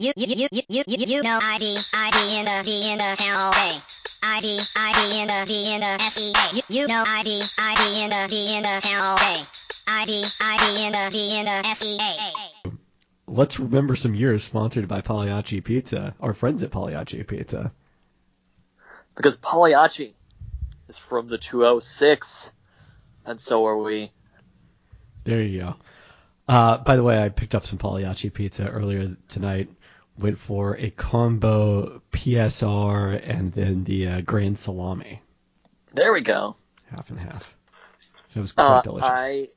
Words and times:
You, 0.00 0.12
you, 0.14 0.26
you, 0.28 0.48
you, 0.52 0.62
you, 0.68 0.84
you, 0.86 0.96
you 1.08 1.22
know 1.22 1.40
ID, 1.42 1.76
ID 1.92 2.38
in 2.38 2.44
the 2.44 2.62
D 2.62 2.92
in 2.92 2.98
the 2.98 3.16
town 3.18 3.36
all 3.36 3.50
day. 3.50 3.76
ID, 4.22 4.60
ID 4.76 5.22
in 5.22 5.26
the 5.26 5.44
D 5.44 5.74
in 5.74 5.80
the 5.80 5.98
SEA. 5.98 6.56
You, 6.56 6.62
you 6.68 6.86
know 6.86 7.02
ID, 7.04 7.42
ID 7.58 8.04
in 8.04 8.10
the 8.10 8.26
D 8.28 8.56
in 8.56 8.62
the 8.62 8.80
town 8.80 9.00
all 9.02 9.16
day. 9.16 9.40
ID, 9.88 10.24
ID 10.40 10.86
in 10.86 10.92
the 10.92 11.08
D 11.10 11.38
in 11.40 11.46
the 11.46 11.74
SEA. 11.74 12.70
Let's 13.26 13.58
remember 13.58 13.96
some 13.96 14.14
years 14.14 14.44
sponsored 14.44 14.86
by 14.86 15.00
Pagliacci 15.00 15.64
Pizza, 15.64 16.14
our 16.20 16.32
friends 16.32 16.62
at 16.62 16.70
Pagliacci 16.70 17.26
Pizza. 17.26 17.72
Because 19.16 19.34
Pagliacci 19.40 20.14
is 20.86 20.96
from 20.96 21.26
the 21.26 21.38
206, 21.38 22.52
and 23.26 23.40
so 23.40 23.66
are 23.66 23.76
we. 23.76 24.12
There 25.24 25.42
you 25.42 25.58
go. 25.58 25.74
Uh, 26.46 26.78
by 26.78 26.94
the 26.94 27.02
way, 27.02 27.20
I 27.20 27.30
picked 27.30 27.56
up 27.56 27.66
some 27.66 27.78
Pagliacci 27.80 28.32
Pizza 28.32 28.68
earlier 28.68 29.16
tonight 29.28 29.68
went 30.18 30.38
for 30.38 30.76
a 30.76 30.90
combo 30.90 32.02
PSR 32.12 33.20
and 33.22 33.52
then 33.52 33.84
the 33.84 34.08
uh, 34.08 34.20
Grand 34.22 34.58
Salami. 34.58 35.22
There 35.94 36.12
we 36.12 36.20
go. 36.20 36.56
Half 36.90 37.10
and 37.10 37.18
half. 37.20 37.54
It 38.34 38.40
was 38.40 38.52
quite 38.52 38.64
Uh, 38.64 38.82
delicious. 38.82 39.08
I 39.08 39.48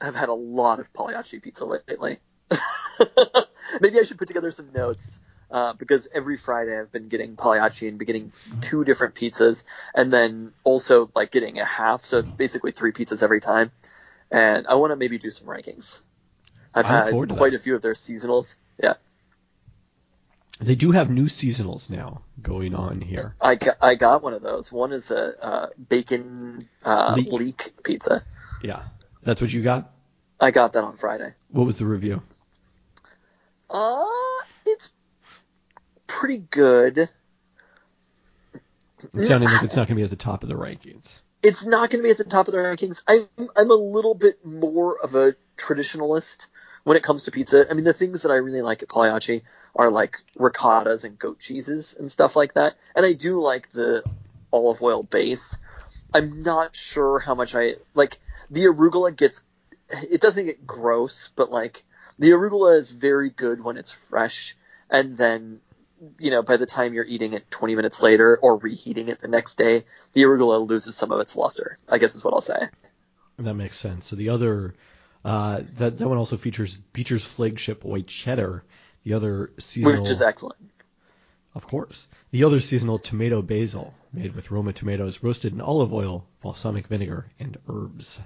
have 0.00 0.14
had 0.14 0.28
a 0.28 0.34
lot 0.34 0.80
of 0.80 0.92
Pagliacci 0.92 1.40
pizza 1.40 1.64
lately. 1.64 2.18
Maybe 3.80 3.98
I 3.98 4.02
should 4.02 4.18
put 4.18 4.28
together 4.28 4.50
some 4.50 4.72
notes. 4.72 5.20
Uh, 5.50 5.74
because 5.74 6.08
every 6.14 6.38
Friday 6.38 6.80
I've 6.80 6.90
been 6.90 7.08
getting 7.08 7.36
Pagliacci 7.36 7.86
and 7.86 7.98
been 7.98 8.06
getting 8.06 8.32
two 8.62 8.84
different 8.84 9.14
pizzas, 9.14 9.64
and 9.94 10.10
then 10.10 10.54
also 10.64 11.10
like 11.14 11.30
getting 11.30 11.60
a 11.60 11.64
half, 11.66 12.00
so 12.00 12.20
it's 12.20 12.30
basically 12.30 12.72
three 12.72 12.90
pizzas 12.92 13.22
every 13.22 13.40
time. 13.40 13.70
And 14.30 14.66
I 14.66 14.76
want 14.76 14.92
to 14.92 14.96
maybe 14.96 15.18
do 15.18 15.30
some 15.30 15.46
rankings. 15.46 16.00
I've 16.74 16.86
I 16.86 16.88
had 16.88 17.28
quite 17.30 17.54
a 17.54 17.58
few 17.58 17.74
of 17.74 17.82
their 17.82 17.92
seasonals. 17.92 18.54
Yeah, 18.82 18.94
They 20.60 20.74
do 20.74 20.90
have 20.92 21.10
new 21.10 21.26
seasonals 21.26 21.90
now 21.90 22.22
going 22.40 22.74
on 22.74 23.00
here. 23.00 23.34
I 23.40 23.56
got, 23.56 23.76
I 23.82 23.94
got 23.94 24.22
one 24.22 24.32
of 24.32 24.42
those. 24.42 24.72
One 24.72 24.92
is 24.92 25.10
a 25.10 25.44
uh, 25.44 25.66
bacon 25.88 26.68
uh, 26.84 27.14
Leek. 27.16 27.32
leek 27.32 27.72
pizza. 27.82 28.24
Yeah. 28.62 28.82
That's 29.22 29.40
what 29.40 29.52
you 29.52 29.62
got? 29.62 29.92
I 30.40 30.50
got 30.50 30.72
that 30.72 30.82
on 30.82 30.96
Friday. 30.96 31.34
What 31.50 31.66
was 31.66 31.76
the 31.76 31.86
review? 31.86 32.22
Uh, 33.70 34.04
it's 34.66 34.92
pretty 36.06 36.38
good. 36.38 37.08
It's 39.14 39.28
sounding 39.28 39.48
like 39.48 39.62
it's 39.62 39.76
not 39.76 39.88
going 39.88 39.96
to 39.96 40.00
be 40.00 40.04
at 40.04 40.10
the 40.10 40.16
top 40.16 40.42
of 40.42 40.48
the 40.48 40.54
rankings. 40.54 41.20
It's 41.42 41.64
not 41.64 41.90
going 41.90 42.02
to 42.02 42.04
be 42.04 42.10
at 42.10 42.18
the 42.18 42.24
top 42.24 42.48
of 42.48 42.52
the 42.52 42.58
rankings. 42.58 43.02
I'm 43.08 43.28
I'm 43.56 43.70
a 43.70 43.74
little 43.74 44.14
bit 44.14 44.44
more 44.44 44.96
of 44.98 45.14
a 45.14 45.34
traditionalist 45.56 46.46
when 46.84 46.96
it 46.96 47.02
comes 47.02 47.24
to 47.24 47.30
pizza. 47.30 47.66
I 47.70 47.74
mean, 47.74 47.84
the 47.84 47.92
things 47.92 48.22
that 48.22 48.32
I 48.32 48.36
really 48.36 48.62
like 48.62 48.82
at 48.82 48.88
Pagliacci 48.88 49.42
are 49.74 49.90
like 49.90 50.18
ricottas 50.38 51.04
and 51.04 51.18
goat 51.18 51.38
cheeses 51.38 51.96
and 51.98 52.10
stuff 52.10 52.36
like 52.36 52.54
that. 52.54 52.74
And 52.94 53.06
I 53.06 53.12
do 53.12 53.40
like 53.40 53.70
the 53.70 54.02
olive 54.52 54.82
oil 54.82 55.02
base. 55.02 55.56
I'm 56.14 56.42
not 56.42 56.76
sure 56.76 57.18
how 57.18 57.34
much 57.34 57.54
I 57.54 57.76
like 57.94 58.18
the 58.50 58.64
arugula 58.64 59.16
gets. 59.16 59.44
It 60.10 60.20
doesn't 60.20 60.46
get 60.46 60.66
gross, 60.66 61.30
but 61.36 61.50
like 61.50 61.84
the 62.18 62.30
arugula 62.30 62.76
is 62.76 62.90
very 62.90 63.30
good 63.30 63.62
when 63.62 63.76
it's 63.76 63.92
fresh, 63.92 64.56
and 64.90 65.16
then 65.16 65.60
you 66.18 66.30
know 66.30 66.42
by 66.42 66.56
the 66.56 66.66
time 66.66 66.92
you're 66.92 67.04
eating 67.04 67.32
it 67.32 67.50
20 67.50 67.76
minutes 67.76 68.02
later 68.02 68.36
or 68.36 68.58
reheating 68.58 69.08
it 69.08 69.20
the 69.20 69.28
next 69.28 69.56
day, 69.56 69.84
the 70.12 70.22
arugula 70.22 70.68
loses 70.68 70.96
some 70.96 71.12
of 71.12 71.20
its 71.20 71.36
luster. 71.36 71.78
I 71.88 71.98
guess 71.98 72.14
is 72.14 72.24
what 72.24 72.34
I'll 72.34 72.40
say. 72.40 72.68
That 73.38 73.54
makes 73.54 73.78
sense. 73.78 74.06
So 74.06 74.16
the 74.16 74.28
other, 74.28 74.74
uh, 75.24 75.62
that, 75.78 75.98
that 75.98 76.08
one 76.08 76.18
also 76.18 76.36
features 76.36 76.76
Beecher's 76.92 77.24
flagship 77.24 77.84
white 77.84 78.06
cheddar. 78.06 78.64
The 79.04 79.14
other 79.14 79.50
seasonal, 79.58 80.00
Which 80.02 80.10
is 80.10 80.22
excellent. 80.22 80.58
of 81.54 81.66
course, 81.66 82.06
the 82.30 82.44
other 82.44 82.60
seasonal 82.60 82.98
tomato 82.98 83.42
basil 83.42 83.92
made 84.12 84.34
with 84.34 84.50
Roma 84.50 84.72
tomatoes 84.72 85.22
roasted 85.24 85.52
in 85.52 85.60
olive 85.60 85.92
oil, 85.92 86.24
balsamic 86.40 86.86
vinegar, 86.86 87.26
and 87.40 87.56
herbs. 87.68 88.20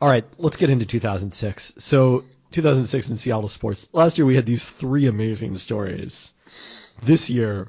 All 0.00 0.08
right, 0.08 0.24
let's 0.38 0.56
get 0.56 0.68
into 0.70 0.84
2006. 0.84 1.74
So 1.78 2.24
2006 2.50 3.10
in 3.10 3.16
Seattle 3.16 3.48
sports. 3.48 3.88
Last 3.92 4.18
year 4.18 4.26
we 4.26 4.34
had 4.34 4.46
these 4.46 4.68
three 4.68 5.06
amazing 5.06 5.56
stories. 5.56 6.32
This 7.02 7.30
year, 7.30 7.68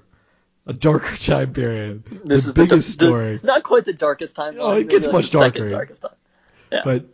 a 0.66 0.74
darker 0.74 1.16
time 1.18 1.54
period. 1.54 2.04
This 2.26 2.46
the 2.46 2.50
is 2.50 2.54
biggest 2.54 3.00
the, 3.00 3.06
the- 3.06 3.10
story. 3.12 3.40
not 3.44 3.64
quite 3.64 3.86
the 3.86 3.94
darkest 3.94 4.36
time. 4.36 4.56
Oh, 4.60 4.72
it 4.72 4.90
gets 4.90 5.08
much 5.12 5.28
second 5.28 5.54
darker. 5.62 5.70
darkest 5.70 6.02
time. 6.02 6.16
Yeah. 6.74 6.82
But 6.84 7.06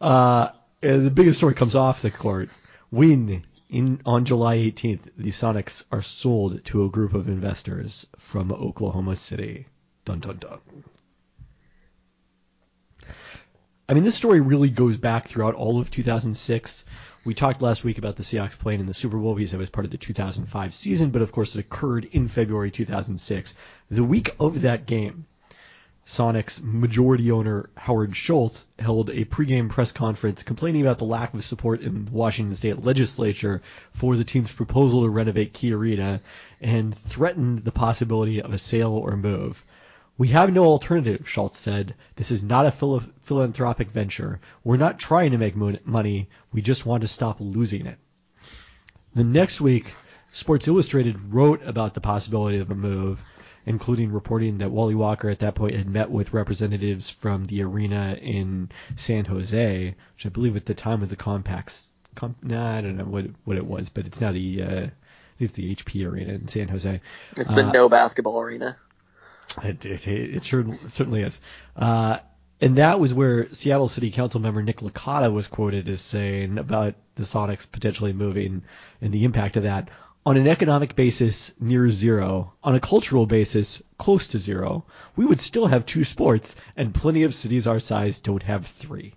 uh, 0.00 0.50
the 0.80 1.10
biggest 1.10 1.38
story 1.38 1.54
comes 1.54 1.74
off 1.74 2.02
the 2.02 2.10
court. 2.10 2.48
When 2.90 3.42
in 3.68 4.00
on 4.06 4.24
July 4.24 4.56
18th, 4.56 5.10
the 5.18 5.30
Sonics 5.30 5.84
are 5.92 6.02
sold 6.02 6.64
to 6.66 6.84
a 6.84 6.88
group 6.88 7.12
of 7.14 7.28
investors 7.28 8.06
from 8.16 8.52
Oklahoma 8.52 9.16
City. 9.16 9.66
Dun 10.04 10.20
dun 10.20 10.38
dun. 10.38 10.60
I 13.88 13.94
mean, 13.94 14.04
this 14.04 14.16
story 14.16 14.40
really 14.40 14.70
goes 14.70 14.96
back 14.96 15.28
throughout 15.28 15.54
all 15.54 15.78
of 15.78 15.90
2006. 15.90 16.84
We 17.24 17.34
talked 17.34 17.62
last 17.62 17.84
week 17.84 17.98
about 17.98 18.16
the 18.16 18.22
Seahawks 18.22 18.58
playing 18.58 18.80
in 18.80 18.86
the 18.86 18.94
Super 18.94 19.18
Bowl 19.18 19.34
because 19.34 19.52
it 19.52 19.58
was 19.58 19.68
part 19.68 19.84
of 19.84 19.90
the 19.90 19.98
2005 19.98 20.74
season, 20.74 21.10
but 21.10 21.22
of 21.22 21.32
course 21.32 21.54
it 21.54 21.60
occurred 21.60 22.08
in 22.12 22.28
February 22.28 22.70
2006. 22.70 23.54
The 23.90 24.04
week 24.04 24.34
of 24.40 24.62
that 24.62 24.86
game, 24.86 25.26
Sonic's 26.08 26.62
majority 26.62 27.32
owner 27.32 27.68
Howard 27.76 28.16
Schultz 28.16 28.68
held 28.78 29.10
a 29.10 29.24
pregame 29.24 29.68
press 29.68 29.90
conference 29.90 30.44
complaining 30.44 30.82
about 30.82 30.98
the 30.98 31.04
lack 31.04 31.34
of 31.34 31.44
support 31.44 31.80
in 31.80 32.04
the 32.04 32.10
Washington 32.12 32.54
state 32.54 32.84
legislature 32.84 33.60
for 33.92 34.14
the 34.14 34.22
team's 34.22 34.52
proposal 34.52 35.02
to 35.02 35.08
renovate 35.08 35.52
Key 35.52 35.72
Arena 35.72 36.20
and 36.60 36.96
threatened 36.96 37.64
the 37.64 37.72
possibility 37.72 38.40
of 38.40 38.52
a 38.52 38.58
sale 38.58 38.92
or 38.92 39.16
move. 39.16 39.66
We 40.16 40.28
have 40.28 40.52
no 40.52 40.64
alternative, 40.66 41.28
Schultz 41.28 41.58
said. 41.58 41.96
This 42.14 42.30
is 42.30 42.40
not 42.40 42.66
a 42.66 42.70
phil- 42.70 43.02
philanthropic 43.22 43.90
venture. 43.90 44.38
We're 44.62 44.76
not 44.76 45.00
trying 45.00 45.32
to 45.32 45.38
make 45.38 45.56
mon- 45.56 45.80
money. 45.84 46.28
We 46.52 46.62
just 46.62 46.86
want 46.86 47.00
to 47.02 47.08
stop 47.08 47.38
losing 47.40 47.84
it. 47.84 47.98
The 49.16 49.24
next 49.24 49.60
week, 49.60 49.92
Sports 50.32 50.68
Illustrated 50.68 51.34
wrote 51.34 51.66
about 51.66 51.94
the 51.94 52.00
possibility 52.00 52.58
of 52.58 52.70
a 52.70 52.76
move, 52.76 53.24
including 53.66 54.12
reporting 54.12 54.58
that 54.58 54.70
Wally 54.70 54.94
Walker 54.94 55.28
at 55.28 55.40
that 55.40 55.56
point 55.56 55.74
had 55.74 55.88
met 55.88 56.10
with 56.10 56.32
representatives 56.32 57.10
from 57.10 57.44
the 57.44 57.62
arena 57.62 58.16
in 58.20 58.70
San 58.94 59.24
Jose, 59.24 59.94
which 60.14 60.26
I 60.26 60.28
believe 60.28 60.56
at 60.56 60.66
the 60.66 60.74
time 60.74 61.00
was 61.00 61.10
the 61.10 61.16
Compacts. 61.16 61.90
Com- 62.14 62.36
nah, 62.42 62.76
I 62.78 62.80
don't 62.80 62.96
know 62.96 63.04
what 63.04 63.26
what 63.44 63.56
it 63.58 63.66
was, 63.66 63.90
but 63.90 64.06
it's 64.06 64.20
now 64.20 64.32
the 64.32 64.62
uh, 64.62 64.86
it's 65.38 65.52
the 65.52 65.74
HP 65.74 66.10
arena 66.10 66.32
in 66.32 66.48
San 66.48 66.68
Jose. 66.68 67.00
It's 67.36 67.50
the 67.50 67.66
Uh, 67.66 67.72
no 67.72 67.88
basketball 67.88 68.40
arena. 68.40 68.76
It, 69.62 69.84
it, 69.84 70.06
it 70.06 70.44
sure 70.44 70.60
it 70.60 70.80
certainly 70.80 71.22
is. 71.22 71.40
Uh, 71.76 72.18
and 72.60 72.76
that 72.76 72.98
was 73.00 73.12
where 73.12 73.52
Seattle 73.52 73.88
City 73.88 74.10
Council 74.10 74.40
member 74.40 74.62
Nick 74.62 74.78
Licata 74.78 75.30
was 75.30 75.46
quoted 75.46 75.88
as 75.88 76.00
saying 76.00 76.56
about 76.56 76.94
the 77.16 77.24
Sonics 77.24 77.70
potentially 77.70 78.12
moving 78.12 78.62
and 79.02 79.12
the 79.12 79.24
impact 79.24 79.56
of 79.56 79.64
that. 79.64 79.90
On 80.26 80.36
an 80.36 80.48
economic 80.48 80.96
basis, 80.96 81.54
near 81.60 81.88
zero. 81.88 82.52
On 82.64 82.74
a 82.74 82.80
cultural 82.80 83.26
basis, 83.26 83.80
close 83.96 84.26
to 84.28 84.40
zero. 84.40 84.84
We 85.14 85.24
would 85.24 85.38
still 85.38 85.68
have 85.68 85.86
two 85.86 86.02
sports, 86.02 86.56
and 86.76 86.92
plenty 86.92 87.22
of 87.22 87.32
cities 87.32 87.68
our 87.68 87.78
size 87.78 88.18
don't 88.18 88.42
have 88.42 88.66
three. 88.66 89.14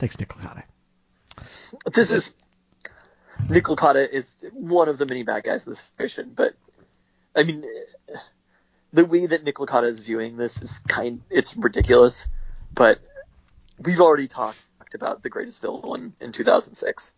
Thanks, 0.00 0.18
Nick 0.18 0.30
Licata. 0.30 0.64
This 1.94 2.12
is 2.12 2.36
Nick 3.48 3.64
Licata 3.64 4.08
is 4.10 4.44
one 4.52 4.88
of 4.88 4.98
the 4.98 5.06
many 5.06 5.22
bad 5.22 5.44
guys 5.44 5.66
in 5.66 5.70
this 5.70 5.80
situation, 5.80 6.32
but 6.34 6.54
I 7.36 7.44
mean, 7.44 7.64
the 8.92 9.04
way 9.04 9.26
that 9.26 9.44
Nick 9.44 9.56
Licata 9.56 9.86
is 9.86 10.02
viewing 10.02 10.36
this 10.36 10.60
is 10.60 10.80
kind. 10.80 11.22
It's 11.30 11.56
ridiculous, 11.56 12.28
but 12.74 12.98
we've 13.78 14.00
already 14.00 14.26
talked 14.26 14.58
about 14.94 15.22
the 15.22 15.30
greatest 15.30 15.60
villain 15.60 16.14
in 16.20 16.32
2006. 16.32 17.14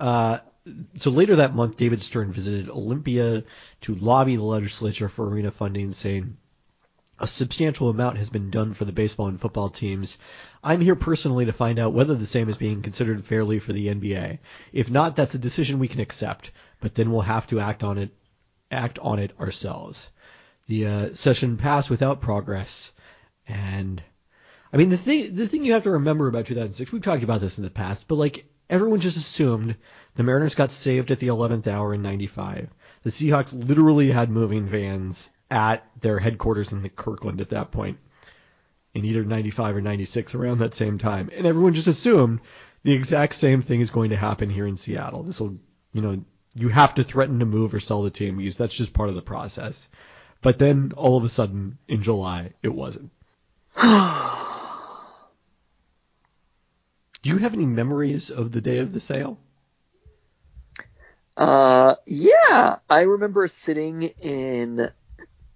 Uh, 0.00 0.38
so 0.96 1.10
later 1.10 1.36
that 1.36 1.54
month, 1.54 1.76
David 1.76 2.02
Stern 2.02 2.32
visited 2.32 2.70
Olympia 2.70 3.44
to 3.82 3.94
lobby 3.94 4.36
the 4.36 4.42
legislature 4.42 5.08
for 5.08 5.28
arena 5.28 5.50
funding, 5.50 5.92
saying, 5.92 6.36
a 7.18 7.26
substantial 7.26 7.88
amount 7.88 8.18
has 8.18 8.28
been 8.28 8.50
done 8.50 8.74
for 8.74 8.84
the 8.84 8.92
baseball 8.92 9.28
and 9.28 9.40
football 9.40 9.68
teams. 9.68 10.18
I'm 10.62 10.80
here 10.80 10.96
personally 10.96 11.44
to 11.44 11.52
find 11.52 11.78
out 11.78 11.92
whether 11.92 12.14
the 12.14 12.26
same 12.26 12.48
is 12.48 12.56
being 12.56 12.82
considered 12.82 13.24
fairly 13.24 13.60
for 13.60 13.72
the 13.72 13.86
NBA. 13.86 14.38
If 14.72 14.90
not, 14.90 15.14
that's 15.14 15.34
a 15.34 15.38
decision 15.38 15.78
we 15.78 15.88
can 15.88 16.00
accept, 16.00 16.50
but 16.80 16.94
then 16.94 17.12
we'll 17.12 17.22
have 17.22 17.46
to 17.48 17.60
act 17.60 17.84
on 17.84 17.98
it, 17.98 18.10
act 18.70 18.98
on 18.98 19.18
it 19.20 19.38
ourselves. 19.38 20.10
The 20.66 20.86
uh, 20.86 21.14
session 21.14 21.56
passed 21.56 21.90
without 21.90 22.20
progress, 22.20 22.92
and 23.46 24.02
I 24.72 24.78
mean 24.78 24.88
the 24.88 24.96
thing 24.96 25.36
the 25.36 25.46
thing 25.46 25.64
you 25.64 25.74
have 25.74 25.82
to 25.82 25.90
remember 25.90 26.26
about 26.26 26.46
2006, 26.46 26.90
we've 26.90 27.02
talked 27.02 27.22
about 27.22 27.42
this 27.42 27.58
in 27.58 27.64
the 27.64 27.70
past, 27.70 28.08
but 28.08 28.14
like 28.16 28.46
everyone 28.70 29.00
just 29.00 29.16
assumed 29.16 29.76
the 30.14 30.22
Mariners 30.22 30.54
got 30.54 30.70
saved 30.70 31.10
at 31.10 31.18
the 31.18 31.28
11th 31.28 31.66
hour 31.66 31.94
in 31.94 32.02
95. 32.02 32.70
The 33.02 33.10
Seahawks 33.10 33.52
literally 33.68 34.10
had 34.10 34.30
moving 34.30 34.66
vans 34.66 35.30
at 35.50 35.86
their 36.00 36.18
headquarters 36.18 36.72
in 36.72 36.82
the 36.82 36.88
Kirkland 36.88 37.40
at 37.40 37.50
that 37.50 37.70
point. 37.70 37.98
in 38.94 39.04
either 39.04 39.24
95 39.24 39.76
or 39.76 39.80
96 39.80 40.34
around 40.36 40.58
that 40.58 40.72
same 40.72 40.98
time. 40.98 41.28
And 41.36 41.46
everyone 41.46 41.74
just 41.74 41.88
assumed 41.88 42.40
the 42.84 42.92
exact 42.92 43.34
same 43.34 43.60
thing 43.60 43.80
is 43.80 43.90
going 43.90 44.10
to 44.10 44.16
happen 44.16 44.48
here 44.48 44.68
in 44.68 44.76
Seattle. 44.76 45.24
This 45.24 45.40
will, 45.40 45.56
you 45.92 46.00
know, 46.00 46.24
you 46.54 46.68
have 46.68 46.94
to 46.94 47.02
threaten 47.02 47.40
to 47.40 47.44
move 47.44 47.74
or 47.74 47.80
sell 47.80 48.02
the 48.02 48.10
team 48.10 48.36
because 48.36 48.56
that's 48.56 48.76
just 48.76 48.92
part 48.92 49.08
of 49.08 49.16
the 49.16 49.22
process. 49.22 49.88
But 50.42 50.60
then 50.60 50.92
all 50.96 51.16
of 51.16 51.24
a 51.24 51.28
sudden 51.28 51.78
in 51.88 52.02
July, 52.02 52.52
it 52.62 52.72
wasn't. 52.72 53.10
Do 57.24 57.30
you 57.30 57.38
have 57.38 57.54
any 57.54 57.64
memories 57.64 58.28
of 58.28 58.52
the 58.52 58.60
day 58.60 58.80
of 58.80 58.92
the 58.92 59.00
sale? 59.00 59.38
Uh, 61.38 61.94
yeah, 62.04 62.76
I 62.90 63.00
remember 63.00 63.48
sitting 63.48 64.02
in 64.02 64.90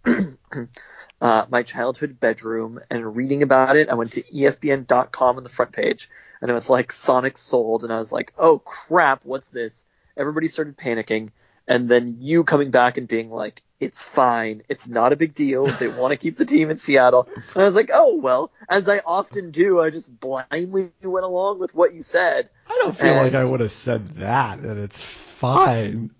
uh, 1.21 1.45
my 1.51 1.63
childhood 1.63 2.19
bedroom 2.19 2.81
and 2.89 3.15
reading 3.15 3.43
about 3.43 3.77
it. 3.77 3.91
I 3.91 3.95
went 3.97 4.13
to 4.13 4.23
ESPN.com 4.23 5.37
on 5.37 5.43
the 5.43 5.51
front 5.51 5.73
page, 5.73 6.09
and 6.41 6.51
it 6.51 6.55
was 6.55 6.71
like 6.71 6.91
Sonic 6.91 7.37
sold, 7.37 7.85
and 7.85 7.93
I 7.93 7.99
was 7.99 8.13
like, 8.13 8.33
oh 8.39 8.61
crap, 8.61 9.27
what's 9.27 9.49
this? 9.49 9.85
Everybody 10.17 10.49
started 10.49 10.79
panicking, 10.79 11.33
and 11.69 11.89
then 11.89 12.17
you 12.19 12.43
coming 12.43 12.73
back 12.73 12.97
and 12.99 13.07
being 13.07 13.31
like, 13.31 13.63
it's 13.79 14.03
fine, 14.03 14.63
it's 14.69 14.89
not 14.89 15.13
a 15.13 15.17
big 15.17 15.35
deal. 15.35 15.67
They 15.67 15.87
want 16.01 16.11
to 16.11 16.17
keep 16.17 16.37
the 16.37 16.45
team 16.45 16.71
in 16.71 16.77
Seattle, 16.79 17.29
and 17.37 17.63
I 17.63 17.65
was 17.65 17.77
like, 17.77 17.91
oh 17.95 18.17
well, 18.17 18.51
as 18.69 18.89
I 18.89 18.99
often 19.07 19.53
do, 19.53 19.81
I 19.81 19.91
just 19.91 20.19
blindly 20.19 20.91
went 21.03 21.25
along 21.25 21.61
with 21.61 21.75
what 21.75 21.95
you 21.95 22.03
said. 22.03 22.51
I 22.67 22.79
don't 22.83 22.97
feel 22.97 23.15
like 23.15 23.35
I 23.35 23.45
would 23.45 23.61
have 23.61 23.73
said 23.73 24.17
that, 24.17 24.63
that 24.63 24.77
it's 24.77 25.01
fine. 25.03 26.11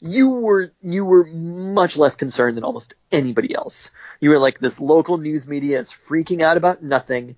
you 0.00 0.30
were 0.30 0.72
you 0.82 1.04
were 1.04 1.24
much 1.24 1.96
less 1.96 2.16
concerned 2.16 2.56
than 2.56 2.64
almost 2.64 2.94
anybody 3.12 3.54
else. 3.54 3.92
You 4.20 4.30
were 4.30 4.38
like 4.38 4.58
this 4.58 4.80
local 4.80 5.18
news 5.18 5.46
media 5.46 5.78
is 5.78 5.92
freaking 5.92 6.42
out 6.42 6.56
about 6.56 6.82
nothing. 6.82 7.36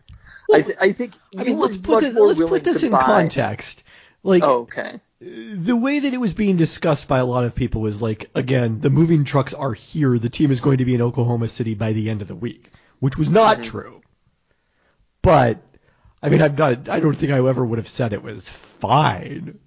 I, 0.53 0.63
th- 0.63 0.77
I 0.81 0.93
think 0.93 1.15
you 1.31 1.41
I 1.41 1.45
mean, 1.45 1.59
let's 1.59 1.77
put 1.77 2.01
this, 2.01 2.15
let's 2.15 2.41
put 2.41 2.65
this 2.65 2.81
to 2.81 2.87
in 2.87 2.93
buy. 2.93 3.05
context. 3.05 3.83
Like, 4.23 4.43
Oh, 4.43 4.61
okay. 4.63 5.01
The 5.21 5.77
way 5.77 5.99
that 5.99 6.15
it 6.15 6.21
was 6.21 6.33
being 6.33 6.57
discussed 6.57 7.09
by 7.09 7.19
a 7.19 7.25
lot 7.27 7.45
of 7.45 7.55
people 7.55 7.81
was 7.81 8.01
like, 8.01 8.31
again, 8.35 8.81
the 8.81 8.91
moving 8.91 9.25
trucks 9.25 9.53
are 9.53 9.73
here. 9.73 10.17
The 10.19 10.31
team 10.31 10.53
is 10.53 10.61
going 10.61 10.79
to 10.79 10.85
be 10.85 10.95
in 10.95 11.03
Oklahoma 11.03 11.49
City 11.49 11.75
by 11.75 11.93
the 11.93 12.09
end 12.09 12.23
of 12.23 12.29
the 12.29 12.37
week, 12.37 12.71
which 13.01 13.17
was 13.19 13.29
not 13.29 13.59
mm-hmm. 13.59 13.71
true. 13.71 14.03
But 15.23 15.61
I 16.23 16.29
mean, 16.29 16.41
I'm 16.41 16.55
not. 16.55 16.89
I 16.89 17.01
don't 17.01 17.17
think 17.17 17.33
I 17.33 17.39
ever 17.39 17.65
would 17.65 17.79
have 17.79 17.89
said 17.89 18.13
it 18.13 18.23
was 18.23 18.49
fine. 18.49 19.59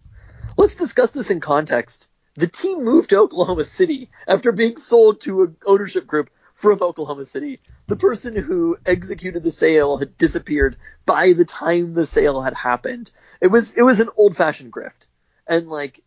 Let's 0.57 0.75
discuss 0.75 1.12
this 1.12 1.31
in 1.31 1.42
context. 1.42 2.07
The 2.36 2.47
team 2.47 2.86
moved 2.86 3.09
to 3.09 3.19
Oklahoma 3.19 3.65
City 3.65 4.09
after 4.27 4.54
being 4.54 4.77
sold 4.77 5.21
to 5.21 5.44
an 5.44 5.57
ownership 5.65 6.07
group 6.07 6.30
from 6.54 6.81
Oklahoma 6.81 7.25
City. 7.25 7.59
The 7.88 7.97
person 7.97 8.36
who 8.36 8.77
executed 8.86 9.44
the 9.44 9.51
sale 9.51 9.97
had 9.97 10.18
disappeared 10.18 10.77
by 11.06 11.33
the 11.33 11.44
time 11.44 11.94
the 11.94 12.06
sale 12.06 12.42
had 12.42 12.54
happened. 12.54 13.12
It 13.42 13.47
was 13.47 13.75
it 13.77 13.81
was 13.81 14.00
an 14.00 14.09
old 14.15 14.38
fashioned 14.38 14.71
grift, 14.71 15.07
and 15.51 15.68
like 15.69 16.01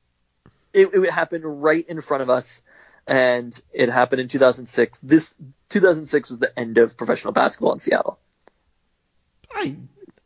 it, 0.73 0.93
it 0.93 1.11
happened 1.11 1.62
right 1.62 1.87
in 1.87 2.00
front 2.00 2.23
of 2.23 2.31
us, 2.31 2.62
and 3.06 3.56
it 3.73 3.91
happened 3.91 4.23
in 4.23 4.29
2006. 4.29 5.00
This 5.00 5.37
2006 5.69 6.31
was 6.31 6.38
the 6.41 6.58
end 6.58 6.79
of 6.79 6.96
professional 6.96 7.32
basketball 7.32 7.75
in 7.75 7.79
Seattle. 7.79 8.19
I, 9.52 9.76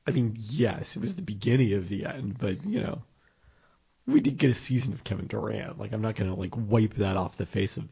I 0.07 0.13
mean, 0.13 0.37
yes, 0.39 0.97
it 0.97 1.03
was 1.03 1.17
the 1.17 1.23
beginning 1.23 1.75
of 1.75 1.89
the 1.89 2.07
end, 2.07 2.39
but 2.39 2.65
you 2.65 2.81
know, 2.81 3.03
we 4.07 4.21
did 4.21 4.39
get 4.39 4.51
a 4.51 4.55
season 4.55 4.95
of 4.95 5.05
Kevin 5.05 5.27
Durant. 5.27 5.79
Like, 5.79 5.93
I'm 5.93 6.01
not 6.01 6.15
gonna 6.15 6.35
like 6.35 6.57
wipe 6.57 6.95
that 6.95 7.17
off 7.17 7.37
the 7.37 7.45
face 7.45 7.77
of, 7.77 7.89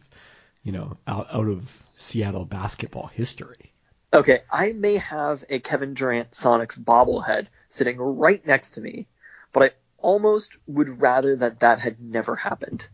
you 0.63 0.71
know, 0.71 0.97
out 1.09 1.27
out 1.33 1.49
of 1.49 1.77
Seattle 1.97 2.45
basketball 2.45 3.09
history. 3.09 3.73
Okay, 4.15 4.43
I 4.51 4.73
may 4.73 4.95
have 4.99 5.45
a 5.51 5.59
Kevin 5.59 5.93
Durant 5.95 6.31
Sonics 6.31 6.79
bobblehead 6.79 7.49
sitting 7.69 7.99
right 7.99 8.47
next 8.47 8.71
to 8.73 8.81
me, 8.81 9.09
but 9.53 9.63
I 9.65 9.71
almost 9.99 10.57
would 10.67 11.01
rather 11.01 11.37
that 11.37 11.61
that 11.61 11.81
had 11.81 12.01
never 12.01 12.37
happened. 12.37 12.89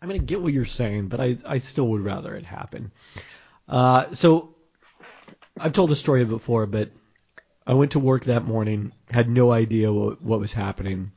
I 0.00 0.06
mean, 0.06 0.20
I 0.20 0.24
get 0.24 0.40
what 0.40 0.52
you're 0.52 0.64
saying, 0.64 1.08
but 1.08 1.20
I, 1.20 1.36
I 1.44 1.58
still 1.58 1.88
would 1.88 2.02
rather 2.02 2.34
it 2.34 2.44
happen. 2.44 2.92
Uh, 3.68 4.14
so, 4.14 4.54
I've 5.60 5.72
told 5.72 5.90
the 5.90 5.96
story 5.96 6.24
before, 6.24 6.66
but 6.66 6.90
I 7.66 7.74
went 7.74 7.92
to 7.92 7.98
work 7.98 8.24
that 8.24 8.44
morning, 8.44 8.92
had 9.10 9.28
no 9.28 9.52
idea 9.52 9.92
what, 9.92 10.22
what 10.22 10.40
was 10.40 10.52
happening. 10.52 11.10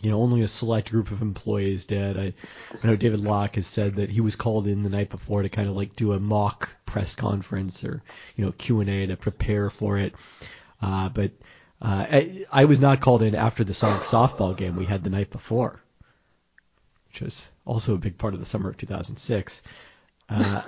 You 0.00 0.10
know, 0.10 0.20
only 0.20 0.42
a 0.42 0.48
select 0.48 0.90
group 0.90 1.12
of 1.12 1.22
employees 1.22 1.84
did. 1.84 2.18
I, 2.18 2.34
I 2.82 2.86
know 2.86 2.96
David 2.96 3.20
Locke 3.20 3.54
has 3.54 3.68
said 3.68 3.96
that 3.96 4.10
he 4.10 4.20
was 4.20 4.34
called 4.34 4.66
in 4.66 4.82
the 4.82 4.90
night 4.90 5.10
before 5.10 5.42
to 5.42 5.48
kind 5.48 5.68
of 5.68 5.76
like 5.76 5.94
do 5.94 6.12
a 6.12 6.18
mock 6.18 6.68
press 6.86 7.14
conference 7.14 7.84
or, 7.84 8.02
you 8.34 8.44
know, 8.44 8.50
Q&A 8.50 9.06
to 9.06 9.16
prepare 9.16 9.70
for 9.70 9.96
it. 9.96 10.14
Uh, 10.80 11.08
but 11.08 11.30
uh, 11.82 12.06
I, 12.10 12.46
I 12.50 12.64
was 12.64 12.80
not 12.80 13.00
called 13.00 13.22
in 13.22 13.34
after 13.34 13.64
the 13.64 13.74
Sonic 13.74 14.02
softball 14.02 14.56
game 14.56 14.76
we 14.76 14.86
had 14.86 15.04
the 15.04 15.10
night 15.10 15.30
before 15.30 15.82
which 17.12 17.20
was 17.20 17.48
also 17.64 17.94
a 17.94 17.98
big 17.98 18.16
part 18.16 18.34
of 18.34 18.40
the 18.40 18.46
summer 18.46 18.70
of 18.70 18.76
2006. 18.78 19.62
Uh, 20.28 20.62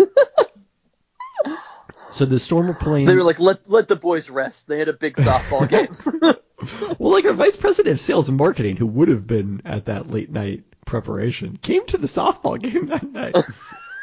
so 2.11 2.27
the 2.27 2.39
Storm 2.39 2.69
were 2.69 2.75
playing. 2.75 3.07
They 3.07 3.17
were 3.17 3.23
like, 3.23 3.41
let 3.41 3.69
let 3.69 3.89
the 3.89 3.97
boys 3.97 4.29
rest. 4.29 4.69
They 4.69 4.79
had 4.79 4.89
a 4.89 4.93
big 4.93 5.15
softball 5.15 5.69
game. 5.69 5.89
well, 6.99 7.13
like 7.13 7.25
our 7.25 7.33
vice 7.33 7.57
president 7.57 7.95
of 7.95 8.01
sales 8.01 8.29
and 8.29 8.37
marketing, 8.37 8.77
who 8.77 8.87
would 8.87 9.09
have 9.09 9.27
been 9.27 9.63
at 9.65 9.87
that 9.87 10.11
late 10.11 10.31
night 10.31 10.65
preparation, 10.85 11.57
came 11.57 11.87
to 11.87 11.97
the 11.97 12.09
softball 12.09 12.61
game 12.61 12.87
that 12.87 13.11
night. 13.11 13.37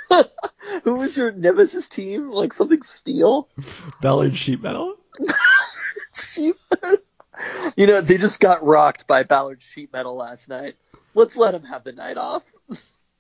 Who 0.84 0.96
was 0.96 1.16
your 1.16 1.31
nemesis 1.31 1.88
team? 1.88 2.31
Like 2.31 2.52
something 2.52 2.81
steel? 2.81 3.48
Ballard 4.02 4.36
Sheet 4.36 4.62
Metal. 4.62 4.98
you 7.76 7.88
know, 7.88 8.02
they 8.02 8.18
just 8.18 8.40
got 8.40 8.66
rocked 8.66 9.08
by 9.08 9.24
Ballard 9.24 9.62
Sheet 9.62 9.92
Metal 9.94 10.16
last 10.16 10.50
night. 10.50 10.76
Let's 11.14 11.36
let 11.38 11.52
them 11.52 11.64
have 11.64 11.84
the 11.84 11.92
night 11.92 12.18
off. 12.18 12.44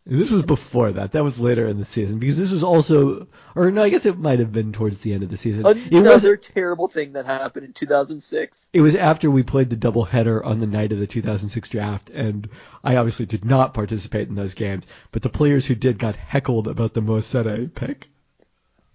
This 0.03 0.31
was 0.31 0.41
before 0.41 0.91
that. 0.93 1.11
That 1.11 1.23
was 1.23 1.39
later 1.39 1.67
in 1.67 1.77
the 1.77 1.85
season 1.85 2.17
because 2.17 2.37
this 2.37 2.51
was 2.51 2.63
also, 2.63 3.27
or 3.55 3.69
no, 3.69 3.83
I 3.83 3.89
guess 3.89 4.07
it 4.07 4.17
might 4.17 4.39
have 4.39 4.51
been 4.51 4.71
towards 4.71 5.01
the 5.01 5.13
end 5.13 5.21
of 5.21 5.29
the 5.29 5.37
season. 5.37 5.65
It 5.65 5.93
was 5.93 6.01
Another 6.01 6.37
terrible 6.37 6.87
thing 6.87 7.13
that 7.13 7.27
happened 7.27 7.67
in 7.67 7.73
2006. 7.73 8.71
It 8.73 8.81
was 8.81 8.95
after 8.95 9.29
we 9.29 9.43
played 9.43 9.69
the 9.69 9.75
doubleheader 9.77 10.43
on 10.43 10.59
the 10.59 10.65
night 10.65 10.91
of 10.91 10.97
the 10.97 11.05
2006 11.05 11.69
draft, 11.69 12.09
and 12.09 12.49
I 12.83 12.95
obviously 12.95 13.27
did 13.27 13.45
not 13.45 13.75
participate 13.75 14.27
in 14.27 14.33
those 14.33 14.55
games. 14.55 14.87
But 15.11 15.21
the 15.21 15.29
players 15.29 15.67
who 15.67 15.75
did 15.75 15.99
got 15.99 16.15
heckled 16.15 16.67
about 16.67 16.95
the 16.95 17.01
Mosete 17.01 17.67
pick. 17.67 18.09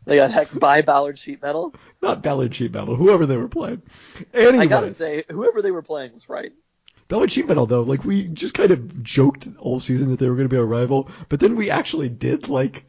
They 0.06 0.16
got 0.16 0.30
hecked 0.30 0.58
by 0.60 0.80
Ballard 0.82 1.18
Sheet 1.18 1.42
Metal. 1.42 1.74
Not 2.00 2.22
Ballard 2.22 2.54
Sheet 2.54 2.72
Metal, 2.72 2.96
whoever 2.96 3.26
they 3.26 3.36
were 3.36 3.48
playing. 3.48 3.82
Anyway, 4.32 4.64
I 4.64 4.66
gotta 4.66 4.94
say, 4.94 5.24
whoever 5.28 5.60
they 5.60 5.70
were 5.70 5.82
playing 5.82 6.14
was 6.14 6.28
right. 6.28 6.52
Ballard 7.08 7.30
Sheet 7.30 7.46
Metal 7.46 7.66
though, 7.66 7.82
like 7.82 8.04
we 8.04 8.24
just 8.28 8.54
kind 8.54 8.70
of 8.70 9.02
joked 9.02 9.48
all 9.58 9.78
season 9.78 10.10
that 10.10 10.18
they 10.18 10.28
were 10.28 10.36
going 10.36 10.48
to 10.48 10.52
be 10.52 10.58
our 10.58 10.64
rival, 10.64 11.10
but 11.28 11.40
then 11.40 11.56
we 11.56 11.70
actually 11.70 12.08
did 12.08 12.48
like. 12.48 12.88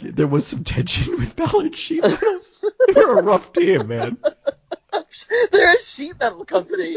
There 0.00 0.28
was 0.28 0.46
some 0.46 0.62
tension 0.62 1.10
with 1.18 1.34
Ballard 1.34 1.76
Sheet 1.76 2.02
Metal. 2.02 2.40
they 2.94 3.04
were 3.04 3.18
a 3.18 3.22
rough 3.22 3.52
team, 3.52 3.88
man. 3.88 4.16
They're 5.52 5.74
a 5.74 5.80
sheet 5.80 6.20
metal 6.20 6.44
company. 6.44 6.96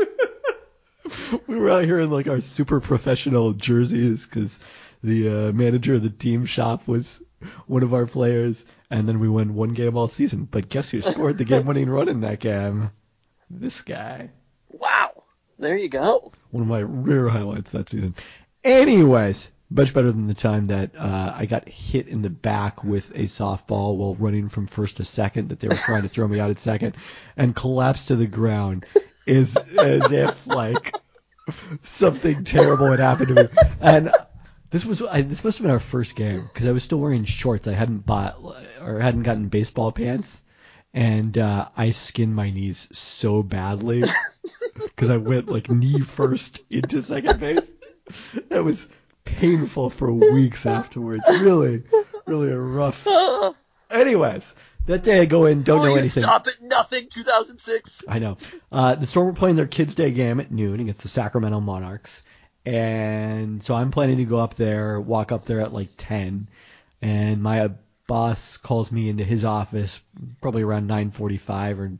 we 1.47 1.57
were 1.57 1.71
out 1.71 1.85
here 1.85 1.99
in 1.99 2.11
like 2.11 2.27
our 2.27 2.41
super 2.41 2.79
professional 2.79 3.53
jerseys 3.53 4.27
because 4.27 4.59
the 5.03 5.29
uh, 5.29 5.51
manager 5.51 5.95
of 5.95 6.03
the 6.03 6.11
team 6.11 6.45
shop 6.45 6.87
was 6.87 7.23
one 7.65 7.81
of 7.81 7.93
our 7.95 8.05
players, 8.05 8.65
and 8.91 9.07
then 9.07 9.19
we 9.19 9.29
won 9.29 9.55
one 9.55 9.69
game 9.69 9.97
all 9.97 10.07
season. 10.07 10.47
But 10.51 10.69
guess 10.69 10.89
who 10.89 11.01
scored 11.01 11.39
the 11.39 11.45
game-winning 11.45 11.89
run 11.89 12.09
in 12.09 12.21
that 12.21 12.39
game? 12.39 12.91
This 13.49 13.81
guy. 13.81 14.29
Wow. 14.69 15.23
There 15.57 15.77
you 15.77 15.89
go. 15.89 16.31
One 16.51 16.61
of 16.61 16.67
my 16.67 16.81
rare 16.81 17.29
highlights 17.29 17.71
that 17.71 17.89
season. 17.89 18.15
Anyways, 18.63 19.49
much 19.69 19.93
better 19.93 20.11
than 20.11 20.27
the 20.27 20.33
time 20.33 20.65
that 20.65 20.91
uh, 20.97 21.33
I 21.35 21.45
got 21.45 21.67
hit 21.67 22.07
in 22.07 22.21
the 22.21 22.29
back 22.29 22.83
with 22.83 23.09
a 23.11 23.23
softball 23.23 23.95
while 23.95 24.15
running 24.15 24.49
from 24.49 24.67
first 24.67 24.97
to 24.97 25.05
second 25.05 25.49
that 25.49 25.59
they 25.61 25.67
were 25.67 25.75
trying 25.75 26.01
to 26.01 26.09
throw 26.09 26.27
me 26.27 26.39
out 26.39 26.51
at 26.51 26.59
second 26.59 26.95
and 27.37 27.55
collapsed 27.55 28.09
to 28.09 28.15
the 28.15 28.27
ground 28.27 28.85
is 29.25 29.55
as 29.79 30.11
if 30.11 30.47
like 30.47 30.95
something 31.81 32.43
terrible 32.43 32.91
had 32.91 32.99
happened 32.99 33.35
to 33.35 33.43
me. 33.43 33.49
And 33.79 34.11
this 34.71 34.85
was 34.85 35.01
I, 35.01 35.21
this 35.21 35.43
must 35.43 35.57
have 35.57 35.63
been 35.63 35.71
our 35.71 35.79
first 35.79 36.15
game 36.15 36.41
because 36.41 36.67
I 36.67 36.71
was 36.71 36.83
still 36.83 36.99
wearing 36.99 37.25
shorts. 37.25 37.67
I 37.67 37.73
hadn't 37.73 38.05
bought 38.05 38.37
or 38.81 38.99
hadn't 38.99 39.23
gotten 39.23 39.49
baseball 39.49 39.91
pants, 39.91 40.43
and 40.93 41.37
uh, 41.37 41.67
I 41.75 41.91
skinned 41.91 42.35
my 42.35 42.49
knees 42.49 42.87
so 42.91 43.43
badly 43.43 44.01
because 44.83 45.09
I 45.09 45.17
went 45.17 45.49
like 45.49 45.69
knee 45.69 45.99
first 45.99 46.61
into 46.69 47.01
second 47.01 47.39
base. 47.39 47.75
That 48.49 48.63
was 48.63 48.87
painful 49.25 49.89
for 49.89 50.11
weeks 50.11 50.65
afterwards. 50.65 51.23
Really, 51.29 51.83
really 52.25 52.51
a 52.51 52.57
rough. 52.57 53.05
Anyways, 53.91 54.55
that 54.85 55.03
day 55.03 55.19
I 55.19 55.25
go 55.25 55.45
in, 55.45 55.63
don't 55.63 55.83
know 55.83 55.95
anything. 55.95 56.23
stop 56.23 56.47
at 56.47 56.61
nothing 56.61 57.07
2006? 57.09 58.03
I 58.07 58.19
know. 58.19 58.37
Uh, 58.71 58.95
the 58.95 59.05
Storm 59.05 59.27
were 59.27 59.33
playing 59.33 59.57
their 59.57 59.67
Kids 59.67 59.95
Day 59.95 60.11
game 60.11 60.39
at 60.39 60.51
noon 60.51 60.79
against 60.79 61.01
the 61.01 61.09
Sacramento 61.09 61.59
Monarchs, 61.59 62.23
and 62.65 63.63
so 63.63 63.75
I'm 63.75 63.91
planning 63.91 64.17
to 64.17 64.25
go 64.25 64.39
up 64.39 64.55
there, 64.55 64.99
walk 64.99 65.31
up 65.31 65.45
there 65.45 65.61
at 65.61 65.73
like 65.73 65.89
10, 65.97 66.47
and 67.01 67.41
my 67.41 67.71
boss 68.07 68.57
calls 68.57 68.91
me 68.91 69.09
into 69.09 69.23
his 69.23 69.45
office 69.45 70.01
probably 70.41 70.63
around 70.63 70.89
9:45 70.89 71.79
or 71.79 71.91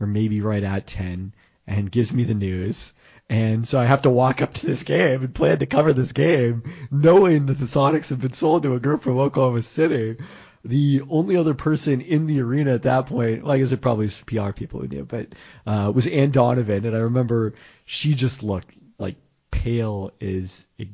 or 0.00 0.06
maybe 0.06 0.40
right 0.40 0.64
at 0.64 0.86
10 0.86 1.32
and 1.66 1.92
gives 1.92 2.12
me 2.12 2.24
the 2.24 2.34
news. 2.34 2.94
And 3.30 3.66
so 3.66 3.80
I 3.80 3.86
have 3.86 4.02
to 4.02 4.10
walk 4.10 4.42
up 4.42 4.52
to 4.54 4.66
this 4.66 4.82
game 4.82 5.22
and 5.22 5.34
plan 5.34 5.60
to 5.60 5.66
cover 5.66 5.92
this 5.92 6.12
game, 6.12 6.64
knowing 6.90 7.46
that 7.46 7.58
the 7.58 7.66
Sonics 7.66 8.10
have 8.10 8.20
been 8.20 8.32
sold 8.32 8.64
to 8.64 8.74
a 8.74 8.80
group 8.80 9.02
from 9.02 9.18
Oklahoma 9.18 9.62
City. 9.62 10.16
The 10.64 11.02
only 11.08 11.36
other 11.36 11.54
person 11.54 12.00
in 12.00 12.26
the 12.26 12.40
arena 12.40 12.74
at 12.74 12.82
that 12.82 13.06
point, 13.06 13.42
well, 13.42 13.52
I 13.52 13.58
guess 13.58 13.72
it 13.72 13.80
probably 13.80 14.06
was 14.06 14.22
PR 14.26 14.50
people 14.50 14.80
who 14.80 14.88
knew, 14.88 15.04
but 15.04 15.34
uh, 15.66 15.90
was 15.94 16.06
Anne 16.06 16.30
Donovan, 16.30 16.84
and 16.84 16.94
I 16.94 17.00
remember 17.00 17.54
she 17.84 18.14
just 18.14 18.42
looked 18.42 18.74
like 18.98 19.16
pale 19.62 20.12
as 20.20 20.66
a 20.80 20.88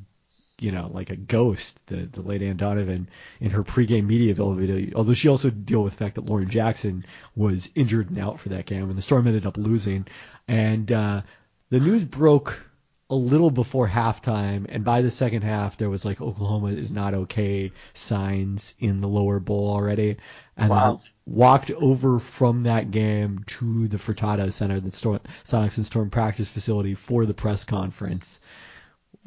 you 0.61 0.73
know, 0.73 0.91
like 0.93 1.11
a 1.11 1.17
ghost, 1.17 1.79
the, 1.87 2.07
the 2.07 2.21
late 2.21 2.43
Anne 2.43 2.57
Donovan 2.57 3.09
in 3.41 3.51
her 3.51 3.63
pregame 3.63 4.07
media 4.07 4.33
availability. 4.33 4.93
Although 4.95 5.15
she 5.15 5.29
also 5.29 5.51
dealt 5.51 5.85
with 5.85 5.93
the 5.93 6.05
fact 6.05 6.17
that 6.17 6.27
Lauren 6.27 6.51
Jackson 6.51 7.05
was 7.37 7.71
injured 7.77 8.11
and 8.11 8.19
out 8.19 8.41
for 8.41 8.49
that 8.49 8.67
game, 8.67 8.89
and 8.89 8.99
the 8.99 9.03
Storm 9.03 9.27
ended 9.29 9.47
up 9.47 9.57
losing. 9.57 10.07
And 10.49 10.91
uh, 10.91 11.23
the 11.71 11.79
news 11.79 12.05
broke 12.05 12.67
a 13.11 13.15
little 13.15 13.51
before 13.51 13.89
halftime, 13.89 14.67
and 14.69 14.85
by 14.85 15.01
the 15.01 15.11
second 15.11 15.43
half, 15.43 15.77
there 15.77 15.89
was 15.89 16.05
like 16.05 16.21
Oklahoma 16.21 16.69
is 16.73 16.91
not 16.91 17.15
okay 17.15 17.73
signs 17.95 18.75
in 18.81 19.01
the 19.01 19.09
lower 19.09 19.39
bowl 19.39 19.71
already. 19.71 20.17
And 20.57 20.71
Wow. 20.71 21.01
walked 21.25 21.71
over 21.71 22.19
from 22.19 22.65
that 22.65 22.91
game 22.91 23.45
to 23.47 23.87
the 23.89 23.97
Furtado 23.97 24.53
Center, 24.53 24.81
the 24.81 24.91
Storm, 24.91 25.21
Sonics 25.45 25.77
and 25.77 25.87
Storm 25.87 26.11
practice 26.11 26.51
facility 26.51 26.95
for 26.95 27.27
the 27.27 27.35
press 27.35 27.65
conference. 27.65 28.41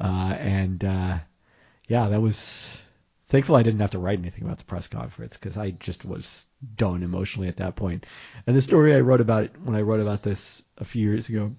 Uh, 0.00 0.34
and 0.38 0.84
uh, 0.84 1.18
yeah, 1.88 2.08
that 2.08 2.20
was 2.20 2.76
thankful 3.28 3.56
I 3.56 3.62
didn't 3.62 3.80
have 3.80 3.90
to 3.90 3.98
write 3.98 4.18
anything 4.18 4.44
about 4.44 4.58
the 4.58 4.64
press 4.64 4.88
conference 4.88 5.36
because 5.36 5.56
I 5.56 5.70
just 5.70 6.04
was 6.04 6.46
done 6.76 7.02
emotionally 7.02 7.48
at 7.48 7.56
that 7.56 7.76
point. 7.76 8.04
And 8.46 8.56
the 8.56 8.62
story 8.62 8.94
I 8.94 9.00
wrote 9.00 9.20
about 9.20 9.44
it 9.44 9.52
when 9.62 9.76
I 9.76 9.82
wrote 9.82 10.00
about 10.00 10.22
this 10.22 10.62
a 10.78 10.84
few 10.84 11.08
years 11.08 11.28
ago 11.28 11.52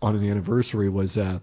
on 0.00 0.16
an 0.16 0.28
anniversary 0.28 0.88
was 0.88 1.16
uh, 1.16 1.38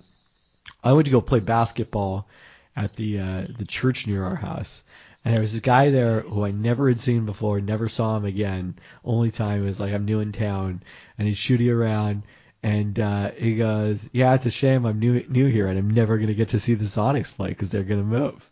I 0.84 0.94
went 0.94 1.06
to 1.06 1.12
go 1.12 1.22
play 1.22 1.39
basketball 1.39 2.27
at 2.75 2.96
the 2.96 3.20
uh, 3.20 3.48
the 3.58 3.65
church 3.65 4.08
near 4.08 4.24
our 4.24 4.36
house. 4.36 4.84
And 5.24 5.34
there 5.34 5.41
was 5.41 5.51
this 5.51 5.62
guy 5.62 5.89
there 5.89 6.22
who 6.22 6.46
I 6.46 6.51
never 6.51 6.88
had 6.88 7.00
seen 7.00 7.25
before, 7.25 7.60
never 7.60 7.89
saw 7.89 8.15
him 8.15 8.25
again. 8.25 8.75
Only 9.03 9.32
time 9.32 9.65
was 9.65 9.79
like 9.79 9.94
I'm 9.94 10.06
new 10.06 10.22
in 10.22 10.32
town, 10.32 10.82
and 11.18 11.27
he's 11.27 11.38
shooting 11.38 11.70
around, 11.70 12.24
and 12.62 13.00
uh, 13.00 13.32
he 13.32 13.56
goes, 13.56 14.08
"Yeah, 14.12 14.34
it's 14.34 14.46
a 14.46 14.51
shame 14.51 14.86
I'm 14.86 15.00
new 15.00 15.25
new 15.28 15.48
here, 15.48 15.68
and 15.68 15.78
I'm 15.78 15.89
never 15.89 16.18
gonna 16.18 16.34
get 16.34 16.50
to 16.50 16.60
see 16.60 16.75
the 16.75 16.86
Sonics 16.86 17.34
play 17.34 17.50
because 17.50 17.72
they're 17.72 17.84
gonna 17.84 18.04
move." 18.04 18.50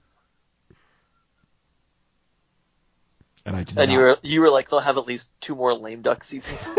And 3.46 3.56
I 3.56 3.64
did 3.64 3.80
And 3.80 3.90
not, 3.90 3.94
you 3.94 4.00
were 4.00 4.18
you 4.24 4.42
were 4.42 4.50
like, 4.50 4.70
they'll 4.70 4.80
have 4.80 4.98
at 4.98 5.08
least 5.08 5.30
two 5.40 5.56
more 5.56 5.74
lame 5.74 6.02
duck 6.02 6.24
seasons. 6.24 6.70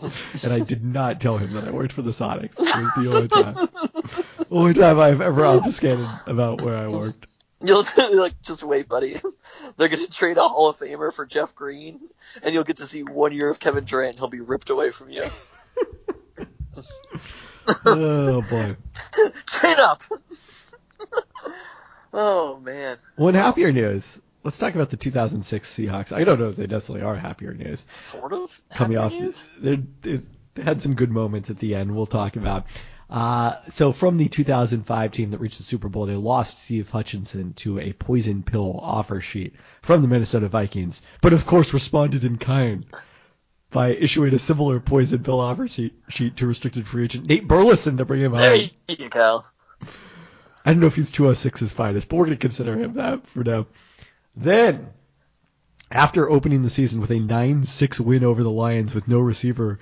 and 0.00 0.52
I 0.52 0.60
did 0.60 0.84
not 0.84 1.20
tell 1.20 1.36
him 1.38 1.52
that 1.54 1.64
I 1.64 1.70
worked 1.70 1.92
for 1.92 2.02
the 2.02 2.10
Sonics. 2.10 2.58
It 2.58 2.58
was 2.58 2.92
the 2.96 3.14
only 3.14 3.28
time, 3.28 4.24
only 4.50 4.74
time 4.74 4.98
I've 4.98 5.20
ever 5.20 5.44
obfuscated 5.44 6.06
about 6.26 6.62
where 6.62 6.76
I 6.76 6.88
worked. 6.88 7.26
You'll 7.62 7.84
like 8.14 8.40
just 8.42 8.62
wait, 8.62 8.88
buddy. 8.88 9.20
They're 9.76 9.88
gonna 9.88 10.06
trade 10.06 10.38
a 10.38 10.48
Hall 10.48 10.68
of 10.68 10.78
Famer 10.78 11.12
for 11.12 11.26
Jeff 11.26 11.54
Green, 11.54 12.00
and 12.42 12.54
you'll 12.54 12.64
get 12.64 12.78
to 12.78 12.86
see 12.86 13.02
one 13.02 13.32
year 13.32 13.48
of 13.48 13.58
Kevin 13.58 13.84
Durant. 13.84 14.16
He'll 14.16 14.28
be 14.28 14.40
ripped 14.40 14.70
away 14.70 14.90
from 14.90 15.10
you. 15.10 15.24
Oh 17.84 18.42
boy. 18.42 18.76
Train 19.46 19.78
up. 19.78 20.02
oh 22.12 22.58
man, 22.60 22.98
One 23.16 23.34
happier 23.34 23.72
news. 23.72 24.20
Let's 24.44 24.58
talk 24.58 24.74
about 24.74 24.90
the 24.90 24.96
2006 24.96 25.74
Seahawks. 25.74 26.12
I 26.12 26.24
don't 26.24 26.38
know 26.40 26.48
if 26.48 26.56
they 26.56 26.66
necessarily 26.66 27.04
are 27.04 27.14
happier 27.14 27.52
news. 27.52 27.86
sort 27.92 28.32
of. 28.32 28.60
Coming 28.70 28.98
off, 28.98 29.12
they 29.60 29.80
had 30.56 30.80
some 30.80 30.94
good 30.94 31.10
moments 31.10 31.50
at 31.50 31.58
the 31.58 31.74
end. 31.74 31.94
We'll 31.94 32.06
talk 32.06 32.36
about. 32.36 32.66
Uh, 33.10 33.54
so 33.68 33.90
from 33.90 34.18
the 34.18 34.28
2005 34.28 35.12
team 35.12 35.30
that 35.30 35.40
reached 35.40 35.58
the 35.58 35.64
Super 35.64 35.88
Bowl, 35.88 36.06
they 36.06 36.14
lost 36.14 36.58
Steve 36.58 36.90
Hutchinson 36.90 37.54
to 37.54 37.78
a 37.78 37.92
poison 37.94 38.42
pill 38.42 38.78
offer 38.82 39.20
sheet 39.20 39.54
from 39.82 40.02
the 40.02 40.08
Minnesota 40.08 40.48
Vikings, 40.48 41.00
but 41.22 41.32
of 41.32 41.46
course 41.46 41.72
responded 41.72 42.24
in 42.24 42.36
kind 42.36 42.84
by 43.70 43.90
issuing 43.90 44.34
a 44.34 44.38
similar 44.38 44.80
poison 44.80 45.22
pill 45.22 45.40
offer 45.40 45.68
sheet, 45.68 45.94
sheet 46.08 46.36
to 46.36 46.46
restricted 46.46 46.86
free 46.86 47.04
agent 47.04 47.26
Nate 47.28 47.46
Burleson 47.46 47.98
to 47.98 48.04
bring 48.04 48.20
him 48.22 48.34
There 48.34 48.56
home. 48.56 48.70
you 48.88 49.08
go. 49.08 49.42
I 50.64 50.72
don't 50.72 50.80
know 50.80 50.86
if 50.86 50.96
he's 50.96 51.10
206's 51.10 51.72
finest, 51.72 52.08
but 52.08 52.16
we're 52.16 52.26
going 52.26 52.36
to 52.36 52.40
consider 52.40 52.76
him 52.78 52.94
that 52.94 53.26
for 53.28 53.44
now. 53.44 53.66
Then, 54.36 54.88
after 55.90 56.28
opening 56.28 56.62
the 56.62 56.70
season 56.70 57.00
with 57.00 57.10
a 57.10 57.14
9-6 57.14 58.00
win 58.00 58.24
over 58.24 58.42
the 58.42 58.50
Lions 58.50 58.94
with 58.94 59.08
no 59.08 59.20
receiver 59.20 59.78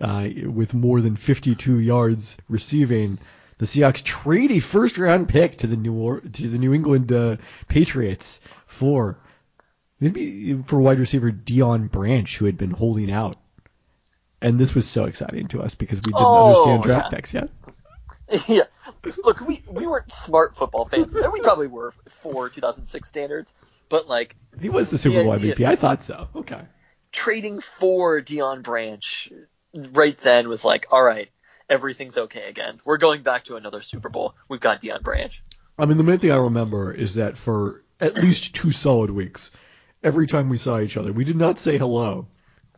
uh, 0.00 0.28
with 0.46 0.74
more 0.74 1.00
than 1.00 1.16
52 1.16 1.78
yards 1.80 2.36
receiving, 2.48 3.18
the 3.58 3.66
Seahawks 3.66 4.02
trade 4.04 4.52
a 4.52 4.60
first-round 4.60 5.28
pick 5.28 5.58
to 5.58 5.66
the 5.66 5.76
New 5.76 5.94
or- 5.94 6.20
to 6.20 6.48
the 6.48 6.58
New 6.58 6.74
England 6.74 7.10
uh, 7.10 7.36
Patriots 7.68 8.40
for 8.66 9.18
maybe 10.00 10.54
for 10.66 10.80
wide 10.80 10.98
receiver 10.98 11.30
Deion 11.30 11.90
Branch, 11.90 12.36
who 12.36 12.44
had 12.46 12.56
been 12.56 12.70
holding 12.70 13.10
out. 13.10 13.36
And 14.40 14.58
this 14.58 14.74
was 14.74 14.86
so 14.88 15.04
exciting 15.06 15.48
to 15.48 15.60
us 15.62 15.74
because 15.74 15.98
we 15.98 16.12
didn't 16.12 16.18
Oh, 16.24 16.48
understand 16.72 16.82
draft 16.84 17.06
yeah. 17.12 17.16
picks 17.16 17.34
yet. 17.34 17.50
yeah. 18.46 18.62
Look, 19.24 19.40
we 19.40 19.60
we 19.68 19.86
weren't 19.86 20.10
smart 20.12 20.56
football 20.56 20.84
fans. 20.84 21.14
We 21.14 21.40
probably 21.40 21.66
were 21.66 21.92
for 22.08 22.48
2006 22.48 23.08
standards, 23.08 23.54
but 23.88 24.08
like 24.08 24.36
He 24.60 24.68
was 24.68 24.90
the 24.90 24.98
Super 24.98 25.24
Bowl 25.24 25.36
yeah. 25.38 25.54
MVP. 25.54 25.64
I 25.66 25.76
thought 25.76 26.02
so. 26.02 26.28
Okay. 26.36 26.60
trading 27.10 27.60
for 27.80 28.20
Deion 28.20 28.62
Branch 28.62 29.32
right 29.74 30.16
then 30.18 30.48
was 30.48 30.64
like, 30.64 30.86
all 30.92 31.02
right, 31.02 31.30
everything's 31.68 32.16
okay 32.16 32.48
again. 32.48 32.80
We're 32.84 32.98
going 32.98 33.22
back 33.22 33.44
to 33.46 33.56
another 33.56 33.82
Super 33.82 34.08
Bowl. 34.08 34.34
We've 34.48 34.60
got 34.60 34.80
Deion 34.82 35.02
Branch. 35.02 35.42
I 35.78 35.84
mean, 35.86 35.96
the 35.96 36.04
main 36.04 36.18
thing 36.18 36.30
I 36.32 36.36
remember 36.36 36.92
is 36.92 37.14
that 37.16 37.36
for 37.36 37.82
at 38.00 38.14
least 38.14 38.54
two 38.54 38.72
solid 38.72 39.10
weeks, 39.10 39.50
every 40.02 40.26
time 40.26 40.48
we 40.48 40.58
saw 40.58 40.80
each 40.80 40.96
other, 40.96 41.12
we 41.12 41.24
did 41.24 41.36
not 41.36 41.58
say 41.58 41.78
hello. 41.78 42.28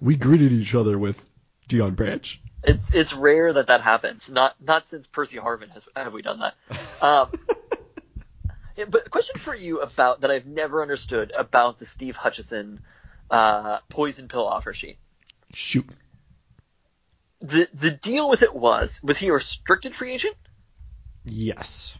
We 0.00 0.16
greeted 0.16 0.52
each 0.52 0.74
other 0.74 0.98
with 0.98 1.22
Deion 1.68 1.94
Branch. 1.94 2.40
It's 2.62 2.92
it's 2.92 3.14
rare 3.14 3.52
that 3.54 3.68
that 3.68 3.80
happens. 3.80 4.30
Not 4.30 4.54
not 4.60 4.86
since 4.86 5.06
Percy 5.06 5.38
Harvin 5.38 5.70
has 5.70 5.86
have 5.96 6.12
we 6.12 6.22
done 6.22 6.40
that. 6.40 6.54
Um, 7.02 7.30
but 8.88 9.06
a 9.06 9.10
question 9.10 9.40
for 9.40 9.54
you 9.54 9.80
about 9.80 10.22
that 10.22 10.30
I've 10.30 10.46
never 10.46 10.82
understood 10.82 11.32
about 11.36 11.78
the 11.78 11.86
Steve 11.86 12.16
Hutchinson 12.16 12.80
uh, 13.30 13.78
poison 13.88 14.28
pill 14.28 14.46
offer 14.46 14.74
sheet. 14.74 14.98
Shoot. 15.54 15.86
The 17.40 17.68
the 17.72 17.90
deal 17.90 18.28
with 18.28 18.42
it 18.42 18.54
was 18.54 19.00
was 19.02 19.16
he 19.16 19.28
a 19.28 19.32
restricted 19.32 19.94
free 19.94 20.12
agent? 20.12 20.36
Yes. 21.24 21.98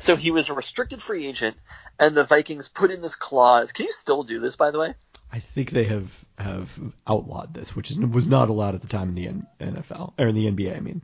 So 0.00 0.16
he 0.16 0.30
was 0.30 0.48
a 0.48 0.54
restricted 0.54 1.02
free 1.02 1.26
agent, 1.26 1.56
and 1.98 2.16
the 2.16 2.24
Vikings 2.24 2.68
put 2.68 2.90
in 2.90 3.02
this 3.02 3.14
clause. 3.14 3.72
Can 3.72 3.86
you 3.86 3.92
still 3.92 4.24
do 4.24 4.40
this, 4.40 4.56
by 4.56 4.70
the 4.70 4.78
way? 4.78 4.94
I 5.32 5.38
think 5.38 5.70
they 5.70 5.84
have 5.84 6.10
have 6.38 6.70
outlawed 7.06 7.54
this, 7.54 7.76
which 7.76 7.90
is 7.90 7.98
was 7.98 8.26
not 8.26 8.48
allowed 8.48 8.74
at 8.74 8.80
the 8.80 8.88
time 8.88 9.10
in 9.10 9.14
the 9.14 9.28
NFL 9.64 10.14
or 10.18 10.26
in 10.26 10.34
the 10.34 10.50
NBA. 10.50 10.76
I 10.76 10.80
mean, 10.80 11.02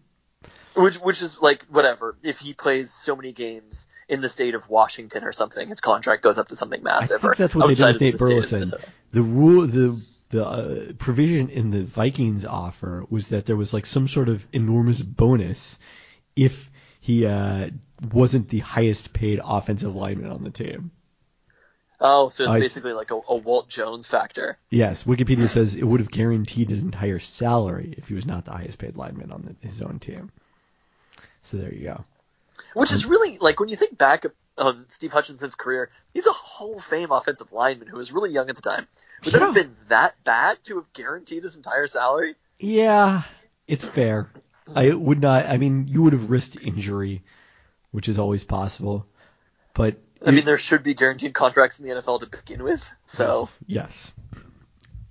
Which 0.75 0.97
which 0.97 1.23
is 1.23 1.41
like 1.41 1.65
whatever. 1.67 2.17
If 2.23 2.41
he 2.41 2.53
plays 2.53 2.91
so 2.91 3.15
many 3.15 3.33
games 3.33 3.87
in 4.09 4.21
the 4.21 4.29
state 4.29 4.55
of 4.55 4.69
Washington 4.69 5.25
or 5.25 5.33
something, 5.33 5.69
his 5.69 5.81
contract 5.81 6.23
goes 6.23 6.38
up 6.38 6.49
to 6.49 6.57
something 6.57 6.81
I 6.81 6.83
massive. 6.83 7.21
think 7.21 7.33
or 7.33 7.35
that's 7.37 7.55
what 7.55 7.69
they 7.69 7.75
did 7.75 7.87
with 7.87 8.00
Nate 8.00 8.19
Burleson. 8.19 8.73
The 9.12 9.23
rule, 9.23 9.67
the 9.67 10.00
the 10.31 10.45
uh, 10.45 10.93
provision 10.99 11.50
in 11.50 11.71
the 11.71 11.85
Vikings 11.85 12.45
offer 12.45 13.05
was 13.09 13.29
that 13.29 13.47
there 13.47 13.57
was 13.57 13.73
like 13.73 13.87
some 13.87 14.09
sort 14.09 14.29
of 14.29 14.45
enormous 14.53 15.00
bonus 15.03 15.79
if 16.35 16.69
he 17.07 17.25
uh, 17.25 17.71
wasn't 18.13 18.49
the 18.49 18.59
highest 18.59 19.13
paid 19.13 19.41
offensive 19.45 19.95
lineman 19.95 20.33
on 20.33 20.43
the 20.43 20.51
team. 20.51 20.91
Oh, 22.01 22.31
so 22.31 22.43
it's 22.43 22.53
I- 22.53 22.59
basically 22.59 22.95
like 22.95 23.13
a, 23.13 23.21
a 23.29 23.37
Walt 23.37 23.69
Jones 23.69 24.09
factor. 24.09 24.59
Yes, 24.71 25.05
Wikipedia 25.05 25.49
says 25.49 25.77
it 25.77 25.85
would 25.85 26.01
have 26.01 26.11
guaranteed 26.11 26.69
his 26.69 26.83
entire 26.83 27.21
salary 27.21 27.95
if 27.97 28.09
he 28.09 28.15
was 28.15 28.27
not 28.27 28.45
the 28.45 28.51
highest 28.51 28.79
paid 28.79 28.97
lineman 28.97 29.31
on 29.31 29.43
the, 29.43 29.69
his 29.69 29.83
own 29.83 30.01
team. 30.01 30.33
So 31.43 31.59
there 31.59 31.73
you 31.73 31.85
go. 31.85 32.05
Which 32.75 32.91
is 32.91 33.07
really 33.07 33.39
like 33.39 33.61
when 33.61 33.69
you 33.69 33.77
think 33.77 33.97
back 33.97 34.27
on 34.59 34.87
Steve 34.89 35.13
Hutchinson's 35.13 35.55
career, 35.55 35.91
he's 36.13 36.27
a 36.27 36.33
Hall 36.33 36.75
of 36.75 36.83
Fame 36.83 37.13
offensive 37.13 37.53
lineman 37.53 37.87
who 37.87 37.99
was 37.99 38.11
really 38.11 38.33
young 38.33 38.51
at 38.51 38.57
the 38.57 38.63
time. 38.63 38.89
Would 39.25 39.33
that 39.33 39.43
have 39.43 39.55
been 39.55 39.77
that 39.87 40.17
bad 40.25 40.59
to 40.65 40.79
have 40.79 40.93
guaranteed 40.93 41.45
his 41.45 41.55
entire 41.55 41.87
salary? 41.87 42.35
Yeah, 42.59 43.23
it's 43.69 43.85
fair. 43.85 44.29
I 44.75 44.91
would 44.91 45.21
not. 45.21 45.47
I 45.47 45.59
mean, 45.59 45.89
you 45.89 46.03
would 46.03 46.13
have 46.13 46.31
risked 46.31 46.57
injury, 46.61 47.23
which 47.91 48.09
is 48.09 48.19
always 48.19 48.45
possible. 48.45 49.07
But 49.75 49.97
I 50.25 50.31
mean, 50.31 50.45
there 50.45 50.57
should 50.57 50.83
be 50.83 50.95
guaranteed 50.95 51.35
contracts 51.35 51.79
in 51.79 51.89
the 51.89 51.95
NFL 51.95 52.21
to 52.21 52.27
begin 52.27 52.63
with. 52.63 52.95
So, 53.05 53.49
yes, 53.67 54.13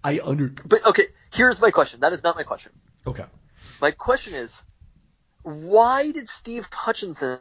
I 0.04 0.20
under. 0.24 0.50
but 0.66 0.86
okay, 0.86 1.04
here's 1.34 1.62
my 1.62 1.72
question. 1.72 2.02
That 2.02 2.14
is 2.14 2.24
not 2.24 2.36
my 2.36 2.44
question. 2.44 2.72
Okay. 3.08 3.26
My 3.82 3.92
question 3.92 4.34
is, 4.34 4.64
why 5.44 6.12
did 6.12 6.30
Steve 6.30 6.68
Hutchinson 6.72 7.40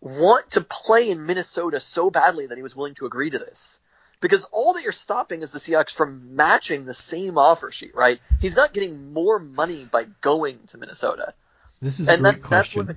want 0.00 0.52
to 0.52 0.60
play 0.60 1.10
in 1.10 1.26
Minnesota 1.26 1.80
so 1.80 2.10
badly 2.10 2.46
that 2.46 2.56
he 2.56 2.62
was 2.62 2.74
willing 2.74 2.94
to 2.94 3.06
agree 3.06 3.30
to 3.30 3.38
this? 3.38 3.80
Because 4.20 4.44
all 4.52 4.74
that 4.74 4.82
you're 4.82 4.92
stopping 4.92 5.42
is 5.42 5.50
the 5.50 5.58
Seahawks 5.58 5.92
from 5.92 6.36
matching 6.36 6.84
the 6.84 6.94
same 6.94 7.38
offer 7.38 7.70
sheet, 7.70 7.94
right? 7.94 8.20
He's 8.40 8.56
not 8.56 8.74
getting 8.74 9.12
more 9.12 9.38
money 9.38 9.86
by 9.90 10.06
going 10.20 10.58
to 10.68 10.78
Minnesota. 10.78 11.34
This 11.80 12.00
is 12.00 12.08
and 12.08 12.20
a 12.20 12.22
great 12.22 12.32
that's, 12.32 12.42
that's 12.42 12.72
question. 12.72 12.86
what 12.86 12.96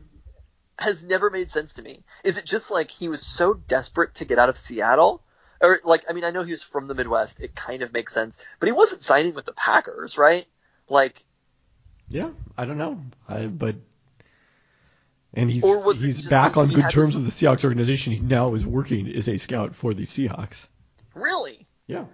has 0.79 1.05
never 1.05 1.29
made 1.29 1.49
sense 1.49 1.75
to 1.75 1.83
me. 1.83 2.03
Is 2.23 2.37
it 2.37 2.45
just 2.45 2.71
like 2.71 2.89
he 2.89 3.07
was 3.07 3.21
so 3.21 3.53
desperate 3.53 4.15
to 4.15 4.25
get 4.25 4.39
out 4.39 4.49
of 4.49 4.57
Seattle? 4.57 5.21
Or 5.61 5.79
like, 5.83 6.05
I 6.09 6.13
mean, 6.13 6.23
I 6.23 6.31
know 6.31 6.43
he 6.43 6.51
was 6.51 6.63
from 6.63 6.87
the 6.87 6.95
Midwest. 6.95 7.39
It 7.39 7.55
kind 7.55 7.83
of 7.83 7.93
makes 7.93 8.13
sense, 8.13 8.43
but 8.59 8.65
he 8.65 8.73
wasn't 8.73 9.03
signing 9.03 9.35
with 9.35 9.45
the 9.45 9.53
Packers, 9.53 10.17
right? 10.17 10.45
Like, 10.89 11.23
yeah, 12.09 12.31
I 12.57 12.65
don't 12.65 12.79
know, 12.79 12.99
I, 13.29 13.45
but 13.45 13.75
and 15.33 15.49
he's 15.49 15.63
Or 15.63 15.79
was 15.79 16.03
it 16.03 16.07
he's 16.07 16.27
back 16.27 16.57
on 16.57 16.67
good 16.67 16.89
terms 16.89 17.15
with 17.15 17.25
the 17.25 17.31
Seahawks 17.31 17.63
organization. 17.63 18.13
He 18.13 18.19
now 18.19 18.53
is 18.53 18.65
working 18.65 19.07
as 19.15 19.29
a 19.29 19.37
scout 19.37 19.75
for 19.75 19.93
the 19.93 20.03
Seahawks. 20.03 20.67
Really? 21.13 21.67
Yeah. 21.87 22.05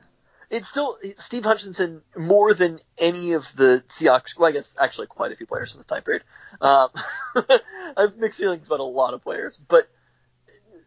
It's 0.50 0.70
still 0.70 0.98
Steve 1.18 1.44
Hutchinson 1.44 2.01
more 2.16 2.54
than 2.54 2.80
any 2.98 3.34
of 3.34 3.54
the 3.56 3.84
Seahawks. 3.88 4.39
Well, 4.39 4.48
I 4.48 4.54
guess 4.54 4.77
actually 4.80 5.08
quite 5.08 5.34
a 5.34 5.36
few 5.36 5.46
players 5.46 5.74
in 5.74 5.80
this 5.80 5.88
time 5.88 6.04
period. 6.04 6.24
Um, 6.62 6.89
I 7.36 7.60
have 7.98 8.18
mixed 8.18 8.39
feelings 8.39 8.68
about 8.68 8.80
a 8.80 8.84
lot 8.84 9.13
of 9.13 9.22
players, 9.22 9.58
but 9.58 9.89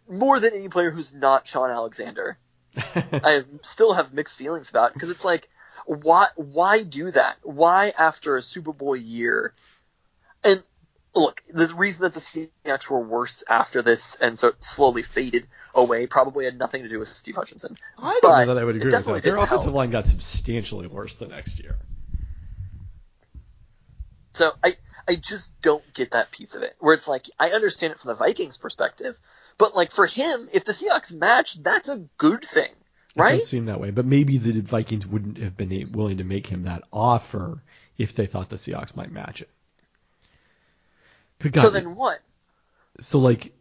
more 0.08 0.40
than 0.40 0.54
any 0.54 0.68
player 0.68 0.90
who's 0.90 1.12
not 1.12 1.46
Shaun 1.46 1.70
Alexander. 1.70 2.38
I 2.76 3.44
still 3.62 3.92
have 3.92 4.14
mixed 4.14 4.38
feelings 4.38 4.70
about 4.70 4.94
because 4.94 5.10
it's 5.10 5.24
like, 5.24 5.50
why 5.86 6.28
why 6.36 6.82
do 6.82 7.10
that? 7.10 7.36
Why 7.42 7.92
after 7.98 8.36
a 8.36 8.42
Super 8.42 8.72
Bowl 8.72 8.96
year? 8.96 9.54
And 10.42 10.62
look, 11.14 11.42
the 11.52 11.72
reason 11.76 12.02
that 12.02 12.14
the 12.14 12.20
Seahawks 12.20 12.88
were 12.88 13.00
worse 13.00 13.42
after 13.48 13.82
this 13.82 14.16
and 14.16 14.38
so 14.38 14.52
slowly 14.60 15.02
faded 15.02 15.46
away 15.74 16.06
probably 16.06 16.44
had 16.44 16.58
nothing 16.58 16.82
to 16.82 16.88
do 16.88 16.98
with 16.98 17.08
Steve 17.08 17.36
Hutchinson. 17.36 17.76
I 17.98 18.18
don't 18.22 18.22
But 18.22 18.46
know 18.46 18.54
that 18.54 18.58
I 18.58 18.64
would 18.64 18.76
it 18.76 18.82
agree 18.82 18.92
with 18.92 19.06
that. 19.06 19.22
Their 19.22 19.36
offensive 19.36 19.66
help. 19.66 19.76
line 19.76 19.90
got 19.90 20.06
substantially 20.06 20.86
worse 20.86 21.16
the 21.16 21.26
next 21.26 21.60
year. 21.60 21.76
So 24.34 24.52
I 24.62 24.76
I 25.08 25.16
just 25.16 25.60
don't 25.62 25.84
get 25.94 26.12
that 26.12 26.30
piece 26.30 26.54
of 26.54 26.62
it. 26.62 26.76
Where 26.78 26.94
it's 26.94 27.08
like 27.08 27.26
I 27.38 27.50
understand 27.50 27.92
it 27.92 28.00
from 28.00 28.10
the 28.10 28.14
Vikings 28.14 28.56
perspective, 28.58 29.18
but 29.58 29.74
like 29.74 29.90
for 29.90 30.06
him, 30.06 30.48
if 30.54 30.64
the 30.64 30.72
Seahawks 30.72 31.14
match, 31.14 31.54
that's 31.62 31.88
a 31.88 32.04
good 32.18 32.44
thing, 32.44 32.70
It 33.16 33.18
right? 33.20 33.40
does 33.40 33.46
seem 33.48 33.66
that 33.66 33.80
way, 33.80 33.90
but 33.90 34.06
maybe 34.06 34.38
the 34.38 34.60
Vikings 34.60 35.06
wouldn't 35.06 35.38
have 35.38 35.56
been 35.56 35.92
willing 35.92 36.18
to 36.18 36.24
make 36.24 36.46
him 36.46 36.64
that 36.64 36.84
offer 36.92 37.62
if 37.98 38.14
they 38.14 38.26
thought 38.26 38.48
the 38.48 38.56
Seahawks 38.56 38.96
might 38.96 39.10
match 39.12 39.42
it. 39.42 39.50
Good 41.40 41.52
God. 41.52 41.62
So 41.62 41.70
then 41.70 41.96
what? 41.96 42.20
so 43.00 43.18
like, 43.18 43.52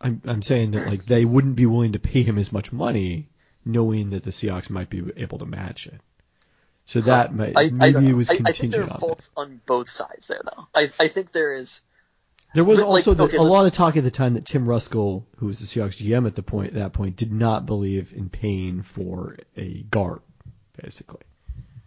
I'm 0.00 0.20
I'm 0.24 0.42
saying 0.42 0.72
that 0.72 0.86
like 0.86 1.04
they 1.04 1.24
wouldn't 1.24 1.56
be 1.56 1.66
willing 1.66 1.92
to 1.92 1.98
pay 1.98 2.22
him 2.22 2.38
as 2.38 2.52
much 2.52 2.72
money, 2.72 3.28
knowing 3.64 4.10
that 4.10 4.24
the 4.24 4.30
Seahawks 4.30 4.70
might 4.70 4.90
be 4.90 5.04
able 5.16 5.38
to 5.38 5.46
match 5.46 5.86
it. 5.86 6.00
So 6.86 7.00
that 7.02 7.34
might 7.34 7.56
I, 7.56 7.62
I 7.62 7.70
maybe 7.70 7.92
don't 7.92 8.06
it 8.06 8.14
was 8.14 8.28
I, 8.28 8.34
I 8.34 8.36
think 8.36 8.46
there 8.46 8.54
contingent 8.54 8.90
are 8.90 8.94
on 8.94 9.00
faults 9.00 9.30
on 9.36 9.60
both 9.66 9.88
sides 9.88 10.26
there, 10.26 10.40
though. 10.44 10.66
I, 10.74 10.90
I 10.98 11.08
think 11.08 11.32
there 11.32 11.54
is. 11.54 11.82
There 12.54 12.64
was 12.64 12.80
but, 12.80 12.88
like, 12.88 13.06
also 13.06 13.14
the, 13.14 13.24
okay, 13.24 13.36
a 13.38 13.42
lot 13.42 13.64
of 13.64 13.72
talk 13.72 13.96
at 13.96 14.04
the 14.04 14.10
time 14.10 14.34
that 14.34 14.44
Tim 14.44 14.66
Ruskell, 14.66 15.24
who 15.38 15.46
was 15.46 15.60
the 15.60 15.64
Seahawks 15.64 15.96
GM 15.96 16.26
at 16.26 16.34
the 16.34 16.42
point 16.42 16.74
that 16.74 16.92
point, 16.92 17.16
did 17.16 17.32
not 17.32 17.64
believe 17.64 18.12
in 18.12 18.28
paying 18.28 18.82
for 18.82 19.38
a 19.56 19.84
guard, 19.84 20.20
basically. 20.82 21.22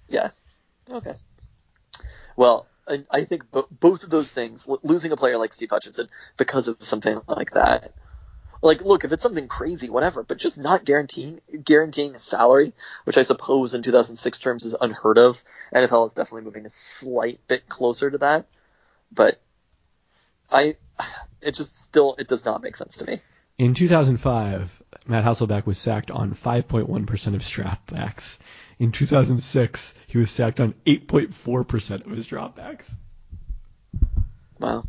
Yeah. 0.08 0.32
Okay. 0.90 1.14
Well, 2.36 2.66
I, 2.88 3.04
I 3.10 3.24
think 3.24 3.52
bo- 3.52 3.68
both 3.72 4.04
of 4.04 4.10
those 4.10 4.32
things, 4.32 4.68
lo- 4.68 4.80
losing 4.84 5.12
a 5.12 5.18
player 5.18 5.38
like 5.38 5.54
Steve 5.54 5.70
Hutchinson 5.72 6.10
because 6.38 6.68
of 6.68 6.78
something 6.82 7.22
like 7.28 7.52
that, 7.52 7.94
like, 8.62 8.82
look, 8.82 9.04
if 9.04 9.12
it's 9.12 9.24
something 9.24 9.48
crazy, 9.48 9.90
whatever, 9.90 10.24
but 10.24 10.38
just 10.38 10.58
not 10.58 10.86
guaranteeing 10.86 11.42
guaranteeing 11.64 12.16
a 12.16 12.20
salary, 12.20 12.74
which 13.04 13.18
I 13.18 13.22
suppose 13.22 13.74
in 13.74 13.84
2006 13.84 14.40
terms 14.40 14.66
is 14.66 14.76
unheard 14.80 15.18
of. 15.18 15.44
NFL 15.74 16.08
is 16.08 16.14
definitely 16.14 16.46
moving 16.46 16.66
a 16.66 16.70
slight 16.70 17.40
bit 17.48 17.70
closer 17.70 18.10
to 18.10 18.18
that, 18.20 18.48
but 19.12 19.40
I, 20.52 20.78
it 21.42 21.54
just 21.54 21.76
still 21.76 22.16
it 22.18 22.28
does 22.28 22.46
not 22.46 22.64
make 22.64 22.76
sense 22.76 22.98
to 22.98 23.06
me. 23.06 23.22
In 23.58 23.74
2005, 23.74 24.84
Matt 25.08 25.24
Hasselbeck 25.24 25.66
was 25.66 25.78
sacked 25.78 26.12
on 26.12 26.34
5.1% 26.34 26.88
of 27.36 27.42
dropbacks. 27.42 28.38
In 28.80 28.92
2006, 28.92 29.94
he 30.08 30.18
was 30.18 30.32
sacked 30.32 30.60
on 30.60 30.74
8.4% 30.86 32.06
of 32.06 32.12
his 32.12 32.28
dropbacks. 32.28 32.94
Wow. 34.60 34.86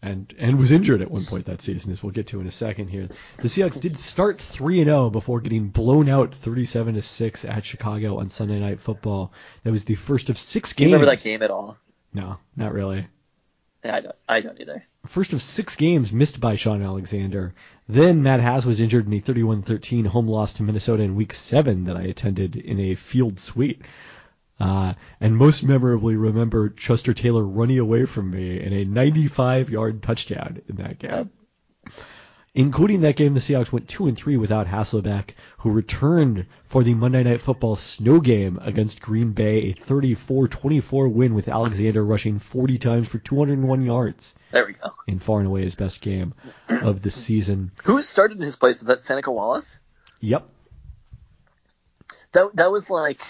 And 0.00 0.32
and 0.38 0.58
was 0.58 0.70
injured 0.70 1.02
at 1.02 1.10
one 1.10 1.24
point 1.24 1.46
that 1.46 1.60
season, 1.60 1.90
as 1.90 2.04
we'll 2.04 2.12
get 2.12 2.28
to 2.28 2.40
in 2.40 2.46
a 2.46 2.52
second 2.52 2.86
here. 2.88 3.08
The 3.38 3.48
Seahawks 3.48 3.80
did 3.80 3.96
start 3.96 4.40
3 4.40 4.80
and 4.80 4.88
0 4.88 5.10
before 5.10 5.40
getting 5.40 5.68
blown 5.68 6.08
out 6.08 6.32
37 6.34 6.94
to 6.94 7.02
6 7.02 7.44
at 7.44 7.66
Chicago 7.66 8.18
on 8.18 8.28
Sunday 8.28 8.60
Night 8.60 8.78
Football. 8.78 9.32
That 9.64 9.72
was 9.72 9.84
the 9.84 9.96
first 9.96 10.30
of 10.30 10.38
six 10.38 10.72
Do 10.72 10.84
you 10.84 10.86
games. 10.88 10.92
remember 10.94 11.16
that 11.16 11.22
game 11.24 11.42
at 11.42 11.50
all? 11.50 11.76
No, 12.14 12.38
not 12.56 12.72
really. 12.72 13.08
I 13.84 14.00
don't. 14.00 14.16
I 14.28 14.40
don't 14.40 14.60
either. 14.60 14.84
First 15.06 15.32
of 15.32 15.40
six 15.40 15.76
games 15.76 16.12
missed 16.12 16.40
by 16.40 16.56
Shaun 16.56 16.82
Alexander. 16.82 17.54
Then 17.88 18.22
Matt 18.22 18.40
Haas 18.40 18.66
was 18.66 18.80
injured 18.80 19.06
in 19.06 19.12
a 19.14 19.20
31-13 19.20 20.06
home 20.06 20.26
loss 20.26 20.52
to 20.54 20.62
Minnesota 20.62 21.02
in 21.02 21.14
Week 21.14 21.32
7 21.32 21.84
that 21.84 21.96
I 21.96 22.02
attended 22.02 22.56
in 22.56 22.80
a 22.80 22.94
field 22.94 23.38
suite. 23.38 23.82
Uh, 24.60 24.94
and 25.20 25.36
most 25.36 25.62
memorably 25.62 26.16
remember 26.16 26.68
Chester 26.68 27.14
Taylor 27.14 27.44
running 27.44 27.78
away 27.78 28.06
from 28.06 28.30
me 28.30 28.60
in 28.60 28.72
a 28.72 28.84
95-yard 28.84 30.02
touchdown 30.02 30.60
in 30.68 30.76
that 30.76 30.98
game. 30.98 31.30
Including 32.58 33.02
that 33.02 33.14
game, 33.14 33.34
the 33.34 33.40
Seahawks 33.40 33.70
went 33.70 33.88
2 33.88 34.08
and 34.08 34.16
3 34.16 34.36
without 34.36 34.66
Hasselbeck, 34.66 35.30
who 35.58 35.70
returned 35.70 36.44
for 36.64 36.82
the 36.82 36.92
Monday 36.92 37.22
Night 37.22 37.40
Football 37.40 37.76
snow 37.76 38.18
game 38.18 38.58
against 38.60 39.00
Green 39.00 39.30
Bay, 39.30 39.70
a 39.70 39.74
34-24 39.74 41.08
win 41.08 41.34
with 41.36 41.46
Alexander 41.46 42.04
rushing 42.04 42.40
40 42.40 42.78
times 42.78 43.06
for 43.06 43.18
201 43.18 43.82
yards 43.82 44.34
There 44.50 44.66
we 44.66 44.72
go. 44.72 44.90
in 45.06 45.20
far 45.20 45.38
and 45.38 45.46
away 45.46 45.62
his 45.62 45.76
best 45.76 46.00
game 46.00 46.34
of 46.68 47.00
the 47.00 47.12
season. 47.12 47.70
Who 47.84 48.02
started 48.02 48.38
in 48.38 48.42
his 48.42 48.56
place? 48.56 48.80
Was 48.80 48.88
that 48.88 49.02
Seneca 49.02 49.30
Wallace? 49.30 49.78
Yep. 50.18 50.48
That 52.32 52.56
that 52.56 52.72
was 52.72 52.90
like 52.90 53.20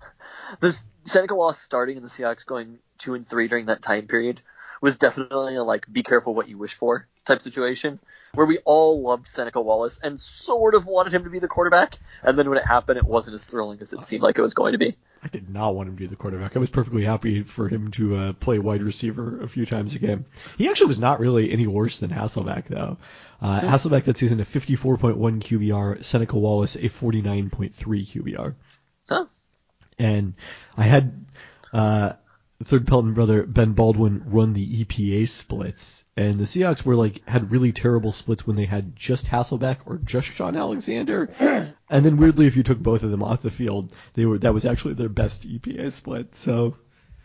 this 0.60 0.84
Seneca 1.04 1.36
Wallace 1.36 1.58
starting 1.58 1.98
in 1.98 2.02
the 2.02 2.08
Seahawks 2.08 2.44
going 2.44 2.80
two 2.98 3.14
and 3.14 3.24
three 3.24 3.46
during 3.46 3.66
that 3.66 3.80
time 3.80 4.08
period 4.08 4.42
was 4.80 4.98
definitely 4.98 5.54
a 5.54 5.62
like 5.62 5.86
be 5.90 6.02
careful 6.02 6.34
what 6.34 6.48
you 6.48 6.58
wish 6.58 6.74
for 6.74 7.06
type 7.26 7.42
situation 7.42 7.98
where 8.34 8.46
we 8.46 8.58
all 8.64 9.02
loved 9.02 9.26
Seneca 9.28 9.60
Wallace 9.60 9.98
and 10.02 10.18
sort 10.18 10.74
of 10.74 10.86
wanted 10.86 11.12
him 11.12 11.24
to 11.24 11.30
be 11.30 11.38
the 11.38 11.48
quarterback 11.48 11.98
and 12.22 12.38
then 12.38 12.48
when 12.48 12.58
it 12.58 12.66
happened 12.66 12.98
it 12.98 13.04
wasn't 13.04 13.34
as 13.34 13.44
thrilling 13.44 13.80
as 13.80 13.92
it 13.92 14.04
seemed 14.04 14.22
like 14.22 14.38
it 14.38 14.42
was 14.42 14.54
going 14.54 14.72
to 14.72 14.78
be. 14.78 14.96
I 15.22 15.28
did 15.28 15.50
not 15.50 15.74
want 15.74 15.88
him 15.88 15.96
to 15.96 16.00
be 16.00 16.06
the 16.06 16.16
quarterback. 16.16 16.56
I 16.56 16.60
was 16.60 16.70
perfectly 16.70 17.02
happy 17.02 17.42
for 17.42 17.68
him 17.68 17.90
to 17.92 18.16
uh, 18.16 18.32
play 18.34 18.58
wide 18.58 18.82
receiver 18.82 19.42
a 19.42 19.48
few 19.48 19.66
times 19.66 19.94
a 19.94 19.98
game. 19.98 20.24
He 20.56 20.68
actually 20.68 20.86
was 20.86 21.00
not 21.00 21.18
really 21.18 21.50
any 21.50 21.66
worse 21.66 21.98
than 21.98 22.10
Hasselbeck, 22.10 22.66
though. 22.68 22.98
Uh, 23.40 23.60
Hasselbeck 23.60 24.04
that 24.04 24.18
season 24.18 24.38
a 24.40 24.44
54.1 24.44 25.16
QBR, 25.16 26.04
Seneca 26.04 26.38
Wallace 26.38 26.76
a 26.76 26.82
49.3 26.82 27.72
QBR. 27.74 28.54
Huh? 29.08 29.24
and 29.98 30.34
I 30.76 30.84
had 30.84 31.26
uh, 31.72 32.12
third 32.64 32.86
Pelton 32.86 33.12
brother 33.14 33.44
Ben 33.44 33.72
Baldwin 33.72 34.22
run 34.26 34.52
the 34.52 34.84
EPA 34.84 35.28
splits, 35.28 36.04
and 36.16 36.38
the 36.38 36.44
Seahawks 36.44 36.84
were 36.84 36.94
like 36.96 37.26
had 37.28 37.50
really 37.50 37.72
terrible 37.72 38.12
splits 38.12 38.46
when 38.46 38.56
they 38.56 38.64
had 38.64 38.96
just 38.96 39.26
Hasselbeck 39.26 39.78
or 39.86 39.98
just 39.98 40.28
Shaun 40.28 40.56
Alexander, 40.56 41.28
and 41.90 42.04
then 42.04 42.16
weirdly, 42.16 42.46
if 42.46 42.56
you 42.56 42.62
took 42.62 42.78
both 42.78 43.02
of 43.02 43.10
them 43.10 43.22
off 43.22 43.42
the 43.42 43.50
field, 43.50 43.92
they 44.14 44.24
were 44.26 44.38
that 44.38 44.54
was 44.54 44.64
actually 44.64 44.94
their 44.94 45.08
best 45.08 45.46
EPA 45.46 45.92
split. 45.92 46.34
So 46.34 46.76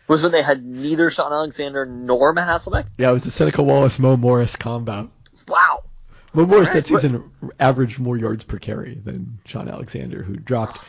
Was 0.07 0.23
when 0.23 0.31
they 0.31 0.41
had 0.43 0.63
neither 0.65 1.09
Shaun 1.09 1.31
Alexander 1.31 1.85
nor 1.85 2.33
Matt 2.33 2.49
Hasselbeck? 2.49 2.85
yeah, 2.97 3.09
it 3.09 3.13
was 3.13 3.23
the 3.23 3.31
Seneca 3.31 3.63
Wallace 3.63 3.99
Mo 3.99 4.17
Morris 4.17 4.55
combo. 4.55 5.09
Wow. 5.47 5.83
Mo 6.33 6.45
Morris 6.45 6.69
Alright, 6.69 6.85
that 6.85 6.87
season 6.87 7.29
averaged 7.59 7.99
more 7.99 8.15
yards 8.17 8.43
per 8.45 8.57
carry 8.57 8.95
than 8.95 9.39
Shaun 9.45 9.67
Alexander, 9.67 10.23
who 10.23 10.37
dropped 10.37 10.85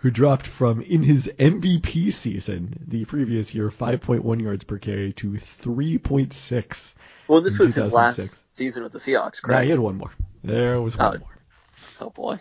who 0.00 0.10
dropped 0.10 0.46
from 0.46 0.80
in 0.82 1.02
his 1.02 1.30
MVP 1.38 2.12
season 2.12 2.74
the 2.88 3.04
previous 3.04 3.54
year 3.54 3.68
5.1 3.68 4.42
yards 4.42 4.64
per 4.64 4.78
carry 4.78 5.12
to 5.14 5.32
3.6. 5.32 6.94
Well, 7.28 7.40
this 7.40 7.58
was 7.58 7.74
his 7.74 7.92
last 7.92 8.56
season 8.56 8.82
with 8.82 8.92
the 8.92 8.98
Seahawks, 8.98 9.40
Yeah, 9.48 9.62
he 9.62 9.70
had 9.70 9.78
one 9.78 9.96
more. 9.96 10.10
There 10.42 10.80
was 10.80 10.96
one 10.96 11.16
Oh. 11.16 11.18
more. 11.18 11.28
oh 12.00 12.10
boy. 12.10 12.38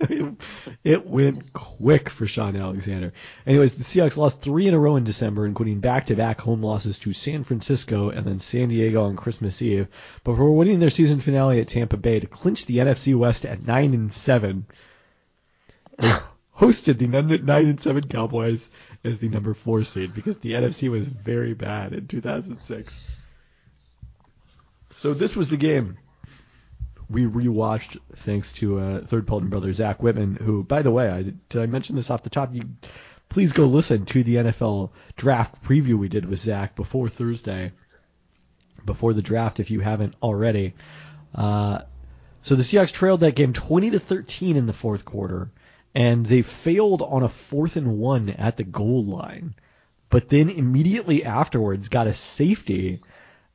it, 0.00 0.34
it 0.84 1.06
went 1.06 1.52
quick 1.52 2.10
for 2.10 2.26
Shaun 2.26 2.56
Alexander. 2.56 3.12
Anyways, 3.46 3.74
the 3.74 3.84
Seahawks 3.84 4.16
lost 4.16 4.42
three 4.42 4.66
in 4.68 4.74
a 4.74 4.78
row 4.78 4.96
in 4.96 5.04
December, 5.04 5.46
including 5.46 5.80
back-to-back 5.80 6.40
home 6.40 6.62
losses 6.62 6.98
to 7.00 7.12
San 7.12 7.44
Francisco 7.44 8.08
and 8.10 8.26
then 8.26 8.38
San 8.38 8.68
Diego 8.68 9.04
on 9.04 9.16
Christmas 9.16 9.62
Eve, 9.62 9.86
before 10.24 10.54
winning 10.56 10.80
their 10.80 10.90
season 10.90 11.20
finale 11.20 11.60
at 11.60 11.68
Tampa 11.68 11.96
Bay 11.96 12.20
to 12.20 12.26
clinch 12.26 12.66
the 12.66 12.78
NFC 12.78 13.14
West 13.14 13.46
at 13.46 13.66
nine 13.66 13.94
and 13.94 14.12
seven. 14.12 14.66
Hosted 16.56 16.98
the 16.98 17.06
nine 17.06 17.66
and 17.66 17.80
seven 17.80 18.08
Cowboys 18.08 18.70
as 19.04 19.18
the 19.18 19.28
number 19.28 19.54
four 19.54 19.84
seed 19.84 20.14
because 20.14 20.38
the 20.38 20.52
NFC 20.52 20.90
was 20.90 21.06
very 21.06 21.54
bad 21.54 21.92
in 21.92 22.06
2006. 22.06 23.16
So 24.96 25.12
this 25.12 25.36
was 25.36 25.48
the 25.50 25.58
game. 25.58 25.98
we 27.08 27.24
rewatched 27.24 27.98
thanks 28.16 28.52
to 28.54 28.78
uh, 28.78 29.00
third 29.02 29.26
Pelton 29.26 29.48
brother 29.48 29.72
Zach 29.72 30.02
Whitman, 30.02 30.36
who, 30.36 30.64
by 30.64 30.82
the 30.82 30.90
way, 30.90 31.08
I, 31.08 31.22
did 31.22 31.62
I 31.62 31.66
mention 31.66 31.96
this 31.96 32.10
off 32.10 32.22
the 32.22 32.30
top? 32.30 32.54
You 32.54 32.62
please 33.28 33.52
go 33.52 33.66
listen 33.66 34.06
to 34.06 34.22
the 34.22 34.36
NFL 34.36 34.90
draft 35.16 35.62
preview 35.62 35.94
we 35.94 36.08
did 36.08 36.24
with 36.24 36.38
Zach 36.38 36.74
before 36.74 37.08
Thursday, 37.08 37.72
before 38.84 39.12
the 39.12 39.22
draft, 39.22 39.60
if 39.60 39.70
you 39.70 39.80
haven't 39.80 40.14
already. 40.22 40.74
Uh, 41.34 41.80
so 42.42 42.54
the 42.54 42.62
Seahawks 42.62 42.92
trailed 42.92 43.20
that 43.20 43.34
game 43.34 43.52
20 43.52 43.90
to 43.90 44.00
13 44.00 44.56
in 44.56 44.66
the 44.66 44.72
fourth 44.72 45.04
quarter, 45.04 45.50
and 45.96 46.26
they 46.26 46.42
failed 46.42 47.00
on 47.00 47.22
a 47.22 47.28
fourth 47.28 47.74
and 47.74 47.96
one 47.96 48.28
at 48.28 48.58
the 48.58 48.64
goal 48.64 49.02
line, 49.02 49.54
but 50.10 50.28
then 50.28 50.50
immediately 50.50 51.24
afterwards 51.24 51.88
got 51.88 52.06
a 52.06 52.12
safety 52.12 53.00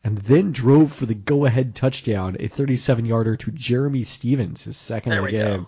and 0.03 0.17
then 0.17 0.51
drove 0.51 0.91
for 0.91 1.05
the 1.05 1.13
go-ahead 1.13 1.75
touchdown, 1.75 2.35
a 2.39 2.49
37-yarder 2.49 3.37
to 3.37 3.51
Jerramy 3.51 4.03
Stevens, 4.07 4.63
his 4.63 4.75
second 4.75 5.11
of 5.11 5.17
the 5.19 5.23
we 5.25 5.31
go. 5.33 5.37
game, 5.37 5.67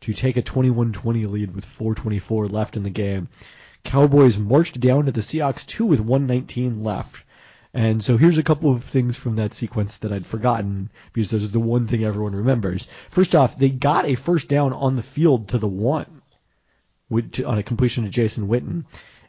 to 0.00 0.14
take 0.14 0.38
a 0.38 0.42
21-20 0.42 1.28
lead 1.28 1.54
with 1.54 1.66
4:24 1.66 2.50
left 2.50 2.78
in 2.78 2.82
the 2.82 2.88
game. 2.88 3.28
Cowboys 3.84 4.38
marched 4.38 4.80
down 4.80 5.04
to 5.04 5.12
the 5.12 5.20
Seahawks 5.20 5.66
two 5.66 5.84
with 5.84 6.00
119 6.00 6.82
left. 6.82 7.23
And 7.74 8.04
so 8.04 8.16
here's 8.16 8.38
a 8.38 8.44
couple 8.44 8.72
of 8.72 8.84
things 8.84 9.16
from 9.16 9.34
that 9.34 9.52
sequence 9.52 9.98
that 9.98 10.12
I'd 10.12 10.24
forgotten 10.24 10.90
because 11.12 11.30
this 11.30 11.42
is 11.42 11.50
the 11.50 11.58
one 11.58 11.88
thing 11.88 12.04
everyone 12.04 12.36
remembers. 12.36 12.86
First 13.10 13.34
off, 13.34 13.58
they 13.58 13.68
got 13.68 14.06
a 14.06 14.14
first 14.14 14.46
down 14.46 14.72
on 14.72 14.94
the 14.94 15.02
field 15.02 15.48
to 15.48 15.58
the 15.58 15.66
one 15.66 16.22
with, 17.08 17.44
on 17.44 17.58
a 17.58 17.64
completion 17.64 18.04
to 18.04 18.10
Jason 18.10 18.46
Witten. 18.46 18.84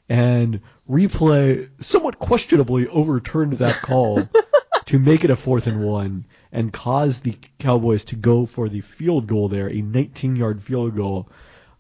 And 0.08 0.62
replay 0.88 1.70
somewhat 1.80 2.20
questionably 2.20 2.88
overturned 2.88 3.54
that 3.54 3.82
call 3.82 4.30
to 4.86 5.00
make 5.00 5.24
it 5.24 5.32
a 5.32 5.36
fourth 5.36 5.66
and 5.66 5.84
one 5.84 6.26
and 6.52 6.72
caused 6.72 7.24
the 7.24 7.36
Cowboys 7.58 8.04
to 8.06 8.16
go 8.16 8.46
for 8.46 8.70
the 8.70 8.82
field 8.82 9.26
goal 9.26 9.50
there, 9.50 9.72
a 9.72 9.82
19 9.82 10.36
yard 10.36 10.62
field 10.62 10.96
goal 10.96 11.28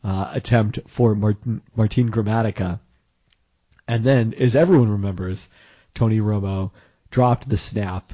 uh, 0.04 0.32
attempt 0.34 0.80
for 0.88 1.14
Martin, 1.14 1.62
Martin 1.76 2.10
Gramatica. 2.10 2.80
And 3.88 4.04
then, 4.04 4.34
as 4.34 4.56
everyone 4.56 4.90
remembers, 4.90 5.48
Tony 5.96 6.20
Romo 6.20 6.72
dropped 7.10 7.50
the 7.50 7.58
snap. 7.58 8.14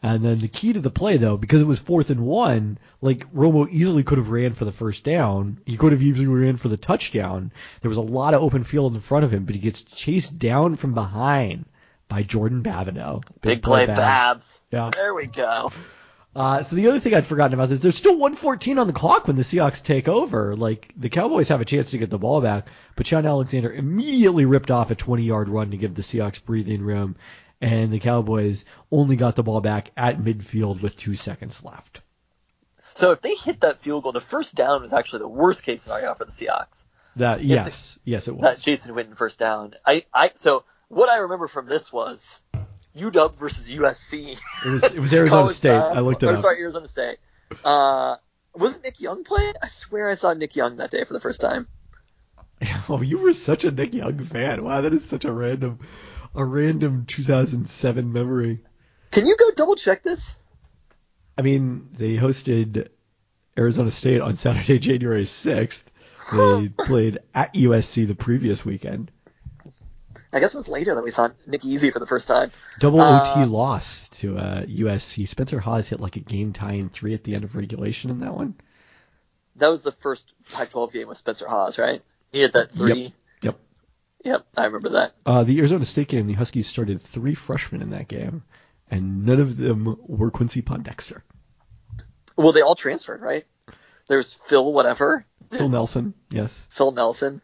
And 0.00 0.24
then 0.24 0.38
the 0.38 0.48
key 0.48 0.72
to 0.72 0.80
the 0.80 0.90
play, 0.90 1.16
though, 1.16 1.36
because 1.36 1.60
it 1.60 1.66
was 1.66 1.80
fourth 1.80 2.10
and 2.10 2.20
one, 2.20 2.78
like 3.00 3.30
Romo 3.32 3.68
easily 3.68 4.04
could 4.04 4.18
have 4.18 4.30
ran 4.30 4.52
for 4.52 4.64
the 4.64 4.72
first 4.72 5.04
down. 5.04 5.58
He 5.66 5.76
could 5.76 5.90
have 5.90 6.02
easily 6.02 6.28
ran 6.28 6.56
for 6.56 6.68
the 6.68 6.76
touchdown. 6.76 7.50
There 7.82 7.88
was 7.88 7.98
a 7.98 8.02
lot 8.02 8.32
of 8.32 8.42
open 8.42 8.62
field 8.62 8.94
in 8.94 9.00
front 9.00 9.24
of 9.24 9.32
him, 9.32 9.44
but 9.44 9.56
he 9.56 9.60
gets 9.60 9.82
chased 9.82 10.38
down 10.38 10.76
from 10.76 10.94
behind 10.94 11.64
by 12.06 12.22
Jordan 12.22 12.62
Babineaux. 12.62 13.22
Big 13.40 13.62
play, 13.62 13.86
Babs. 13.86 13.98
Babs. 13.98 14.62
Yeah. 14.70 14.90
There 14.94 15.14
we 15.14 15.26
go. 15.26 15.72
Uh, 16.38 16.62
so 16.62 16.76
the 16.76 16.86
other 16.86 17.00
thing 17.00 17.16
I'd 17.16 17.26
forgotten 17.26 17.52
about 17.52 17.68
this, 17.68 17.80
there's 17.80 17.96
still 17.96 18.12
114 18.12 18.78
on 18.78 18.86
the 18.86 18.92
clock 18.92 19.26
when 19.26 19.34
the 19.34 19.42
Seahawks 19.42 19.82
take 19.82 20.06
over. 20.06 20.54
Like 20.54 20.94
the 20.96 21.08
Cowboys 21.08 21.48
have 21.48 21.60
a 21.60 21.64
chance 21.64 21.90
to 21.90 21.98
get 21.98 22.10
the 22.10 22.18
ball 22.18 22.40
back, 22.40 22.68
but 22.94 23.08
Shaun 23.08 23.26
Alexander 23.26 23.72
immediately 23.72 24.46
ripped 24.46 24.70
off 24.70 24.92
a 24.92 24.94
20-yard 24.94 25.48
run 25.48 25.72
to 25.72 25.76
give 25.76 25.96
the 25.96 26.02
Seahawks 26.02 26.40
breathing 26.40 26.82
room, 26.82 27.16
and 27.60 27.92
the 27.92 27.98
Cowboys 27.98 28.66
only 28.92 29.16
got 29.16 29.34
the 29.34 29.42
ball 29.42 29.60
back 29.60 29.90
at 29.96 30.18
midfield 30.18 30.80
with 30.80 30.94
two 30.94 31.16
seconds 31.16 31.64
left. 31.64 32.02
So 32.94 33.10
if 33.10 33.20
they 33.20 33.34
hit 33.34 33.62
that 33.62 33.80
field 33.80 34.04
goal, 34.04 34.12
the 34.12 34.20
first 34.20 34.54
down 34.54 34.82
was 34.82 34.92
actually 34.92 35.20
the 35.22 35.28
worst 35.28 35.64
case 35.64 35.82
scenario 35.82 36.14
for 36.14 36.24
the 36.24 36.30
Seahawks. 36.30 36.86
That 37.16 37.42
Yeah, 37.42 37.64
yes, 37.64 37.98
yes 38.04 38.28
it 38.28 38.36
was. 38.36 38.42
That. 38.42 38.62
Jason 38.62 38.94
Witten 38.94 39.16
first 39.16 39.40
down. 39.40 39.74
I, 39.84 40.04
I 40.14 40.30
so 40.36 40.62
what 40.86 41.10
I 41.10 41.18
remember 41.18 41.48
from 41.48 41.66
this 41.66 41.92
was 41.92 42.40
UW 42.98 43.34
versus 43.36 43.70
USC. 43.70 44.38
It 44.64 44.68
was 44.68 44.84
it 44.84 44.98
was 44.98 45.12
Arizona 45.14 45.42
College 45.42 45.56
State. 45.56 45.72
I 45.72 46.00
looked 46.00 46.22
it 46.22 46.28
up. 46.28 46.38
Sorry, 46.38 46.60
Arizona 46.60 46.86
State. 46.86 47.18
Uh, 47.64 48.16
wasn't 48.54 48.84
Nick 48.84 49.00
Young 49.00 49.24
playing? 49.24 49.54
I 49.62 49.68
swear 49.68 50.08
I 50.08 50.14
saw 50.14 50.32
Nick 50.32 50.56
Young 50.56 50.76
that 50.76 50.90
day 50.90 51.04
for 51.04 51.12
the 51.12 51.20
first 51.20 51.40
time. 51.40 51.66
Oh, 52.88 53.00
you 53.02 53.18
were 53.18 53.34
such 53.34 53.64
a 53.64 53.70
Nick 53.70 53.94
Young 53.94 54.24
fan. 54.24 54.64
Wow, 54.64 54.80
that 54.80 54.92
is 54.92 55.04
such 55.04 55.24
a 55.24 55.30
random, 55.30 55.78
a 56.34 56.44
random 56.44 57.04
2007 57.06 58.12
memory. 58.12 58.64
Can 59.12 59.26
you 59.26 59.36
go 59.36 59.52
double 59.52 59.76
check 59.76 60.02
this? 60.02 60.34
I 61.36 61.42
mean, 61.42 61.90
they 61.92 62.16
hosted 62.16 62.88
Arizona 63.56 63.92
State 63.92 64.20
on 64.20 64.34
Saturday, 64.34 64.78
January 64.80 65.24
6th. 65.24 65.84
They 66.32 66.68
played 66.68 67.20
at 67.32 67.54
USC 67.54 68.06
the 68.06 68.14
previous 68.14 68.64
weekend. 68.64 69.10
I 70.32 70.40
guess 70.40 70.54
it 70.54 70.58
was 70.58 70.68
later 70.68 70.94
that 70.94 71.02
we 71.02 71.10
saw 71.10 71.28
Nick 71.46 71.64
Easy 71.64 71.90
for 71.90 71.98
the 72.00 72.06
first 72.06 72.28
time. 72.28 72.50
Double 72.78 73.00
Uh, 73.00 73.22
OT 73.22 73.46
loss 73.46 74.08
to 74.10 74.36
uh, 74.36 74.62
USC. 74.62 75.26
Spencer 75.26 75.58
Hawes 75.58 75.88
hit 75.88 76.00
like 76.00 76.16
a 76.16 76.20
game 76.20 76.52
tying 76.52 76.88
three 76.90 77.14
at 77.14 77.24
the 77.24 77.34
end 77.34 77.44
of 77.44 77.56
regulation 77.56 78.10
in 78.10 78.20
that 78.20 78.34
one. 78.34 78.54
That 79.56 79.68
was 79.68 79.82
the 79.82 79.92
first 79.92 80.32
Pac-12 80.52 80.92
game 80.92 81.08
with 81.08 81.16
Spencer 81.18 81.48
Hawes, 81.48 81.78
right? 81.78 82.02
He 82.30 82.40
had 82.40 82.52
that 82.52 82.70
three. 82.70 83.12
Yep. 83.42 83.58
Yep, 84.24 84.46
I 84.56 84.64
remember 84.66 84.90
that. 84.90 85.14
Uh, 85.24 85.44
the 85.44 85.58
Arizona 85.58 85.84
State 85.84 86.08
game, 86.08 86.26
the 86.26 86.34
Huskies 86.34 86.66
started 86.66 87.00
three 87.00 87.34
freshmen 87.34 87.82
in 87.82 87.90
that 87.90 88.08
game, 88.08 88.42
and 88.90 89.24
none 89.24 89.40
of 89.40 89.56
them 89.56 89.96
were 90.06 90.30
Quincy 90.30 90.60
Pondexter. 90.60 91.22
Well, 92.36 92.52
they 92.52 92.60
all 92.62 92.74
transferred, 92.74 93.22
right? 93.22 93.44
There's 94.08 94.32
Phil 94.32 94.72
whatever, 94.72 95.24
Phil 95.50 95.68
Nelson, 95.68 96.14
yes. 96.30 96.66
Phil 96.70 96.92
Nelson, 96.92 97.40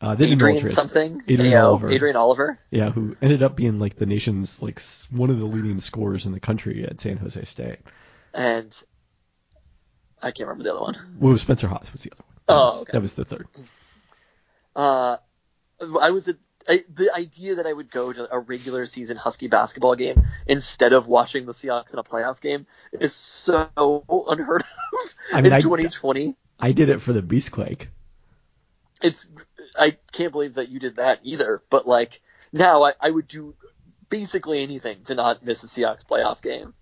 Uh, 0.00 0.14
they 0.14 0.26
Adrian 0.32 0.68
something, 0.68 1.22
Adrian 1.26 1.54
AO, 1.54 1.68
Oliver. 1.68 1.90
Adrian 1.90 2.16
Oliver. 2.16 2.58
Yeah, 2.70 2.90
who 2.90 3.16
ended 3.22 3.42
up 3.42 3.56
being 3.56 3.78
like 3.78 3.96
the 3.96 4.04
nation's 4.06 4.60
like 4.60 4.80
one 5.10 5.30
of 5.30 5.38
the 5.38 5.46
leading 5.46 5.80
scorers 5.80 6.26
in 6.26 6.32
the 6.32 6.40
country 6.40 6.84
at 6.84 7.00
San 7.00 7.16
Jose 7.16 7.42
State. 7.44 7.78
and 8.34 8.76
I 10.22 10.30
can't 10.32 10.48
remember 10.48 10.64
the 10.64 10.72
other 10.72 10.80
one. 10.82 10.96
Well, 11.18 11.36
Spencer 11.38 11.68
Hawes 11.68 11.90
was 11.92 12.02
the 12.02 12.12
other 12.12 12.22
one. 12.26 12.36
That 12.46 12.52
Oh, 12.52 12.64
was, 12.66 12.82
okay. 12.82 12.92
that 12.92 13.00
was 13.02 13.14
the 13.14 13.24
third. 13.24 13.48
Uh, 14.74 15.16
I 16.00 16.10
was 16.10 16.28
at, 16.28 16.36
I, 16.68 16.80
the 16.92 17.10
idea 17.14 17.56
that 17.56 17.66
I 17.66 17.72
would 17.72 17.90
go 17.90 18.12
to 18.12 18.28
a 18.34 18.38
regular 18.38 18.86
season 18.86 19.16
Husky 19.16 19.46
basketball 19.48 19.94
game 19.94 20.26
instead 20.46 20.92
of 20.92 21.06
watching 21.06 21.46
the 21.46 21.52
Seahawks 21.52 21.92
in 21.92 21.98
a 21.98 22.02
playoff 22.02 22.40
game 22.40 22.66
is 22.92 23.12
so 23.14 23.68
unheard 24.28 24.62
of 24.62 25.14
I 25.32 25.36
mean, 25.36 25.46
in 25.46 25.52
I- 25.54 25.60
2020. 25.60 26.34
I 26.58 26.72
did 26.72 26.88
it 26.88 27.00
for 27.02 27.12
the 27.12 27.22
Beastquake. 27.22 27.88
It's 29.02 29.28
I 29.78 29.96
can't 30.12 30.32
believe 30.32 30.54
that 30.54 30.68
you 30.68 30.78
did 30.78 30.96
that 30.96 31.20
either. 31.22 31.62
But 31.70 31.86
like 31.86 32.20
now, 32.52 32.84
I, 32.84 32.92
I 33.00 33.10
would 33.10 33.28
do 33.28 33.54
basically 34.08 34.62
anything 34.62 35.02
to 35.04 35.14
not 35.14 35.44
miss 35.44 35.64
a 35.64 35.66
Seahawks 35.66 36.06
playoff 36.06 36.42
game. 36.42 36.74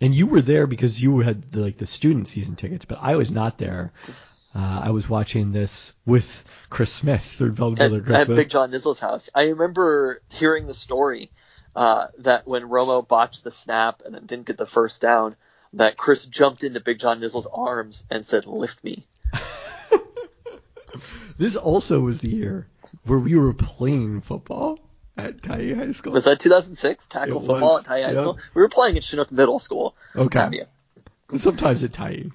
And 0.00 0.14
you 0.14 0.26
were 0.26 0.42
there 0.42 0.66
because 0.66 1.02
you 1.02 1.20
had 1.20 1.50
the, 1.52 1.60
like 1.60 1.78
the 1.78 1.86
student 1.86 2.28
season 2.28 2.54
tickets, 2.54 2.84
but 2.84 2.98
I 3.00 3.16
was 3.16 3.30
not 3.30 3.56
there. 3.58 3.92
Uh, 4.54 4.80
I 4.84 4.90
was 4.90 5.08
watching 5.08 5.52
this 5.52 5.94
with 6.04 6.44
Chris 6.70 6.92
Smith, 6.92 7.22
third 7.22 7.54
Bell 7.54 7.72
brother 7.72 8.00
Chris 8.00 8.16
at 8.16 8.26
Smith. 8.26 8.36
Big 8.36 8.48
John 8.50 8.70
Nizzle's 8.70 9.00
house. 9.00 9.30
I 9.34 9.48
remember 9.48 10.22
hearing 10.30 10.66
the 10.66 10.74
story 10.74 11.30
uh, 11.74 12.08
that 12.18 12.46
when 12.46 12.62
Romo 12.62 13.06
botched 13.06 13.44
the 13.44 13.50
snap 13.50 14.02
and 14.04 14.14
then 14.14 14.26
didn't 14.26 14.46
get 14.46 14.56
the 14.56 14.66
first 14.66 15.02
down, 15.02 15.36
that 15.74 15.96
Chris 15.96 16.24
jumped 16.24 16.64
into 16.64 16.80
Big 16.80 16.98
John 16.98 17.20
Nizzle's 17.20 17.46
arms 17.46 18.06
and 18.10 18.24
said, 18.24 18.46
"Lift 18.46 18.82
me." 18.82 19.06
This 21.38 21.56
also 21.56 22.00
was 22.00 22.18
the 22.18 22.30
year 22.30 22.66
where 23.04 23.18
we 23.18 23.34
were 23.36 23.52
playing 23.52 24.20
football 24.22 24.78
at 25.16 25.38
Tyee 25.38 25.74
High 25.76 25.92
School. 25.92 26.12
Was 26.12 26.24
that 26.24 26.38
2006 26.40 27.06
tackle 27.08 27.36
It 27.36 27.46
football 27.46 27.74
was, 27.74 27.84
at 27.84 27.90
Tyee 27.90 28.04
High 28.04 28.12
yeah. 28.12 28.16
School? 28.16 28.38
We 28.54 28.62
were 28.62 28.68
playing 28.68 28.96
at 28.96 29.04
Chinook 29.04 29.30
Middle 29.32 29.58
School. 29.58 29.94
Okay. 30.14 30.64
Sometimes 31.36 31.84
at 31.84 31.92
Tyee. 31.92 32.32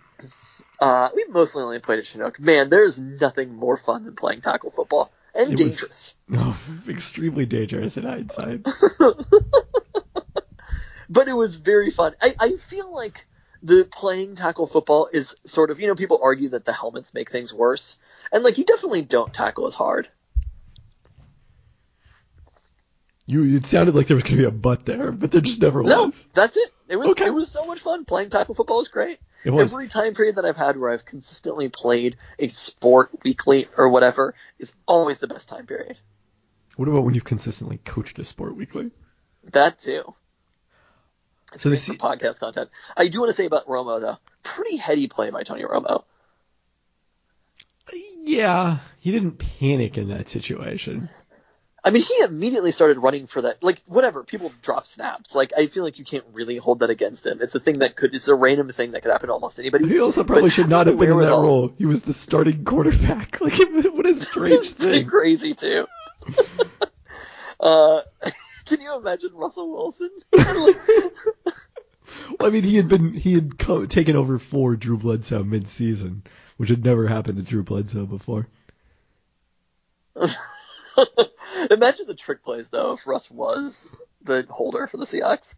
Uh, 0.79 1.09
we 1.15 1.25
mostly 1.29 1.63
only 1.63 1.79
played 1.79 1.99
at 1.99 2.05
Chinook. 2.05 2.39
Man, 2.39 2.69
there's 2.69 2.99
nothing 2.99 3.53
more 3.53 3.77
fun 3.77 4.03
than 4.05 4.15
playing 4.15 4.41
tackle 4.41 4.71
football 4.71 5.11
and 5.33 5.47
It 5.47 5.51
was- 5.51 5.59
dangerous. 5.59 6.15
No, 6.27 6.55
extremely 6.87 7.45
dangerous 7.45 7.97
in 7.97 8.03
hindsight. 8.03 8.63
but 11.09 11.27
it 11.27 11.33
was 11.33 11.55
very 11.55 11.89
fun. 11.91 12.15
I, 12.21 12.33
I 12.39 12.55
feel 12.55 12.93
like 12.93 13.25
the 13.63 13.83
playing 13.89 14.35
tackle 14.35 14.65
football 14.65 15.07
is 15.11 15.35
sort 15.45 15.71
of, 15.71 15.79
you 15.79 15.87
know, 15.87 15.95
people 15.95 16.19
argue 16.23 16.49
that 16.49 16.65
the 16.65 16.73
helmets 16.73 17.13
make 17.13 17.29
things 17.29 17.53
worse. 17.53 17.99
And 18.31 18.43
like, 18.43 18.57
you 18.57 18.63
definitely 18.65 19.01
don't 19.01 19.33
tackle 19.33 19.67
as 19.67 19.73
hard. 19.75 20.07
You, 23.27 23.55
it 23.55 23.65
sounded 23.65 23.95
like 23.95 24.07
there 24.07 24.15
was 24.15 24.23
going 24.23 24.35
to 24.37 24.41
be 24.41 24.47
a 24.47 24.51
butt 24.51 24.85
there, 24.85 25.11
but 25.11 25.31
there 25.31 25.41
just 25.41 25.61
never 25.61 25.83
No, 25.83 26.05
was. 26.05 26.23
No, 26.25 26.29
that's 26.33 26.57
it. 26.57 26.69
It 26.89 26.97
was, 26.97 27.09
Okay. 27.11 27.27
it 27.27 27.33
was 27.33 27.49
so 27.49 27.63
much 27.65 27.79
fun. 27.79 28.03
Playing 28.03 28.29
tackle 28.29 28.55
football 28.55 28.79
was 28.79 28.89
great. 28.89 29.19
It 29.45 29.51
was. 29.51 29.71
Every 29.71 29.87
time 29.87 30.13
period 30.13 30.35
that 30.35 30.45
I've 30.45 30.57
had 30.57 30.75
where 30.77 30.91
I've 30.91 31.05
consistently 31.05 31.69
played 31.69 32.17
a 32.39 32.47
sport 32.47 33.11
weekly 33.23 33.67
or 33.77 33.87
whatever 33.89 34.35
is 34.59 34.73
always 34.85 35.19
the 35.19 35.27
best 35.27 35.47
time 35.47 35.65
period. 35.65 35.97
What 36.75 36.87
about 36.89 37.03
when 37.03 37.13
you've 37.13 37.23
consistently 37.23 37.79
coached 37.85 38.19
a 38.19 38.25
sport 38.25 38.55
weekly? 38.55 38.91
That 39.51 39.79
too. 39.79 40.13
So 41.57 41.69
Great 41.69 41.79
for 41.79 41.93
Se- 41.93 41.97
podcast 41.97 42.39
content. 42.39 42.69
I 42.97 43.07
do 43.07 43.19
want 43.19 43.29
to 43.29 43.33
say 43.33 43.45
about 43.45 43.67
Romo 43.67 43.99
though, 44.01 44.17
pretty 44.43 44.77
heady 44.77 45.07
play 45.07 45.29
by 45.29 45.43
Tony 45.43 45.63
Romo. 45.63 46.03
Yeah, 48.23 48.79
he 48.99 49.11
didn't 49.11 49.37
panic 49.59 49.97
in 49.97 50.09
that 50.09 50.29
situation. 50.29 51.09
I 51.83 51.89
mean, 51.89 52.03
he 52.03 52.23
immediately 52.23 52.71
started 52.71 52.99
running 52.99 53.25
for 53.25 53.41
that. 53.41 53.63
Like, 53.63 53.81
whatever, 53.87 54.23
people 54.23 54.51
drop 54.61 54.85
snaps. 54.85 55.33
Like, 55.33 55.51
I 55.57 55.65
feel 55.65 55.83
like 55.83 55.97
you 55.97 56.05
can't 56.05 56.23
really 56.31 56.57
hold 56.57 56.81
that 56.81 56.91
against 56.91 57.25
him. 57.25 57.39
It's 57.41 57.55
a 57.55 57.59
thing 57.59 57.79
that 57.79 57.95
could, 57.95 58.13
it's 58.13 58.27
a 58.27 58.35
random 58.35 58.69
thing 58.69 58.91
that 58.91 59.01
could 59.01 59.11
happen 59.11 59.29
to 59.29 59.33
almost 59.33 59.57
anybody. 59.57 59.87
He 59.87 59.99
also 59.99 60.23
probably 60.23 60.43
But 60.43 60.51
should 60.51 60.69
not 60.69 60.85
have 60.85 60.97
been 60.99 61.09
in 61.11 61.19
that 61.21 61.29
role. 61.29 61.73
He 61.79 61.87
was 61.87 62.03
the 62.03 62.13
starting 62.13 62.63
quarterback. 62.65 63.39
Like, 63.41 63.57
what 63.57 64.05
a 64.05 64.13
strange 64.15 64.53
It's 64.53 64.71
thing. 64.73 65.07
crazy 65.07 65.55
too. 65.55 65.87
uh, 67.59 68.01
can 68.65 68.81
you 68.81 68.95
imagine 68.97 69.31
Russell 69.33 69.71
Wilson? 69.71 70.11
like, 70.33 70.77
I 72.39 72.49
mean, 72.51 72.63
he 72.63 72.75
had 72.75 72.87
been 72.87 73.13
he 73.13 73.33
had 73.33 73.57
co- 73.57 73.85
taken 73.87 74.15
over 74.15 74.37
for 74.37 74.75
Drew 74.75 74.97
Bledsoe 74.97 75.43
mid-season, 75.43 76.23
which 76.61 76.69
had 76.69 76.85
never 76.85 77.07
happened 77.07 77.39
to 77.39 77.43
Drew 77.43 77.63
Bledsoe 77.63 78.05
before. 78.05 78.45
imagine 81.71 82.05
the 82.05 82.13
trick 82.15 82.43
plays 82.43 82.69
though 82.69 82.93
if 82.93 83.07
Russ 83.07 83.31
was 83.31 83.89
the 84.21 84.45
holder 84.47 84.85
for 84.85 84.97
the 84.97 85.05
Seahawks. 85.05 85.55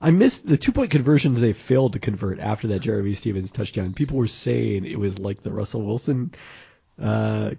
I 0.00 0.10
missed 0.10 0.44
the 0.44 0.56
two-point 0.56 0.90
conversions 0.90 1.40
they 1.40 1.52
failed 1.52 1.92
to 1.92 2.00
convert 2.00 2.40
after 2.40 2.66
that 2.66 2.82
Jerramy 2.82 3.16
Stevens 3.16 3.52
touchdown. 3.52 3.94
People 3.94 4.16
were 4.16 4.26
saying 4.26 4.86
it 4.86 4.98
was 4.98 5.20
like 5.20 5.44
the 5.44 5.52
Russell 5.52 5.82
Wilson 5.82 6.32
uh, 7.00 7.52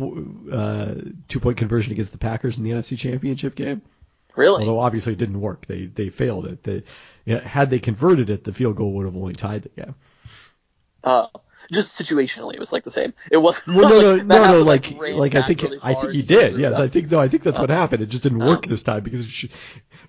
uh, 0.00 0.94
two-point 1.26 1.56
conversion 1.56 1.90
against 1.90 2.12
the 2.12 2.18
Packers 2.18 2.58
in 2.58 2.62
the 2.62 2.70
NFC 2.70 2.96
Championship 2.96 3.56
game. 3.56 3.82
Really? 4.36 4.60
Although 4.60 4.78
obviously 4.78 5.14
it 5.14 5.18
didn't 5.18 5.40
work. 5.40 5.66
They 5.66 5.86
they 5.86 6.10
failed 6.10 6.46
it. 6.46 6.62
They, 6.62 6.84
had 7.26 7.70
they 7.70 7.80
converted 7.80 8.30
it, 8.30 8.44
the 8.44 8.52
field 8.52 8.76
goal 8.76 8.92
would 8.92 9.06
have 9.06 9.16
only 9.16 9.34
tied 9.34 9.64
the 9.64 9.82
game. 9.82 9.96
Uh, 11.02 11.26
just 11.70 11.98
situationally, 12.00 12.54
it 12.54 12.58
was 12.60 12.72
like 12.72 12.84
the 12.84 12.90
same. 12.90 13.12
It 13.30 13.36
wasn't. 13.36 13.76
Well, 13.76 13.88
no, 13.90 14.00
no, 14.00 14.14
like, 14.16 14.24
no, 14.26 14.36
no. 14.38 14.44
Hassel, 14.44 14.64
Like, 14.64 14.94
ran 14.98 15.16
like 15.18 15.34
I 15.34 15.42
think 15.46 15.62
really 15.62 15.78
I 15.82 15.94
think 15.94 16.12
he 16.12 16.22
did. 16.22 16.58
Yes. 16.58 16.74
I 16.78 16.88
think 16.88 17.10
no, 17.10 17.20
I 17.20 17.28
think 17.28 17.42
that's 17.42 17.58
what 17.58 17.70
happened. 17.70 18.02
It 18.02 18.06
just 18.06 18.22
didn't 18.22 18.38
work 18.40 18.64
Oh. 18.66 18.70
this 18.70 18.82
time 18.82 19.02
because 19.02 19.20
it 19.24 19.30
sh- 19.30 19.46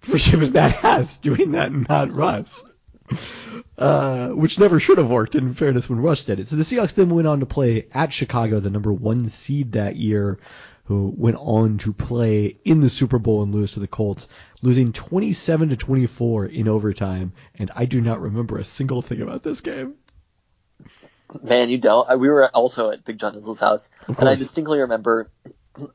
first 0.02 0.32
it 0.34 0.38
was 0.38 0.50
badass 0.50 1.22
doing 1.22 1.52
that 1.52 1.72
and 1.72 1.88
not 1.88 2.12
Russ, 2.12 2.64
uh, 3.78 4.30
which 4.30 4.60
never 4.60 4.80
should 4.80 4.98
have 4.98 5.10
worked. 5.10 5.36
In 5.36 5.54
fairness, 5.54 5.90
when 5.90 6.00
Russ 6.02 6.24
did 6.24 6.40
it. 6.40 6.48
So 6.48 6.56
the 6.56 6.64
Seahawks 6.64 6.94
then 6.96 7.10
went 7.10 7.28
on 7.28 7.40
to 7.40 7.46
play 7.46 7.88
at 7.94 8.14
Chicago, 8.14 8.60
the 8.60 8.70
number 8.70 8.94
one 8.94 9.28
seed 9.28 9.74
that 9.74 9.96
year, 9.96 10.40
who 10.86 11.14
went 11.16 11.38
on 11.40 11.78
to 11.80 11.94
play 11.94 12.58
in 12.66 12.82
the 12.82 12.90
Super 12.90 13.20
Bowl 13.20 13.42
and 13.44 13.54
lose 13.54 13.72
to 13.74 13.80
the 13.80 13.88
Colts, 13.88 14.28
losing 14.62 14.92
27 14.92 15.70
to 15.70 15.78
24 15.78 16.48
in 16.48 16.68
overtime. 16.68 17.32
And 17.56 17.72
I 17.76 17.86
do 17.86 18.02
not 18.02 18.22
remember 18.22 18.58
a 18.58 18.64
single 18.64 19.02
thing 19.02 19.22
about 19.22 19.44
this 19.44 19.62
game. 19.62 19.94
Man, 21.42 21.70
you 21.70 21.78
don't. 21.78 22.10
I- 22.10 22.16
We 22.16 22.30
were 22.30 22.48
also 22.50 22.92
at 22.92 23.04
Big 23.04 23.18
John 23.18 23.34
Nizzle's 23.34 23.60
house, 23.60 23.90
and 24.08 24.28
I 24.30 24.36
distinctly 24.36 24.80
remember 24.80 25.32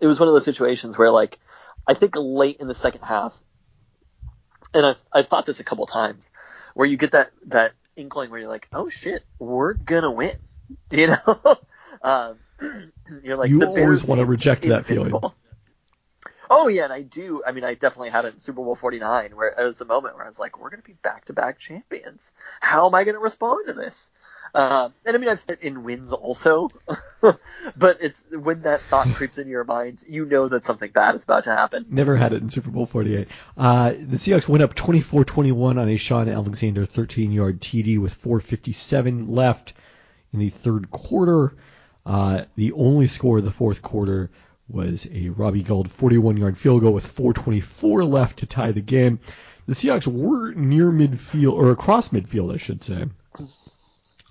it 0.00 0.06
was 0.06 0.18
one 0.18 0.28
of 0.28 0.34
those 0.34 0.44
situations 0.44 0.98
where, 0.98 1.10
like, 1.10 1.38
I 1.86 1.94
think 1.94 2.14
late 2.16 2.56
in 2.60 2.66
the 2.68 2.74
second 2.74 3.02
half, 3.02 3.40
and 4.74 4.84
I've 4.84 5.00
I've 5.12 5.26
thought 5.26 5.46
this 5.46 5.60
a 5.60 5.64
couple 5.64 5.86
times, 5.86 6.32
where 6.74 6.86
you 6.86 6.96
get 6.96 7.12
that 7.12 7.30
that 7.46 7.72
inkling 7.96 8.30
where 8.30 8.40
you're 8.40 8.48
like, 8.48 8.68
oh 8.72 8.88
shit, 8.88 9.24
we're 9.38 9.74
gonna 9.74 10.10
win, 10.10 10.36
you 10.90 11.08
know. 11.08 11.56
um, 12.02 12.38
you're 13.22 13.36
like, 13.36 13.50
You 13.50 13.60
the 13.60 13.68
always 13.68 14.04
wanna 14.04 14.20
seemed 14.22 14.28
reject 14.28 14.62
that 14.62 14.86
feeling. 14.86 15.12
Oh 16.50 16.68
yeah, 16.68 16.84
and 16.84 16.92
I 16.92 17.02
do. 17.02 17.42
I 17.46 17.52
mean, 17.52 17.64
I 17.64 17.74
definitely 17.74 18.08
had 18.08 18.24
it 18.24 18.32
in 18.32 18.38
Super 18.38 18.64
Bowl 18.64 18.74
49, 18.74 19.36
where 19.36 19.48
it 19.48 19.62
was 19.62 19.82
a 19.82 19.84
moment 19.84 20.14
where 20.14 20.24
I 20.24 20.28
was 20.28 20.38
like, 20.38 20.58
"We're 20.58 20.70
going 20.70 20.80
to 20.80 20.88
be 20.88 20.96
back-to-back 21.02 21.58
champions. 21.58 22.32
How 22.60 22.86
am 22.86 22.94
I 22.94 23.04
going 23.04 23.16
to 23.16 23.20
respond 23.20 23.68
to 23.68 23.74
this?" 23.74 24.10
Um, 24.54 24.94
and 25.04 25.14
I 25.14 25.18
mean, 25.18 25.28
I've 25.28 25.44
had 25.44 25.58
in 25.60 25.84
wins 25.84 26.12
also, 26.12 26.70
but 27.20 27.98
it's 28.00 28.26
when 28.30 28.62
that 28.62 28.80
thought 28.82 29.06
creeps 29.08 29.38
into 29.38 29.50
your 29.50 29.64
mind, 29.64 30.04
you 30.08 30.24
know 30.24 30.48
that 30.48 30.64
something 30.64 30.90
bad 30.90 31.14
is 31.14 31.24
about 31.24 31.44
to 31.44 31.54
happen. 31.54 31.86
Never 31.88 32.16
had 32.16 32.32
it 32.32 32.42
in 32.42 32.50
Super 32.50 32.70
Bowl 32.70 32.86
48. 32.86 33.28
Uh, 33.56 33.90
the 33.90 34.16
Seahawks 34.16 34.48
went 34.48 34.62
up 34.62 34.74
24-21 34.74 35.78
on 35.78 35.88
a 35.88 35.96
Shaun 35.96 36.28
Alexander 36.28 36.84
13-yard 36.86 37.60
TD 37.60 37.98
with 37.98 38.20
4:57 38.22 39.28
left 39.28 39.74
in 40.32 40.38
the 40.38 40.50
third 40.50 40.90
quarter. 40.90 41.54
Uh, 42.06 42.44
the 42.56 42.72
only 42.72 43.06
score 43.06 43.38
of 43.38 43.44
the 43.44 43.50
fourth 43.50 43.82
quarter 43.82 44.30
was 44.68 45.08
a 45.12 45.28
Robbie 45.30 45.62
Gould 45.62 45.88
41-yard 45.88 46.56
field 46.56 46.82
goal 46.82 46.92
with 46.92 47.14
4:24 47.14 48.08
left 48.08 48.38
to 48.40 48.46
tie 48.46 48.72
the 48.72 48.80
game. 48.80 49.20
The 49.66 49.74
Seahawks 49.74 50.06
were 50.06 50.52
near 50.52 50.90
midfield 50.90 51.52
or 51.52 51.70
across 51.70 52.08
midfield, 52.08 52.54
I 52.54 52.56
should 52.56 52.82
say. 52.82 53.04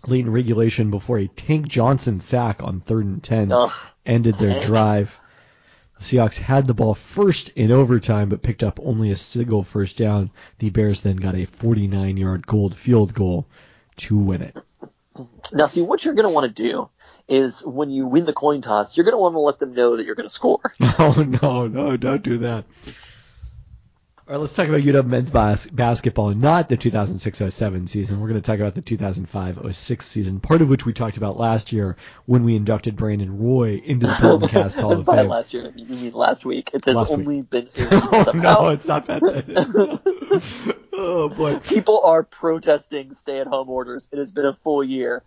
Late 0.05 0.25
in 0.25 0.31
regulation 0.31 0.91
before 0.91 1.17
a 1.17 1.27
Tank 1.27 1.67
Johnson 1.67 2.21
sack 2.21 2.61
on 2.63 2.81
third 2.81 3.05
and 3.05 3.23
ten 3.23 3.51
Ugh, 3.51 3.71
ended 4.05 4.35
their 4.35 4.61
drive. 4.61 5.17
The 5.97 6.03
Seahawks 6.03 6.37
had 6.37 6.67
the 6.67 6.75
ball 6.75 6.93
first 6.93 7.49
in 7.49 7.71
overtime, 7.71 8.29
but 8.29 8.43
picked 8.43 8.63
up 8.63 8.79
only 8.83 9.09
a 9.11 9.15
single 9.17 9.63
first 9.63 9.97
down. 9.97 10.29
The 10.59 10.69
Bears 10.69 10.99
then 10.99 11.15
got 11.15 11.33
a 11.33 11.47
49-yard 11.47 12.45
Gould 12.45 12.77
field 12.77 13.15
goal 13.15 13.47
to 13.97 14.15
win 14.15 14.43
it. 14.43 14.57
Now, 15.51 15.65
see, 15.65 15.81
what 15.81 16.05
you're 16.05 16.13
going 16.13 16.27
to 16.27 16.33
want 16.33 16.55
to 16.55 16.63
do 16.63 16.89
is 17.27 17.65
when 17.65 17.89
you 17.89 18.05
win 18.05 18.25
the 18.25 18.33
coin 18.33 18.61
toss, 18.61 18.95
you're 18.95 19.05
going 19.05 19.13
to 19.13 19.17
want 19.17 19.33
to 19.33 19.39
let 19.39 19.57
them 19.57 19.73
know 19.73 19.97
that 19.97 20.05
you're 20.05 20.15
going 20.15 20.29
to 20.29 20.33
score. 20.33 20.61
Oh 20.79 21.25
no, 21.41 21.67
no, 21.67 21.97
don't 21.97 22.23
do 22.23 22.39
that. 22.39 22.65
All 24.29 24.33
right, 24.33 24.41
let's 24.41 24.53
talk 24.53 24.67
about 24.67 24.81
UW 24.81 25.05
men's 25.07 25.29
bas- 25.29 25.67
basketball, 25.67 26.31
not 26.31 26.67
the 26.67 26.75
2006-07 26.75 27.87
season. 27.87 28.19
We're 28.19 28.27
going 28.27 28.41
to 28.41 28.45
talk 28.45 28.59
about 28.59 28.75
the 28.75 28.81
2005-06 28.81 30.03
season, 30.03 30.41
part 30.41 30.61
of 30.61 30.67
which 30.67 30.85
we 30.85 30.91
talked 30.91 31.15
about 31.15 31.37
last 31.39 31.71
year 31.71 31.95
when 32.25 32.43
we 32.43 32.57
inducted 32.57 32.97
Brandon 32.97 33.39
Roy 33.39 33.79
into 33.81 34.05
the 34.07 34.13
Pelton 34.13 34.49
Cast 34.49 34.77
Hall 34.81 34.99
of 34.99 35.05
Fame. 35.05 35.29
last 35.29 35.53
year, 35.53 35.71
you 35.73 35.85
mean 35.85 36.11
last 36.11 36.43
week. 36.45 36.71
It 36.73 36.83
has 36.83 36.95
Last 36.95 37.09
week. 37.11 37.19
only 37.19 37.41
been 37.41 37.65
week 37.77 37.87
oh 37.89 38.23
somehow. 38.23 38.63
no, 38.63 38.69
it's 38.71 38.85
not 38.85 39.05
that. 39.05 39.21
oh 40.93 41.29
boy. 41.29 41.59
People 41.59 42.01
are 42.03 42.23
protesting 42.23 43.13
stay-at-home 43.13 43.69
orders. 43.69 44.09
It 44.11 44.17
has 44.17 44.31
been 44.31 44.45
a 44.45 44.53
full 44.53 44.83
year. 44.83 45.23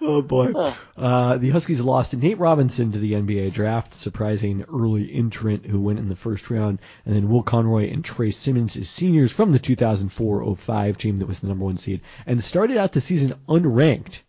Oh 0.00 0.20
boy. 0.20 0.52
Uh, 0.96 1.38
the 1.38 1.50
Huskies 1.50 1.80
lost 1.80 2.14
Nate 2.14 2.38
Robinson 2.38 2.92
to 2.92 2.98
the 2.98 3.14
NBA 3.14 3.52
draft, 3.52 3.94
surprising 3.94 4.64
early 4.72 5.10
entrant 5.12 5.64
who 5.64 5.80
went 5.80 5.98
in 5.98 6.08
the 6.08 6.14
first 6.16 6.50
round, 6.50 6.80
and 7.04 7.16
then 7.16 7.28
Will 7.28 7.42
Conroy 7.42 7.90
and 7.90 8.04
Tre 8.04 8.30
Simmons 8.30 8.76
as 8.76 8.90
seniors 8.90 9.32
from 9.32 9.52
the 9.52 9.58
2004-05 9.58 10.96
team 10.96 11.16
that 11.16 11.26
was 11.26 11.38
the 11.38 11.46
number 11.46 11.64
one 11.64 11.76
seed, 11.76 12.02
and 12.26 12.44
started 12.44 12.76
out 12.76 12.92
the 12.92 13.00
season 13.00 13.34
unranked, 13.48 14.20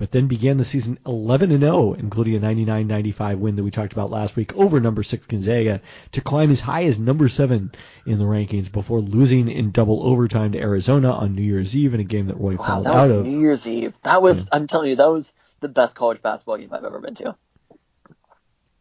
but 0.00 0.10
then 0.12 0.28
began 0.28 0.56
the 0.56 0.64
season 0.64 0.98
11 1.04 1.52
and 1.52 1.62
0, 1.62 1.92
including 1.92 2.34
a 2.34 2.40
99-95 2.40 3.38
win 3.38 3.56
that 3.56 3.62
we 3.62 3.70
talked 3.70 3.92
about 3.92 4.08
last 4.08 4.34
week 4.34 4.56
over 4.56 4.80
number 4.80 5.02
six 5.02 5.26
Gonzaga, 5.26 5.82
to 6.12 6.22
climb 6.22 6.50
as 6.50 6.58
high 6.58 6.84
as 6.84 6.98
number 6.98 7.28
seven 7.28 7.70
in 8.06 8.18
the 8.18 8.24
rankings 8.24 8.72
before 8.72 9.00
losing 9.00 9.50
in 9.50 9.72
double 9.72 10.02
overtime 10.02 10.52
to 10.52 10.58
Arizona 10.58 11.12
on 11.12 11.34
New 11.34 11.42
Year's 11.42 11.76
Eve 11.76 11.92
in 11.92 12.00
a 12.00 12.04
game 12.04 12.28
that 12.28 12.38
Roy 12.38 12.56
Wow, 12.56 12.64
fouled 12.64 12.86
that 12.86 12.94
was 12.94 13.04
out 13.04 13.10
of. 13.10 13.26
New 13.26 13.40
Year's 13.40 13.68
Eve. 13.68 13.98
That 14.02 14.22
was, 14.22 14.48
I'm 14.50 14.66
telling 14.66 14.88
you, 14.88 14.96
that 14.96 15.10
was 15.10 15.34
the 15.60 15.68
best 15.68 15.96
college 15.96 16.22
basketball 16.22 16.56
game 16.56 16.70
I've 16.72 16.84
ever 16.86 17.00
been 17.00 17.16
to. 17.16 17.36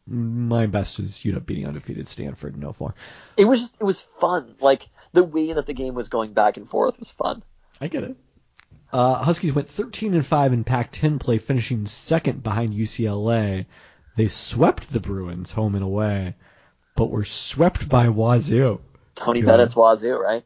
My 0.07 0.67
best 0.67 0.99
is 0.99 1.25
you 1.25 1.33
know 1.33 1.41
beating 1.41 1.67
undefeated 1.67 2.07
Stanford 2.07 2.55
in 2.55 2.71
04. 2.71 2.95
It 3.35 3.43
was 3.43 3.59
just, 3.59 3.75
it 3.77 3.83
was 3.83 3.99
fun. 3.99 4.55
Like 4.61 4.87
the 5.11 5.25
way 5.25 5.51
that 5.51 5.65
the 5.65 5.73
game 5.73 5.95
was 5.95 6.07
going 6.07 6.31
back 6.31 6.55
and 6.55 6.67
forth 6.67 6.97
was 6.97 7.11
fun. 7.11 7.43
I 7.81 7.89
get 7.89 8.05
it. 8.05 8.15
Uh, 8.91 9.15
Huskies 9.15 9.53
went 9.53 9.69
13 9.69 10.15
and 10.15 10.25
5 10.25 10.53
in 10.53 10.63
Pac-10 10.63 11.19
play, 11.19 11.37
finishing 11.37 11.85
second 11.85 12.41
behind 12.41 12.71
UCLA. 12.71 13.65
They 14.15 14.27
swept 14.27 14.91
the 14.91 14.99
Bruins 14.99 15.51
home 15.51 15.75
and 15.75 15.83
away, 15.83 16.35
but 16.95 17.11
were 17.11 17.25
swept 17.25 17.87
by 17.87 18.07
Wazoo. 18.07 18.81
Tony 19.15 19.41
Bennett's 19.41 19.75
Wazoo, 19.75 20.17
right? 20.19 20.43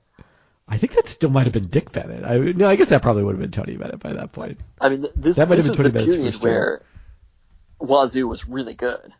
I 0.67 0.77
think 0.77 0.93
that 0.93 1.07
still 1.07 1.29
might 1.29 1.43
have 1.43 1.53
been 1.53 1.67
Dick 1.67 1.91
Bennett. 1.91 2.23
I, 2.23 2.37
no, 2.37 2.67
I 2.67 2.75
guess 2.75 2.89
that 2.89 3.01
probably 3.01 3.23
would 3.23 3.33
have 3.33 3.41
been 3.41 3.51
Tony 3.51 3.77
Bennett 3.77 3.99
by 3.99 4.13
that 4.13 4.31
point. 4.31 4.59
I 4.79 4.89
mean, 4.89 5.05
this, 5.15 5.37
That 5.37 5.49
might 5.49 5.55
this 5.55 5.65
have 5.65 5.77
was 5.77 5.77
been 5.77 5.91
the 5.91 5.99
Tony 5.99 6.05
Bennett's 6.05 6.15
period 6.15 6.33
first 6.33 6.43
where 6.43 6.81
Wazoo 7.79 8.27
was 8.27 8.47
really 8.47 8.73
good. 8.73 9.13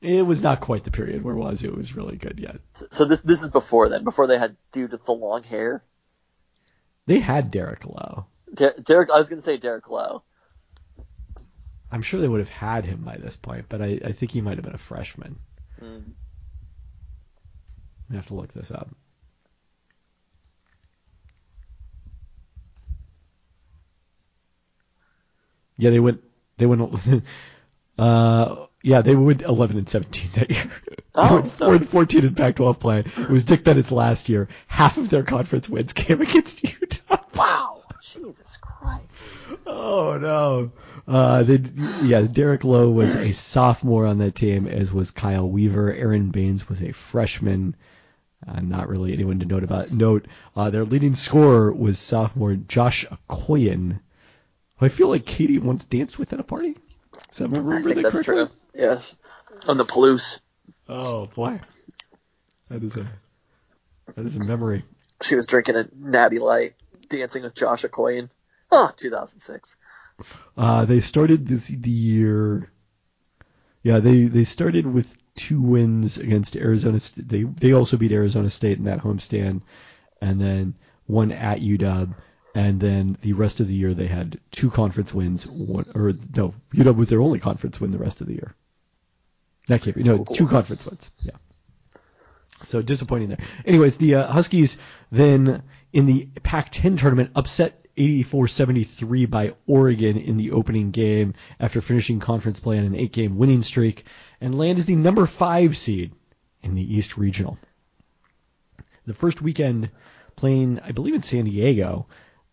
It 0.00 0.24
was 0.24 0.42
not 0.42 0.60
quite 0.60 0.84
the 0.84 0.90
period 0.90 1.24
where 1.24 1.34
Wazoo 1.34 1.72
was 1.72 1.96
really 1.96 2.16
good 2.16 2.38
yet. 2.38 2.60
So, 2.74 2.86
so 2.90 3.04
this 3.04 3.22
this 3.22 3.42
is 3.42 3.50
before 3.50 3.88
then, 3.88 4.04
before 4.04 4.26
they 4.26 4.38
had 4.38 4.56
dude 4.70 4.92
with 4.92 5.04
the 5.04 5.12
long 5.12 5.42
hair. 5.42 5.82
They 7.08 7.20
had 7.20 7.50
Derrick 7.50 7.86
Low. 7.86 8.26
Der- 8.52 8.74
Derrick, 8.82 9.10
I 9.10 9.16
was 9.16 9.30
going 9.30 9.38
to 9.38 9.42
say 9.42 9.56
Derrick 9.56 9.88
Low. 9.88 10.22
I'm 11.90 12.02
sure 12.02 12.20
they 12.20 12.28
would 12.28 12.40
have 12.40 12.50
had 12.50 12.84
him 12.84 13.00
by 13.00 13.16
this 13.16 13.34
point, 13.34 13.64
but 13.70 13.80
I, 13.80 13.98
I 14.04 14.12
think 14.12 14.30
he 14.30 14.42
might 14.42 14.58
have 14.58 14.64
been 14.64 14.74
a 14.74 14.78
freshman. 14.78 15.38
Mm. 15.82 16.02
I 18.10 18.14
have 18.14 18.26
to 18.26 18.34
look 18.34 18.52
this 18.52 18.70
up. 18.70 18.90
Yeah, 25.78 25.88
they 25.88 26.00
went. 26.00 26.22
They 26.58 26.66
went. 26.66 26.94
Uh, 27.98 28.67
yeah, 28.82 29.00
they 29.02 29.14
went 29.14 29.42
11 29.42 29.76
and 29.78 29.88
17 29.88 30.30
that 30.34 30.50
year. 30.50 30.70
They 30.88 30.94
Oh, 31.16 31.48
so- 31.52 31.66
4 31.66 31.74
and 31.76 31.88
14 31.88 32.24
in 32.24 32.34
Pac-12 32.34 32.78
play. 32.78 33.00
It 33.00 33.28
was 33.28 33.44
Dick 33.44 33.64
Bennett's 33.64 33.90
last 33.92 34.28
year. 34.28 34.48
Half 34.68 34.98
of 34.98 35.10
their 35.10 35.24
conference 35.24 35.68
wins 35.68 35.92
came 35.92 36.20
against 36.22 36.62
Utah. 36.62 37.18
Wow, 37.34 37.82
Jesus 38.00 38.56
Christ! 38.60 39.24
Oh 39.66 40.16
no. 40.18 40.70
Uh, 41.06 41.42
they, 41.42 41.58
yeah, 42.02 42.20
Derrick 42.22 42.64
Low 42.64 42.90
was 42.90 43.14
a 43.14 43.32
sophomore 43.32 44.06
on 44.06 44.18
that 44.18 44.34
team, 44.34 44.66
as 44.68 44.92
was 44.92 45.10
Kyle 45.10 45.48
Weaver. 45.48 45.92
Aron 45.92 46.30
Baynes 46.30 46.68
was 46.68 46.82
a 46.82 46.92
freshman. 46.92 47.74
Uh, 48.46 48.60
not 48.60 48.88
really 48.88 49.12
anyone 49.12 49.40
to 49.40 49.46
note 49.46 49.64
about. 49.64 49.90
Note 49.90 50.26
uh, 50.54 50.70
their 50.70 50.84
leading 50.84 51.14
scorer 51.16 51.72
was 51.72 51.98
sophomore 51.98 52.54
Josh 52.54 53.04
who 53.28 53.66
I 54.80 54.88
feel 54.88 55.08
like 55.08 55.24
Katie 55.26 55.58
once 55.58 55.84
danced 55.84 56.18
with 56.18 56.32
at 56.32 56.38
a 56.40 56.44
party. 56.44 56.76
Does 57.30 57.38
that 57.38 57.48
remember 57.58 57.74
I 57.74 57.82
think 57.82 57.96
that 57.96 58.02
that's 58.12 58.24
correctly? 58.26 58.34
true. 58.34 58.48
Yes. 58.74 59.16
On 59.66 59.76
the 59.76 59.84
Palouse. 59.84 60.40
Oh 60.88 61.26
boy, 61.26 61.60
that 62.68 62.82
is 62.82 62.96
a 62.96 63.06
that 64.14 64.26
is 64.26 64.36
a 64.36 64.44
memory. 64.44 64.84
She 65.22 65.36
was 65.36 65.46
drinking 65.46 65.76
a 65.76 65.88
natty 65.94 66.38
light, 66.38 66.74
dancing 67.08 67.42
with 67.42 67.54
Josh 67.54 67.84
Akognon. 67.84 68.30
Oh, 68.70 68.90
2006. 68.96 69.76
Uh, 70.56 70.84
they 70.84 71.00
started 71.00 71.46
this 71.46 71.68
the 71.68 71.90
year. 71.90 72.70
Yeah, 73.82 73.98
they 74.00 74.24
they 74.24 74.44
started 74.44 74.86
with 74.86 75.16
two 75.34 75.60
wins 75.60 76.18
against 76.18 76.56
Arizona. 76.56 76.98
They 77.16 77.42
they 77.42 77.72
also 77.72 77.96
beat 77.96 78.12
Arizona 78.12 78.50
State 78.50 78.78
in 78.78 78.84
that 78.84 79.00
homestand, 79.00 79.62
and 80.20 80.40
then 80.40 80.74
one 81.06 81.32
at 81.32 81.60
UW. 81.60 82.14
And 82.58 82.80
then 82.80 83.16
the 83.22 83.34
rest 83.34 83.60
of 83.60 83.68
the 83.68 83.74
year 83.74 83.94
they 83.94 84.08
had 84.08 84.40
two 84.50 84.68
conference 84.68 85.14
wins. 85.14 85.46
One 85.46 85.84
or 85.94 86.14
no, 86.34 86.54
UW 86.74 86.96
was 86.96 87.08
their 87.08 87.20
only 87.20 87.38
conference 87.38 87.80
win 87.80 87.92
the 87.92 87.98
rest 87.98 88.20
of 88.20 88.26
the 88.26 88.32
year. 88.32 88.52
That 89.68 89.80
can't 89.80 89.94
be 89.94 90.02
no 90.02 90.24
two 90.24 90.48
conference 90.48 90.84
wins. 90.84 91.12
Yeah. 91.20 91.36
So 92.64 92.82
disappointing 92.82 93.28
there. 93.28 93.38
Anyways, 93.64 93.98
the 93.98 94.16
uh, 94.16 94.26
Huskies 94.26 94.76
then 95.12 95.62
in 95.92 96.06
the 96.06 96.26
Pac-10 96.42 96.98
tournament 96.98 97.30
upset 97.36 97.86
84-73 97.96 99.30
by 99.30 99.54
Oregon 99.68 100.16
in 100.16 100.36
the 100.36 100.50
opening 100.50 100.90
game 100.90 101.34
after 101.60 101.80
finishing 101.80 102.18
conference 102.18 102.58
play 102.58 102.76
on 102.76 102.84
an 102.84 102.96
eight-game 102.96 103.36
winning 103.36 103.62
streak 103.62 104.04
and 104.40 104.58
land 104.58 104.78
as 104.78 104.84
the 104.84 104.96
number 104.96 105.26
five 105.26 105.76
seed 105.76 106.10
in 106.64 106.74
the 106.74 106.96
East 106.96 107.16
Regional. 107.16 107.56
The 109.06 109.14
first 109.14 109.42
weekend 109.42 109.92
playing, 110.34 110.80
I 110.80 110.90
believe 110.90 111.14
in 111.14 111.22
San 111.22 111.44
Diego, 111.44 112.08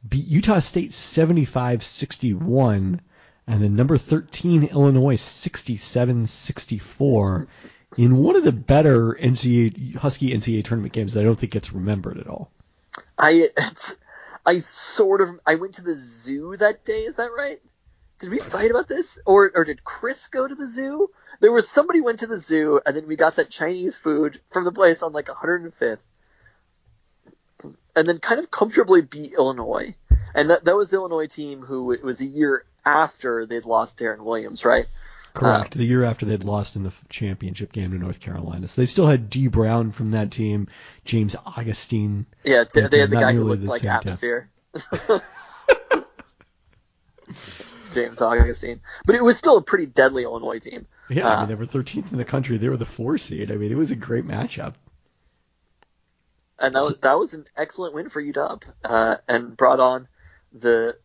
beat 0.07 0.25
Utah 0.25 0.59
State 0.59 0.91
75-61 0.91 2.99
and 3.47 3.61
then 3.61 3.75
number 3.75 3.97
13 3.97 4.63
Illinois 4.65 5.17
67-64 5.17 7.47
in 7.97 8.17
one 8.17 8.35
of 8.35 8.43
the 8.43 8.51
better 8.51 9.13
NCAA 9.13 9.95
Husky 9.95 10.31
NCAA 10.31 10.63
tournament 10.63 10.93
games 10.93 11.13
that 11.13 11.21
I 11.21 11.23
don't 11.23 11.39
think 11.39 11.53
gets 11.53 11.73
remembered 11.73 12.17
at 12.17 12.27
all. 12.27 12.51
I 13.17 13.47
it's 13.57 13.99
I 14.45 14.59
sort 14.59 15.21
of 15.21 15.29
I 15.45 15.55
went 15.55 15.75
to 15.75 15.83
the 15.83 15.95
zoo 15.95 16.55
that 16.57 16.83
day. 16.85 17.03
Is 17.03 17.15
that 17.15 17.31
right? 17.31 17.59
Did 18.19 18.29
we 18.29 18.39
fight 18.39 18.71
about 18.71 18.87
this, 18.87 19.19
or 19.25 19.51
or 19.53 19.65
did 19.65 19.83
Chris 19.83 20.27
go 20.27 20.47
to 20.47 20.55
the 20.55 20.67
zoo? 20.67 21.09
There 21.41 21.51
was 21.51 21.69
somebody 21.69 22.01
went 22.01 22.19
to 22.19 22.27
the 22.27 22.37
zoo, 22.37 22.79
and 22.85 22.95
then 22.95 23.07
we 23.07 23.15
got 23.15 23.37
that 23.37 23.49
Chinese 23.49 23.95
food 23.95 24.39
from 24.51 24.63
the 24.63 24.71
place 24.71 25.01
on 25.03 25.13
like 25.13 25.25
105th, 25.25 26.09
and 27.95 28.07
then 28.07 28.19
kind 28.19 28.39
of 28.39 28.51
comfortably 28.51 29.01
beat 29.01 29.33
Illinois. 29.33 29.95
And 30.33 30.49
that 30.49 30.65
that 30.65 30.75
was 30.75 30.89
the 30.89 30.97
Illinois 30.97 31.27
team 31.27 31.61
who 31.61 31.91
it 31.91 32.03
was 32.03 32.21
a 32.21 32.25
year 32.25 32.65
after 32.85 33.45
they'd 33.45 33.65
lost 33.65 33.97
Deron 33.99 34.19
Williams, 34.19 34.65
right? 34.65 34.87
Correct. 35.33 35.73
the 35.73 35.83
year 35.83 36.05
after 36.05 36.25
they'd 36.25 36.45
lost 36.45 36.77
in 36.77 36.83
the 36.83 36.93
championship 37.09 37.73
game 37.73 37.91
to 37.91 37.97
North 37.97 38.21
Carolina. 38.21 38.69
So 38.69 38.81
they 38.81 38.85
still 38.85 39.07
had 39.07 39.29
Dee 39.29 39.49
Brown 39.49 39.91
from 39.91 40.11
that 40.11 40.31
team, 40.31 40.69
James 41.03 41.35
Augustine. 41.45 42.25
Yeah, 42.45 42.63
they 42.73 42.81
had 42.99 43.09
the 43.09 43.17
guy 43.19 43.33
who 43.33 43.43
looked 43.43 43.63
the 43.65 43.69
like 43.69 43.83
atmosphere. 43.83 44.49
It's 44.73 44.87
James 47.93 48.21
Augustine, 48.21 48.79
but 49.05 49.15
it 49.15 49.23
was 49.23 49.37
still 49.37 49.57
a 49.57 49.61
pretty 49.61 49.85
deadly 49.87 50.23
Illinois 50.23 50.59
team. 50.59 50.85
Yeah, 51.09 51.27
I 51.27 51.33
Uh, 51.35 51.39
mean, 51.41 51.49
they 51.49 51.55
were 51.55 51.65
13th 51.65 52.11
in 52.11 52.17
the 52.17 52.25
country. 52.25 52.57
They 52.57 52.69
were 52.69 52.77
the 52.77 52.85
four 52.85 53.17
seed. 53.17 53.51
I 53.51 53.55
mean, 53.55 53.71
it 53.71 53.77
was 53.77 53.91
a 53.91 53.95
great 53.95 54.25
matchup. 54.25 54.73
And 56.59 56.75
that 56.75 56.81
was 56.81 56.97
that 56.97 57.19
was 57.19 57.33
an 57.33 57.45
excellent 57.57 57.93
win 57.93 58.09
for 58.09 58.21
UW, 58.21 58.63
uh, 58.83 59.17
and 59.27 59.57
brought 59.57 59.79
on 59.79 60.07
the 60.53 60.97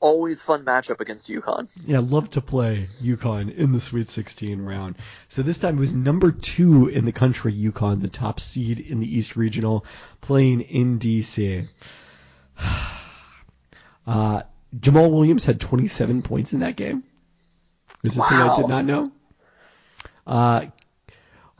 always 0.00 0.42
fun 0.42 0.64
matchup 0.64 1.00
against 1.00 1.28
UConn. 1.28 1.70
Yeah, 1.86 2.00
love 2.00 2.30
to 2.30 2.40
play 2.40 2.88
UConn 3.02 3.54
in 3.54 3.72
the 3.72 3.80
Sweet 3.80 4.08
16 4.08 4.60
round. 4.62 4.96
So 5.28 5.42
this 5.42 5.58
time 5.58 5.76
it 5.76 5.80
was 5.80 5.94
number 5.94 6.32
two 6.32 6.88
in 6.88 7.04
the 7.04 7.12
country, 7.12 7.52
UConn, 7.52 8.00
the 8.00 8.08
top 8.08 8.40
seed 8.40 8.80
in 8.80 9.00
the 9.00 9.14
East 9.16 9.36
Regional, 9.36 9.84
playing 10.20 10.62
in 10.62 10.98
DC. 10.98 11.68
Uh, 14.06 14.42
Jamaal 14.76 15.10
Williams 15.12 15.44
had 15.44 15.60
27 15.60 16.22
points 16.22 16.52
in 16.52 16.60
that 16.60 16.74
game. 16.74 17.04
This 18.02 18.14
is 18.14 18.18
a 18.18 18.22
thing 18.22 18.38
I 18.38 18.56
did 18.56 18.66
not 18.66 18.84
know. 18.84 19.04
Uh, 20.26 20.66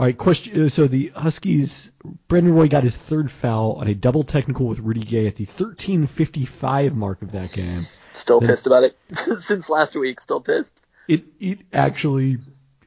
all 0.01 0.07
right, 0.07 0.17
question. 0.17 0.65
uh, 0.65 0.69
So 0.71 0.87
the 0.87 1.09
Huskies, 1.15 1.93
Brandon 2.27 2.55
Roy 2.55 2.69
got 2.69 2.85
his 2.85 2.97
third 2.97 3.31
foul 3.31 3.73
on 3.75 3.87
a 3.87 3.95
double 3.95 4.25
technical 4.25 4.67
with 4.67 4.79
Rudy 4.79 5.03
Gay 5.03 5.27
at 5.27 5.37
the 5.37 5.45
13:55 5.45 6.95
mark 6.95 7.21
of 7.21 7.33
that 7.33 7.53
game. 7.53 7.83
Still 8.15 8.41
Then- 8.41 8.49
pissed 8.49 8.67
about 8.67 8.85
it 8.85 8.97
since 9.13 9.69
last 9.69 9.95
week. 9.97 10.19
Still 10.21 10.41
pissed. 10.41 10.87
It 11.07 11.25
it 11.39 11.61
actually, 11.73 12.39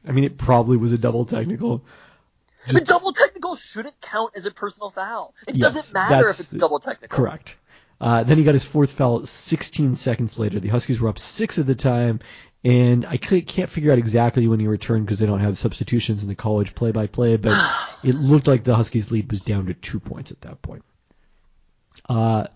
I 0.06 0.10
mean, 0.10 0.24
it 0.24 0.38
probably 0.38 0.76
was 0.76 0.90
a 0.90 0.98
double 0.98 1.24
technical. 1.24 1.84
The 2.66 2.80
double 2.80 3.12
technical 3.12 3.54
shouldn't 3.54 4.00
count 4.00 4.32
as 4.36 4.46
a 4.46 4.50
personal 4.50 4.90
foul. 4.90 5.34
It 5.46 5.54
Yes, 5.56 5.74
doesn't 5.74 5.94
matter 5.94 6.28
if 6.28 6.40
it's 6.40 6.50
double 6.50 6.80
technical. 6.80 7.14
Correct. 7.16 7.56
Uh, 8.00 8.24
then 8.24 8.38
he 8.38 8.44
got 8.44 8.54
his 8.54 8.64
fourth 8.64 8.90
foul 8.90 9.24
16 9.24 9.94
seconds 9.96 10.36
later. 10.38 10.58
The 10.58 10.68
Huskies 10.68 11.00
were 11.00 11.08
up 11.08 11.18
six 11.18 11.58
at 11.58 11.66
the 11.66 11.74
time, 11.76 12.20
and 12.64 13.04
I 13.04 13.18
can't 13.18 13.68
figure 13.68 13.92
out 13.92 13.98
exactly 13.98 14.48
when 14.48 14.58
he 14.58 14.66
returned 14.66 15.04
because 15.04 15.18
they 15.18 15.26
don't 15.26 15.40
have 15.40 15.58
substitutions 15.58 16.22
in 16.22 16.28
the 16.28 16.34
college 16.34 16.74
play-by-play, 16.74 17.36
but 17.36 17.52
it 18.02 18.14
looked 18.14 18.46
like 18.46 18.64
the 18.64 18.74
Huskies' 18.74 19.12
lead 19.12 19.30
was 19.30 19.42
down 19.42 19.66
to 19.66 19.74
two 19.74 20.00
points 20.00 20.30
at 20.30 20.40
that 20.42 20.62
point. 20.62 20.82
Uh, 22.08 22.46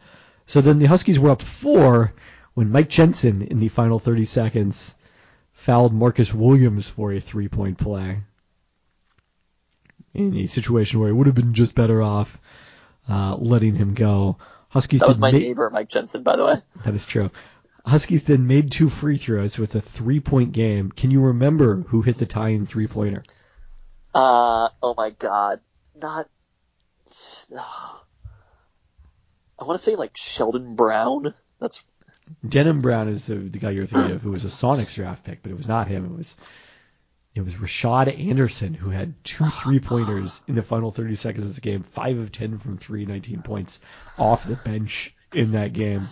so 0.47 0.62
then 0.62 0.79
the 0.79 0.87
Huskies 0.87 1.18
were 1.18 1.31
up 1.31 1.42
four 1.42 2.14
when 2.55 2.73
Mike 2.73 2.88
Jensen 2.88 3.42
in 3.42 3.61
the 3.61 3.68
final 3.68 3.99
30 3.99 4.25
seconds 4.25 4.94
fouled 5.53 5.92
Marcus 5.92 6.33
Williams 6.33 6.88
for 6.88 7.12
a 7.12 7.21
three-point 7.21 7.77
play. 7.77 8.21
In 10.14 10.35
a 10.37 10.47
situation 10.47 10.99
where 10.99 11.11
he 11.11 11.12
would 11.12 11.27
have 11.27 11.37
been 11.37 11.53
just 11.53 11.75
better 11.75 12.03
off 12.03 12.40
uh, 13.09 13.37
letting 13.37 13.75
him 13.75 13.92
go. 13.92 14.38
Huskies 14.71 15.01
That 15.01 15.09
was 15.09 15.18
my 15.18 15.31
ma- 15.31 15.38
neighbor, 15.38 15.71
Mike 15.71 15.88
Jensen, 15.88 16.23
by 16.23 16.37
the 16.37 16.44
way. 16.44 16.57
That 16.85 16.94
is 16.94 17.07
true. 17.07 17.31
Huskies 17.88 18.24
then 18.24 18.46
made 18.46 18.70
two 18.70 18.90
free 18.90 19.16
throws, 19.16 19.55
so 19.55 19.62
it's 19.62 19.74
a 19.74 19.81
three-point 19.81 20.53
game. 20.53 20.92
Can 20.92 21.11
you 21.11 21.22
remember 21.22 21.77
who 21.88 22.03
hit 22.03 22.18
the 22.18 22.27
tying 22.27 22.66
three-pointer? 22.66 23.22
Uh, 24.14 24.68
oh 24.83 24.94
my 24.96 25.11
god. 25.11 25.61
Not. 25.96 26.29
I 29.59 29.64
want 29.64 29.79
to 29.79 29.85
say 29.85 29.96
like 29.96 30.16
Sheldon 30.16 30.77
Brown. 30.77 31.35
That's 31.61 31.83
Denham 32.46 32.83
Brown 32.83 33.09
is 33.09 33.27
the, 33.27 33.37
the 33.37 33.59
guy 33.59 33.70
you're 33.70 33.87
thinking 33.87 34.16
of, 34.16 34.22
who 34.22 34.33
was 34.33 34.44
a 34.44 34.48
Sonics 34.48 34.94
draft 34.94 35.24
pick, 35.24 35.42
but 35.42 35.51
it 35.51 35.57
was 35.57 35.66
not 35.66 35.88
him. 35.88 36.05
It 36.05 36.16
was 36.16 36.37
it 37.35 37.40
was 37.42 37.55
Rashad 37.55 38.29
Anderson 38.29 38.74
who 38.74 38.90
had 38.90 39.14
two 39.24 39.48
three-pointers 39.48 40.42
in 40.46 40.57
the 40.57 40.62
final 40.62 40.90
30 40.90 41.14
seconds 41.14 41.46
of 41.46 41.55
the 41.55 41.61
game, 41.62 41.85
five 41.85 42.18
of 42.18 42.33
10 42.33 42.59
from 42.59 42.77
three, 42.77 43.07
19 43.07 43.42
points 43.42 43.81
off 44.18 44.44
the 44.44 44.57
bench 44.57 45.14
in 45.33 45.53
that 45.53 45.72
game. 45.72 46.03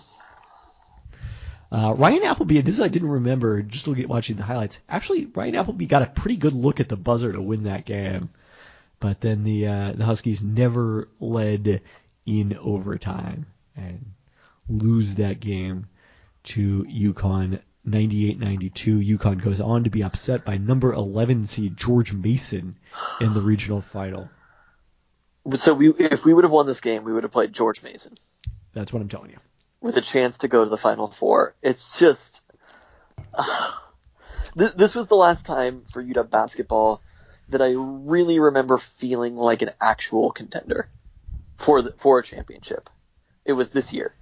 Uh, 1.76 1.92
Ryan 1.92 2.22
Appleby, 2.22 2.62
this 2.62 2.76
is 2.76 2.80
I 2.80 2.88
didn't 2.88 3.10
remember, 3.10 3.60
just 3.60 3.86
looking 3.86 4.04
at 4.04 4.08
watching 4.08 4.36
the 4.36 4.42
highlights. 4.42 4.78
Actually, 4.88 5.26
Ryan 5.26 5.56
Appleby 5.56 5.84
got 5.84 6.00
a 6.00 6.06
pretty 6.06 6.38
good 6.38 6.54
look 6.54 6.80
at 6.80 6.88
the 6.88 6.96
buzzer 6.96 7.30
to 7.30 7.42
win 7.42 7.64
that 7.64 7.84
game, 7.84 8.30
but 8.98 9.20
then 9.20 9.44
the 9.44 9.66
uh, 9.66 9.92
the 9.92 10.06
Huskies 10.06 10.42
never 10.42 11.10
led 11.20 11.82
in 12.24 12.56
overtime 12.58 13.44
and 13.76 14.12
lose 14.70 15.16
that 15.16 15.38
game 15.38 15.88
to 16.44 16.84
UConn 16.84 17.60
98-92. 17.86 19.18
UConn 19.18 19.44
goes 19.44 19.60
on 19.60 19.84
to 19.84 19.90
be 19.90 20.02
upset 20.02 20.46
by 20.46 20.56
number 20.56 20.94
11 20.94 21.44
seed 21.44 21.76
George 21.76 22.14
Mason 22.14 22.78
in 23.20 23.34
the 23.34 23.42
regional 23.42 23.82
final. 23.82 24.30
so 25.52 25.74
we 25.74 25.90
if 25.90 26.24
we 26.24 26.32
would 26.32 26.44
have 26.44 26.52
won 26.52 26.64
this 26.64 26.80
game, 26.80 27.04
we 27.04 27.12
would 27.12 27.24
have 27.24 27.32
played 27.32 27.52
George 27.52 27.82
Mason 27.82 28.14
That's 28.72 28.94
what 28.94 29.02
I'm 29.02 29.10
telling 29.10 29.32
you. 29.32 29.38
With 29.87 29.96
a 29.96 30.03
chance 30.03 30.38
to 30.38 30.49
go 30.49 30.64
to 30.64 30.70
the 30.70 30.77
Final 30.77 31.09
Four. 31.09 31.55
It's 31.62 31.99
just 31.99 32.42
Th- 34.58 34.73
this 34.73 34.94
was 34.94 35.06
the 35.06 35.17
last 35.17 35.46
time 35.46 35.83
for 35.83 36.02
UW 36.02 36.31
basketball 36.31 37.02
that 37.48 37.63
I 37.63 37.75
really 37.77 38.38
remember 38.38 38.79
feeling 38.79 39.37
like 39.37 39.63
an 39.63 39.71
actual 39.81 40.33
contender 40.33 40.88
for 41.56 41.83
the, 41.83 41.92
for 41.92 42.19
a 42.19 42.23
championship. 42.23 42.90
It 43.44 43.52
was 43.52 43.71
this 43.71 43.92
year. 43.92 44.15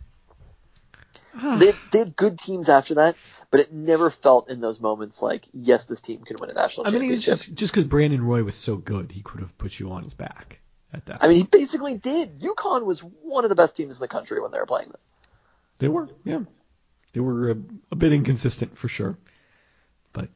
They 1.34 1.66
had, 1.66 1.76
they 1.90 1.98
had 1.98 2.16
good 2.16 2.38
teams 2.38 2.68
after 2.68 2.94
that, 2.94 3.16
but 3.50 3.58
it 3.58 3.72
never 3.72 4.08
felt 4.08 4.50
in 4.50 4.60
those 4.60 4.80
moments 4.80 5.20
like 5.20 5.46
yes, 5.52 5.84
this 5.86 6.00
team 6.00 6.20
can 6.24 6.36
win 6.38 6.50
a 6.50 6.54
national 6.54 6.86
I 6.86 6.90
mean, 6.90 7.02
it's 7.02 7.24
championship. 7.24 7.34
just 7.34 7.54
just 7.54 7.72
because 7.72 7.84
Brandon 7.84 8.24
Roy 8.24 8.44
was 8.44 8.54
so 8.54 8.76
good, 8.76 9.10
he 9.10 9.20
could 9.20 9.40
have 9.40 9.56
put 9.58 9.78
you 9.78 9.90
on 9.90 10.04
his 10.04 10.14
back 10.14 10.60
at 10.92 11.06
that. 11.06 11.24
I 11.24 11.28
mean, 11.28 11.38
he 11.38 11.42
basically 11.42 11.98
did. 11.98 12.40
UConn 12.40 12.84
was 12.84 13.00
one 13.00 13.44
of 13.44 13.48
the 13.48 13.56
best 13.56 13.76
teams 13.76 13.96
in 13.96 14.00
the 14.00 14.08
country 14.08 14.40
when 14.40 14.52
they 14.52 14.58
were 14.58 14.66
playing 14.66 14.90
them. 14.90 15.00
They 15.78 15.88
were, 15.88 16.08
yeah. 16.24 16.40
they 17.12 17.20
were 17.20 17.50
a, 17.50 17.56
a 17.90 17.96
bit 17.96 18.12
inconsistent 18.12 18.76
for 18.76 18.88
sure. 18.88 19.18
But 20.12 20.28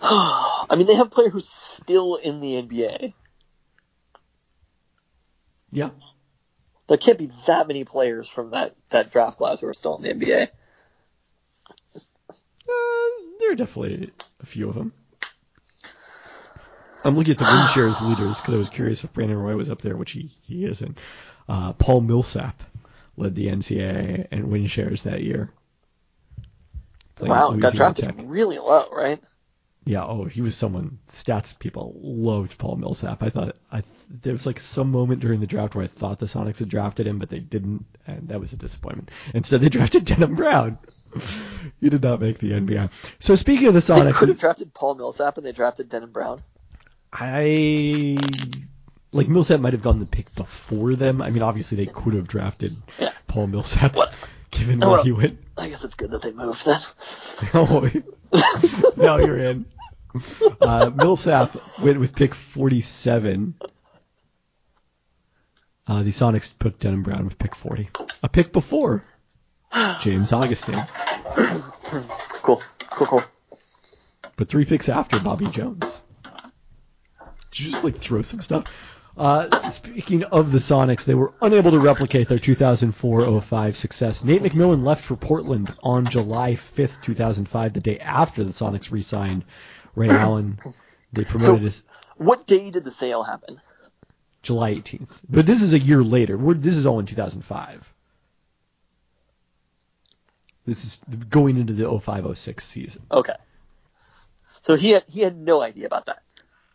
I 0.02 0.74
mean, 0.76 0.86
they 0.86 0.94
have 0.94 1.06
a 1.06 1.10
player 1.10 1.30
who's 1.30 1.48
still 1.48 2.16
in 2.16 2.40
the 2.40 2.62
NBA. 2.62 3.14
yeah, 5.70 5.90
There 6.88 6.98
can't 6.98 7.18
be 7.18 7.30
that 7.46 7.66
many 7.68 7.84
players 7.84 8.28
from 8.28 8.50
that, 8.50 8.76
that 8.90 9.10
draft 9.10 9.38
class 9.38 9.60
who 9.60 9.68
are 9.68 9.74
still 9.74 9.96
in 9.96 10.02
the 10.02 10.26
NBA. 10.26 10.48
uh, 11.96 12.00
there 13.40 13.52
are 13.52 13.56
definitely 13.56 14.10
a 14.40 14.46
few 14.46 14.68
of 14.68 14.74
them. 14.74 14.92
I'm 17.04 17.16
looking 17.16 17.32
at 17.32 17.38
the 17.38 17.44
win 17.44 17.66
shares 17.74 18.00
leaders 18.00 18.40
because 18.40 18.54
I 18.54 18.58
was 18.58 18.68
curious 18.68 19.02
if 19.02 19.12
Brandon 19.12 19.38
Roy 19.38 19.56
was 19.56 19.70
up 19.70 19.82
there, 19.82 19.96
which 19.96 20.12
he, 20.12 20.30
he 20.42 20.64
isn't. 20.64 20.98
Uh, 21.48 21.72
Paul 21.72 22.02
Millsap 22.02 22.62
led 23.16 23.34
the 23.34 23.46
NCAA 23.48 24.28
and 24.30 24.50
win 24.50 24.66
shares 24.66 25.02
that 25.02 25.22
year. 25.22 25.50
Playing 27.14 27.36
at 27.36 27.38
Wow, 27.38 27.50
got 27.52 27.74
drafted 27.74 28.06
Tech. 28.06 28.16
really 28.16 28.58
low, 28.58 28.88
right? 28.92 29.22
Yeah, 29.84 30.04
oh, 30.04 30.24
he 30.26 30.42
was 30.42 30.56
someone. 30.56 30.98
Stats 31.08 31.58
people 31.58 31.94
loved 32.00 32.56
Paul 32.58 32.76
Millsap. 32.76 33.22
I 33.22 33.30
thought 33.30 33.58
I 33.72 33.82
there 34.08 34.32
was 34.32 34.46
like 34.46 34.60
some 34.60 34.90
moment 34.92 35.20
during 35.20 35.40
the 35.40 35.46
draft 35.46 35.74
where 35.74 35.84
I 35.84 35.88
thought 35.88 36.20
the 36.20 36.26
Sonics 36.26 36.58
had 36.60 36.68
drafted 36.68 37.06
him, 37.06 37.18
but 37.18 37.30
they 37.30 37.40
didn't, 37.40 37.84
and 38.06 38.28
that 38.28 38.40
was 38.40 38.52
a 38.52 38.56
disappointment. 38.56 39.10
Instead, 39.34 39.60
they 39.60 39.68
drafted 39.70 40.04
Denham 40.04 40.36
Brown. 40.36 40.78
he 41.80 41.90
did 41.90 42.02
not 42.02 42.20
make 42.20 42.38
the 42.38 42.50
NBA. 42.52 42.90
So 43.18 43.34
speaking 43.34 43.66
of 43.68 43.74
the 43.74 43.80
Sonics, 43.80 43.94
They 43.94 44.02
Sonics, 44.02 44.14
could 44.14 44.28
have 44.28 44.38
drafted 44.38 44.72
Paul 44.74 44.94
Millsap 44.94 45.36
and 45.36 45.46
they 45.46 45.52
drafted 45.52 45.88
Denham 45.88 46.12
Brown. 46.12 46.42
I 47.12 48.68
like 49.12 49.28
Millsap 49.28 49.60
might 49.60 49.72
have 49.74 49.82
gone 49.82 49.98
the 49.98 50.06
pick 50.06 50.34
before 50.34 50.94
them. 50.94 51.20
I 51.22 51.30
mean, 51.30 51.42
obviously 51.42 51.76
they 51.76 51.86
could 51.86 52.14
have 52.14 52.28
drafted 52.28 52.74
Yeah. 52.98 53.12
Paul 53.26 53.46
Millsap, 53.48 53.94
What? 53.94 54.14
given 54.50 54.82
Oh, 54.82 54.88
where 54.88 54.96
well. 54.98 55.04
he 55.04 55.12
went. 55.12 55.38
I 55.58 55.68
guess 55.68 55.84
it's 55.84 55.94
good 55.94 56.10
that 56.12 56.22
they 56.22 56.32
moved 56.32 56.64
then. 56.64 56.80
Oh, 57.54 57.90
now 58.96 59.18
you're 59.18 59.38
in. 59.38 59.66
Uh, 60.60 60.90
Millsap 60.94 61.56
went 61.80 61.98
with 62.00 62.14
pick 62.14 62.34
47. 62.34 63.54
Uh, 65.86 66.02
the 66.02 66.10
Sonics 66.10 66.56
took 66.58 66.78
Denham 66.78 67.02
Brown 67.02 67.24
with 67.24 67.38
pick 67.38 67.54
40. 67.54 67.88
A 68.22 68.28
pick 68.28 68.52
before 68.52 69.04
James 70.00 70.32
Augustine, 70.32 70.76
Cool, 72.42 72.62
cool, 72.90 73.06
cool. 73.06 73.24
but 74.36 74.48
three 74.48 74.64
picks 74.64 74.88
after 74.88 75.18
Bobby 75.18 75.46
Jones. 75.46 76.02
Did 77.50 77.60
you 77.60 77.70
just 77.70 77.84
like 77.84 77.96
throw 77.98 78.22
some 78.22 78.40
stuff? 78.40 78.64
Uh, 79.16 79.68
speaking 79.68 80.24
of 80.24 80.52
the 80.52 80.58
Sonics, 80.58 81.04
they 81.04 81.14
were 81.14 81.34
unable 81.42 81.70
to 81.70 81.78
replicate 81.78 82.28
their 82.28 82.38
2004-05 82.38 83.74
success. 83.74 84.24
Nate 84.24 84.42
McMillan 84.42 84.84
left 84.84 85.04
for 85.04 85.16
Portland 85.16 85.74
on 85.82 86.06
July 86.06 86.52
5th, 86.54 87.02
2005, 87.02 87.74
the 87.74 87.80
day 87.80 87.98
after 87.98 88.42
the 88.42 88.50
Sonics 88.52 88.90
re-signed 88.90 89.44
Ray 89.94 90.08
Allen. 90.10 90.58
They 91.12 91.24
promoted 91.24 91.62
his 91.62 91.82
What 92.16 92.46
day 92.46 92.70
did 92.70 92.84
the 92.84 92.90
sale 92.90 93.22
happen? 93.22 93.60
July 94.42 94.74
18th. 94.74 95.08
But 95.28 95.46
this 95.46 95.62
is 95.62 95.74
a 95.74 95.78
year 95.78 96.02
later. 96.02 96.36
We're, 96.38 96.54
this 96.54 96.76
is 96.76 96.86
all 96.86 96.98
in 96.98 97.06
2005. 97.06 97.92
This 100.64 100.84
is 100.84 101.00
going 101.28 101.58
into 101.58 101.72
the 101.72 101.84
05-06 101.84 102.60
season. 102.60 103.02
Okay. 103.10 103.34
So 104.62 104.76
he 104.76 104.90
had 104.90 105.04
he 105.08 105.20
had 105.20 105.36
no 105.36 105.60
idea 105.60 105.86
about 105.86 106.06
that. 106.06 106.22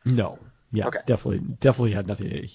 No. 0.04 0.40
Yeah, 0.72 0.88
Okay. 0.88 1.00
definitely, 1.06 1.40
definitely 1.62 1.94
had 1.94 2.08
nothing. 2.08 2.30
To, 2.30 2.48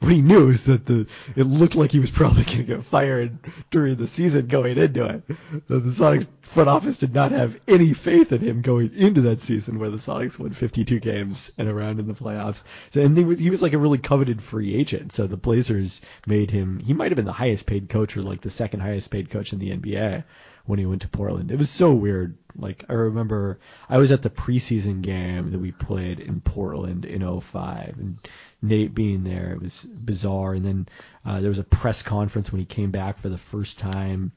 what 0.00 0.12
he 0.12 0.20
knew 0.22 0.48
is 0.48 0.64
that 0.64 0.86
the 0.86 1.06
it 1.36 1.44
looked 1.44 1.76
like 1.76 1.92
he 1.92 2.00
was 2.00 2.10
probably 2.10 2.42
going 2.44 2.56
to 2.58 2.62
get 2.64 2.84
fired 2.84 3.38
during 3.70 3.94
the 3.94 4.08
season 4.08 4.48
going 4.48 4.76
into 4.76 5.04
it. 5.04 5.22
The, 5.68 5.78
the 5.78 5.90
Sonics 5.90 6.26
front 6.42 6.68
office 6.68 6.98
did 6.98 7.14
not 7.14 7.30
have 7.30 7.56
any 7.68 7.92
faith 7.92 8.32
in 8.32 8.40
him 8.40 8.60
going 8.62 8.92
into 8.94 9.20
that 9.22 9.40
season, 9.40 9.78
where 9.78 9.90
the 9.90 9.98
Sonics 9.98 10.36
won 10.38 10.50
52 10.52 10.98
games 10.98 11.52
and 11.58 11.68
around 11.68 12.00
in 12.00 12.08
the 12.08 12.14
playoffs. 12.14 12.64
So, 12.90 13.02
and 13.02 13.16
they, 13.16 13.36
he 13.36 13.50
was 13.50 13.62
like 13.62 13.72
a 13.72 13.78
really 13.78 13.98
coveted 13.98 14.42
free 14.42 14.74
agent. 14.74 15.12
So 15.12 15.28
the 15.28 15.36
Blazers 15.36 16.00
made 16.26 16.50
him. 16.50 16.80
He 16.80 16.92
might 16.92 17.12
have 17.12 17.16
been 17.16 17.24
the 17.24 17.32
highest 17.32 17.66
paid 17.66 17.88
coach 17.88 18.16
or 18.16 18.22
like 18.22 18.40
the 18.40 18.50
second 18.50 18.80
highest 18.80 19.10
paid 19.10 19.30
coach 19.30 19.52
in 19.52 19.60
the 19.60 19.70
NBA 19.70 20.24
when 20.66 20.78
he 20.78 20.86
went 20.86 21.02
to 21.02 21.08
Portland. 21.08 21.50
It 21.50 21.58
was 21.58 21.70
so 21.70 21.92
weird. 21.92 22.36
Like 22.56 22.84
I 22.88 22.94
remember 22.94 23.58
I 23.88 23.98
was 23.98 24.10
at 24.12 24.22
the 24.22 24.30
preseason 24.30 25.02
game 25.02 25.50
that 25.52 25.58
we 25.58 25.72
played 25.72 26.20
in 26.20 26.40
Portland 26.40 27.04
in 27.04 27.40
05 27.40 27.94
and 27.98 28.18
Nate 28.62 28.94
being 28.94 29.24
there, 29.24 29.52
it 29.52 29.62
was 29.62 29.82
bizarre. 29.82 30.54
And 30.54 30.64
then 30.64 30.86
uh, 31.26 31.40
there 31.40 31.48
was 31.48 31.58
a 31.58 31.64
press 31.64 32.02
conference 32.02 32.52
when 32.52 32.60
he 32.60 32.66
came 32.66 32.90
back 32.90 33.18
for 33.18 33.28
the 33.28 33.38
first 33.38 33.78
time. 33.78 34.32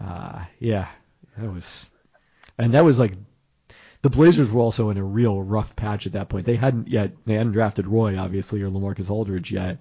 Uh, 0.00 0.44
yeah, 0.58 0.88
that 1.38 1.52
was, 1.52 1.86
and 2.58 2.74
that 2.74 2.84
was 2.84 2.98
like 2.98 3.14
the 4.02 4.10
Blazers 4.10 4.50
were 4.50 4.60
also 4.60 4.90
in 4.90 4.98
a 4.98 5.04
real 5.04 5.42
rough 5.42 5.74
patch 5.74 6.06
at 6.06 6.12
that 6.12 6.28
point. 6.28 6.46
They 6.46 6.56
hadn't 6.56 6.88
yet 6.88 7.12
they 7.24 7.34
hadn't 7.34 7.52
drafted 7.52 7.86
Roy 7.86 8.18
obviously 8.18 8.62
or 8.62 8.70
LaMarcus 8.70 9.10
Aldridge 9.10 9.50
yet, 9.50 9.78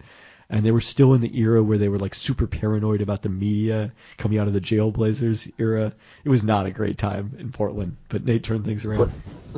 and 0.50 0.66
they 0.66 0.72
were 0.72 0.82
still 0.82 1.14
in 1.14 1.22
the 1.22 1.40
era 1.40 1.64
where 1.64 1.78
they 1.78 1.90
were 1.90 2.00
like 2.00 2.14
super 2.14 2.48
paranoid 2.48 3.02
about 3.02 3.22
the 3.22 3.30
media 3.30 3.92
coming 4.18 4.38
out 4.38 4.48
of 4.48 4.54
the 4.54 4.60
jail 4.60 4.92
Blazers 4.92 5.48
era. 5.58 5.94
It 6.24 6.30
was 6.30 6.44
not 6.44 6.66
a 6.66 6.72
great 6.72 6.98
time 6.98 7.36
in 7.40 7.52
Portland, 7.52 7.98
but 8.10 8.26
Nate 8.26 8.44
turned 8.44 8.66
things 8.66 8.86
around. 8.86 9.12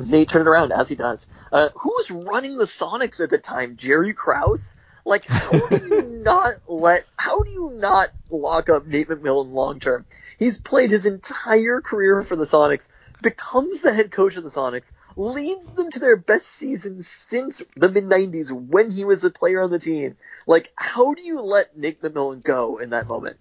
Nate 0.06 0.28
turned 0.28 0.46
it 0.46 0.50
around 0.50 0.72
as 0.72 0.88
he 0.88 0.94
does. 0.94 1.28
Uh, 1.52 1.68
who 1.74 1.90
was 1.90 2.10
running 2.10 2.56
the 2.56 2.64
Sonics 2.64 3.22
at 3.22 3.30
the 3.30 3.38
time? 3.38 3.76
Jerry 3.76 4.12
Krause. 4.12 4.76
Like, 5.04 5.26
how 5.26 5.68
do 5.68 5.86
you 5.86 6.02
not 6.22 6.54
let? 6.66 7.06
How 7.16 7.42
do 7.42 7.50
you 7.50 7.70
not 7.74 8.10
lock 8.30 8.68
up 8.68 8.86
Nate 8.86 9.08
McMillan 9.08 9.52
long 9.52 9.80
term? 9.80 10.04
He's 10.38 10.60
played 10.60 10.90
his 10.90 11.06
entire 11.06 11.80
career 11.80 12.20
for 12.22 12.36
the 12.36 12.44
Sonics, 12.44 12.88
becomes 13.22 13.80
the 13.80 13.92
head 13.92 14.10
coach 14.10 14.36
of 14.36 14.44
the 14.44 14.48
Sonics, 14.48 14.92
leads 15.16 15.66
them 15.68 15.90
to 15.90 15.98
their 15.98 16.16
best 16.16 16.46
season 16.46 17.02
since 17.02 17.62
the 17.76 17.88
mid 17.88 18.04
'90s 18.04 18.50
when 18.52 18.90
he 18.90 19.04
was 19.04 19.24
a 19.24 19.30
player 19.30 19.62
on 19.62 19.70
the 19.70 19.78
team. 19.78 20.16
Like, 20.46 20.72
how 20.76 21.14
do 21.14 21.22
you 21.22 21.40
let 21.40 21.76
Nick 21.76 22.00
McMillan 22.02 22.42
go 22.42 22.78
in 22.78 22.90
that 22.90 23.08
moment? 23.08 23.38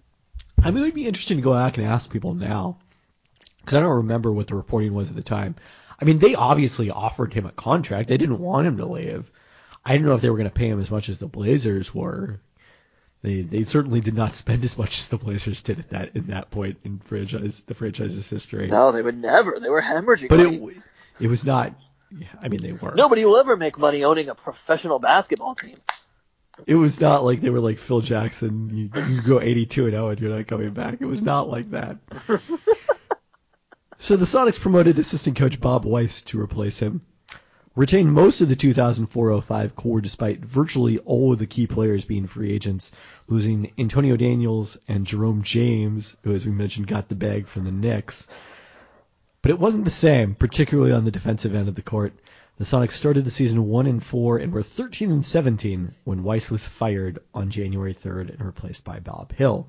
I 0.64 0.72
mean, 0.72 0.84
it 0.84 0.88
would 0.88 0.96
be 0.96 1.08
interesting 1.08 1.38
to 1.38 1.44
go 1.44 1.54
back 1.54 1.78
and 1.78 1.86
ask 1.86 2.12
people 2.12 2.34
now, 2.34 2.78
because 3.60 3.76
I 3.78 3.82
don't 3.82 3.98
remember 3.98 4.32
what 4.32 4.48
the 4.48 4.56
reporting 4.56 4.94
was 4.94 5.10
at 5.10 5.16
the 5.16 5.24
time. 5.24 5.56
I 6.00 6.06
mean, 6.06 6.20
they 6.20 6.36
obviously 6.36 6.90
offered 6.90 7.34
him 7.34 7.46
a 7.46 7.52
contract. 7.52 8.10
They 8.10 8.18
didn't 8.18 8.40
want 8.40 8.68
him 8.68 8.78
to 8.78 8.86
leave. 8.86 9.32
I 9.86 9.96
don't 9.96 10.06
know 10.06 10.16
if 10.16 10.22
they 10.22 10.30
were 10.30 10.38
going 10.38 10.50
to 10.50 10.54
pay 10.54 10.68
him 10.68 10.82
as 10.82 10.92
much 10.92 11.10
as 11.10 11.20
the 11.20 11.28
Blazers 11.28 11.94
were. 11.94 12.40
They 13.22 13.42
they 13.42 13.64
certainly 13.64 14.00
did 14.00 14.14
not 14.14 14.36
spend 14.36 14.64
as 14.64 14.78
much 14.78 15.00
as 15.00 15.10
the 15.10 15.18
Blazers 15.18 15.62
did 15.62 15.80
at 15.80 15.90
that 15.90 16.16
in 16.16 16.28
that 16.28 16.52
point 16.52 16.78
in 16.84 17.00
franchise 17.00 17.62
the 17.66 17.74
franchise's 17.74 18.30
history. 18.30 18.68
No, 18.68 18.92
they 18.92 19.02
would 19.02 19.18
never. 19.18 19.58
They 19.60 19.70
were 19.70 19.82
hemorrhaging. 19.82 20.30
but 20.30 20.38
money. 20.40 20.58
it 20.58 20.78
it 21.22 21.28
was 21.28 21.46
not. 21.46 21.74
I 22.42 22.48
mean, 22.48 22.62
they 22.62 22.74
were. 22.74 22.94
Nobody 22.96 23.26
will 23.26 23.38
ever 23.38 23.58
make 23.58 23.78
money 23.78 24.04
owning 24.04 24.30
a 24.30 24.36
professional 24.36 25.00
basketball 25.00 25.56
team. 25.56 25.76
It 26.66 26.76
was 26.76 27.00
not 27.02 27.24
like 27.24 27.42
they 27.42 27.50
were 27.50 27.60
like 27.60 27.78
Phil 27.78 28.02
Jackson. 28.02 28.70
You, 28.74 29.04
you 29.08 29.22
go 29.22 29.42
82 29.42 29.86
and 29.86 29.92
0 29.92 30.10
and 30.10 30.20
you're 30.20 30.36
not 30.36 30.48
coming 30.48 30.72
back. 30.72 31.02
It 31.02 31.06
was 31.06 31.22
not 31.22 31.50
like 31.50 31.70
that. 31.72 31.98
so 33.98 34.16
the 34.16 34.26
Sonics 34.26 34.60
promoted 34.60 34.98
assistant 34.98 35.38
coach 35.38 35.60
Bob 35.60 35.86
Weiss 35.86 36.22
to 36.24 36.40
replace 36.40 36.80
him. 36.80 37.02
Retained 37.78 38.12
most 38.12 38.42
of 38.42 38.50
the 38.50 38.56
2004-05 38.56 39.76
core 39.76 40.02
despite 40.02 40.44
virtually 40.44 40.98
all 40.98 41.32
of 41.32 41.38
the 41.38 41.46
key 41.46 41.68
players 41.68 42.06
being 42.06 42.26
free 42.26 42.52
agents, 42.52 42.92
losing 43.28 43.72
Antonio 43.78 44.18
Daniels 44.18 44.80
and 44.88 45.06
Jerome 45.06 45.44
James, 45.44 46.18
who 46.24 46.34
as 46.34 46.44
we 46.44 46.54
mentioned 46.54 46.88
got 46.88 47.08
the 47.08 47.14
bag 47.14 47.46
from 47.46 47.66
the 47.66 47.72
Knicks. 47.72 48.26
But 49.44 49.52
it 49.52 49.60
wasn't 49.60 49.86
the 49.86 49.92
same, 49.92 50.34
particularly 50.34 50.92
on 50.92 51.06
the 51.06 51.12
defensive 51.12 51.54
end 51.54 51.68
of 51.68 51.76
the 51.76 51.84
court. 51.84 52.14
The 52.58 52.66
Sonics 52.66 52.94
started 52.94 53.26
the 53.26 53.30
season 53.30 53.68
1 53.68 53.86
and 53.86 54.04
4 54.04 54.40
and 54.40 54.52
were 54.54 54.64
13 54.64 55.12
and 55.12 55.24
17 55.24 55.92
when 56.04 56.24
Weiss 56.24 56.50
was 56.50 56.66
fired 56.68 57.20
on 57.36 57.52
January 57.52 57.94
3rd 57.94 58.32
and 58.32 58.44
replaced 58.44 58.86
by 58.86 59.02
Bob 59.02 59.34
Hill. 59.34 59.68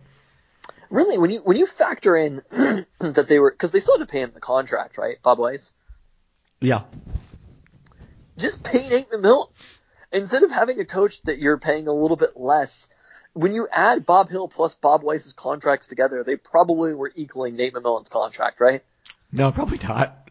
Really, 0.88 1.18
when 1.18 1.30
you 1.30 1.40
when 1.40 1.59
you 1.59 1.66
factor 1.66 2.16
in 2.16 2.42
that 3.00 3.26
they 3.28 3.38
were 3.38 3.50
because 3.50 3.72
they 3.72 3.80
still 3.80 3.98
had 3.98 4.09
to 4.09 4.11
pay 4.11 4.22
him 4.22 4.30
the 4.32 4.40
contract, 4.40 4.96
right, 4.96 5.18
Bob 5.22 5.38
Weiss? 5.38 5.72
Yeah. 6.61 6.84
Just 8.39 8.64
pay 8.64 8.89
Nate 8.89 9.11
McMillan 9.11 9.49
instead 10.12 10.43
of 10.43 10.51
having 10.51 10.80
a 10.80 10.84
coach 10.84 11.20
that 11.22 11.39
you're 11.39 11.59
paying 11.59 11.89
a 11.89 11.93
little 11.93 12.16
bit 12.16 12.36
less. 12.36 12.89
When 13.34 13.53
you 13.53 13.68
add 13.70 14.07
Bob 14.07 14.30
Hill 14.30 14.49
plus 14.49 14.74
Bob 14.74 15.03
Weiss's 15.03 15.32
contracts 15.32 15.89
together, 15.89 16.24
they 16.24 16.36
probably 16.36 16.95
were 16.95 17.12
equaling 17.14 17.57
Nate 17.57 17.74
McMillan's 17.74 18.09
contract, 18.09 18.61
right? 18.61 18.82
No, 19.30 19.53
probably 19.53 19.78
not. 19.86 20.30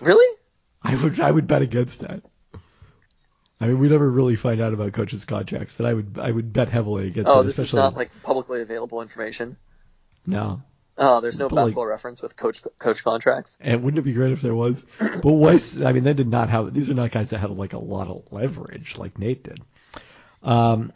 Really? 0.00 0.38
I 0.82 0.96
would 0.96 1.20
I 1.20 1.30
would 1.30 1.46
bet 1.46 1.62
against 1.62 2.00
that. 2.00 2.22
I 3.60 3.66
mean, 3.68 3.78
we 3.78 3.88
never 3.88 4.10
really 4.10 4.34
find 4.34 4.60
out 4.60 4.74
about 4.74 4.92
coaches' 4.92 5.24
contracts, 5.24 5.72
but 5.72 5.86
I 5.86 5.94
would 5.94 6.18
I 6.20 6.30
would 6.30 6.52
bet 6.52 6.68
heavily 6.68 7.06
against 7.06 7.30
Oh, 7.30 7.42
it, 7.42 7.44
this 7.44 7.60
is 7.60 7.72
not 7.72 7.94
like 7.94 8.10
publicly 8.24 8.60
available 8.60 9.00
information. 9.02 9.56
no. 10.26 10.62
Oh, 10.98 11.20
there's 11.20 11.38
no 11.38 11.48
But, 11.48 11.56
like- 11.56 11.64
basketball 11.66 11.86
reference 11.86 12.22
with 12.22 12.36
coach 12.36 12.62
coach 12.78 13.02
contracts. 13.02 13.56
And 13.60 13.82
wouldn't 13.82 13.98
it 13.98 14.02
be 14.02 14.12
great 14.12 14.32
if 14.32 14.42
there 14.42 14.54
was? 14.54 14.84
But 14.98 15.32
Weiss, 15.32 15.80
I 15.80 15.92
mean, 15.92 16.04
they 16.04 16.12
did 16.12 16.28
not 16.28 16.50
have. 16.50 16.74
These 16.74 16.90
are 16.90 16.94
not 16.94 17.10
guys 17.12 17.30
that 17.30 17.38
had 17.38 17.50
like 17.50 17.72
a 17.72 17.78
lot 17.78 18.08
of 18.08 18.24
leverage 18.30 18.96
like 18.98 19.18
Nate 19.18 19.42
did. 19.44 19.60
Um, 20.42 20.92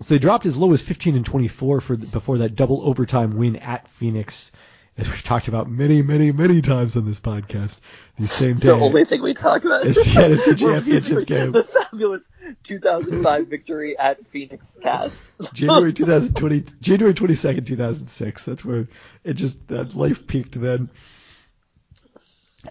So 0.00 0.14
they 0.14 0.18
dropped 0.18 0.46
as 0.46 0.56
low 0.56 0.72
as 0.72 0.82
15 0.82 1.16
and 1.16 1.26
24 1.26 1.80
for 1.80 1.96
before 1.96 2.38
that 2.38 2.54
double 2.54 2.86
overtime 2.86 3.36
win 3.36 3.56
at 3.56 3.88
Phoenix, 3.88 4.52
as 4.98 5.08
we've 5.08 5.22
talked 5.22 5.46
about 5.46 5.70
many, 5.70 6.02
many, 6.02 6.32
many 6.32 6.60
times 6.60 6.96
on 6.96 7.06
this 7.06 7.20
podcast. 7.20 7.76
The 8.18 8.26
same 8.26 8.56
day. 8.56 8.66
The 8.66 8.72
only 8.74 9.04
thing 9.04 9.22
we 9.22 9.32
talk 9.32 9.64
about 9.64 9.86
is 9.86 9.94
the 9.94 10.02
NFC 10.02 10.58
Championship 10.58 11.26
game. 11.26 11.52
The 11.52 11.62
fabulous 11.62 12.28
2005 12.64 13.46
victory 13.46 13.96
at 13.96 14.26
Phoenix 14.26 14.76
cast. 14.82 15.30
January 15.54 15.92
2020, 15.94 16.64
January 16.80 17.14
22nd, 17.14 17.64
2006. 17.64 18.44
That's 18.44 18.64
where 18.64 18.88
it 19.22 19.34
just 19.34 19.68
that 19.68 19.94
life 19.94 20.26
peaked 20.26 20.60
then. 20.60 20.90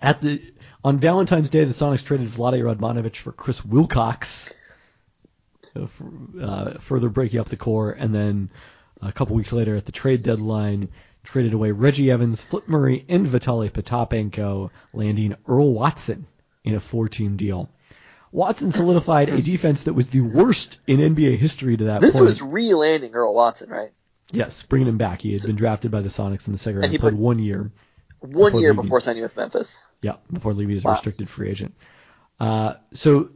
At 0.01 0.19
the 0.19 0.41
on 0.83 0.99
Valentine's 0.99 1.49
Day, 1.49 1.63
the 1.63 1.71
Sonics 1.71 2.03
traded 2.03 2.27
Vlade 2.27 2.61
Radmanovic 2.61 3.15
for 3.15 3.31
Chris 3.31 3.63
Wilcox, 3.63 4.53
uh, 5.77 5.83
f- 5.83 6.01
uh, 6.41 6.71
further 6.79 7.07
breaking 7.07 7.39
up 7.39 7.47
the 7.47 7.55
core, 7.55 7.91
and 7.91 8.13
then 8.13 8.49
a 9.01 9.13
couple 9.13 9.35
weeks 9.35 9.53
later 9.53 9.77
at 9.77 9.85
the 9.85 9.91
trade 9.93 10.23
deadline, 10.23 10.89
traded 11.27 11.53
away 11.53 11.71
Reggie 11.71 12.09
Evans, 12.09 12.41
Flip 12.41 12.67
Murray, 12.67 13.05
and 13.09 13.27
Vitaly 13.27 13.69
Potapenko, 13.71 14.69
landing 14.93 15.35
Earl 15.47 15.73
Watson 15.73 16.25
in 16.63 16.75
a 16.75 16.79
four-team 16.79 17.35
deal. 17.37 17.69
Watson 18.31 18.71
solidified 18.71 19.29
a 19.29 19.41
defense 19.41 19.83
that 19.83 19.93
was 19.93 20.09
the 20.09 20.21
worst 20.21 20.79
in 20.87 20.99
NBA 20.99 21.37
history 21.37 21.75
to 21.77 21.85
that 21.85 21.91
point. 21.93 22.01
This 22.01 22.15
point. 22.15 22.25
was 22.25 22.41
re-landing 22.41 23.13
Earl 23.13 23.33
Watson, 23.33 23.69
right? 23.69 23.91
Yes, 24.31 24.63
bringing 24.63 24.87
him 24.87 24.97
back. 24.97 25.21
He 25.21 25.31
had 25.31 25.41
been 25.43 25.55
drafted 25.55 25.91
by 25.91 26.01
the 26.01 26.09
Sonics 26.09 26.47
in 26.47 26.53
the 26.53 26.59
second 26.59 26.77
round. 26.79 26.85
And 26.85 26.91
he 26.93 26.97
played 26.99 27.13
one 27.13 27.39
year. 27.39 27.71
One 28.19 28.31
Before 28.51 28.59
year 28.61 28.71
leaving. 28.71 28.83
before 28.83 29.01
signing 29.01 29.23
with 29.23 29.37
Memphis. 29.37 29.79
Yeah, 30.01 30.15
before 30.31 30.53
leaving 30.53 30.75
as 30.75 30.83
a 30.83 30.87
Wow. 30.87 30.93
restricted 30.93 31.29
free 31.29 31.49
agent. 31.49 31.75
Uh, 32.39 32.73
so 32.93 33.29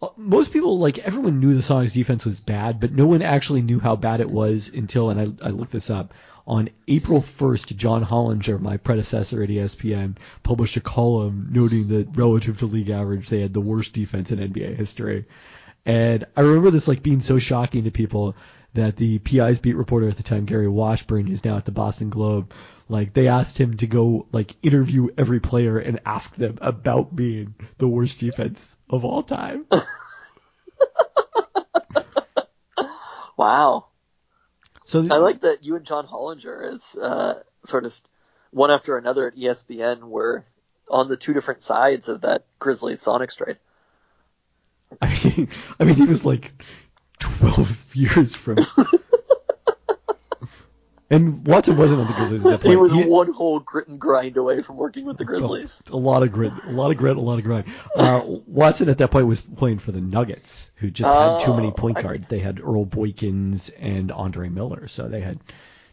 uh, 0.00 0.08
most 0.16 0.52
people, 0.52 0.78
like 0.78 0.98
everyone, 0.98 1.40
knew 1.40 1.54
the 1.54 1.62
Sonics 1.62 1.92
defense 1.92 2.24
was 2.24 2.40
bad, 2.40 2.80
but 2.80 2.92
no 2.92 3.06
one 3.06 3.22
actually 3.22 3.62
knew 3.62 3.80
how 3.80 3.96
bad 3.96 4.20
it 4.20 4.30
was 4.30 4.68
until, 4.68 5.10
and 5.10 5.38
I, 5.42 5.46
I 5.46 5.50
looked 5.50 5.72
this 5.72 5.90
up. 5.90 6.14
On 6.46 6.68
April 6.88 7.20
1st, 7.22 7.76
John 7.76 8.04
Hollinger, 8.04 8.60
my 8.60 8.76
predecessor 8.76 9.42
at 9.42 9.48
ESPN, 9.48 10.16
published 10.42 10.76
a 10.76 10.80
column 10.80 11.48
noting 11.50 11.88
that 11.88 12.16
relative 12.16 12.58
to 12.58 12.66
league 12.66 12.90
average, 12.90 13.28
they 13.28 13.40
had 13.40 13.54
the 13.54 13.60
worst 13.60 13.94
defense 13.94 14.30
in 14.30 14.38
NBA 14.38 14.76
history. 14.76 15.24
And 15.86 16.24
I 16.36 16.42
remember 16.42 16.70
this 16.70 16.88
like 16.88 17.02
being 17.02 17.20
so 17.20 17.38
shocking 17.38 17.84
to 17.84 17.90
people 17.90 18.36
that 18.74 18.96
the 18.96 19.18
PI's 19.20 19.58
beat 19.58 19.76
reporter 19.76 20.08
at 20.08 20.16
the 20.16 20.22
time, 20.22 20.44
Gary 20.44 20.68
Washburn, 20.68 21.26
who's 21.26 21.44
now 21.44 21.56
at 21.56 21.64
the 21.64 21.72
Boston 21.72 22.10
Globe, 22.10 22.52
like 22.88 23.14
they 23.14 23.28
asked 23.28 23.56
him 23.56 23.76
to 23.78 23.86
go 23.86 24.26
like 24.32 24.56
interview 24.62 25.08
every 25.16 25.40
player 25.40 25.78
and 25.78 26.00
ask 26.04 26.34
them 26.36 26.58
about 26.60 27.14
being 27.14 27.54
the 27.78 27.88
worst 27.88 28.18
defense 28.18 28.76
of 28.90 29.04
all 29.04 29.22
time. 29.22 29.64
Wow. 33.36 33.86
So 34.86 35.06
I 35.10 35.16
like 35.16 35.40
that 35.40 35.64
you 35.64 35.76
and 35.76 35.84
John 35.84 36.06
Hollinger 36.06 36.72
is 36.72 36.96
uh, 36.96 37.42
sort 37.64 37.86
of 37.86 37.98
one 38.50 38.70
after 38.70 38.96
another 38.96 39.28
at 39.28 39.36
ESPN 39.36 40.00
were 40.00 40.44
on 40.90 41.08
the 41.08 41.16
two 41.16 41.32
different 41.32 41.62
sides 41.62 42.08
of 42.08 42.22
that 42.22 42.44
Grizzlies 42.58 43.02
Sonics 43.02 43.36
trade. 43.36 43.56
I 45.02 45.20
mean, 45.24 45.48
I 45.80 45.84
mean, 45.84 45.94
he 45.96 46.04
was 46.04 46.24
like 46.24 46.52
12 47.18 47.96
years 47.96 48.34
from. 48.34 48.58
and 51.14 51.46
Watson 51.46 51.76
wasn't 51.76 52.00
on 52.00 52.06
the 52.06 52.12
Grizzlies 52.12 52.44
at 52.46 52.50
that 52.50 52.60
point. 52.60 52.70
He 52.70 52.76
was 52.76 52.94
one 52.94 53.32
whole 53.32 53.60
grit 53.60 53.88
and 53.88 53.98
grind 54.00 54.36
away 54.36 54.62
from 54.62 54.76
working 54.76 55.04
with 55.04 55.16
the 55.16 55.24
Grizzlies. 55.24 55.82
A 55.90 55.96
lot 55.96 56.22
of 56.22 56.32
grit, 56.32 56.52
a 56.66 56.70
lot 56.70 56.90
of 56.90 56.96
grit, 56.96 57.16
a 57.16 57.20
lot 57.20 57.38
of 57.38 57.44
grind. 57.44 57.66
Uh, 57.94 58.22
Watson 58.46 58.88
at 58.88 58.98
that 58.98 59.10
point 59.10 59.26
was 59.26 59.40
playing 59.40 59.78
for 59.78 59.92
the 59.92 60.00
Nuggets, 60.00 60.70
who 60.76 60.90
just 60.90 61.10
had 61.10 61.40
too 61.44 61.54
many 61.54 61.68
Oh, 61.68 61.72
point 61.72 62.02
guards. 62.02 62.28
They 62.28 62.38
had 62.40 62.60
Earl 62.60 62.84
Boykins 62.86 63.70
and 63.78 64.12
Andre 64.12 64.48
Miller, 64.48 64.88
so 64.88 65.08
they 65.08 65.20
had 65.20 65.38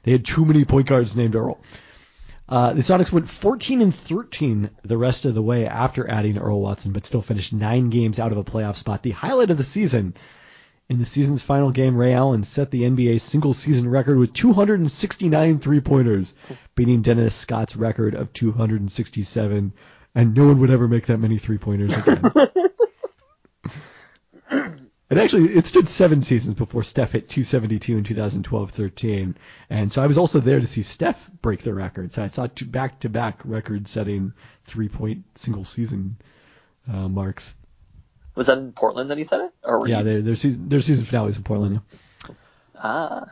they 0.04 0.12
had 0.12 0.26
too 0.26 0.46
many 0.46 0.66
point 0.66 0.88
guards 0.88 1.16
named 1.16 1.36
Earl. 1.36 1.60
Uh, 2.50 2.74
the 2.74 2.82
Sonics 2.82 3.14
went 3.14 3.30
14 3.30 3.82
and 3.82 3.96
13 3.96 4.70
the 4.84 4.98
rest 4.98 5.24
of 5.24 5.34
the 5.36 5.42
way 5.42 5.66
after 5.68 6.10
adding 6.10 6.38
Earl 6.38 6.60
Watson, 6.60 6.92
but 6.92 7.06
still 7.06 7.22
finished 7.22 7.54
nine 7.54 7.90
games 7.90 8.20
out 8.20 8.34
of 8.34 8.38
a 8.38 8.44
playoff 8.44 8.76
spot. 8.76 9.04
The 9.04 9.12
highlight 9.12 9.52
of 9.52 9.58
the 9.58 9.64
season. 9.64 10.14
In 10.92 11.00
the 11.00 11.06
season's 11.06 11.42
final 11.42 11.72
game, 11.72 11.96
Ray 11.96 12.12
Allen 12.12 12.44
set 12.44 12.70
the 12.70 12.82
NBA 12.82 13.22
single 13.22 13.54
season 13.54 13.88
record 13.88 14.18
with 14.18 14.34
269 14.34 15.60
three 15.60 15.80
pointers, 15.80 16.34
beating 16.76 17.02
Dennis 17.02 17.34
Scott's 17.34 17.78
record 17.78 18.14
of 18.14 18.34
267, 18.34 19.72
and 20.14 20.34
no 20.36 20.48
one 20.48 20.60
would 20.60 20.70
ever 20.70 20.90
make 20.90 21.06
that 21.06 21.20
many 21.20 21.38
three 21.38 21.58
pointers 21.58 21.96
again. 21.96 22.22
and 25.10 25.18
actually, 25.18 25.54
it 25.54 25.66
stood 25.66 25.88
seven 25.88 26.22
seasons 26.22 26.56
before 26.56 26.84
Steph 26.84 27.14
hit 27.14 27.30
272 27.30 27.98
in 27.98 28.04
2012-13, 28.04 29.36
and 29.70 29.94
so 29.94 30.04
I 30.04 30.08
was 30.08 30.18
also 30.18 30.42
there 30.42 30.60
to 30.60 30.68
see 30.68 30.84
Steph 30.84 31.32
break 31.42 31.62
the 31.62 31.74
record. 31.74 32.12
So 32.12 32.22
I 32.22 32.28
saw 32.28 32.48
two 32.48 32.66
back-to-back 32.66 33.44
record-setting 33.46 34.34
three-point 34.66 35.24
single 35.36 35.64
season 35.64 36.18
uh, 36.92 37.08
marks. 37.08 37.54
Was 38.36 38.48
that 38.48 38.58
in 38.58 38.72
Portland 38.72 39.10
that 39.12 39.18
he 39.18 39.24
said 39.24 39.42
it? 39.42 39.52
Or 39.64 39.88
Yeah, 39.88 40.02
you 40.02 40.22
their 40.22 40.36
season, 40.36 40.70
their 40.70 40.82
season 40.82 41.06
finale 41.06 41.28
was 41.28 41.38
in 41.38 41.44
Portland. 41.44 41.82
yeah. 42.28 42.36
ah. 42.82 43.26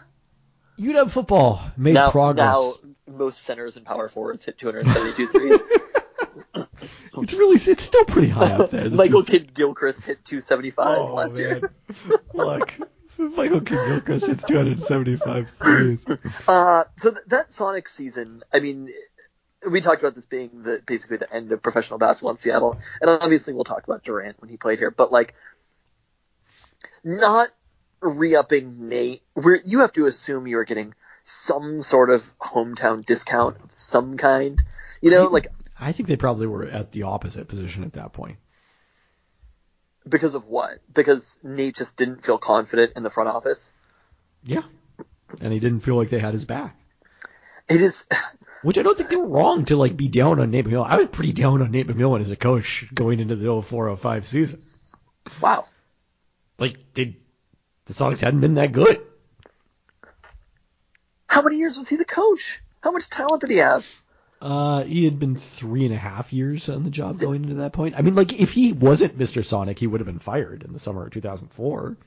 UW 0.78 1.12
football 1.12 1.62
made 1.78 1.93
Now, 1.93 2.10
progress. 2.12 2.45
now 2.45 2.74
most 3.08 3.43
centers 3.43 3.76
and 3.76 3.86
power 3.86 4.08
forwards 4.10 4.45
hit 4.45 4.58
272 4.58 5.28
threes. 5.28 5.60
It's 7.22 7.34
really 7.34 7.56
it's 7.58 7.84
still 7.84 8.06
pretty 8.06 8.30
high 8.30 8.52
up 8.54 8.70
there. 8.72 8.88
The 8.88 8.95
Michael 8.95 9.24
two- 9.24 9.39
Kidd 9.39 9.54
Gilchrist 9.54 10.06
hit 10.06 10.24
275 10.24 10.97
Oh, 11.10 11.14
last 11.14 11.38
year. 11.38 11.60
man. 11.60 12.18
Look, 12.34 12.74
Michael 13.18 13.60
Kidd 13.62 13.78
Gilchrist 13.88 14.28
hits 14.28 14.43
275 14.45 15.50
threes. 15.62 16.06
Uh, 16.47 16.84
so 16.95 17.12
th- 17.12 17.26
that 17.28 17.52
Sonic 17.52 17.88
season, 17.89 18.43
I 18.54 18.60
mean, 18.62 18.89
we 19.68 19.82
talked 19.82 20.01
about 20.01 20.16
this 20.16 20.26
being 20.26 20.64
the 20.64 20.82
basically 20.86 21.18
the 21.18 21.34
end 21.34 21.51
of 21.51 21.62
professional 21.62 21.99
basketball 21.99 22.32
in 22.32 22.38
Seattle, 22.38 22.80
and 23.01 23.10
obviously 23.10 23.53
we'll 23.53 23.64
talk 23.64 23.84
about 23.84 24.03
Durant 24.03 24.39
when 24.41 24.49
he 24.49 24.57
played 24.57 24.80
here, 24.80 24.91
but 24.91 25.12
like, 25.12 25.34
not 27.03 27.49
re-upping 28.01 28.88
Nate, 28.88 29.22
where 29.34 29.60
you 29.64 29.80
have 29.80 29.91
to 29.93 30.05
assume 30.05 30.47
you're 30.47 30.64
getting 30.64 30.93
some 31.24 31.84
sort 31.84 32.10
of 32.10 32.22
hometown 32.39 33.05
discount 33.05 33.57
of 33.64 33.74
some 33.74 34.18
kind. 34.18 34.64
You 35.01 35.12
know, 35.12 35.26
like 35.26 35.47
I 35.80 35.91
think 35.91 36.07
they 36.07 36.16
probably 36.16 36.47
were 36.47 36.66
at 36.66 36.91
the 36.91 37.03
opposite 37.03 37.47
position 37.47 37.84
at 37.84 37.93
that 37.93 38.14
point. 38.14 38.38
because 40.10 40.36
of 40.36 40.45
what? 40.45 40.80
Because 40.93 41.38
Nate 41.43 41.76
just 41.76 41.97
didn't 41.97 42.24
feel 42.24 42.38
confident 42.38 42.93
in 42.95 43.03
the 43.03 43.10
front 43.10 43.30
office. 43.30 43.72
Yeah. 44.43 44.64
And 45.41 45.53
he 45.53 45.60
didn't 45.60 45.82
feel 45.82 45.95
like 45.95 46.10
they 46.10 46.20
had 46.20 46.34
his 46.34 46.45
back. 46.45 46.76
It 47.70 47.82
is. 47.82 48.07
Which 48.62 48.78
I 48.78 48.82
don't 48.82 48.97
think 48.97 49.10
they 49.10 49.16
were 49.16 49.28
wrong 49.28 49.66
to 49.66 49.78
like 49.78 49.95
be 49.95 50.07
down 50.07 50.39
on 50.39 50.51
Nate 50.51 50.66
McMillan. 50.66 50.88
I 50.88 50.97
was 50.97 51.07
pretty 51.07 51.32
down 51.32 51.62
on 51.62 51.72
Nate 51.72 51.88
McMillan 51.88 52.22
as 52.22 52.32
a 52.32 52.36
coach 52.36 52.86
going 52.93 53.20
into 53.20 53.36
the 53.36 53.45
04-05 53.45 54.26
season. 54.26 54.62
Wow. 55.41 55.66
Like, 56.57 56.93
did 56.93 57.16
the 57.86 57.93
Sonics 57.93 58.22
hadn't 58.22 58.41
been 58.41 58.55
that 58.55 58.72
good. 58.72 59.01
How 61.28 61.41
many 61.41 61.57
years 61.57 61.78
was 61.78 61.88
he 61.88 61.95
the 61.95 62.05
coach? 62.05 62.62
How 62.84 62.91
much 62.91 63.10
talent 63.10 63.41
did 63.41 63.51
he 63.51 63.57
have? 63.57 63.86
Uh, 64.41 64.84
he 64.84 65.05
had 65.05 65.20
been 65.20 65.36
three 65.36 65.86
and 65.86 65.93
a 65.93 65.97
half 65.97 66.32
years 66.32 66.70
on 66.70 66.84
the 66.84 66.89
job 66.89 67.20
going 67.20 67.43
into 67.43 67.55
that 67.55 67.74
point. 67.74 67.95
I 67.97 68.01
mean, 68.01 68.16
like, 68.16 68.39
if 68.39 68.51
he 68.51 68.72
wasn't 68.72 69.18
Mr. 69.18 69.43
Sonic, 69.43 69.80
he 69.80 69.88
would 69.88 69.99
have 69.99 70.07
been 70.07 70.20
fired 70.20 70.64
in 70.64 70.72
the 70.72 70.80
summer 70.80 71.05
of 71.05 71.12
2004. 71.12 71.97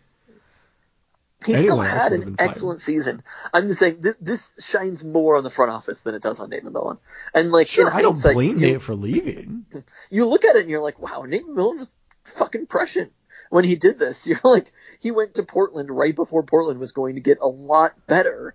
He 1.44 1.54
still 1.54 1.80
Anyone 1.80 1.86
had 1.86 2.12
an 2.12 2.36
excellent 2.38 2.80
season. 2.80 3.22
I'm 3.52 3.66
just 3.68 3.78
saying 3.80 3.98
this, 4.00 4.16
this 4.20 4.52
shines 4.60 5.04
more 5.04 5.36
on 5.36 5.44
the 5.44 5.50
front 5.50 5.70
office 5.72 6.02
than 6.02 6.14
it 6.14 6.22
does 6.22 6.40
on 6.40 6.50
Nate 6.50 6.64
Millen. 6.64 6.98
And 7.34 7.50
like, 7.52 7.68
Sure, 7.68 7.92
I 7.92 8.02
don't 8.02 8.20
blame 8.20 8.58
you, 8.58 8.72
Nate 8.72 8.82
for 8.82 8.94
leaving. 8.94 9.66
you 10.10 10.26
look 10.26 10.44
at 10.44 10.56
it 10.56 10.60
and 10.62 10.70
you're 10.70 10.82
like, 10.82 10.98
wow, 11.00 11.22
Nate 11.26 11.46
Millen 11.48 11.78
was 11.78 11.96
fucking 12.24 12.66
prescient 12.66 13.12
when 13.50 13.64
he 13.64 13.76
did 13.76 13.98
this. 13.98 14.26
You're 14.26 14.40
like, 14.44 14.72
he 15.00 15.10
went 15.10 15.34
to 15.34 15.42
Portland 15.42 15.90
right 15.90 16.14
before 16.14 16.42
Portland 16.42 16.78
was 16.80 16.92
going 16.92 17.16
to 17.16 17.20
get 17.20 17.38
a 17.40 17.48
lot 17.48 17.92
better, 18.06 18.54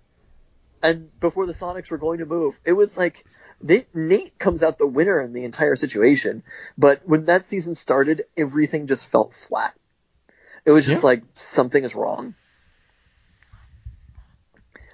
and 0.82 1.10
before 1.20 1.46
the 1.46 1.52
Sonics 1.52 1.90
were 1.90 1.98
going 1.98 2.18
to 2.20 2.26
move. 2.26 2.58
It 2.64 2.72
was 2.72 2.96
like 2.96 3.24
Nate, 3.62 3.94
Nate 3.94 4.38
comes 4.38 4.62
out 4.62 4.78
the 4.78 4.86
winner 4.86 5.20
in 5.20 5.32
the 5.32 5.44
entire 5.44 5.76
situation. 5.76 6.42
But 6.76 7.02
when 7.04 7.26
that 7.26 7.44
season 7.44 7.74
started, 7.74 8.24
everything 8.36 8.86
just 8.86 9.10
felt 9.10 9.34
flat. 9.34 9.74
It 10.64 10.70
was 10.70 10.86
just 10.86 11.02
Yeah. 11.02 11.08
like 11.08 11.22
something 11.34 11.82
is 11.82 11.94
wrong. 11.94 12.34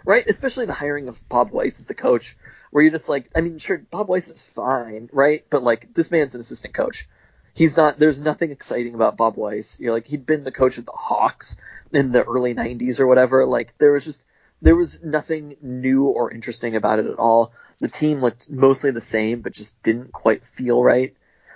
Right? 0.05 0.27
Especially 0.27 0.67
the 0.67 0.75
hiring 0.75 1.09
of 1.09 1.29
Bob 1.29 1.51
Weiss 1.51 1.81
as 1.81 1.87
the 1.87 1.95
coach, 1.95 2.37
where 2.71 2.83
you're 2.83 2.93
just 2.93 3.09
like, 3.09 3.31
I 3.35 3.41
mean, 3.41 3.59
sure, 3.59 3.79
Bob 3.79 4.09
Weiss 4.09 4.29
is 4.29 4.43
fine, 4.43 5.09
right? 5.13 5.45
But 5.49 5.63
like, 5.63 5.95
this 5.95 6.11
man's 6.11 6.35
an 6.35 6.43
assistant 6.43 6.75
coach. 6.75 7.09
He's 7.55 7.77
not, 7.77 7.99
there's 7.99 8.21
nothing 8.21 8.51
exciting 8.51 8.95
about 8.95 9.17
Bob 9.17 9.37
Weiss. 9.37 9.79
You're 9.81 9.93
like, 9.93 10.07
he'd 10.07 10.27
been 10.27 10.45
the 10.45 10.53
coach 10.53 10.77
of 10.77 10.85
the 10.85 10.93
Hawks 10.93 11.57
in 11.93 12.13
the 12.13 12.23
early 12.25 12.55
90s 12.55 13.01
or 13.01 13.07
whatever. 13.07 13.47
Like, 13.47 13.79
there 13.79 13.93
was 13.93 14.05
just, 14.05 14.25
there 14.61 14.75
was 14.75 15.03
nothing 15.03 15.57
new 15.63 16.07
or 16.07 16.33
interesting 16.33 16.75
about 16.75 16.99
it 16.99 17.07
at 17.07 17.19
all. 17.19 17.53
The 17.79 17.89
team 17.89 18.21
looked 18.21 18.51
mostly 18.51 18.91
the 18.91 19.01
same, 19.01 19.41
but 19.41 19.53
just 19.53 19.81
didn't 19.83 20.13
quite 20.13 20.45
feel 20.45 20.83
right. 20.83 21.15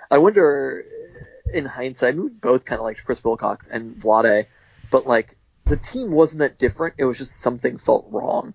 I 0.09 0.19
wonder, 0.19 0.85
in 1.53 1.65
hindsight, 1.65 2.15
we 2.15 2.29
both 2.29 2.65
kind 2.65 2.79
of 2.79 2.85
liked 2.85 3.05
Chris 3.05 3.23
Wilcox 3.23 3.67
and 3.67 3.95
Vlade, 3.95 4.45
but 4.89 5.05
like, 5.05 5.35
the 5.69 5.77
team 5.77 6.11
wasn't 6.11 6.39
that 6.39 6.57
different. 6.57 6.95
It 6.97 7.05
was 7.05 7.17
just 7.17 7.37
something 7.39 7.77
felt 7.77 8.07
wrong. 8.09 8.53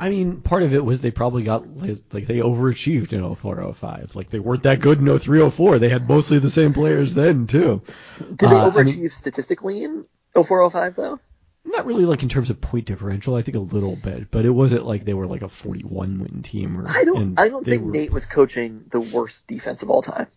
I 0.00 0.10
mean, 0.10 0.42
part 0.42 0.62
of 0.62 0.72
it 0.72 0.84
was 0.84 1.00
they 1.00 1.10
probably 1.10 1.42
got 1.42 1.66
like, 1.76 1.98
like 2.12 2.26
they 2.28 2.38
overachieved 2.38 3.12
in 3.12 3.34
0405. 3.34 4.14
Like 4.14 4.30
they 4.30 4.38
weren't 4.38 4.62
that 4.62 4.78
good 4.80 4.98
in 5.00 5.06
0304. 5.18 5.80
They 5.80 5.88
had 5.88 6.08
mostly 6.08 6.38
the 6.38 6.50
same 6.50 6.72
players 6.72 7.14
then 7.14 7.48
too. 7.48 7.82
Did 8.18 8.38
they 8.38 8.46
Uh, 8.46 8.66
I 8.68 8.70
overachieve 8.70 8.96
mean- 8.98 9.08
statistically 9.08 9.82
in 9.82 10.06
0405 10.34 10.94
though? 10.94 11.18
Not 11.64 11.84
really 11.84 12.04
like 12.06 12.22
in 12.22 12.28
terms 12.30 12.48
of 12.48 12.60
point 12.60 12.86
differential. 12.86 13.34
I 13.34 13.42
think 13.42 13.56
a 13.56 13.60
little 13.60 13.96
bit, 14.02 14.30
but 14.30 14.46
it 14.46 14.50
wasn't 14.50 14.86
like 14.86 15.04
they 15.04 15.12
were 15.14 15.26
like 15.26 15.42
a 15.42 15.48
41 15.48 16.20
win 16.20 16.42
team. 16.42 16.78
Or, 16.80 16.88
I 16.88 17.04
don't. 17.04 17.38
I 17.38 17.48
don't 17.48 17.64
think 17.64 17.82
were- 17.82 17.90
Nate 17.90 18.12
was 18.12 18.24
coaching 18.24 18.84
the 18.88 19.00
worst 19.00 19.48
defense 19.48 19.82
of 19.82 19.90
all 19.90 20.00
time. 20.00 20.28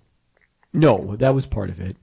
No, 0.74 1.16
that 1.18 1.36
was 1.36 1.46
part 1.46 1.70
of 1.70 1.80
it. 1.80 1.96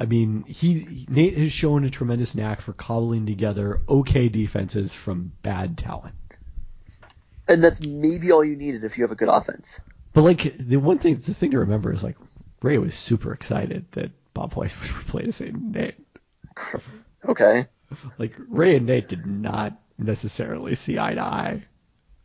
I 0.00 0.06
mean, 0.06 0.44
he 0.44 1.04
Nate 1.10 1.36
has 1.36 1.52
shown 1.52 1.84
a 1.84 1.90
tremendous 1.90 2.34
knack 2.34 2.62
for 2.62 2.72
cobbling 2.72 3.26
together 3.26 3.82
okay 3.86 4.30
defenses 4.30 4.94
from 4.94 5.32
bad 5.42 5.76
talent. 5.76 6.14
And 7.46 7.62
that's 7.62 7.84
maybe 7.84 8.32
all 8.32 8.42
you 8.42 8.56
needed 8.56 8.82
if 8.82 8.96
you 8.96 9.04
have 9.04 9.12
a 9.12 9.16
good 9.16 9.28
offense. 9.28 9.78
But 10.14 10.22
like 10.22 10.56
the 10.58 10.78
one 10.78 10.98
thing, 10.98 11.16
the 11.16 11.34
thing 11.34 11.50
to 11.50 11.58
remember 11.58 11.92
is 11.92 12.02
like 12.02 12.16
Ray 12.62 12.78
was 12.78 12.94
super 12.94 13.34
excited 13.34 13.84
that 13.92 14.10
Bob 14.32 14.54
Weiss 14.54 14.78
was 14.80 14.90
replacing 14.96 15.72
Nate. 15.72 15.96
Okay. 17.22 17.66
Like 18.16 18.34
Ray 18.48 18.76
and 18.76 18.86
Nate 18.86 19.08
did 19.08 19.26
not 19.26 19.78
necessarily 19.98 20.76
see 20.76 20.98
eye 20.98 21.14
to 21.14 21.20
eye. 21.20 21.64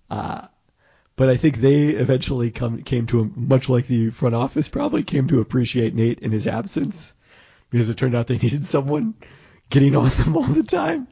Uh, 0.10 0.48
but 1.18 1.28
I 1.28 1.36
think 1.36 1.58
they 1.58 1.88
eventually 1.88 2.52
come 2.52 2.84
came 2.84 3.06
to 3.08 3.22
a, 3.22 3.26
much 3.36 3.68
like 3.68 3.88
the 3.88 4.12
front 4.12 4.36
office 4.36 4.70
probably 4.70 5.04
came 5.04 5.28
to 5.28 5.42
appreciate 5.42 5.94
Nate 5.94 6.20
in 6.20 6.32
his 6.32 6.48
absence 6.48 7.12
because 7.76 7.90
it 7.90 7.98
turned 7.98 8.16
out 8.16 8.28
they 8.28 8.38
needed 8.38 8.64
someone 8.64 9.14
getting 9.70 9.98
on 9.98 10.08
them 10.08 10.38
all 10.38 10.44
the 10.44 10.64
time 10.64 11.10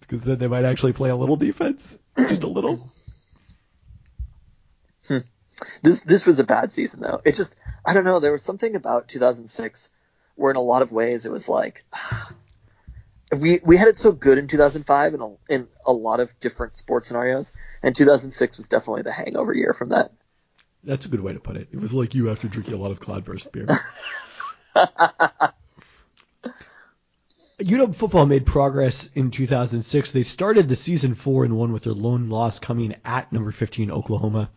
because 0.00 0.20
then 0.20 0.36
they 0.36 0.46
might 0.46 0.66
actually 0.66 0.92
play 0.92 1.08
a 1.08 1.16
little 1.16 1.36
defense, 1.36 1.98
just 2.18 2.42
a 2.42 2.46
little. 2.46 2.92
Hmm. 5.08 5.20
This 5.82 6.02
this 6.02 6.26
was 6.26 6.38
a 6.38 6.44
bad 6.44 6.70
season 6.70 7.00
though. 7.00 7.22
It 7.24 7.34
just 7.34 7.56
I 7.82 7.94
don't 7.94 8.04
know. 8.04 8.20
There 8.20 8.32
was 8.32 8.42
something 8.42 8.76
about 8.76 9.08
2006 9.08 9.90
where 10.34 10.50
in 10.50 10.58
a 10.58 10.60
lot 10.60 10.82
of 10.82 10.92
ways 10.92 11.24
it 11.24 11.32
was 11.32 11.48
like 11.48 11.82
we 13.40 13.60
we 13.64 13.78
had 13.78 13.88
it 13.88 13.96
so 13.96 14.12
good 14.12 14.36
in 14.36 14.48
2005 14.48 15.14
in 15.14 15.22
a, 15.22 15.34
in 15.48 15.68
a 15.86 15.94
lot 15.94 16.20
of 16.20 16.38
different 16.40 16.76
sports 16.76 17.08
scenarios, 17.08 17.54
and 17.82 17.96
2006 17.96 18.58
was 18.58 18.68
definitely 18.68 19.00
the 19.00 19.12
hangover 19.12 19.54
year 19.54 19.72
from 19.72 19.88
that. 19.88 20.12
That's 20.84 21.06
a 21.06 21.08
good 21.08 21.22
way 21.22 21.32
to 21.32 21.40
put 21.40 21.56
it. 21.56 21.68
It 21.72 21.80
was 21.80 21.94
like 21.94 22.14
you 22.14 22.28
after 22.28 22.48
drinking 22.48 22.74
a 22.74 22.76
lot 22.76 22.90
of 22.90 23.00
Cloudburst 23.00 23.50
beer. 23.50 23.66
UW 27.58 27.94
football 27.94 28.26
made 28.26 28.44
progress 28.44 29.08
in 29.14 29.30
2006. 29.30 30.10
They 30.10 30.22
started 30.22 30.68
the 30.68 30.76
season 30.76 31.14
four 31.14 31.42
and 31.42 31.56
one 31.56 31.72
with 31.72 31.84
their 31.84 31.94
lone 31.94 32.28
loss 32.28 32.58
coming 32.58 32.94
at 33.02 33.32
number 33.32 33.50
15 33.50 33.90
Oklahoma. 33.90 34.50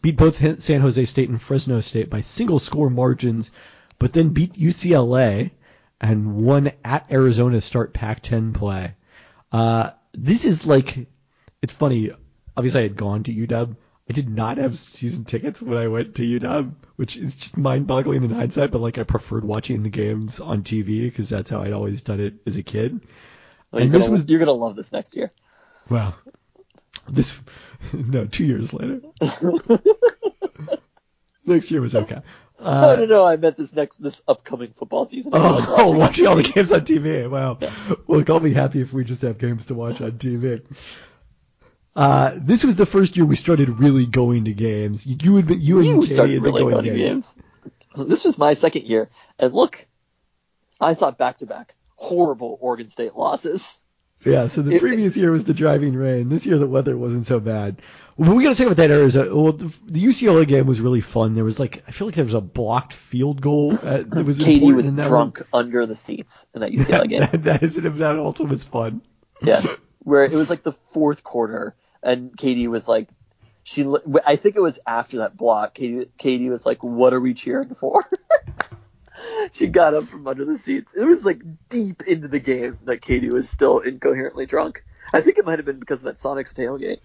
Beat 0.00 0.16
both 0.16 0.62
San 0.62 0.80
Jose 0.80 1.04
State 1.06 1.28
and 1.28 1.42
Fresno 1.42 1.80
State 1.80 2.08
by 2.08 2.20
single 2.20 2.60
score 2.60 2.88
margins, 2.88 3.50
but 3.98 4.12
then 4.12 4.28
beat 4.28 4.52
UCLA 4.52 5.50
and 6.00 6.40
won 6.40 6.70
at 6.84 7.10
Arizona 7.10 7.60
start 7.60 7.92
Pac-10 7.92 8.54
play. 8.54 8.94
Uh, 9.50 9.90
this 10.12 10.44
is 10.44 10.64
like, 10.66 11.08
it's 11.62 11.72
funny. 11.72 12.12
Obviously, 12.56 12.78
I 12.78 12.84
had 12.84 12.96
gone 12.96 13.24
to 13.24 13.34
UW. 13.34 13.74
I 14.08 14.12
did 14.12 14.28
not 14.28 14.58
have 14.58 14.78
season 14.78 15.24
tickets 15.24 15.60
when 15.60 15.76
I 15.76 15.88
went 15.88 16.14
to 16.16 16.22
UW, 16.22 16.74
which 16.94 17.16
is 17.16 17.34
just 17.34 17.56
mind-boggling 17.56 18.22
in 18.22 18.30
hindsight. 18.30 18.70
But 18.70 18.80
like, 18.80 18.98
I 18.98 19.02
preferred 19.02 19.44
watching 19.44 19.82
the 19.82 19.88
games 19.90 20.38
on 20.38 20.62
TV 20.62 21.02
because 21.02 21.28
that's 21.28 21.50
how 21.50 21.62
I'd 21.62 21.72
always 21.72 22.02
done 22.02 22.20
it 22.20 22.34
as 22.46 22.56
a 22.56 22.62
kid. 22.62 23.00
Well, 23.72 23.82
And 23.82 23.90
you're, 23.92 23.98
this 23.98 24.06
gonna, 24.06 24.12
was- 24.18 24.28
you're 24.28 24.38
gonna 24.38 24.52
love 24.52 24.76
this 24.76 24.92
next 24.92 25.16
year. 25.16 25.32
Wow. 25.90 26.14
This, 27.08 27.38
no, 27.92 28.26
two 28.26 28.44
years 28.44 28.72
later. 28.72 29.00
Next 31.48 31.70
year 31.70 31.80
was 31.80 31.94
okay. 31.94 32.16
no, 32.60 32.66
Uh, 32.66 32.96
no, 32.98 33.04
no. 33.06 33.24
I 33.24 33.36
meant 33.36 33.56
this 33.56 33.72
next 33.76 33.98
this 33.98 34.20
upcoming 34.26 34.72
football 34.72 35.04
season. 35.06 35.32
I 35.34 35.38
Oh, 35.38 35.90
watching 35.90 35.98
watching 35.98 36.26
all 36.26 36.34
the 36.36 36.42
games 36.42 36.72
on 36.72 36.80
TV. 36.80 37.30
Wow. 37.30 37.58
Look, 38.08 38.28
I'll 38.28 38.40
be 38.40 38.52
happy 38.52 38.80
if 38.80 38.92
we 38.92 39.04
just 39.04 39.22
have 39.22 39.38
games 39.38 39.66
to 39.66 39.74
watch 39.74 40.00
on 40.00 40.12
TV. 40.12 40.64
Uh, 41.96 42.32
this 42.36 42.62
was 42.62 42.76
the 42.76 42.86
first 42.86 43.16
year 43.16 43.24
we 43.24 43.36
started 43.36 43.68
really 43.70 44.04
going 44.06 44.44
to 44.44 44.52
games. 44.52 45.06
You 45.06 45.36
had 45.36 45.46
been, 45.46 45.60
you 45.62 45.78
and 45.78 45.86
You 45.86 45.94
Katie 46.00 46.06
started 46.12 46.34
had 46.34 46.42
been 46.42 46.52
really 46.52 46.62
going 46.62 46.74
going 46.74 46.84
to 46.84 46.90
games. 46.94 47.32
games. 47.96 48.08
This 48.08 48.24
was 48.24 48.36
my 48.36 48.52
second 48.52 48.82
year, 48.84 49.08
and 49.38 49.54
look, 49.54 49.86
I 50.78 50.92
saw 50.92 51.10
back 51.10 51.38
to 51.38 51.46
back 51.46 51.74
horrible 51.96 52.58
Oregon 52.60 52.90
State 52.90 53.16
losses. 53.16 53.78
Yeah, 54.24 54.48
so 54.48 54.60
the 54.62 54.74
It- 54.76 54.80
previous 54.80 55.16
year 55.16 55.30
was 55.30 55.44
the 55.44 55.54
driving 55.54 55.94
rain. 55.94 56.28
This 56.28 56.44
year 56.44 56.58
the 56.58 56.66
weather 56.66 56.96
wasn't 56.98 57.26
so 57.26 57.40
bad. 57.40 57.76
Well, 58.18 58.34
we 58.34 58.44
got 58.44 58.50
to 58.50 58.54
talk 58.56 58.66
about 58.72 58.76
that 58.78 58.90
Arizona. 58.90 59.34
Well, 59.34 59.52
the, 59.52 59.72
the 59.86 60.02
UCLA 60.04 60.46
game 60.46 60.66
was 60.66 60.80
really 60.80 61.00
fun. 61.02 61.34
There 61.34 61.44
was 61.44 61.58
like 61.60 61.84
I 61.88 61.90
feel 61.92 62.06
like 62.08 62.14
there 62.16 62.24
was 62.24 62.34
a 62.34 62.40
blocked 62.42 62.92
field 62.92 63.40
goal. 63.40 63.72
At, 63.82 64.10
that 64.10 64.24
was 64.26 64.38
Katie 64.38 64.72
was 64.72 64.94
that 64.96 65.06
drunk 65.06 65.42
under 65.52 65.86
the 65.86 65.96
seats 65.96 66.46
in 66.54 66.60
that 66.60 66.72
UCLA 66.78 66.98
One. 66.98 67.08
game. 67.08 67.20
that, 67.20 67.42
that 67.44 67.62
is 67.62 67.76
that 67.76 68.18
also 68.18 68.44
was 68.44 68.64
fun. 68.64 69.00
Yes, 69.42 69.78
where 70.00 70.24
it 70.24 70.32
was 70.32 70.48
like 70.50 70.62
the 70.62 70.72
fourth 70.72 71.22
quarter, 71.24 71.74
and 72.06 72.36
Katie 72.36 72.68
was 72.68 72.88
like, 72.88 73.08
she. 73.64 73.84
I 74.24 74.36
think 74.36 74.54
it 74.54 74.62
was 74.62 74.78
after 74.86 75.18
that 75.18 75.36
block. 75.36 75.74
Katie, 75.74 76.08
Katie 76.16 76.48
was 76.48 76.64
like, 76.64 76.84
"What 76.84 77.12
are 77.12 77.20
we 77.20 77.34
cheering 77.34 77.74
for?" 77.74 78.04
she 79.52 79.66
got 79.66 79.94
up 79.94 80.04
from 80.04 80.26
under 80.28 80.44
the 80.44 80.56
seats. 80.56 80.94
It 80.94 81.04
was 81.04 81.26
like 81.26 81.42
deep 81.68 82.04
into 82.04 82.28
the 82.28 82.38
game 82.38 82.78
that 82.84 83.02
Katie 83.02 83.30
was 83.30 83.50
still 83.50 83.80
incoherently 83.80 84.46
drunk. 84.46 84.84
I 85.12 85.20
think 85.20 85.38
it 85.38 85.44
might 85.44 85.58
have 85.58 85.66
been 85.66 85.80
because 85.80 86.04
of 86.04 86.06
that 86.06 86.16
Sonics 86.16 86.54
tailgate. 86.54 87.00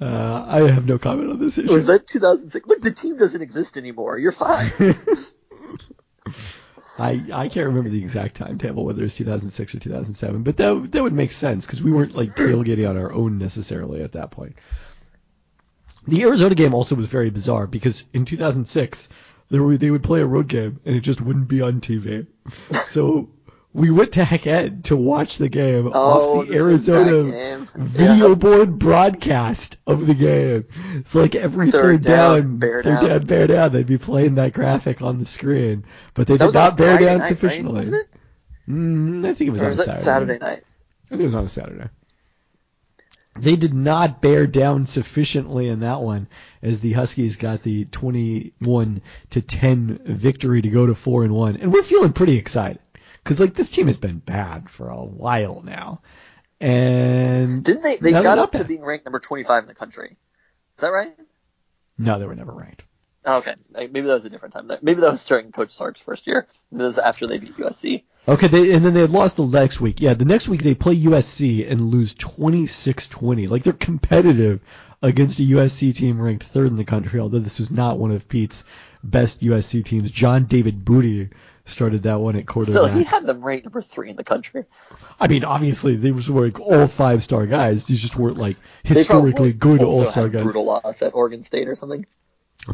Uh, 0.00 0.44
I 0.46 0.70
have 0.70 0.86
no 0.86 0.98
comment 0.98 1.30
on 1.30 1.40
this 1.40 1.58
issue. 1.58 1.72
Was 1.72 1.86
that 1.86 2.06
2006? 2.06 2.66
Look, 2.66 2.82
the 2.82 2.92
team 2.92 3.16
doesn't 3.16 3.42
exist 3.42 3.76
anymore. 3.76 4.18
You're 4.18 4.32
fine. 4.32 4.70
I 6.98 7.24
I 7.32 7.48
can't 7.48 7.66
remember 7.66 7.88
the 7.88 8.00
exact 8.02 8.36
timetable 8.36 8.84
whether 8.84 9.00
it 9.00 9.04
was 9.04 9.14
2006 9.16 9.74
or 9.74 9.80
2007, 9.80 10.42
but 10.42 10.56
that 10.56 10.92
that 10.92 11.02
would 11.02 11.12
make 11.12 11.32
sense 11.32 11.66
because 11.66 11.82
we 11.82 11.92
weren't 11.92 12.14
like 12.14 12.34
tailgating 12.36 12.88
on 12.88 12.96
our 12.96 13.12
own 13.12 13.38
necessarily 13.38 14.02
at 14.02 14.12
that 14.12 14.30
point. 14.30 14.54
The 16.06 16.22
Arizona 16.22 16.54
game 16.54 16.74
also 16.74 16.94
was 16.94 17.06
very 17.06 17.30
bizarre 17.30 17.66
because 17.66 18.06
in 18.12 18.24
2006 18.24 19.08
they 19.50 19.58
were, 19.58 19.76
they 19.76 19.90
would 19.90 20.02
play 20.02 20.20
a 20.20 20.26
road 20.26 20.48
game 20.48 20.80
and 20.84 20.94
it 20.94 21.00
just 21.00 21.20
wouldn't 21.20 21.48
be 21.48 21.60
on 21.62 21.80
TV. 21.80 22.26
So 22.70 23.30
we 23.74 23.90
went 23.90 24.12
to 24.12 24.24
Hec 24.24 24.46
Ed 24.46 24.84
to 24.84 24.96
watch 24.96 25.36
the 25.36 25.48
game 25.48 25.90
Oh, 25.92 26.40
off 26.40 26.46
the 26.46 26.52
this 26.52 26.62
was 26.62 26.86
that 26.86 26.94
Arizona 27.08 27.66
video 27.74 28.28
Yeah. 28.28 28.34
board 28.36 28.78
broadcast 28.78 29.76
of 29.86 30.06
the 30.06 30.14
game. 30.14 30.64
It's 30.94 31.14
like 31.14 31.34
every 31.34 31.72
Third 31.72 31.82
third, 31.82 32.02
down, 32.02 32.40
down, 32.40 32.56
bear 32.58 32.82
third 32.84 33.00
down. 33.00 33.04
down, 33.08 33.20
bear 33.26 33.46
down, 33.48 33.72
they'd 33.72 33.84
be 33.86 33.98
playing 33.98 34.36
that 34.36 34.52
graphic 34.52 35.02
on 35.02 35.18
the 35.18 35.26
screen, 35.26 35.84
but 36.14 36.28
they 36.28 36.36
That 36.36 36.46
did 36.46 36.54
not 36.54 36.76
bear 36.76 36.90
Friday 36.92 37.04
down 37.04 37.18
night, 37.18 37.22
right? 37.24 37.28
sufficiently. 37.28 37.86
It? 37.86 38.06
Mm, 38.68 39.26
I 39.26 39.34
think 39.34 39.48
it 39.48 39.50
was 39.52 39.60
Or 39.62 39.64
on 39.66 39.68
was 39.70 39.84
Saturday. 39.84 40.00
Saturday 40.00 40.38
night? 40.38 40.62
I 41.06 41.08
think 41.10 41.20
it 41.20 41.24
was 41.24 41.34
on 41.34 41.44
a 41.44 41.48
Saturday. 41.48 41.88
They 43.36 43.56
did 43.56 43.74
not 43.74 44.22
bear 44.22 44.46
down 44.46 44.86
sufficiently 44.86 45.66
in 45.68 45.80
that 45.80 46.00
one, 46.00 46.28
as 46.62 46.80
the 46.80 46.92
Huskies 46.92 47.34
got 47.34 47.64
the 47.64 47.86
21 47.86 49.02
to 49.30 49.40
10 49.42 49.98
victory 50.04 50.62
to 50.62 50.68
go 50.70 50.86
to 50.86 50.94
four 50.94 51.24
and 51.24 51.34
one, 51.34 51.56
and 51.56 51.72
we're 51.72 51.82
feeling 51.82 52.12
pretty 52.12 52.36
excited 52.36 52.78
because 53.24 53.40
like 53.40 53.54
this 53.54 53.70
team 53.70 53.86
has 53.86 53.96
been 53.96 54.18
bad 54.18 54.70
for 54.70 54.90
a 54.90 55.02
while 55.02 55.62
now, 55.64 56.02
and 56.60 57.64
Didn't 57.64 57.82
they? 57.82 57.96
They 57.96 58.12
got 58.12 58.38
up 58.38 58.52
to 58.52 58.64
being 58.64 58.84
ranked 58.84 59.06
number 59.06 59.18
25 59.18 59.64
in 59.64 59.68
the 59.68 59.74
country. 59.74 60.16
Is 60.76 60.80
that 60.80 60.88
right? 60.88 61.14
no, 61.98 62.18
they 62.18 62.26
were 62.26 62.34
never 62.34 62.52
ranked. 62.52 62.84
Oh, 63.26 63.38
okay, 63.38 63.54
maybe 63.74 64.02
that 64.02 64.12
was 64.14 64.26
a 64.26 64.30
different 64.30 64.52
time. 64.52 64.70
Maybe 64.82 65.00
that 65.00 65.10
was 65.10 65.24
during 65.24 65.50
Coach 65.50 65.70
Sark's 65.70 66.02
first 66.02 66.26
year. 66.26 66.46
This 66.70 66.94
is 66.94 66.98
after 66.98 67.26
they 67.26 67.38
beat 67.38 67.56
USC. 67.56 68.02
Okay, 68.28 68.48
they, 68.48 68.74
and 68.74 68.84
then 68.84 68.92
they 68.92 69.00
had 69.00 69.10
lost 69.10 69.38
the 69.38 69.46
next 69.46 69.80
week. 69.80 70.02
Yeah, 70.02 70.12
the 70.12 70.26
next 70.26 70.46
week 70.46 70.62
they 70.62 70.74
play 70.74 70.94
USC 70.94 71.70
and 71.70 71.80
lose 71.80 72.14
26-20. 72.16 73.48
Like 73.48 73.62
they're 73.62 73.72
competitive 73.72 74.60
against 75.00 75.38
a 75.38 75.42
USC 75.42 75.94
team 75.94 76.20
ranked 76.20 76.44
third 76.44 76.66
in 76.66 76.76
the 76.76 76.84
country, 76.84 77.18
although 77.18 77.38
this 77.38 77.58
was 77.58 77.70
not 77.70 77.98
one 77.98 78.10
of 78.10 78.28
Pete's 78.28 78.64
best 79.02 79.42
USC 79.42 79.84
teams. 79.84 80.10
John 80.10 80.44
David 80.44 80.84
Booty 80.84 81.30
started 81.66 82.02
that 82.02 82.20
one 82.20 82.36
at 82.36 82.46
quarterback. 82.46 82.94
he 82.94 83.04
had 83.04 83.26
them 83.26 83.44
ranked 83.44 83.64
number 83.64 83.80
three 83.80 84.10
in 84.10 84.16
the 84.16 84.24
country. 84.24 84.64
I 85.18 85.28
mean, 85.28 85.44
obviously 85.44 85.96
they 85.96 86.12
were 86.12 86.20
like 86.46 86.60
all 86.60 86.86
five-star 86.86 87.46
guys. 87.46 87.86
These 87.86 88.02
just 88.02 88.16
weren't 88.16 88.36
like 88.36 88.56
historically 88.82 89.52
good 89.52 89.80
also 89.80 90.04
all-star 90.04 90.28
guys. 90.28 90.42
Brutal 90.42 90.66
loss 90.66 91.02
at 91.02 91.14
Oregon 91.14 91.42
State 91.42 91.68
or 91.68 91.74
something. 91.74 92.06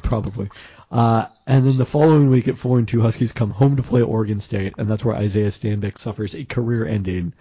Probably. 0.03 0.49
Uh, 0.91 1.26
and 1.47 1.66
then 1.66 1.76
the 1.76 1.86
following 1.86 2.30
week 2.30 2.49
at 2.49 2.59
four 2.59 2.78
and 2.78 2.86
two, 2.86 3.01
Huskies 3.01 3.32
come 3.32 3.51
home 3.51 3.76
to 3.76 3.82
play 3.82 4.03
Oregon 4.03 4.41
State, 4.41 4.74
and 4.78 4.88
that's 4.88 5.05
where 5.05 5.16
Isaiah 5.16 5.49
Stanback 5.49 5.99
suffers 5.99 6.34
a 6.34 6.45
career-ending, 6.45 7.32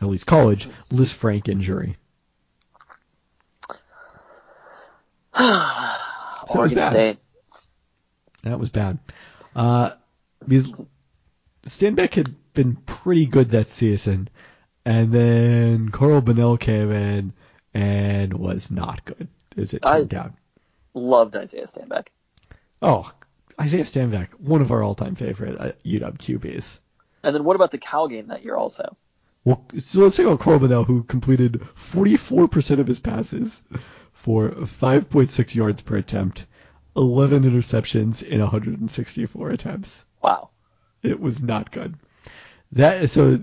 at 0.00 0.08
least 0.08 0.26
college, 0.26 0.68
Lisfranc 0.90 1.48
injury. 1.48 1.96
was 5.38 6.56
Oregon. 6.56 6.82
State. 6.90 7.18
That 8.42 8.58
was 8.58 8.70
bad. 8.70 8.98
Uh, 9.54 9.90
because 10.48 10.72
Stanback 11.66 12.14
had 12.14 12.34
been 12.54 12.76
pretty 12.76 13.26
good 13.26 13.50
that 13.50 13.68
season. 13.68 14.28
And 14.84 15.12
then 15.12 15.90
Carl 15.90 16.20
Bonnell 16.20 16.56
came 16.56 16.90
in 16.90 17.32
and 17.72 18.34
was 18.34 18.70
not 18.70 19.04
good, 19.04 19.28
as 19.56 19.74
it 19.74 19.86
I- 19.86 19.98
turned 19.98 20.14
out. 20.14 20.32
Loved 20.94 21.36
Isaiah 21.36 21.66
Stanback. 21.66 22.08
Oh, 22.82 23.10
Isaiah 23.60 23.84
Stanback, 23.84 24.28
one 24.34 24.60
of 24.60 24.70
our 24.72 24.82
all-time 24.82 25.14
favorite 25.14 25.58
uh, 25.58 25.72
UW 25.86 26.18
QBs. 26.18 26.80
And 27.22 27.34
then 27.34 27.44
what 27.44 27.56
about 27.56 27.70
the 27.70 27.78
Cal 27.78 28.08
game 28.08 28.26
that 28.26 28.44
year 28.44 28.56
also? 28.56 28.96
Well, 29.44 29.64
so 29.78 30.00
let's 30.00 30.16
talk 30.16 30.26
about 30.26 30.40
Carl 30.40 30.58
Bonnell, 30.58 30.84
who 30.84 31.04
completed 31.04 31.60
44% 31.76 32.78
of 32.78 32.86
his 32.86 33.00
passes 33.00 33.62
for 34.12 34.50
5.6 34.50 35.54
yards 35.54 35.80
per 35.80 35.96
attempt, 35.96 36.46
11 36.96 37.44
interceptions 37.44 38.22
in 38.22 38.40
164 38.40 39.50
attempts. 39.50 40.04
Wow. 40.22 40.50
It 41.02 41.20
was 41.20 41.42
not 41.42 41.72
good. 41.72 41.96
That 42.70 43.10
so 43.10 43.40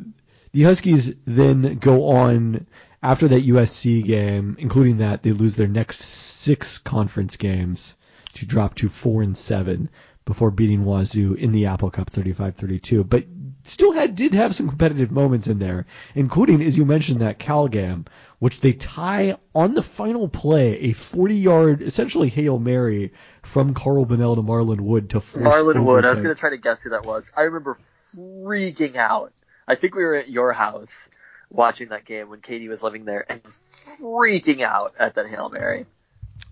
the 0.51 0.63
Huskies 0.63 1.13
then 1.25 1.77
go 1.77 2.07
on 2.07 2.65
after 3.03 3.27
that 3.27 3.45
USC 3.45 4.03
game, 4.03 4.55
including 4.59 4.97
that 4.97 5.23
they 5.23 5.31
lose 5.31 5.55
their 5.55 5.67
next 5.67 6.01
six 6.01 6.77
conference 6.77 7.37
games 7.37 7.95
to 8.33 8.45
drop 8.45 8.75
to 8.75 8.89
four 8.89 9.21
and 9.21 9.37
seven 9.37 9.89
before 10.25 10.51
beating 10.51 10.85
Wazoo 10.85 11.33
in 11.33 11.51
the 11.51 11.65
Apple 11.65 11.89
Cup 11.89 12.11
35-32. 12.11 13.07
But 13.07 13.25
still 13.63 13.91
had 13.93 14.15
did 14.15 14.33
have 14.33 14.55
some 14.55 14.67
competitive 14.69 15.11
moments 15.11 15.47
in 15.47 15.59
there, 15.59 15.85
including 16.15 16.61
as 16.61 16.77
you 16.77 16.85
mentioned 16.85 17.19
that 17.21 17.39
Cal 17.39 17.67
game, 17.67 18.05
which 18.39 18.61
they 18.61 18.73
tie 18.73 19.37
on 19.53 19.73
the 19.73 19.81
final 19.81 20.27
play 20.27 20.79
a 20.79 20.93
40-yard 20.93 21.81
essentially 21.81 22.29
hail 22.29 22.57
mary 22.57 23.13
from 23.43 23.73
Carl 23.73 24.05
Bonnell 24.05 24.35
to 24.35 24.41
Marlon 24.41 24.81
Wood 24.81 25.11
to 25.11 25.21
force 25.21 25.45
Marlon 25.45 25.83
Wood. 25.83 26.05
I 26.05 26.09
was 26.09 26.21
going 26.21 26.33
to 26.33 26.39
try 26.39 26.49
to 26.49 26.57
guess 26.57 26.81
who 26.81 26.91
that 26.91 27.05
was. 27.05 27.31
I 27.35 27.43
remember 27.43 27.77
freaking 28.15 28.95
out. 28.95 29.33
I 29.67 29.75
think 29.75 29.95
we 29.95 30.03
were 30.03 30.15
at 30.15 30.29
your 30.29 30.53
house 30.53 31.09
watching 31.49 31.89
that 31.89 32.05
game 32.05 32.29
when 32.29 32.41
Katie 32.41 32.69
was 32.69 32.81
living 32.81 33.05
there 33.05 33.25
and 33.29 33.43
freaking 33.43 34.61
out 34.61 34.95
at 34.97 35.15
that 35.15 35.27
Hail 35.27 35.49
Mary. 35.49 35.85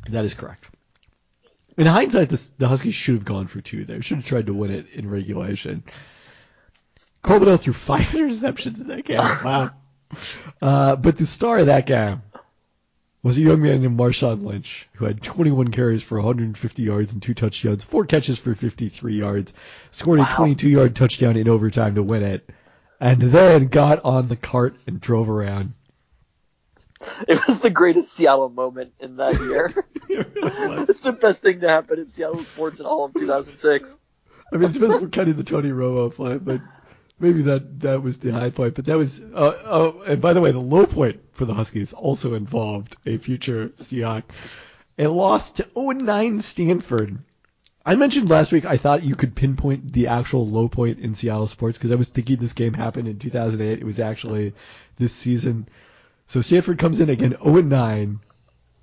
That 0.10 0.26
is 0.26 0.34
correct. 0.34 0.66
In 1.78 1.86
hindsight, 1.86 2.30
this, 2.30 2.50
the 2.50 2.68
Huskies 2.68 2.96
should 2.96 3.16
have 3.16 3.26
gone 3.26 3.48
for 3.48 3.62
two 3.62 3.86
there. 3.86 4.02
Should 4.02 4.18
have 4.18 4.26
tried 4.26 4.48
to 4.48 4.54
win 4.54 4.72
it 4.72 4.88
in 4.94 5.10
regulation. 5.10 5.84
Carl 7.22 7.40
Bonnell 7.40 7.58
threw 7.58 7.74
five 7.74 8.02
interceptions 8.08 8.82
in 8.82 8.88
that 8.88 9.06
game. 9.06 9.20
Wow. 9.20 9.72
Uh, 10.62 10.96
but 10.96 11.18
the 11.18 11.26
star 11.26 11.60
of 11.60 11.66
that 11.68 11.86
game 11.86 12.22
was 13.24 13.38
a 13.38 13.42
young 13.42 13.62
man 13.62 13.82
named 13.82 14.00
Marshawn 14.00 14.44
Lynch, 14.44 14.88
who 14.94 15.06
had 15.06 15.22
21 15.22 15.70
carries 15.70 16.04
for 16.04 16.16
150 16.18 16.82
yards 16.84 17.12
and 17.14 17.22
two 17.22 17.34
touchdowns, 17.34 17.84
four 17.84 18.06
catches 18.06 18.40
for 18.40 18.56
53 18.56 19.18
yards, 19.18 19.54
scored 19.92 20.20
a 20.20 20.24
22-yard 20.24 20.96
touchdown 20.96 21.36
in 21.36 21.50
overtime 21.50 21.96
to 21.96 22.04
win 22.04 22.24
it, 22.24 22.50
and 23.00 23.22
then 23.22 23.68
got 23.68 24.04
on 24.06 24.28
the 24.28 24.36
cart 24.36 24.76
and 24.88 25.02
drove 25.02 25.30
around. 25.30 25.74
It 27.28 27.46
was 27.46 27.60
the 27.60 27.70
greatest 27.70 28.12
Seattle 28.14 28.50
moment 28.50 28.94
in 29.00 29.18
that 29.18 29.36
year. 29.42 29.72
It 30.10 30.34
really 30.34 30.70
was. 30.70 30.90
it's 30.90 31.02
the 31.02 31.12
best 31.12 31.44
thing 31.44 31.60
to 31.60 31.70
happen 31.70 32.00
in 32.00 32.08
Seattle 32.08 32.44
sports 32.44 32.80
in 32.80 32.88
all 32.88 33.06
of 33.06 33.14
2006. 33.14 34.00
I 34.52 34.58
mean, 34.58 34.70
it 34.72 34.74
depends 34.74 35.00
what 35.02 35.12
kind 35.12 35.30
of 35.30 35.38
the 35.38 35.44
Tony 35.44 35.70
Romo 35.70 36.12
play, 36.12 36.38
but 36.40 36.62
maybe 37.20 37.42
that 37.44 37.82
that 37.82 38.02
was 38.02 38.18
the 38.18 38.32
high 38.32 38.50
point. 38.50 38.76
But 38.76 38.86
that 38.86 38.98
was, 38.98 39.22
uh, 39.22 39.58
oh, 39.66 40.02
and 40.08 40.22
by 40.22 40.34
the 40.34 40.42
way, 40.42 40.52
the 40.52 40.60
low 40.60 40.86
point 40.86 41.20
for 41.34 41.46
the 41.46 41.54
Huskies 41.54 41.94
also 41.94 42.34
involved 42.34 42.96
a 43.06 43.18
future 43.18 43.70
Seahawk. 43.78 44.24
A 45.00 45.08
loss 45.08 45.52
to 45.52 45.64
0-9 45.64 46.42
Stanford. 46.42 47.20
I 47.86 47.96
mentioned 47.96 48.30
last 48.30 48.52
week 48.52 48.66
I 48.66 48.78
thought 48.78 49.04
you 49.04 49.16
could 49.16 49.36
pinpoint 49.36 49.94
the 49.94 50.08
actual 50.08 50.46
low 50.46 50.68
point 50.68 51.00
in 51.00 51.16
Seattle 51.16 51.48
sports 51.48 51.78
because 51.78 51.92
I 51.92 51.96
was 51.96 52.10
thinking 52.10 52.38
this 52.38 52.54
game 52.54 52.74
happened 52.74 53.08
in 53.08 53.20
2008. 53.20 53.80
It 53.80 53.86
was 53.86 54.00
actually 54.00 54.54
this 54.98 55.14
season. 55.14 55.70
So 56.26 56.42
Stanford 56.42 56.80
comes 56.80 57.00
in 57.00 57.10
again 57.10 57.34
0-9, 57.34 58.18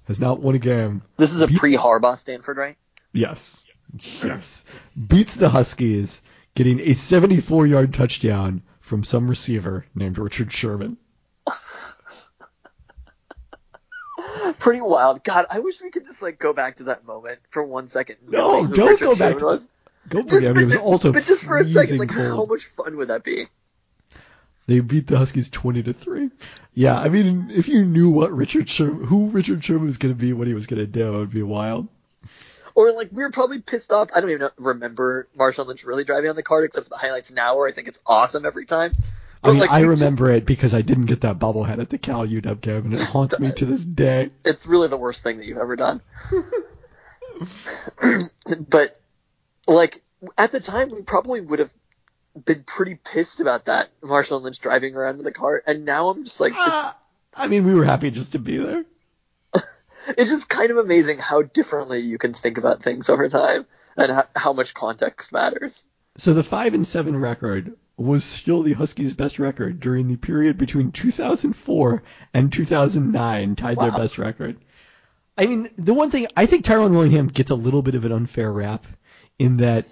has 0.07 0.21
not 0.21 0.41
won 0.41 0.55
a 0.55 0.59
game. 0.59 1.03
This 1.17 1.35
is 1.35 1.43
a 1.43 1.47
Beats- 1.49 1.61
pre 1.61 1.75
Harbaugh 1.75 2.17
Stanford, 2.17 2.57
right? 2.57 2.77
Yes. 3.13 3.63
Yes. 4.23 4.65
Beats 5.09 5.35
the 5.35 5.51
Huskies, 5.51 6.23
getting 6.55 6.81
a 6.81 6.95
74 6.95 7.67
yard 7.67 7.95
touchdown 7.95 8.63
from 8.81 9.05
some 9.05 9.29
receiver 9.29 9.87
named 9.95 10.19
Richard 10.19 10.53
Sherman. 10.53 10.97
Pretty 14.59 14.81
wild. 14.81 15.23
God, 15.25 15.47
I 15.51 15.61
wish 15.61 15.81
we 15.83 15.91
could 15.91 16.05
just 16.05 16.23
like 16.23 16.39
go 16.39 16.53
back 16.53 16.77
to 16.77 16.85
that 16.85 17.07
moment 17.07 17.41
for 17.51 17.63
one 17.63 17.89
second. 17.89 18.17
No, 18.29 18.67
don't 18.67 18.91
Richard 18.91 19.05
go 19.05 19.17
back 19.17 19.39
to 19.39 19.45
was. 19.45 19.69
Go 20.09 20.21
it. 20.21 20.47
I 20.47 20.53
mean, 20.53 20.65
it 20.65 20.65
was 20.65 20.75
but, 20.75 20.83
also 20.83 21.13
but 21.13 21.25
just 21.25 21.45
for 21.45 21.57
a 21.57 21.65
second, 21.65 21.99
like 21.99 22.11
how 22.11 22.45
much 22.45 22.67
fun 22.67 22.97
would 22.97 23.09
that 23.09 23.25
be? 23.25 23.47
They 24.67 24.81
beat 24.81 25.07
the 25.07 25.19
Huskies 25.19 25.51
20 25.51 25.83
to 25.85 25.93
3. 25.93 26.31
Yeah, 26.73 26.99
I 26.99 27.11
mean, 27.11 27.51
if 27.51 27.69
you 27.69 27.85
knew 27.85 28.11
what 28.11 28.33
Richard 28.33 28.69
Sherman, 28.69 29.05
who 29.05 29.29
Richard 29.29 29.63
Sherman 29.63 29.85
was 29.85 29.99
going 29.99 30.15
to 30.15 30.19
be, 30.19 30.33
what 30.33 30.47
he 30.47 30.55
was 30.55 30.67
going 30.67 30.81
to 30.81 30.87
do, 30.87 31.15
it 31.15 31.19
would 31.19 31.31
be 31.31 31.43
wild. 31.43 31.89
Or 32.75 32.93
like 32.93 33.11
we 33.13 33.23
were 33.23 33.31
probably 33.31 33.61
pissed 33.61 33.93
off. 33.93 34.11
I 34.15 34.21
don't 34.21 34.31
even 34.31 34.49
remember 34.59 35.29
Marshawn 35.39 35.67
Lynch 35.67 35.85
really 35.85 36.05
driving 36.05 36.31
on 36.31 36.37
the 36.37 36.43
card, 36.43 36.65
except 36.65 36.87
for 36.87 36.91
the 36.91 36.97
highlights 36.97 37.33
now, 37.33 37.57
where 37.57 37.69
I 37.69 37.73
think 37.73 37.89
it's 37.89 38.03
awesome 38.07 38.45
every 38.45 38.67
time. 38.67 38.93
I 39.45 39.51
mean, 39.51 39.59
like, 39.59 39.71
I 39.71 39.83
we 39.83 39.89
just- 39.95 40.01
remember 40.01 40.31
it 40.31 40.47
because 40.47 40.75
I 40.75 40.83
didn't 40.83 41.07
get 41.07 41.21
that 41.21 41.39
bobblehead 41.39 41.79
at 41.79 41.91
the 41.91 41.99
Cal 41.99 42.27
UW 42.27 42.61
game, 42.61 42.87
and 42.87 42.95
it 42.95 43.01
haunts 43.01 43.39
me 43.39 43.53
to 43.57 43.67
this 43.67 43.85
day. 43.85 44.31
it's 44.45 44.67
really 44.67 44.89
the 44.89 44.97
worst 44.97 45.23
thing 45.23 45.37
that 45.39 45.47
you've 45.47 45.59
ever 45.59 45.77
done. 45.77 46.01
but 48.69 48.99
like 49.67 50.03
at 50.39 50.53
the 50.53 50.61
time, 50.61 50.91
we 50.91 51.03
probably 51.03 51.41
would 51.41 51.59
have 51.59 51.73
been 52.45 52.65
pretty 52.65 52.95
pissed 52.97 53.41
about 53.41 53.67
that 53.67 53.91
Marshawn 54.01 54.43
Lynch 54.43 54.61
driving 54.61 54.97
around 54.97 55.19
in 55.19 55.25
the 55.25 55.33
car, 55.33 55.63
and 55.67 55.85
now 55.85 56.09
I'm 56.09 56.25
just 56.25 56.41
like, 56.41 56.53
Uh, 56.57 56.93
I 57.37 57.49
mean, 57.49 57.65
we 57.65 57.75
were 57.75 57.85
happy 57.85 58.11
just 58.11 58.33
to 58.33 58.39
be 58.39 58.59
there. 58.59 58.85
It's 60.09 60.31
just 60.31 60.49
kind 60.49 60.71
of 60.71 60.79
amazing 60.79 61.19
how 61.19 61.43
differently 61.43 62.01
you 62.01 62.19
can 62.19 62.35
think 62.35 62.59
about 62.59 62.83
things 62.83 63.09
over 63.09 63.29
time, 63.29 63.67
and 63.97 64.13
how, 64.13 64.25
how 64.35 64.53
much 64.53 64.75
context 64.75 65.33
matters. 65.33 65.85
So 66.17 66.35
the 66.35 66.43
five 66.43 66.75
and 66.75 66.87
seven 66.87 67.17
record 67.17 67.77
was 67.97 68.25
still 68.25 68.63
the 68.63 68.73
Huskies' 68.73 69.15
best 69.15 69.39
record 69.39 69.81
during 69.81 70.09
the 70.09 70.17
period 70.17 70.59
between 70.59 70.93
2004 70.93 72.03
and 72.33 72.53
2009, 72.53 73.57
tied 73.57 73.79
their 73.79 73.93
best 73.93 74.19
record. 74.19 74.59
I 75.37 75.47
mean, 75.47 75.71
the 75.77 75.95
one 75.95 76.11
thing 76.11 76.27
I 76.37 76.47
think 76.47 76.65
Tyrone 76.65 76.95
Willingham 76.95 77.29
gets 77.29 77.51
a 77.51 77.57
little 77.57 77.83
bit 77.83 77.95
of 77.95 78.05
an 78.05 78.13
unfair 78.13 78.53
rap 78.53 78.87
in 79.39 79.59
that 79.59 79.87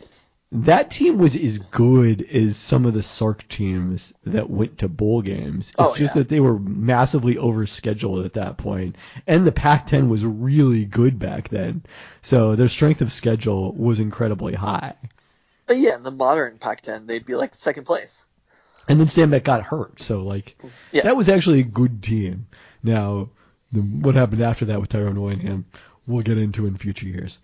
that 0.55 0.91
team 0.91 1.17
was 1.17 1.35
as 1.35 1.59
good 1.59 2.23
as 2.31 2.59
some 2.59 2.85
of 2.85 2.93
the 2.93 3.03
Sark 3.03 3.49
teams 3.49 4.13
that 4.25 4.51
went 4.51 4.77
to 4.79 4.89
bowl 4.89 5.23
games. 5.23 5.71
It's 5.71 5.77
Oh, 5.79 5.95
just 5.97 6.15
yeah. 6.15 6.21
that 6.23 6.29
they 6.29 6.41
were 6.41 6.59
massively 6.59 7.37
overscheduled 7.37 8.25
at 8.27 8.35
that 8.35 8.59
point, 8.59 8.97
and 9.27 9.47
the 9.47 9.53
Pac-10 9.53 10.09
was 10.11 10.27
really 10.27 10.85
good 10.85 11.19
back 11.19 11.49
then. 11.49 11.83
So 12.21 12.55
their 12.55 12.69
strength 12.69 13.01
of 13.01 13.13
schedule 13.13 13.73
was 13.73 13.99
incredibly 13.99 14.53
high. 14.55 14.95
But 15.67 15.79
yeah, 15.79 15.95
in 15.95 16.03
the 16.03 16.11
modern 16.11 16.59
Pac-10, 16.59 17.07
they'd 17.07 17.25
be 17.25 17.35
like 17.35 17.55
second 17.55 17.85
place. 17.85 18.25
And 18.89 19.01
then 19.01 19.07
Stanback 19.07 19.45
got 19.45 19.63
hurt, 19.63 20.01
so 20.03 20.23
like 20.23 20.61
Yeah. 20.93 21.05
that 21.05 21.17
was 21.17 21.31
actually 21.31 21.61
a 21.61 21.65
good 21.65 22.03
team. 22.03 22.47
Now, 22.83 23.31
the, 23.73 23.81
what 23.81 24.17
happened 24.17 24.43
after 24.43 24.67
that 24.67 24.81
with 24.81 24.91
Tyrone 24.91 25.19
Willingham, 25.21 25.65
we'll 26.07 26.23
get 26.23 26.37
into 26.37 26.67
in 26.67 26.77
future 26.77 27.07
years. 27.09 27.39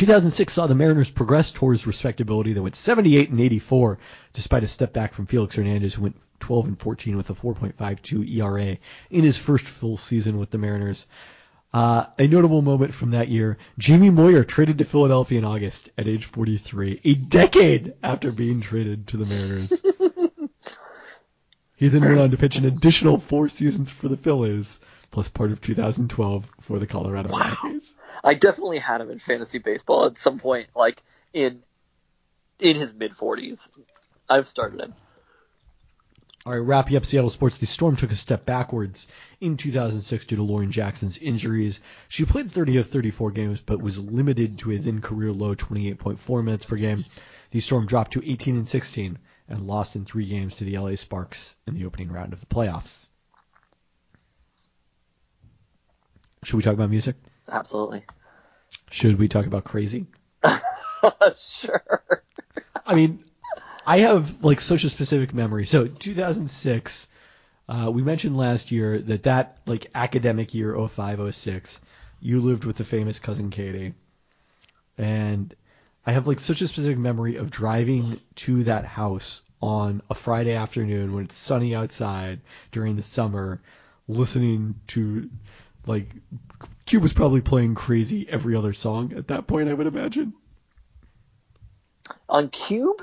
2006 0.00 0.54
saw 0.54 0.66
the 0.66 0.74
Mariners 0.74 1.10
progress 1.10 1.50
towards 1.50 1.86
respectability. 1.86 2.54
They 2.54 2.60
went 2.60 2.74
78 2.74 3.28
and 3.28 3.38
84, 3.38 3.98
despite 4.32 4.62
a 4.62 4.66
step 4.66 4.94
back 4.94 5.12
from 5.12 5.26
Felix 5.26 5.56
Hernandez, 5.56 5.92
who 5.92 6.04
went 6.04 6.16
12 6.38 6.68
and 6.68 6.78
14 6.78 7.18
with 7.18 7.28
a 7.28 7.34
4.52 7.34 8.36
ERA 8.38 8.78
in 9.10 9.24
his 9.24 9.36
first 9.36 9.66
full 9.66 9.98
season 9.98 10.38
with 10.38 10.50
the 10.50 10.56
Mariners. 10.56 11.06
Uh, 11.74 12.06
a 12.18 12.26
notable 12.26 12.62
moment 12.62 12.94
from 12.94 13.10
that 13.10 13.28
year, 13.28 13.58
Jamie 13.76 14.08
Moyer 14.08 14.42
traded 14.42 14.78
to 14.78 14.84
Philadelphia 14.84 15.38
in 15.38 15.44
August 15.44 15.90
at 15.98 16.08
age 16.08 16.24
43, 16.24 17.02
a 17.04 17.12
decade 17.12 17.92
after 18.02 18.32
being 18.32 18.62
traded 18.62 19.06
to 19.08 19.18
the 19.18 19.26
Mariners. 19.26 20.48
he 21.76 21.88
then 21.88 22.00
went 22.00 22.18
on 22.18 22.30
to 22.30 22.38
pitch 22.38 22.56
an 22.56 22.64
additional 22.64 23.20
four 23.20 23.50
seasons 23.50 23.90
for 23.90 24.08
the 24.08 24.16
Phillies, 24.16 24.80
plus 25.10 25.28
part 25.28 25.52
of 25.52 25.60
2012 25.60 26.50
for 26.60 26.78
the 26.78 26.86
Colorado 26.86 27.30
Rockies. 27.30 27.94
I 28.22 28.34
definitely 28.34 28.78
had 28.78 29.00
him 29.00 29.10
in 29.10 29.18
fantasy 29.18 29.58
baseball 29.58 30.06
at 30.06 30.18
some 30.18 30.38
point, 30.38 30.68
like 30.74 31.02
in 31.32 31.62
in 32.58 32.76
his 32.76 32.94
mid 32.94 33.12
40s. 33.12 33.70
I've 34.28 34.46
started 34.46 34.80
him. 34.80 34.94
All 36.46 36.54
right, 36.54 36.58
wrapping 36.58 36.96
up 36.96 37.04
Seattle 37.04 37.28
sports. 37.28 37.58
The 37.58 37.66
Storm 37.66 37.96
took 37.96 38.12
a 38.12 38.16
step 38.16 38.46
backwards 38.46 39.08
in 39.42 39.58
2006 39.58 40.24
due 40.24 40.36
to 40.36 40.42
Lauren 40.42 40.70
Jackson's 40.70 41.18
injuries. 41.18 41.80
She 42.08 42.24
played 42.24 42.50
30 42.50 42.78
of 42.78 42.88
34 42.88 43.30
games, 43.32 43.60
but 43.60 43.82
was 43.82 43.98
limited 43.98 44.58
to 44.60 44.72
a 44.72 44.78
then 44.78 45.02
career 45.02 45.32
low 45.32 45.54
28.4 45.54 46.44
minutes 46.44 46.64
per 46.64 46.76
game. 46.76 47.04
The 47.50 47.60
Storm 47.60 47.84
dropped 47.84 48.12
to 48.12 48.22
18 48.24 48.56
and 48.56 48.66
16 48.66 49.18
and 49.48 49.66
lost 49.66 49.96
in 49.96 50.06
three 50.06 50.26
games 50.26 50.56
to 50.56 50.64
the 50.64 50.78
LA 50.78 50.94
Sparks 50.94 51.56
in 51.66 51.74
the 51.74 51.84
opening 51.84 52.10
round 52.10 52.32
of 52.32 52.40
the 52.40 52.46
playoffs. 52.46 53.06
Should 56.42 56.56
we 56.56 56.62
talk 56.62 56.74
about 56.74 56.90
music? 56.90 57.16
Absolutely. 57.50 58.04
Should 58.90 59.18
we 59.18 59.28
talk 59.28 59.46
about 59.46 59.64
crazy? 59.64 60.06
sure. 61.36 61.82
I 62.86 62.94
mean, 62.94 63.22
I 63.86 63.98
have 63.98 64.42
like 64.42 64.60
such 64.60 64.84
a 64.84 64.88
specific 64.88 65.34
memory. 65.34 65.66
So 65.66 65.86
2006, 65.86 67.08
uh, 67.68 67.90
we 67.92 68.02
mentioned 68.02 68.36
last 68.36 68.70
year 68.70 68.98
that 68.98 69.24
that 69.24 69.58
like 69.66 69.90
academic 69.94 70.54
year 70.54 70.76
05 70.88 71.34
06, 71.34 71.80
you 72.22 72.40
lived 72.40 72.64
with 72.64 72.76
the 72.76 72.84
famous 72.84 73.18
cousin 73.18 73.50
Katie, 73.50 73.94
and 74.96 75.54
I 76.06 76.12
have 76.12 76.26
like 76.26 76.40
such 76.40 76.62
a 76.62 76.68
specific 76.68 76.98
memory 76.98 77.36
of 77.36 77.50
driving 77.50 78.18
to 78.36 78.64
that 78.64 78.84
house 78.84 79.42
on 79.62 80.00
a 80.08 80.14
Friday 80.14 80.54
afternoon 80.54 81.12
when 81.12 81.24
it's 81.24 81.36
sunny 81.36 81.74
outside 81.74 82.40
during 82.72 82.96
the 82.96 83.02
summer, 83.02 83.60
listening 84.08 84.74
to 84.88 85.28
like 85.86 86.06
KUBE 86.86 87.02
was 87.02 87.12
probably 87.12 87.40
playing 87.40 87.74
crazy 87.74 88.26
every 88.28 88.56
other 88.56 88.72
song 88.72 89.12
at 89.16 89.28
that 89.28 89.46
point, 89.46 89.68
I 89.68 89.74
would 89.74 89.86
imagine. 89.86 90.34
On 92.28 92.48
KUBE, 92.48 93.00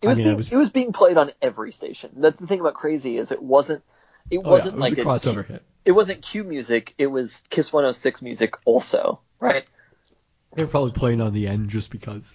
it 0.00 0.06
was, 0.06 0.18
I 0.18 0.22
mean, 0.22 0.24
being, 0.24 0.36
was- 0.36 0.52
it 0.52 0.56
was 0.56 0.70
being 0.70 0.92
played 0.92 1.16
on 1.16 1.30
every 1.42 1.72
station. 1.72 2.10
That's 2.16 2.38
the 2.38 2.46
thing 2.46 2.60
about 2.60 2.74
Crazy 2.74 3.16
is 3.16 3.32
it 3.32 3.42
wasn't 3.42 3.82
it 4.30 4.38
Oh, 4.38 4.42
yeah, 4.44 4.50
wasn't 4.50 4.74
it 4.74 4.80
was 4.80 4.90
like 4.90 4.98
a 4.98 5.02
crossover 5.04 5.46
hit. 5.46 5.62
it 5.84 5.92
wasn't 5.92 6.22
KUBE 6.22 6.46
music. 6.46 6.94
It 6.98 7.06
was 7.08 7.42
Kiss 7.50 7.72
106 7.72 8.22
music 8.22 8.54
also, 8.64 9.20
right? 9.40 9.64
They 10.54 10.62
were 10.62 10.70
probably 10.70 10.92
playing 10.92 11.20
on 11.20 11.32
the 11.34 11.48
end 11.48 11.68
just 11.68 11.90
because. 11.90 12.34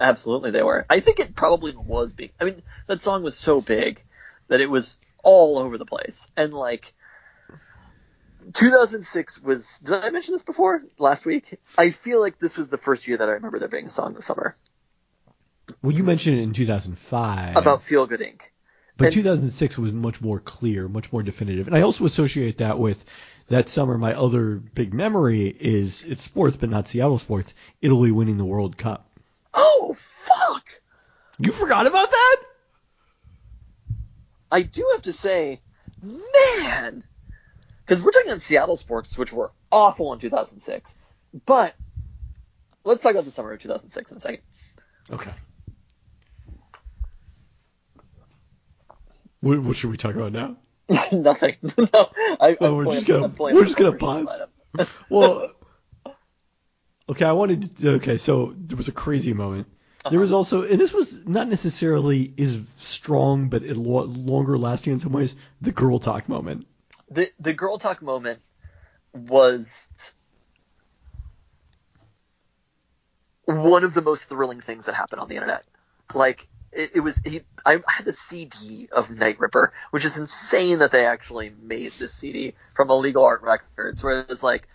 Absolutely, 0.00 0.50
they 0.50 0.62
were. 0.62 0.84
I 0.90 1.00
think 1.00 1.20
it 1.20 1.34
probably 1.34 1.74
was 1.76 2.12
being 2.12 2.30
I 2.40 2.44
mean, 2.44 2.62
that 2.86 3.00
song 3.00 3.22
was 3.22 3.36
so 3.36 3.60
big 3.60 4.02
that 4.48 4.60
it 4.60 4.70
was 4.70 4.98
all 5.22 5.58
over 5.58 5.78
the 5.78 5.86
place. 5.86 6.26
And 6.36 6.52
like, 6.52 6.92
2006 8.54 9.42
was. 9.42 9.78
Did 9.78 10.04
I 10.04 10.10
mention 10.10 10.32
this 10.32 10.42
before 10.42 10.82
last 10.98 11.26
week? 11.26 11.58
I 11.76 11.90
feel 11.90 12.20
like 12.20 12.38
this 12.38 12.56
was 12.58 12.68
the 12.68 12.78
first 12.78 13.08
year 13.08 13.16
that 13.18 13.28
I 13.28 13.32
remember 13.32 13.58
there 13.58 13.68
being 13.68 13.86
a 13.86 13.90
song 13.90 14.14
this 14.14 14.26
summer 14.26 14.54
Well, 15.82 15.92
you 15.92 16.04
mentioned 16.04 16.38
it 16.38 16.42
in 16.42 16.52
2005. 16.52 17.56
about 17.56 17.82
Feel 17.82 18.06
Good 18.06 18.20
Inc. 18.20 18.42
But 18.98 19.06
And- 19.06 19.14
2006 19.14 19.76
was 19.78 19.92
much 19.92 20.20
more 20.22 20.40
clear, 20.40 20.88
much 20.88 21.12
more 21.12 21.22
definitive. 21.22 21.66
And 21.66 21.76
I 21.76 21.82
also 21.82 22.04
associate 22.06 22.58
that 22.58 22.78
with 22.78 23.04
that 23.48 23.68
summer. 23.68 23.98
My 23.98 24.14
other 24.14 24.56
big 24.56 24.94
memory 24.94 25.48
is 25.48 26.02
it's 26.04 26.22
sports, 26.22 26.56
but 26.56 26.70
not 26.70 26.88
Seattle 26.88 27.18
sports. 27.18 27.52
Italy 27.82 28.10
winning 28.10 28.38
the 28.38 28.44
World 28.44 28.76
Cup. 28.78 29.08
Oh 29.52 29.94
fuck! 29.96 30.64
You 31.38 31.52
forgot 31.52 31.86
about 31.86 32.10
that? 32.10 32.36
I 34.50 34.62
do 34.62 34.88
have 34.94 35.02
to 35.02 35.12
say, 35.12 35.60
man, 36.02 37.04
because 37.86 38.02
we're 38.02 38.10
talking 38.10 38.30
about 38.30 38.40
Seattle 38.40 38.76
sports, 38.76 39.16
which 39.16 39.32
were 39.32 39.52
awful 39.70 40.12
in 40.12 40.18
2006. 40.18 40.96
But 41.44 41.74
let's 42.84 43.02
talk 43.02 43.12
about 43.12 43.24
the 43.24 43.30
summer 43.30 43.52
of 43.52 43.60
2006 43.60 44.10
in 44.10 44.16
a 44.16 44.20
second. 44.20 44.40
Okay. 45.10 45.30
What, 49.40 49.60
what 49.60 49.76
should 49.76 49.90
we 49.90 49.96
talk 49.96 50.16
about 50.16 50.32
now? 50.32 50.56
Nothing. 51.12 51.54
no, 51.78 52.10
I, 52.40 52.56
Oh, 52.60 52.76
we're 52.76 52.84
playing- 52.84 53.04
just 53.04 53.06
gonna- 53.06 53.32
we're 53.38 53.64
just 53.64 53.76
gonna 53.76 53.96
pause. 53.96 54.28
Well, 55.08 55.52
okay, 57.08 57.24
I 57.24 57.32
wanted 57.32 57.76
to, 57.78 57.90
okay, 57.92 58.18
so 58.18 58.52
there 58.56 58.76
was 58.76 58.88
a 58.88 58.92
crazy 58.92 59.32
moment. 59.32 59.68
There 60.04 60.10
uh-huh. 60.10 60.20
was 60.20 60.32
also, 60.32 60.64
and 60.64 60.78
this 60.78 60.92
was 60.92 61.26
not 61.26 61.48
necessarily 61.48 62.34
as 62.38 62.58
strong, 62.76 63.48
but 63.48 63.62
it 63.62 63.76
lo- 63.76 64.04
longer 64.04 64.58
lasting 64.58 64.92
in 64.92 64.98
some 64.98 65.12
ways, 65.12 65.34
the 65.62 65.72
girl 65.72 65.98
talk 65.98 66.28
moment. 66.28 66.66
The 67.10 67.30
the 67.38 67.52
girl 67.52 67.78
talk 67.78 68.02
moment 68.02 68.40
was 69.12 69.88
one 73.46 73.84
of 73.84 73.94
the 73.94 74.02
most 74.02 74.28
thrilling 74.28 74.60
things 74.60 74.86
that 74.86 74.94
happened 74.94 75.20
on 75.20 75.28
the 75.28 75.36
internet. 75.36 75.64
Like 76.14 76.48
it, 76.72 76.92
it 76.96 77.00
was, 77.00 77.18
he, 77.18 77.42
I 77.64 77.80
had 77.88 78.04
the 78.04 78.12
CD 78.12 78.88
of 78.92 79.10
Night 79.10 79.40
Ripper, 79.40 79.72
which 79.90 80.04
is 80.04 80.18
insane 80.18 80.80
that 80.80 80.90
they 80.90 81.06
actually 81.06 81.52
made 81.62 81.92
this 81.98 82.12
CD 82.12 82.54
from 82.74 82.90
Illegal 82.90 83.24
Art 83.24 83.42
Records, 83.42 84.02
where 84.02 84.20
it 84.20 84.28
was 84.28 84.42
like 84.42 84.68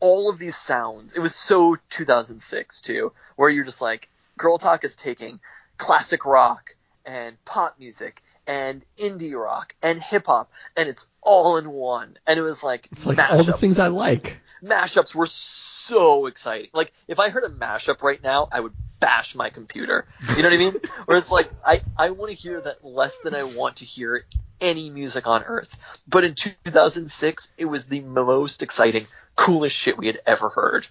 all 0.00 0.28
of 0.28 0.38
these 0.38 0.56
sounds. 0.56 1.12
It 1.14 1.20
was 1.20 1.34
so 1.34 1.76
2006 1.90 2.82
too, 2.82 3.12
where 3.36 3.48
you're 3.48 3.64
just 3.64 3.82
like, 3.82 4.10
Girl 4.36 4.58
Talk 4.58 4.84
is 4.84 4.96
taking 4.96 5.40
classic 5.78 6.26
rock 6.26 6.74
and 7.04 7.42
pop 7.44 7.78
music 7.78 8.22
and 8.46 8.84
indie 8.96 9.34
rock 9.40 9.74
and 9.82 10.00
hip 10.00 10.26
hop, 10.26 10.50
and 10.76 10.88
it's 10.88 11.06
all 11.22 11.56
in 11.58 11.68
one. 11.70 12.16
And 12.26 12.38
it 12.38 12.42
was 12.42 12.62
like, 12.62 12.88
It's 12.92 13.04
like 13.06 13.18
all 13.30 13.42
the 13.44 13.52
things 13.52 13.78
I 13.78 13.88
like. 13.88 14.38
mashups 14.62 15.14
were 15.14 15.26
so 15.26 16.26
exciting. 16.26 16.70
Like 16.72 16.92
if 17.08 17.20
I 17.20 17.28
heard 17.30 17.44
a 17.44 17.48
mashup 17.48 18.02
right 18.02 18.22
now, 18.22 18.48
I 18.52 18.60
would 18.60 18.72
bash 19.00 19.34
my 19.34 19.50
computer. 19.50 20.06
You 20.30 20.42
know 20.42 20.48
what 20.48 20.52
I 20.52 20.56
mean? 20.56 20.74
Where 21.06 21.18
it's 21.18 21.30
like 21.32 21.48
I 21.64 21.80
I 21.96 22.10
want 22.10 22.30
to 22.30 22.36
hear 22.36 22.60
that 22.60 22.84
less 22.84 23.18
than 23.18 23.34
I 23.34 23.42
want 23.44 23.76
to 23.76 23.84
hear 23.84 24.24
any 24.60 24.88
music 24.88 25.26
on 25.26 25.42
earth. 25.44 25.76
But 26.08 26.24
in 26.24 26.34
2006, 26.34 27.52
it 27.58 27.66
was 27.66 27.86
the 27.86 28.00
most 28.00 28.62
exciting, 28.62 29.06
coolest 29.34 29.76
shit 29.76 29.98
we 29.98 30.06
had 30.06 30.18
ever 30.26 30.48
heard. 30.48 30.86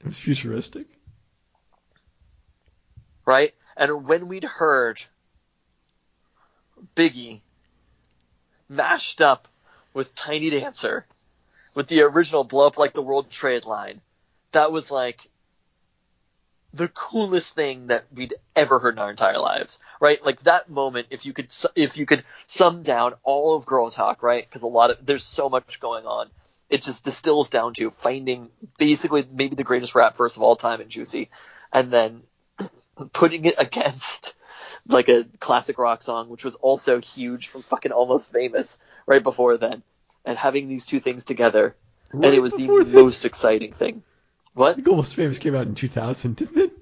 It 0.00 0.06
was 0.06 0.18
futuristic. 0.18 0.86
right? 3.24 3.54
And 3.76 4.04
when 4.06 4.28
we'd 4.28 4.44
heard 4.44 5.00
Biggie 6.94 7.40
mashed 8.68 9.20
up 9.20 9.48
with 9.92 10.14
Tiny 10.14 10.50
Dancer, 10.50 11.06
with 11.74 11.88
the 11.88 12.02
original 12.02 12.44
Blow 12.44 12.66
Up 12.66 12.78
Like 12.78 12.92
the 12.92 13.02
World 13.02 13.30
Trade 13.30 13.64
line, 13.66 14.00
that 14.52 14.72
was 14.72 14.90
like 14.90 15.28
the 16.72 16.88
coolest 16.88 17.54
thing 17.54 17.88
that 17.88 18.04
we'd 18.12 18.34
ever 18.54 18.78
heard 18.78 18.94
in 18.94 19.00
our 19.00 19.10
entire 19.10 19.38
lives, 19.38 19.80
right? 20.00 20.24
Like 20.24 20.40
that 20.42 20.70
moment, 20.70 21.08
if 21.10 21.26
you 21.26 21.32
could, 21.32 21.52
if 21.74 21.96
you 21.96 22.06
could 22.06 22.22
sum 22.46 22.82
down 22.82 23.14
all 23.24 23.56
of 23.56 23.66
Girl 23.66 23.90
Talk, 23.90 24.22
right? 24.22 24.46
Because 24.48 24.62
a 24.62 24.68
lot 24.68 24.90
of, 24.90 25.04
there's 25.04 25.24
so 25.24 25.48
much 25.48 25.80
going 25.80 26.06
on. 26.06 26.28
It 26.68 26.82
just 26.82 27.02
distills 27.02 27.50
down 27.50 27.74
to 27.74 27.90
finding 27.90 28.50
basically 28.78 29.26
maybe 29.30 29.56
the 29.56 29.64
greatest 29.64 29.96
rap 29.96 30.16
verse 30.16 30.36
of 30.36 30.42
all 30.42 30.54
time 30.54 30.80
in 30.80 30.88
Juicy, 30.88 31.30
and 31.72 31.90
then 31.90 32.22
putting 33.12 33.44
it 33.44 33.56
against 33.58 34.34
like 34.86 35.08
a 35.08 35.24
classic 35.38 35.78
rock 35.78 36.02
song, 36.02 36.28
which 36.28 36.44
was 36.44 36.56
also 36.56 37.00
huge 37.00 37.48
from 37.48 37.62
fucking 37.62 37.92
Almost 37.92 38.32
Famous 38.32 38.78
right 39.06 39.22
before 39.22 39.56
then, 39.56 39.82
and 40.24 40.36
having 40.38 40.68
these 40.68 40.86
two 40.86 41.00
things 41.00 41.24
together, 41.24 41.76
and 42.12 42.24
it 42.24 42.40
was 42.40 42.52
the 42.52 42.66
then? 42.66 42.92
most 42.92 43.24
exciting 43.24 43.72
thing. 43.72 44.02
What? 44.54 44.72
I 44.72 44.74
think 44.74 44.88
Almost 44.88 45.14
Famous 45.14 45.38
came 45.38 45.54
out 45.54 45.66
in 45.66 45.74
2000, 45.74 46.36
didn't 46.36 46.58
it? 46.58 46.72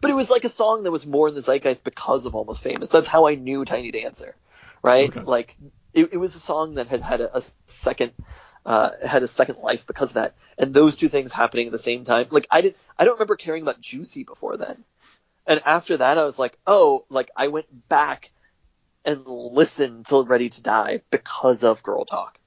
But 0.00 0.10
it 0.10 0.14
was 0.14 0.30
like 0.30 0.44
a 0.44 0.48
song 0.48 0.84
that 0.84 0.90
was 0.90 1.06
more 1.06 1.28
in 1.28 1.34
the 1.34 1.42
zeitgeist 1.42 1.84
because 1.84 2.26
of 2.26 2.34
Almost 2.34 2.62
Famous. 2.62 2.88
That's 2.88 3.08
how 3.08 3.26
I 3.26 3.34
knew 3.34 3.64
Tiny 3.64 3.90
Dancer, 3.90 4.34
right? 4.82 5.08
Okay. 5.10 5.20
Like 5.20 5.56
it, 5.92 6.12
it 6.12 6.16
was 6.16 6.34
a 6.34 6.40
song 6.40 6.76
that 6.76 6.86
had 6.86 7.02
had 7.02 7.20
a, 7.20 7.38
a 7.38 7.42
second. 7.66 8.12
Uh, 8.64 8.90
had 9.02 9.22
a 9.22 9.26
second 9.26 9.56
life 9.60 9.86
because 9.86 10.10
of 10.10 10.14
that, 10.16 10.34
and 10.58 10.74
those 10.74 10.96
two 10.96 11.08
things 11.08 11.32
happening 11.32 11.64
at 11.64 11.72
the 11.72 11.78
same 11.78 12.04
time. 12.04 12.26
Like 12.30 12.46
I 12.50 12.60
did, 12.60 12.74
I 12.98 13.06
don't 13.06 13.14
remember 13.14 13.36
caring 13.36 13.62
about 13.62 13.80
Juicy 13.80 14.22
before 14.22 14.58
then, 14.58 14.84
and 15.50 15.60
after 15.66 15.96
that, 15.96 16.16
I 16.16 16.22
was 16.22 16.38
like, 16.38 16.56
oh, 16.64 17.04
like 17.10 17.32
I 17.36 17.48
went 17.48 17.66
back 17.88 18.30
and 19.04 19.26
listened 19.26 20.06
till 20.06 20.24
Ready 20.24 20.48
to 20.48 20.62
Die 20.62 21.00
because 21.10 21.64
of 21.64 21.82
Girl 21.82 22.04
Talk. 22.04 22.38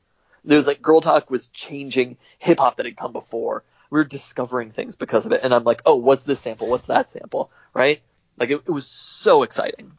There 0.45 0.55
was 0.55 0.67
like 0.67 0.81
Girl 0.81 1.01
Talk 1.01 1.29
was 1.29 1.49
changing 1.49 2.17
hip 2.39 2.59
hop 2.59 2.77
that 2.77 2.85
had 2.85 2.95
come 2.95 3.11
before. 3.11 3.65
We 3.89 3.99
were 3.99 4.05
discovering 4.05 4.71
things 4.71 4.95
because 4.95 5.25
of 5.25 5.33
it, 5.33 5.41
and 5.43 5.53
I'm 5.53 5.65
like, 5.65 5.81
oh, 5.85 5.97
what's 5.97 6.23
this 6.23 6.39
sample? 6.39 6.69
What's 6.69 6.85
that 6.85 7.09
sample? 7.09 7.51
Right? 7.73 8.01
Like 8.37 8.51
it, 8.51 8.61
it 8.65 8.71
was 8.71 8.87
so 8.87 9.43
exciting. 9.43 9.91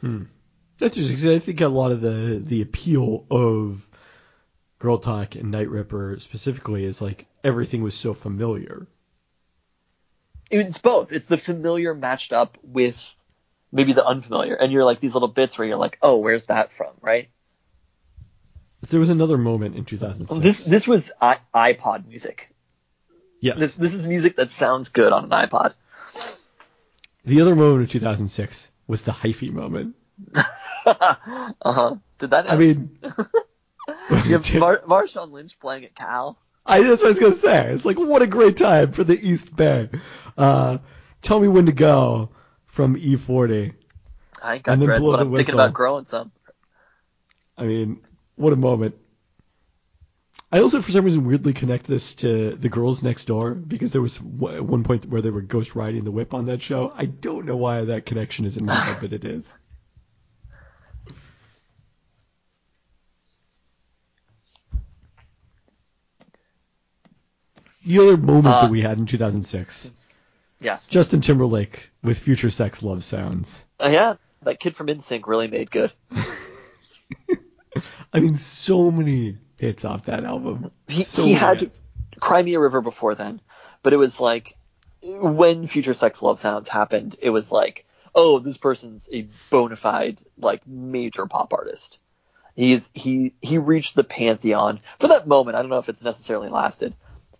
Hmm. 0.00 0.22
That's 0.78 0.96
just 0.96 1.24
I 1.24 1.40
think 1.40 1.60
a 1.60 1.66
lot 1.66 1.90
of 1.90 2.02
the 2.02 2.40
the 2.40 2.62
appeal 2.62 3.26
of 3.32 3.88
Girl 4.78 4.98
Talk 4.98 5.34
and 5.34 5.50
Night 5.50 5.70
Ripper 5.70 6.18
specifically 6.20 6.84
is 6.84 7.02
like 7.02 7.26
everything 7.42 7.82
was 7.82 7.96
so 7.96 8.14
familiar. 8.14 8.86
It's 10.50 10.78
both. 10.78 11.12
It's 11.12 11.26
the 11.26 11.38
familiar 11.38 11.94
matched 11.94 12.32
up 12.32 12.58
with 12.62 13.14
maybe 13.72 13.92
the 13.92 14.06
unfamiliar, 14.06 14.54
and 14.54 14.72
you're 14.72 14.84
like 14.84 15.00
these 15.00 15.14
little 15.14 15.28
bits 15.28 15.58
where 15.58 15.66
you're 15.66 15.76
like, 15.76 15.98
oh, 16.02 16.16
where's 16.18 16.44
that 16.44 16.72
from? 16.72 16.92
Right? 17.00 17.28
There 18.88 19.00
was 19.00 19.08
another 19.08 19.36
moment 19.38 19.74
in 19.76 19.84
2006. 19.84 20.40
This 20.40 20.64
this 20.64 20.86
was 20.86 21.10
I- 21.20 21.40
iPod 21.54 22.06
music. 22.06 22.48
yes. 23.40 23.58
This 23.58 23.74
this 23.76 23.94
is 23.94 24.06
music 24.06 24.36
that 24.36 24.50
sounds 24.52 24.90
good 24.90 25.12
on 25.12 25.24
an 25.24 25.30
iPod. 25.30 25.74
the 27.24 27.40
other 27.40 27.56
moment 27.56 27.84
of 27.84 27.90
2006 27.90 28.70
was 28.86 29.02
the 29.02 29.12
hyphy 29.12 29.50
moment. 29.52 29.96
uh 30.86 31.16
huh. 31.64 31.96
Did 32.18 32.30
that? 32.30 32.50
I 32.50 32.56
mean, 32.56 32.98
you 34.24 34.38
have 34.38 34.54
Mar- 34.54 34.82
Marshawn 34.86 35.32
Lynch 35.32 35.58
playing 35.58 35.84
at 35.84 35.94
Cal. 35.94 36.38
I 36.64 36.82
that's 36.82 37.02
what 37.02 37.06
I 37.06 37.10
was 37.10 37.18
gonna 37.18 37.32
say. 37.32 37.72
It's 37.72 37.84
like 37.84 37.98
what 37.98 38.22
a 38.22 38.26
great 38.26 38.56
time 38.56 38.92
for 38.92 39.04
the 39.04 39.18
East 39.18 39.54
Bay. 39.54 39.88
Uh, 40.36 40.78
tell 41.22 41.40
me 41.40 41.48
when 41.48 41.66
to 41.66 41.72
go 41.72 42.30
from 42.66 42.96
E40. 42.96 43.72
I 44.42 44.54
ain't 44.54 44.62
got 44.62 44.78
dreads, 44.78 45.04
but 45.04 45.20
I'm 45.20 45.32
thinking 45.32 45.54
about 45.54 45.72
growing 45.72 46.04
some. 46.04 46.30
I 47.56 47.64
mean, 47.64 48.02
what 48.36 48.52
a 48.52 48.56
moment. 48.56 48.94
I 50.52 50.60
also, 50.60 50.80
for 50.80 50.90
some 50.92 51.04
reason, 51.04 51.24
weirdly 51.24 51.52
connect 51.52 51.86
this 51.86 52.14
to 52.16 52.54
the 52.54 52.68
girls 52.68 53.02
next 53.02 53.24
door 53.24 53.54
because 53.54 53.92
there 53.92 54.02
was 54.02 54.20
one 54.22 54.84
point 54.84 55.06
where 55.06 55.20
they 55.20 55.30
were 55.30 55.40
ghost 55.40 55.74
riding 55.74 56.04
the 56.04 56.10
whip 56.10 56.34
on 56.34 56.44
that 56.46 56.62
show. 56.62 56.92
I 56.96 57.06
don't 57.06 57.46
know 57.46 57.56
why 57.56 57.84
that 57.84 58.06
connection 58.06 58.46
is 58.46 58.56
in 58.56 58.64
my 58.64 58.74
head, 58.74 58.98
but 59.00 59.12
it 59.12 59.24
is. 59.24 59.52
The 67.84 67.98
other 68.00 68.16
moment 68.16 68.46
Uh, 68.56 68.62
that 68.62 68.70
we 68.70 68.80
had 68.80 68.98
in 68.98 69.06
2006, 69.06 69.92
Yes. 70.60 70.86
Justin 70.86 71.20
Timberlake 71.20 71.90
with 72.02 72.18
Future 72.18 72.50
Sex 72.50 72.82
Love 72.82 73.04
Sounds. 73.04 73.64
Uh, 73.82 73.88
yeah, 73.88 74.14
that 74.42 74.60
kid 74.60 74.74
from 74.76 74.86
NSYNC 74.86 75.26
really 75.26 75.48
made 75.48 75.70
good. 75.70 75.92
I 78.12 78.20
mean, 78.20 78.38
so 78.38 78.90
many 78.90 79.36
hits 79.60 79.84
off 79.84 80.06
that 80.06 80.24
album. 80.24 80.70
He, 80.88 81.04
So 81.04 81.24
he 81.24 81.34
had 81.34 81.60
hits. 81.60 81.80
Cry 82.20 82.42
Me 82.42 82.54
a 82.54 82.60
River 82.60 82.80
before 82.80 83.14
then, 83.14 83.40
but 83.82 83.92
it 83.92 83.98
was 83.98 84.20
like 84.20 84.56
when 85.02 85.66
Future 85.66 85.94
Sex 85.94 86.22
Love 86.22 86.38
Sounds 86.38 86.68
happened, 86.68 87.16
it 87.20 87.30
was 87.30 87.52
like, 87.52 87.86
oh, 88.14 88.38
this 88.38 88.56
person's 88.56 89.08
a 89.12 89.28
bona 89.50 89.76
fide 89.76 90.20
like 90.38 90.66
major 90.66 91.26
pop 91.26 91.52
artist. 91.52 91.98
He's 92.54 92.90
he 92.94 93.34
he 93.42 93.58
reached 93.58 93.94
the 93.94 94.04
pantheon 94.04 94.78
for 94.98 95.08
that 95.08 95.26
moment. 95.26 95.56
I 95.56 95.60
don't 95.60 95.70
know 95.70 95.76
if 95.76 95.90
it's 95.90 96.02
necessarily 96.02 96.48
lasted, 96.48 96.94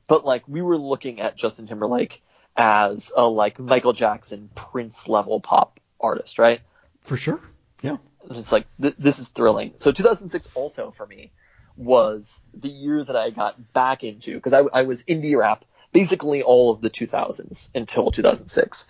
but 0.06 0.26
like 0.26 0.46
we 0.46 0.60
were 0.60 0.76
looking 0.76 1.20
at 1.20 1.36
Justin 1.36 1.66
Timberlake 1.66 2.22
as 2.56 3.12
a 3.16 3.26
like 3.26 3.58
Michael 3.58 3.92
Jackson 3.92 4.50
Prince 4.54 5.08
level 5.08 5.40
pop 5.40 5.80
artist, 6.00 6.38
right? 6.38 6.60
for 7.06 7.16
sure. 7.16 7.40
Yeah. 7.82 7.96
It's 8.28 8.52
like 8.52 8.66
th- 8.80 8.96
this 8.98 9.18
is 9.18 9.28
thrilling. 9.28 9.74
So 9.76 9.92
2006 9.92 10.48
also 10.54 10.90
for 10.90 11.06
me 11.06 11.32
was 11.76 12.40
the 12.54 12.68
year 12.68 13.04
that 13.04 13.16
I 13.16 13.30
got 13.30 13.72
back 13.72 14.02
into 14.02 14.34
because 14.34 14.52
I, 14.52 14.62
I 14.72 14.82
was 14.82 15.04
indie 15.04 15.38
rap 15.38 15.64
basically 15.92 16.42
all 16.42 16.70
of 16.70 16.80
the 16.80 16.90
2000s 16.90 17.70
until 17.74 18.10
2006, 18.10 18.88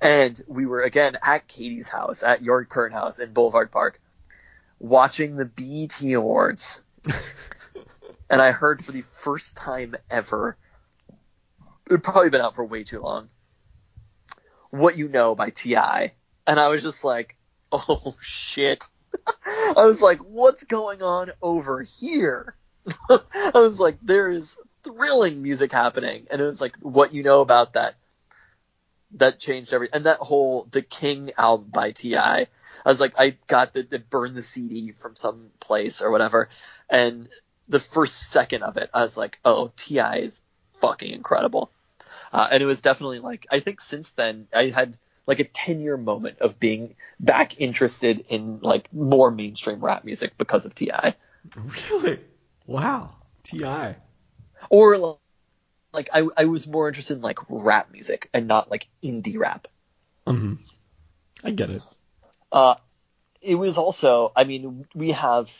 and 0.00 0.40
we 0.46 0.64
were 0.66 0.82
again 0.82 1.18
at 1.22 1.48
Katie's 1.48 1.88
house 1.88 2.22
at 2.22 2.42
Yard 2.42 2.68
Current 2.68 2.94
House 2.94 3.18
in 3.18 3.32
Boulevard 3.32 3.70
Park, 3.70 4.00
watching 4.78 5.36
the 5.36 5.44
BET 5.44 6.00
Awards, 6.14 6.80
and 8.30 8.40
I 8.40 8.52
heard 8.52 8.84
for 8.84 8.92
the 8.92 9.02
first 9.02 9.56
time 9.56 9.96
ever, 10.08 10.56
it 11.90 12.02
probably 12.02 12.30
been 12.30 12.40
out 12.40 12.54
for 12.54 12.64
way 12.64 12.84
too 12.84 13.00
long. 13.00 13.28
What 14.70 14.96
You 14.96 15.08
Know 15.08 15.34
by 15.34 15.50
T.I., 15.50 16.12
and 16.46 16.60
I 16.60 16.68
was 16.68 16.82
just 16.82 17.04
like, 17.04 17.36
oh 17.72 18.14
shit. 18.20 18.84
I 19.76 19.84
was 19.86 20.02
like, 20.02 20.18
what's 20.18 20.64
going 20.64 21.02
on 21.02 21.32
over 21.42 21.82
here? 21.82 22.54
I 23.10 23.50
was 23.54 23.80
like, 23.80 23.98
there 24.02 24.28
is 24.28 24.56
thrilling 24.84 25.42
music 25.42 25.72
happening. 25.72 26.26
And 26.30 26.40
it 26.40 26.44
was 26.44 26.60
like, 26.60 26.76
what 26.80 27.12
you 27.12 27.22
know 27.22 27.40
about 27.40 27.72
that, 27.72 27.96
that 29.12 29.40
changed 29.40 29.72
everything. 29.72 29.96
and 29.96 30.06
that 30.06 30.18
whole, 30.18 30.68
the 30.70 30.82
King 30.82 31.32
album 31.36 31.70
by 31.72 31.90
T.I. 31.92 32.46
I 32.84 32.88
was 32.88 33.00
like, 33.00 33.14
I 33.18 33.36
got 33.48 33.72
the, 33.72 33.82
the 33.82 33.98
burn 33.98 34.34
the 34.34 34.42
CD 34.42 34.92
from 34.92 35.16
some 35.16 35.50
place 35.58 36.00
or 36.02 36.10
whatever. 36.10 36.48
And 36.88 37.28
the 37.68 37.80
first 37.80 38.30
second 38.30 38.62
of 38.62 38.76
it, 38.76 38.90
I 38.94 39.02
was 39.02 39.16
like, 39.16 39.40
oh, 39.44 39.72
T.I. 39.76 40.18
is 40.18 40.42
fucking 40.80 41.12
incredible. 41.12 41.70
Uh, 42.32 42.48
and 42.50 42.62
it 42.62 42.66
was 42.66 42.80
definitely 42.80 43.20
like, 43.20 43.46
I 43.50 43.60
think 43.60 43.80
since 43.80 44.10
then 44.10 44.48
I 44.54 44.68
had 44.68 44.98
like 45.26 45.40
a 45.40 45.44
10 45.44 45.80
year 45.80 45.96
moment 45.96 46.38
of 46.40 46.58
being 46.58 46.94
back 47.18 47.60
interested 47.60 48.24
in 48.28 48.60
like 48.60 48.92
more 48.92 49.30
mainstream 49.30 49.80
rap 49.80 50.04
music 50.04 50.36
because 50.38 50.64
of 50.64 50.74
T.I. 50.74 51.14
Really? 51.90 52.20
Wow. 52.66 53.14
Ti. 53.44 53.94
Or 54.70 55.18
like 55.92 56.08
I, 56.12 56.28
I 56.36 56.44
was 56.44 56.66
more 56.66 56.88
interested 56.88 57.14
in 57.16 57.22
like 57.22 57.38
rap 57.48 57.90
music 57.92 58.28
and 58.32 58.46
not 58.46 58.70
like 58.70 58.88
indie 59.02 59.38
rap. 59.38 59.68
hmm 60.26 60.54
I 61.44 61.50
get 61.50 61.70
it. 61.70 61.82
Uh, 62.50 62.74
it 63.40 63.54
was 63.54 63.78
also, 63.78 64.32
I 64.34 64.44
mean, 64.44 64.86
we 64.94 65.12
have 65.12 65.50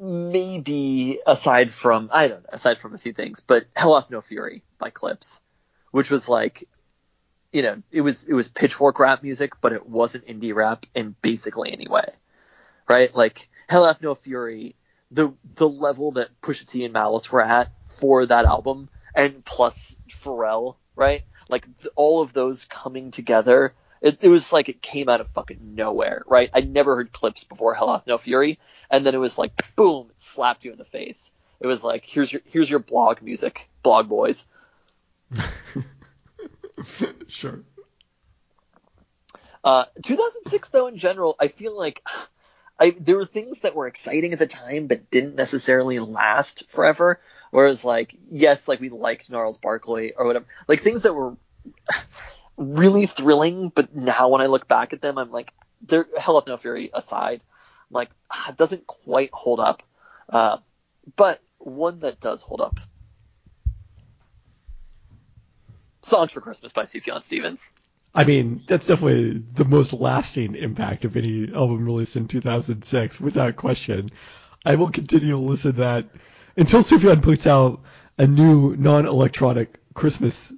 maybe 0.00 1.18
aside 1.26 1.70
from, 1.70 2.08
I 2.12 2.28
don't 2.28 2.42
know, 2.42 2.50
aside 2.52 2.78
from 2.78 2.94
a 2.94 2.98
few 2.98 3.12
things, 3.12 3.40
but 3.40 3.66
Hell 3.76 3.94
Hath 4.00 4.10
No 4.10 4.20
Fury 4.20 4.62
by 4.78 4.90
Clipse, 4.90 5.42
which 5.90 6.10
was 6.10 6.28
like, 6.28 6.64
you 7.52 7.62
know, 7.62 7.82
it 7.90 8.00
was, 8.00 8.24
it 8.24 8.32
was 8.32 8.48
pitchfork 8.48 8.98
rap 8.98 9.22
music, 9.22 9.60
but 9.60 9.72
it 9.72 9.86
wasn't 9.86 10.26
indie 10.26 10.54
rap 10.54 10.86
in 10.94 11.14
basically 11.20 11.72
any 11.72 11.86
way, 11.86 12.08
right? 12.88 13.14
Like 13.14 13.48
Hell 13.68 13.86
Hath 13.86 14.00
No 14.00 14.14
Fury, 14.14 14.74
the, 15.10 15.34
the 15.56 15.68
level 15.68 16.12
that 16.12 16.40
Pusha 16.40 16.66
T 16.66 16.84
and 16.84 16.94
Malice 16.94 17.30
were 17.30 17.42
at 17.42 17.70
for 17.98 18.24
that 18.26 18.46
album 18.46 18.88
and 19.14 19.44
plus 19.44 19.96
Pharrell, 20.10 20.76
right? 20.96 21.22
Like 21.48 21.64
th- 21.76 21.92
all 21.94 22.22
of 22.22 22.32
those 22.32 22.64
coming 22.64 23.10
together 23.10 23.74
it, 24.00 24.18
it 24.22 24.28
was 24.28 24.52
like 24.52 24.68
it 24.68 24.80
came 24.80 25.08
out 25.08 25.20
of 25.20 25.28
fucking 25.28 25.74
nowhere, 25.74 26.22
right? 26.26 26.50
I 26.54 26.60
never 26.60 26.96
heard 26.96 27.12
Clipse 27.12 27.44
before 27.44 27.74
Hell 27.74 27.92
Hath 27.92 28.06
No 28.06 28.18
Fury, 28.18 28.58
and 28.90 29.06
then 29.06 29.14
it 29.14 29.18
was 29.18 29.38
like 29.38 29.52
boom, 29.76 30.08
it 30.10 30.20
slapped 30.20 30.64
you 30.64 30.72
in 30.72 30.78
the 30.78 30.84
face. 30.84 31.30
It 31.60 31.66
was 31.66 31.84
like 31.84 32.04
here's 32.04 32.32
your 32.32 32.42
here's 32.46 32.70
your 32.70 32.80
blog 32.80 33.22
music, 33.22 33.68
blog 33.82 34.08
boys. 34.08 34.46
sure. 37.28 37.60
Uh, 39.62 39.84
2006 40.02 40.68
though 40.70 40.86
in 40.86 40.96
general, 40.96 41.36
I 41.38 41.48
feel 41.48 41.76
like 41.76 42.02
I 42.80 42.96
there 42.98 43.16
were 43.16 43.26
things 43.26 43.60
that 43.60 43.74
were 43.74 43.86
exciting 43.86 44.32
at 44.32 44.38
the 44.38 44.46
time 44.46 44.86
but 44.86 45.10
didn't 45.10 45.34
necessarily 45.36 45.98
last 45.98 46.64
forever. 46.70 47.20
Whereas 47.50 47.84
like 47.84 48.14
yes, 48.30 48.68
like 48.68 48.80
we 48.80 48.88
liked 48.88 49.28
Gnarls 49.28 49.58
Barkley 49.58 50.12
or 50.14 50.26
whatever, 50.26 50.46
like 50.66 50.80
things 50.82 51.02
that 51.02 51.14
were 51.14 51.36
really 52.56 53.06
thrilling, 53.06 53.70
but 53.74 53.94
now 53.94 54.28
when 54.28 54.40
I 54.40 54.46
look 54.46 54.68
back 54.68 54.92
at 54.92 55.02
them, 55.02 55.18
I'm 55.18 55.30
like, 55.30 55.52
they're 55.82 56.06
Hell 56.18 56.38
Hath 56.38 56.46
No 56.46 56.56
Fury 56.56 56.90
aside, 56.92 57.42
like 57.90 58.10
doesn't 58.56 58.86
quite 58.86 59.30
hold 59.32 59.60
up. 59.60 59.82
Uh, 60.28 60.58
but 61.16 61.40
one 61.58 62.00
that 62.00 62.20
does 62.20 62.42
hold 62.42 62.60
up, 62.60 62.78
"Songs 66.02 66.32
for 66.32 66.40
Christmas" 66.40 66.72
by 66.72 66.84
Sufjan 66.84 67.22
Stevens. 67.22 67.70
I 68.14 68.24
mean, 68.24 68.62
that's 68.66 68.86
definitely 68.86 69.42
the 69.54 69.64
most 69.64 69.92
lasting 69.92 70.56
impact 70.56 71.04
of 71.04 71.16
any 71.16 71.52
album 71.54 71.84
released 71.84 72.16
in 72.16 72.26
2006, 72.26 73.20
without 73.20 73.54
question. 73.54 74.10
I 74.64 74.74
will 74.74 74.90
continue 74.90 75.30
to 75.30 75.38
listen 75.38 75.72
to 75.74 75.78
that 75.78 76.06
until 76.56 76.80
Sufjan 76.80 77.22
puts 77.22 77.46
out 77.46 77.80
a 78.18 78.26
new 78.26 78.74
non-electronic 78.76 79.78
Christmas 79.94 80.52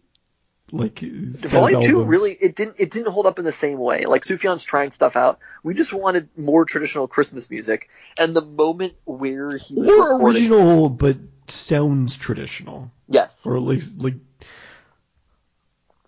like 0.72 1.00
Volume 1.00 1.82
two 1.82 2.02
really 2.02 2.32
it 2.32 2.56
didn't 2.56 2.76
it 2.80 2.90
didn't 2.90 3.12
hold 3.12 3.26
up 3.26 3.38
in 3.38 3.44
the 3.44 3.52
same 3.52 3.78
way. 3.78 4.06
Like 4.06 4.22
Sufjan's 4.22 4.64
trying 4.64 4.90
stuff 4.90 5.16
out. 5.16 5.38
We 5.62 5.74
just 5.74 5.92
wanted 5.92 6.30
more 6.36 6.64
traditional 6.64 7.06
Christmas 7.06 7.50
music, 7.50 7.90
and 8.16 8.34
the 8.34 8.40
moment 8.40 8.94
where 9.04 9.56
he 9.56 9.74
was 9.74 9.88
or 9.88 10.14
recording, 10.14 10.26
original 10.26 10.88
but 10.88 11.18
sounds 11.46 12.16
traditional, 12.16 12.90
yes, 13.06 13.46
or 13.46 13.56
at 13.56 13.62
least 13.62 13.98
like 13.98 14.14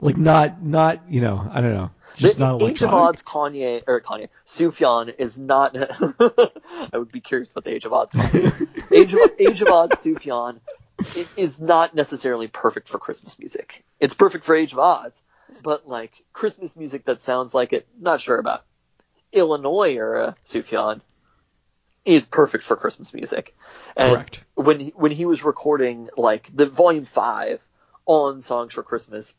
like 0.00 0.16
not 0.16 0.62
not 0.62 1.02
you 1.10 1.20
know 1.20 1.46
I 1.52 1.60
don't 1.60 1.74
know 1.74 1.90
just 2.16 2.38
the 2.38 2.56
not 2.56 2.62
Age 2.62 2.82
of. 2.82 2.90
Adz 2.90 3.22
Kanye 3.22 3.82
or 3.86 4.00
Kanye 4.00 4.28
Sufjan 4.46 5.14
is 5.18 5.38
not. 5.38 5.76
I 6.92 6.96
would 6.96 7.12
be 7.12 7.20
curious 7.20 7.50
about 7.50 7.64
the 7.64 7.74
Age 7.74 7.84
of 7.84 7.92
Adz 7.92 8.10
Kanye. 8.12 8.92
Age 8.92 9.12
of 9.12 9.30
Age 9.38 9.60
of 9.60 9.68
Adz 9.68 10.02
Sufjan 10.02 10.60
it 11.12 11.28
is 11.36 11.60
not 11.60 11.94
necessarily 11.94 12.48
perfect 12.48 12.88
for 12.88 12.98
Christmas 12.98 13.38
music. 13.38 13.84
It's 14.00 14.14
perfect 14.14 14.44
for 14.44 14.54
Age 14.54 14.72
of 14.72 14.78
Adz, 14.78 15.22
but 15.62 15.86
like 15.86 16.24
Christmas 16.32 16.76
music 16.76 17.04
that 17.04 17.20
sounds 17.20 17.54
like 17.54 17.72
it, 17.72 17.86
not 17.98 18.20
sure 18.20 18.38
about. 18.38 18.64
Illinois 19.32 19.94
era 19.94 20.36
Sufjan 20.44 21.00
is 22.04 22.26
perfect 22.26 22.64
for 22.64 22.76
Christmas 22.76 23.12
music. 23.14 23.56
And 23.96 24.12
Correct. 24.12 24.44
when 24.54 24.80
he, 24.80 24.90
when 24.90 25.10
he 25.10 25.24
was 25.24 25.44
recording 25.44 26.08
like 26.16 26.48
the 26.54 26.66
volume 26.66 27.04
five 27.04 27.66
on 28.06 28.42
Songs 28.42 28.74
for 28.74 28.82
Christmas 28.82 29.36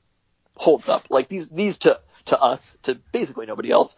holds 0.55 0.89
up. 0.89 1.07
Like 1.09 1.27
these 1.27 1.49
these 1.49 1.79
to 1.79 1.99
to 2.25 2.39
us 2.39 2.77
to 2.83 2.95
basically 3.11 3.45
nobody 3.45 3.71
else 3.71 3.97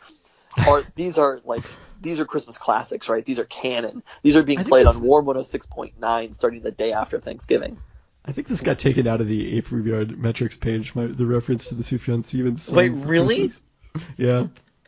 are 0.65 0.85
these 0.95 1.17
are 1.17 1.39
like 1.45 1.79
these 2.01 2.19
are 2.19 2.25
Christmas 2.25 2.57
classics, 2.57 3.09
right? 3.09 3.25
These 3.25 3.39
are 3.39 3.45
canon. 3.45 4.03
These 4.21 4.35
are 4.35 4.43
being 4.43 4.63
played 4.63 4.87
on 4.87 5.01
Warm 5.01 5.25
106.9 5.25 6.33
starting 6.33 6.61
the 6.61 6.71
day 6.71 6.93
after 6.93 7.19
Thanksgiving. 7.19 7.77
I 8.25 8.33
think 8.33 8.47
this 8.47 8.61
got 8.61 8.77
taken 8.77 9.07
out 9.07 9.21
of 9.21 9.27
the 9.27 9.57
Ape 9.57 9.71
Review 9.71 10.15
metrics 10.17 10.57
page. 10.57 10.93
My, 10.95 11.05
the 11.05 11.25
reference 11.25 11.69
to 11.69 11.75
the 11.75 11.83
Sufjan 11.83 12.23
Stevens. 12.23 12.63
song 12.63 12.75
Wait, 12.75 12.89
really? 12.89 13.49
Christmas. 13.49 13.61
Yeah. 14.17 14.47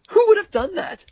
Who 0.10 0.28
would 0.28 0.38
have 0.38 0.51
done 0.51 0.76
that? 0.76 1.05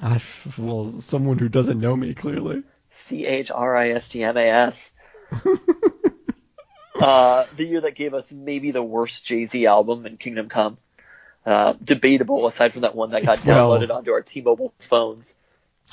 I, 0.00 0.20
well, 0.56 0.90
someone 0.90 1.38
who 1.38 1.48
doesn't 1.48 1.80
know 1.80 1.96
me 1.96 2.14
clearly. 2.14 2.62
C 2.90 3.26
H 3.26 3.50
R 3.50 3.76
I 3.76 3.90
S 3.90 4.08
T 4.08 4.22
M 4.22 4.36
A 4.36 4.48
S. 4.48 4.90
Uh, 6.98 7.46
the 7.56 7.64
year 7.64 7.80
that 7.80 7.94
gave 7.94 8.12
us 8.12 8.32
maybe 8.32 8.72
the 8.72 8.82
worst 8.82 9.24
Jay 9.24 9.46
Z 9.46 9.66
album 9.66 10.04
in 10.04 10.16
Kingdom 10.16 10.48
Come. 10.48 10.78
Uh, 11.48 11.72
debatable 11.82 12.46
aside 12.46 12.74
from 12.74 12.82
that 12.82 12.94
one 12.94 13.10
that 13.12 13.24
got 13.24 13.42
Well- 13.42 13.70
downloaded 13.70 13.90
onto 13.90 14.10
our 14.12 14.20
T-Mobile 14.20 14.74
phones. 14.80 15.34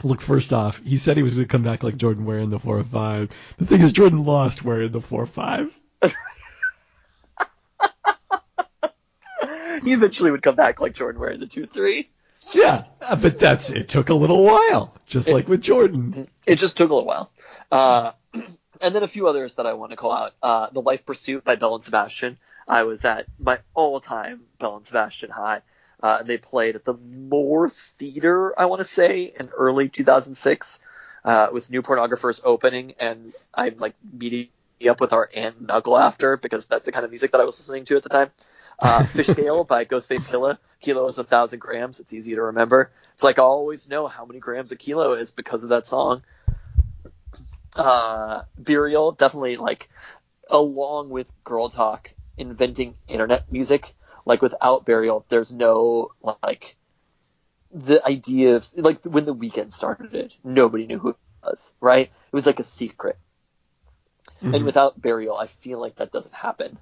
Look, 0.04 0.20
first 0.20 0.52
off, 0.52 0.82
he 0.84 0.98
said 0.98 1.16
he 1.16 1.24
was 1.24 1.36
going 1.36 1.48
to 1.48 1.52
come 1.52 1.64
back 1.64 1.82
like 1.82 1.96
Jordan 1.96 2.26
wearing 2.26 2.50
the 2.50 2.60
4 2.60 2.84
5. 2.84 3.30
The 3.58 3.66
thing 3.66 3.80
is, 3.80 3.94
Jordan 3.94 4.26
lost 4.26 4.66
wearing 4.66 4.92
the 4.92 5.00
4 5.00 5.26
5. 5.26 5.74
he 9.86 9.94
eventually 9.94 10.32
would 10.32 10.42
come 10.42 10.56
back 10.56 10.82
like 10.82 10.94
Jordan 10.94 11.22
wearing 11.22 11.40
the 11.40 11.48
two 11.48 11.68
three. 11.68 12.10
Yeah, 12.54 12.84
uh, 13.02 13.16
but 13.16 13.40
that's 13.40 13.70
it. 13.70 13.88
Took 13.88 14.10
a 14.10 14.14
little 14.14 14.44
while, 14.44 14.94
just 15.06 15.30
like 15.30 15.48
with 15.48 15.62
Jordan. 15.62 16.28
It 16.46 16.56
just 16.56 16.76
took 16.76 16.90
a 16.90 16.94
little 16.94 17.08
while. 17.08 17.32
Uh, 17.72 18.12
and 18.82 18.94
then 18.94 19.04
a 19.04 19.08
few 19.08 19.28
others 19.28 19.54
that 19.54 19.66
I 19.66 19.74
want 19.74 19.92
to 19.92 19.96
call 19.96 20.12
out. 20.12 20.34
Uh, 20.44 20.68
the 20.74 20.82
Life 20.82 21.06
Pursuit 21.06 21.46
by 21.46 21.56
Belle 21.56 21.76
and 21.76 21.84
Sebastian. 21.84 22.38
I 22.68 22.84
was 22.84 23.06
at 23.06 23.28
my 23.40 23.60
all-time 23.74 24.42
Belle 24.60 24.78
and 24.78 24.86
Sebastian 24.86 25.30
high. 25.30 25.62
Uh, 26.02 26.24
they 26.24 26.38
played 26.38 26.76
at 26.76 26.84
the 26.84 26.94
Moore 26.94 27.70
Theater, 27.70 28.58
I 28.60 28.66
want 28.66 28.80
to 28.80 28.86
say, 28.86 29.32
in 29.40 29.50
early 29.50 29.90
2006, 29.90 30.82
uh, 31.24 31.48
with 31.52 31.72
New 31.72 31.82
Pornographers 31.82 32.42
opening, 32.44 32.94
and 33.00 33.34
I'm 33.54 33.78
like 33.78 33.96
meeting 34.14 34.50
up 34.90 35.00
with 35.00 35.14
our 35.14 35.30
aunt 35.36 35.66
Nuggle 35.66 36.00
after 36.00 36.38
because 36.38 36.66
that's 36.66 36.86
the 36.86 36.92
kind 36.92 37.06
of 37.06 37.12
music 37.12 37.32
that 37.32 37.42
I 37.42 37.46
was 37.46 37.58
listening 37.60 37.86
to 37.86 37.96
at 37.96 38.04
the 38.04 38.10
time. 38.10 38.32
Uh, 38.78 39.04
Fish 39.06 39.28
Scale 39.28 39.64
by 39.64 39.86
Ghostface 39.86 40.28
Killah. 40.28 40.58
Kilo 40.82 41.08
is 41.08 41.18
a 41.18 41.24
thousand 41.24 41.60
grams. 41.60 42.00
It's 42.00 42.14
easy 42.14 42.36
to 42.36 42.42
remember. 42.44 42.92
It's 43.14 43.24
like 43.24 43.40
I 43.40 43.44
always 43.44 43.90
know 43.90 44.08
how 44.08 44.26
many 44.26 44.40
grams 44.40 44.72
a 44.72 44.76
kilo 44.76 45.14
is 45.14 45.32
because 45.32 45.64
of 45.64 45.70
that 45.70 45.88
song. 45.88 46.24
Uh, 47.76 48.44
Burial, 48.58 49.14
definitely 49.14 49.58
like, 49.58 49.90
along 50.50 51.10
with 51.10 51.32
Girl 51.44 51.70
Talk, 51.70 52.12
inventing 52.38 52.96
internet 53.08 53.52
music. 53.52 53.96
Like 54.26 54.42
without 54.42 54.86
Burial, 54.86 55.26
there's 55.30 55.52
no 55.52 56.12
like 56.22 56.76
the 57.72 58.04
idea 58.06 58.56
of 58.56 58.68
like 58.76 59.06
when 59.06 59.26
the 59.26 59.36
Weeknd 59.36 59.72
started 59.74 60.16
it, 60.16 60.38
nobody 60.44 60.88
knew 60.88 60.98
who 61.00 61.10
it 61.10 61.16
was, 61.44 61.74
right? 61.80 62.08
It 62.08 62.34
was 62.34 62.46
like 62.46 62.60
a 62.60 62.64
secret. 62.64 63.18
Mhm. 64.42 64.56
And 64.56 64.66
without 64.66 65.00
Burial, 65.00 65.38
I 65.38 65.46
feel 65.46 65.80
like 65.80 65.98
that 65.98 66.12
doesn't 66.12 66.34
happen. 66.34 66.78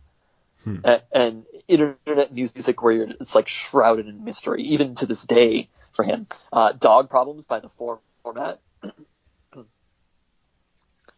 Hmm. 0.64 0.78
And 1.12 1.46
internet 1.68 2.34
music 2.34 2.82
where 2.82 2.94
you're, 2.94 3.10
it's 3.10 3.36
like 3.36 3.50
shrouded 3.50 4.08
in 4.08 4.24
mystery, 4.24 4.64
even 4.64 4.96
to 4.96 5.06
this 5.06 5.24
day 5.26 5.68
for 5.92 6.04
him. 6.04 6.28
Uh, 6.54 6.72
Dog 6.72 7.10
Problems 7.10 7.46
by 7.46 7.60
the 7.60 7.68
Form- 7.68 8.00
Format. 8.24 8.62
Do 8.82 8.92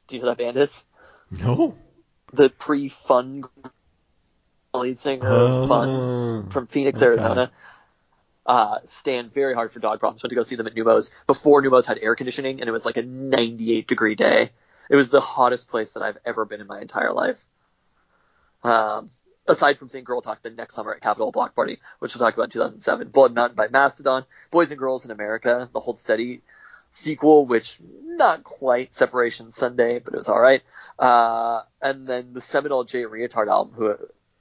you 0.10 0.20
know 0.20 0.22
who 0.22 0.36
that 0.36 0.38
band 0.38 0.58
is? 0.58 0.84
No. 1.30 1.78
The 2.34 2.50
pre-Fun 2.50 3.44
lead 4.78 4.98
singer 4.98 5.28
of 5.28 5.68
Fun 5.68 5.90
Oh. 5.90 6.46
from 6.50 6.68
Phoenix, 6.68 7.02
Okay. 7.02 7.08
Arizona. 7.08 7.52
Uh, 8.46 8.78
stand 8.84 9.34
very 9.34 9.56
hard 9.56 9.72
for 9.72 9.80
dog 9.80 10.00
problems. 10.00 10.22
Went 10.22 10.30
to 10.30 10.36
go 10.36 10.44
see 10.44 10.56
them 10.56 10.68
at 10.68 10.76
Neumos 10.76 11.12
before 11.26 11.64
Neumos 11.64 11.86
had 11.86 11.98
air 12.00 12.16
conditioning, 12.16 12.60
and 12.62 12.70
it 12.70 12.72
was 12.72 12.86
like 12.86 12.98
a 12.98 13.02
98 13.04 13.88
degree 13.88 14.14
day. 14.16 14.52
It 14.90 14.96
was 14.96 15.10
the 15.10 15.20
hottest 15.22 15.68
place 15.68 15.94
that 15.94 16.04
I've 16.04 16.18
ever 16.26 16.46
been 16.46 16.62
in 16.62 16.68
my 16.68 16.80
entire 16.80 17.12
life. 17.12 17.44
Um, 18.64 19.08
aside 19.48 19.80
from 19.80 19.90
seeing 19.90 20.04
Girl 20.04 20.22
Talk 20.22 20.42
the 20.44 20.50
next 20.52 20.76
summer 20.76 20.94
at 20.94 21.02
Capitol 21.02 21.32
Block 21.32 21.56
Party, 21.56 21.80
which 22.00 22.16
we'll 22.16 22.26
talk 22.26 22.36
about 22.36 22.46
in 22.46 22.50
2007. 22.52 23.10
Blood 23.10 23.34
Mountain 23.34 23.56
by 23.56 23.68
Mastodon, 23.68 24.26
Boys 24.52 24.72
and 24.72 24.80
Girls 24.80 25.06
in 25.06 25.12
America, 25.12 25.70
the 25.74 25.80
Hold 25.80 26.00
Steady 26.00 26.42
sequel, 26.92 27.46
which 27.46 27.80
not 28.04 28.44
quite 28.44 28.94
Separation 28.94 29.52
Sunday, 29.52 30.00
but 30.00 30.14
it 30.14 30.18
was 30.18 30.30
all 30.30 30.40
right. 30.40 30.62
Uh, 30.98 31.62
and 31.82 32.08
then 32.08 32.34
the 32.34 32.42
seminal 32.42 32.84
Jay 32.84 33.04
Reatard 33.06 33.48
album, 33.48 33.74
who 33.76 33.96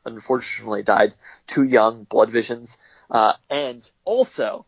unfortunately 0.04 0.82
died 0.82 1.14
too 1.46 1.64
young, 1.64 2.04
Blood 2.04 2.30
Visions. 2.30 2.78
Uh, 3.10 3.34
and 3.50 3.88
also 4.04 4.66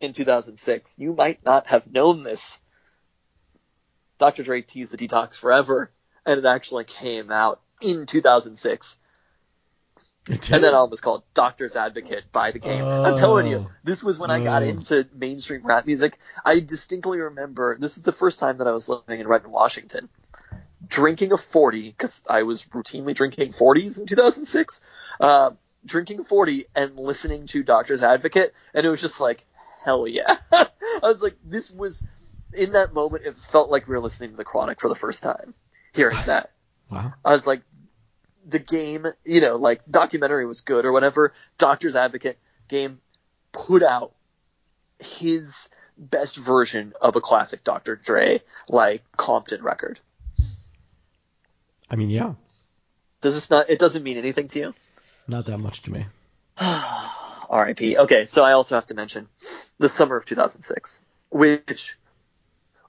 in 0.00 0.12
2006, 0.12 0.96
you 0.98 1.12
might 1.14 1.44
not 1.44 1.66
have 1.68 1.90
known 1.90 2.22
this. 2.22 2.58
Dr. 4.18 4.42
Dre 4.42 4.62
teased 4.62 4.92
the 4.92 4.98
detox 4.98 5.38
forever, 5.38 5.90
and 6.26 6.38
it 6.38 6.44
actually 6.44 6.84
came 6.84 7.30
out 7.30 7.60
in 7.80 8.06
2006. 8.06 8.98
And 10.28 10.38
that 10.38 10.74
album 10.74 10.90
was 10.90 11.00
called 11.00 11.22
Doctor's 11.32 11.76
Advocate 11.76 12.30
by 12.30 12.50
The 12.50 12.58
Game. 12.58 12.84
I'm 12.84 13.16
telling 13.16 13.46
you, 13.46 13.56
Oh. 13.56 13.70
this 13.82 14.04
was 14.04 14.18
when 14.18 14.30
I 14.30 14.44
got 14.44 14.62
Oh. 14.62 14.66
into 14.66 15.08
mainstream 15.14 15.62
rap 15.64 15.86
music. 15.86 16.18
I 16.44 16.60
distinctly 16.60 17.18
remember 17.18 17.78
this 17.78 17.96
is 17.96 18.02
the 18.02 18.12
first 18.12 18.38
time 18.38 18.58
that 18.58 18.68
I 18.68 18.72
was 18.72 18.88
living 18.88 19.18
in 19.20 19.26
Redmond, 19.26 19.54
Washington, 19.54 20.10
drinking 20.90 21.32
a 21.32 21.38
40 21.38 21.88
because 21.88 22.22
I 22.28 22.42
was 22.42 22.64
routinely 22.64 23.14
drinking 23.14 23.52
40s 23.52 23.98
in 23.98 24.06
2006. 24.06 24.82
Uh, 25.18 25.52
drinking 25.86 26.20
a 26.20 26.24
40 26.24 26.66
and 26.76 26.96
listening 26.96 27.46
to 27.46 27.62
Doctor's 27.62 28.02
Advocate, 28.02 28.52
and 28.74 28.84
it 28.84 28.90
was 28.90 29.00
just 29.00 29.20
like, 29.20 29.46
hell 29.84 30.06
yeah! 30.06 30.36
I 30.52 30.68
was 31.02 31.22
like, 31.22 31.36
this 31.44 31.70
was 31.70 32.06
in 32.52 32.72
that 32.72 32.92
moment. 32.92 33.24
It 33.24 33.38
felt 33.38 33.70
like 33.70 33.88
we 33.88 33.94
were 33.94 34.00
listening 34.00 34.32
to 34.32 34.36
The 34.36 34.44
Chronic 34.44 34.80
for 34.80 34.88
the 34.88 34.94
first 34.94 35.22
time, 35.22 35.54
hearing 35.94 36.18
that. 36.26 36.50
Wow. 36.90 37.14
I 37.24 37.30
was 37.30 37.46
like, 37.46 37.62
the 38.44 38.58
game, 38.58 39.06
you 39.24 39.40
know, 39.40 39.54
like 39.54 39.82
documentary 39.88 40.44
was 40.44 40.62
good 40.62 40.84
or 40.84 40.90
whatever. 40.90 41.32
Doctor's 41.56 41.94
Advocate 41.94 42.36
game 42.66 43.00
put 43.52 43.84
out 43.84 44.12
his 44.98 45.68
best 45.96 46.36
version 46.36 46.92
of 47.00 47.14
a 47.14 47.20
classic 47.20 47.62
Dr. 47.62 47.94
Dre, 47.94 48.42
like 48.68 49.04
Compton 49.16 49.62
record. 49.62 50.00
I 51.90 51.96
mean, 51.96 52.10
yeah, 52.10 52.34
Does 53.20 53.34
this 53.34 53.50
not? 53.50 53.68
It 53.68 53.78
doesn't 53.78 54.02
mean 54.02 54.16
anything 54.16 54.48
to 54.48 54.58
you. 54.58 54.74
not 55.26 55.46
that 55.46 55.58
much 55.58 55.82
to 55.82 55.90
me. 55.92 56.06
R.I.P. 56.58 57.98
Okay, 57.98 58.26
so 58.26 58.44
I 58.44 58.52
also 58.52 58.76
have 58.76 58.86
to 58.86 58.94
mention 58.94 59.28
the 59.78 59.88
summer 59.88 60.16
of 60.16 60.24
2006, 60.24 61.04
which, 61.30 61.96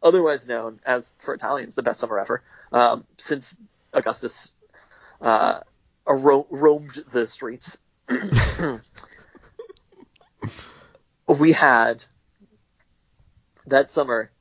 otherwise 0.03 0.47
known 0.47 0.79
as 0.85 1.15
for 1.19 1.33
Italians 1.33 1.73
the 1.73 1.81
best 1.81 1.99
summer 1.99 2.19
ever, 2.19 2.43
um, 2.71 3.05
since 3.17 3.57
Augustus 3.91 4.51
uh, 5.19 5.61
ro- 6.05 6.45
roamed 6.51 6.93
the 7.11 7.25
streets. 7.25 7.79
we 11.27 11.51
had 11.53 12.03
that 13.67 13.89
summer 13.89 14.31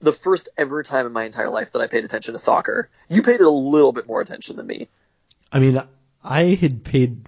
the 0.00 0.12
first 0.12 0.48
ever 0.56 0.82
time 0.82 1.06
in 1.06 1.12
my 1.12 1.24
entire 1.24 1.50
life 1.50 1.72
that 1.72 1.80
I 1.82 1.86
paid 1.86 2.04
attention 2.04 2.32
to 2.34 2.38
soccer. 2.38 2.88
You 3.08 3.22
paid 3.22 3.40
a 3.40 3.50
little 3.50 3.92
bit 3.92 4.06
more 4.06 4.20
attention 4.20 4.56
than 4.56 4.66
me. 4.66 4.88
I 5.50 5.58
mean, 5.58 5.82
I 6.22 6.42
had 6.54 6.84
paid 6.84 7.24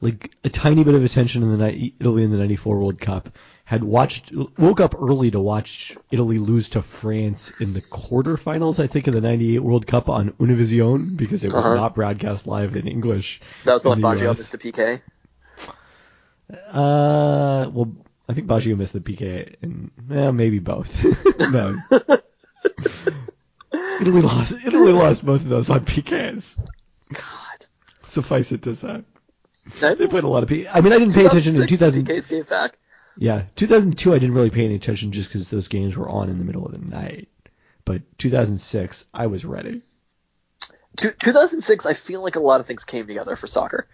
like 0.00 0.30
a 0.44 0.48
tiny 0.48 0.84
bit 0.84 0.94
of 0.94 1.04
attention 1.04 1.42
in 1.42 1.56
the 1.58 1.66
ni- 1.70 1.94
Italy 1.98 2.22
in 2.22 2.30
the 2.30 2.36
'94 2.38 2.78
World 2.78 3.00
Cup. 3.00 3.30
Had 3.64 3.84
watched, 3.84 4.32
woke 4.56 4.80
up 4.80 4.94
early 4.98 5.30
to 5.32 5.40
watch 5.40 5.94
Italy 6.10 6.38
lose 6.38 6.70
to 6.70 6.80
France 6.80 7.52
in 7.60 7.74
the 7.74 7.82
quarterfinals, 7.82 8.82
I 8.82 8.86
think, 8.86 9.08
of 9.08 9.14
the 9.14 9.20
'98 9.20 9.58
World 9.58 9.86
Cup 9.86 10.08
on 10.08 10.30
Univision 10.32 11.16
because 11.18 11.44
it 11.44 11.52
was 11.52 11.64
Uh-huh. 11.64 11.74
not 11.74 11.94
broadcast 11.94 12.46
live 12.46 12.76
in 12.76 12.86
English. 12.88 13.42
That 13.66 13.74
was 13.74 13.82
the 13.82 13.90
one 13.90 14.00
Baggio 14.00 14.34
missed 14.36 14.52
to 14.52 14.58
PK. 14.58 15.02
Uh, 16.50 17.68
well, 17.72 17.92
I 18.28 18.34
think 18.34 18.46
Baggio 18.46 18.76
missed 18.76 18.92
the 18.92 19.00
PK, 19.00 19.54
and 19.62 19.90
eh, 20.10 20.30
maybe 20.30 20.58
both. 20.58 21.02
no. 21.50 21.74
Italy 24.00 24.20
lost. 24.20 24.52
Italy 24.64 24.92
lost 24.92 25.24
both 25.24 25.40
of 25.40 25.48
those 25.48 25.70
on 25.70 25.84
PKs. 25.84 26.58
God. 27.12 27.66
Suffice 28.04 28.52
it 28.52 28.62
to 28.62 28.74
say, 28.74 29.02
they 29.80 30.06
played 30.06 30.24
a 30.24 30.28
lot 30.28 30.42
of 30.42 30.48
PK. 30.48 30.68
I 30.72 30.80
mean, 30.80 30.92
I 30.92 30.98
didn't 30.98 31.14
pay 31.14 31.26
attention 31.26 31.60
in 31.60 31.66
2000. 31.66 32.06
PK's 32.06 32.26
gave 32.26 32.48
back. 32.48 32.78
Yeah, 33.16 33.44
2002 33.56 34.14
I 34.14 34.18
didn't 34.18 34.34
really 34.34 34.50
pay 34.50 34.64
any 34.64 34.76
attention 34.76 35.10
just 35.10 35.28
because 35.28 35.50
those 35.50 35.68
games 35.68 35.96
were 35.96 36.08
on 36.08 36.28
in 36.28 36.38
the 36.38 36.44
middle 36.44 36.64
of 36.64 36.72
the 36.72 36.78
night. 36.78 37.28
But 37.84 38.02
2006 38.18 39.06
I 39.12 39.26
was 39.26 39.44
ready. 39.44 39.82
2006, 40.96 41.86
I 41.86 41.94
feel 41.94 42.22
like 42.22 42.36
a 42.36 42.40
lot 42.40 42.60
of 42.60 42.66
things 42.66 42.84
came 42.84 43.06
together 43.06 43.36
for 43.36 43.46
soccer 43.46 43.88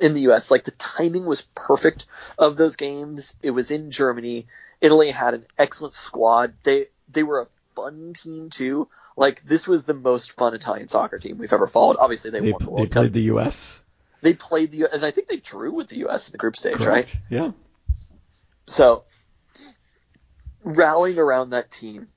in 0.00 0.14
the 0.14 0.22
U.S. 0.22 0.50
Like 0.50 0.64
the 0.64 0.70
timing 0.72 1.24
was 1.24 1.42
perfect 1.54 2.06
of 2.38 2.56
those 2.56 2.76
games. 2.76 3.36
It 3.42 3.50
was 3.50 3.70
in 3.70 3.90
Germany. 3.90 4.46
Italy 4.80 5.10
had 5.10 5.34
an 5.34 5.46
excellent 5.58 5.94
squad. 5.94 6.54
They 6.64 6.86
they 7.10 7.22
were 7.22 7.40
a 7.42 7.46
fun 7.74 8.14
team 8.14 8.50
too. 8.50 8.88
Like 9.16 9.42
this 9.42 9.66
was 9.68 9.84
the 9.84 9.94
most 9.94 10.32
fun 10.32 10.54
Italian 10.54 10.88
soccer 10.88 11.18
team 11.18 11.38
we've 11.38 11.52
ever 11.52 11.66
followed. 11.66 11.96
Obviously, 11.98 12.30
they, 12.30 12.40
They, 12.40 12.52
won 12.52 12.58
the 12.60 12.64
they 12.66 12.70
World 12.72 12.90
played 12.90 13.06
Cup. 13.06 13.12
the 13.12 13.22
U.S. 13.22 13.80
They 14.22 14.34
played 14.34 14.70
the 14.70 14.88
and 14.92 15.04
I 15.04 15.10
think 15.10 15.28
they 15.28 15.36
drew 15.38 15.72
with 15.72 15.88
the 15.88 15.98
U.S. 15.98 16.28
in 16.28 16.32
the 16.32 16.38
group 16.38 16.56
stage, 16.56 16.80
right? 16.84 17.14
Yeah. 17.28 17.52
So 18.66 19.04
rallying 20.64 21.18
around 21.18 21.50
that 21.50 21.70
team, 21.70 22.08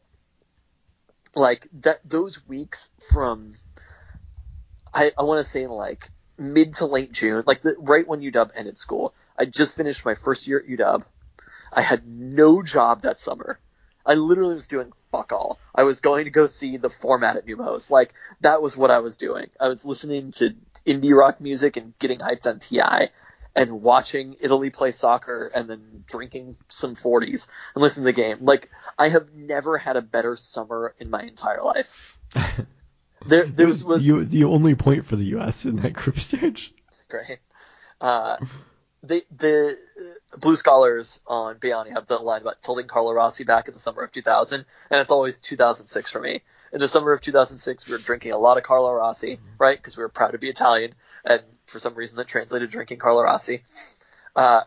like 1.35 1.67
that, 1.81 1.99
those 2.07 2.47
weeks 2.47 2.89
from, 3.11 3.55
I, 4.93 5.11
I 5.17 5.23
want 5.23 5.43
to 5.43 5.49
say 5.49 5.67
like 5.67 6.07
mid 6.37 6.73
to 6.75 6.85
late 6.85 7.11
June, 7.11 7.43
like 7.45 7.61
the, 7.61 7.75
right 7.79 8.07
when 8.07 8.21
UW 8.21 8.51
ended 8.55 8.77
school. 8.77 9.13
I 9.37 9.45
just 9.45 9.75
finished 9.75 10.05
my 10.05 10.15
first 10.15 10.47
year 10.47 10.59
at 10.59 10.67
UW. 10.67 11.03
I 11.71 11.81
had 11.81 12.07
no 12.07 12.61
job 12.61 13.01
that 13.01 13.19
summer. 13.19 13.59
I 14.05 14.13
literally 14.13 14.53
was 14.53 14.67
doing 14.67 14.93
fuck 15.11 15.31
all. 15.31 15.59
I 15.73 15.83
was 15.83 15.99
going 15.99 16.25
to 16.25 16.31
go 16.31 16.45
see 16.45 16.77
the 16.77 16.89
format 16.89 17.37
at 17.37 17.45
Neumos. 17.47 17.89
Like 17.89 18.13
that 18.41 18.61
was 18.61 18.77
what 18.77 18.91
I 18.91 18.99
was 18.99 19.17
doing. 19.17 19.49
I 19.59 19.67
was 19.67 19.83
listening 19.83 20.31
to 20.33 20.55
indie 20.85 21.17
rock 21.17 21.41
music 21.41 21.75
and 21.75 21.97
getting 21.99 22.19
hyped 22.19 22.47
on 22.47 22.59
T.I., 22.59 23.09
and 23.55 23.81
watching 23.81 24.35
Italy 24.41 24.69
play 24.69 24.91
soccer 24.91 25.49
and 25.55 25.69
then 25.69 26.03
drinking 26.07 26.55
some 26.67 26.95
40s 26.95 27.47
and 27.73 27.81
listening 27.81 28.03
to 28.03 28.11
the 28.11 28.21
game. 28.21 28.39
Like 28.41 28.69
I 28.99 29.07
have 29.07 29.33
never 29.33 29.77
had 29.77 29.95
a 29.95 30.01
better 30.01 30.35
summer 30.35 30.93
in 30.99 31.09
my 31.09 31.21
entire 31.21 31.61
life. 31.61 32.17
There, 33.25 33.45
there 33.45 33.67
was, 33.67 33.83
was 33.83 34.05
the, 34.05 34.23
the 34.23 34.43
only 34.45 34.75
point 34.75 35.05
for 35.05 35.15
the 35.15 35.25
U.S. 35.25 35.65
in 35.65 35.77
that 35.77 35.93
group 35.93 36.19
stage. 36.19 36.73
great. 37.09 37.39
Uh, 37.99 38.37
the 39.03 39.23
the 39.35 39.75
uh, 40.33 40.37
Blue 40.37 40.55
Scholars 40.55 41.19
on 41.27 41.57
Beyond 41.57 41.91
have 41.91 42.07
the 42.07 42.17
line 42.17 42.41
about 42.41 42.61
tilting 42.61 42.87
Carlo 42.87 43.13
Rossi 43.13 43.43
back 43.43 43.67
in 43.67 43.73
the 43.73 43.79
summer 43.79 44.03
of 44.03 44.11
2000, 44.11 44.65
and 44.89 45.01
it's 45.01 45.11
always 45.11 45.39
2006 45.39 46.11
for 46.11 46.19
me. 46.19 46.41
In 46.73 46.79
the 46.79 46.87
summer 46.87 47.13
of 47.13 47.21
2006, 47.21 47.87
we 47.87 47.93
were 47.93 47.99
drinking 47.99 48.33
a 48.33 48.37
lot 48.37 48.57
of 48.57 48.63
Carlo 48.63 48.91
Rossi, 48.91 49.39
right? 49.57 49.77
Because 49.77 49.95
we 49.95 50.03
were 50.03 50.09
proud 50.09 50.31
to 50.31 50.37
be 50.37 50.49
Italian, 50.49 50.93
and 51.23 51.41
for 51.67 51.79
some 51.79 51.95
reason 51.95 52.17
that 52.17 52.27
translated 52.27 52.69
drinking 52.69 52.97
Carlo 52.97 53.23
Rossi. 53.23 53.63
Uh, 54.35 54.61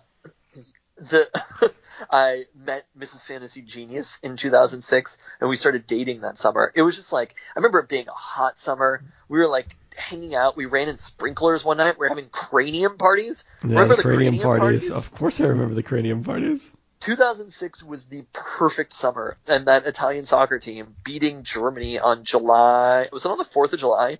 the 0.98 1.72
I 2.10 2.44
met 2.54 2.86
Mrs. 2.98 3.26
Fantasy 3.26 3.62
Genius 3.62 4.18
in 4.22 4.36
2006, 4.36 5.18
and 5.40 5.50
we 5.50 5.56
started 5.56 5.86
dating 5.86 6.20
that 6.20 6.38
summer. 6.38 6.72
It 6.74 6.82
was 6.82 6.96
just 6.96 7.12
like 7.12 7.34
I 7.54 7.58
remember 7.58 7.80
it 7.80 7.88
being 7.88 8.08
a 8.08 8.12
hot 8.12 8.58
summer. 8.58 9.02
We 9.28 9.38
were 9.38 9.48
like 9.48 9.76
hanging 9.96 10.34
out. 10.34 10.56
We 10.56 10.66
ran 10.66 10.88
in 10.88 10.96
sprinklers 10.96 11.64
one 11.64 11.78
night. 11.78 11.98
We 11.98 12.04
were 12.04 12.08
having 12.08 12.28
cranium 12.28 12.98
parties. 12.98 13.44
Yeah, 13.62 13.70
remember 13.70 13.96
the 13.96 14.02
cranium, 14.02 14.38
cranium 14.38 14.58
parties. 14.58 14.88
parties? 14.88 14.96
Of 14.96 15.14
course, 15.14 15.40
I 15.40 15.46
remember 15.46 15.74
the 15.74 15.82
cranium 15.82 16.24
parties. 16.24 16.70
2006 17.00 17.82
was 17.84 18.06
the 18.06 18.24
perfect 18.32 18.92
summer, 18.92 19.36
and 19.46 19.66
that 19.66 19.86
Italian 19.86 20.24
soccer 20.24 20.58
team 20.58 20.96
beating 21.04 21.44
Germany 21.44 21.98
on 21.98 22.24
July 22.24 23.08
was 23.12 23.24
it 23.24 23.30
on 23.30 23.38
the 23.38 23.44
4th 23.44 23.72
of 23.72 23.80
July? 23.80 24.18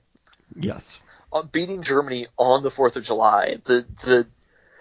Yes. 0.55 1.01
Uh, 1.33 1.43
beating 1.43 1.83
Germany 1.83 2.29
on 2.37 2.63
the 2.63 2.69
4th 2.69 2.97
of 2.97 3.05
July. 3.05 3.59
The 3.65 3.85
the 4.05 4.27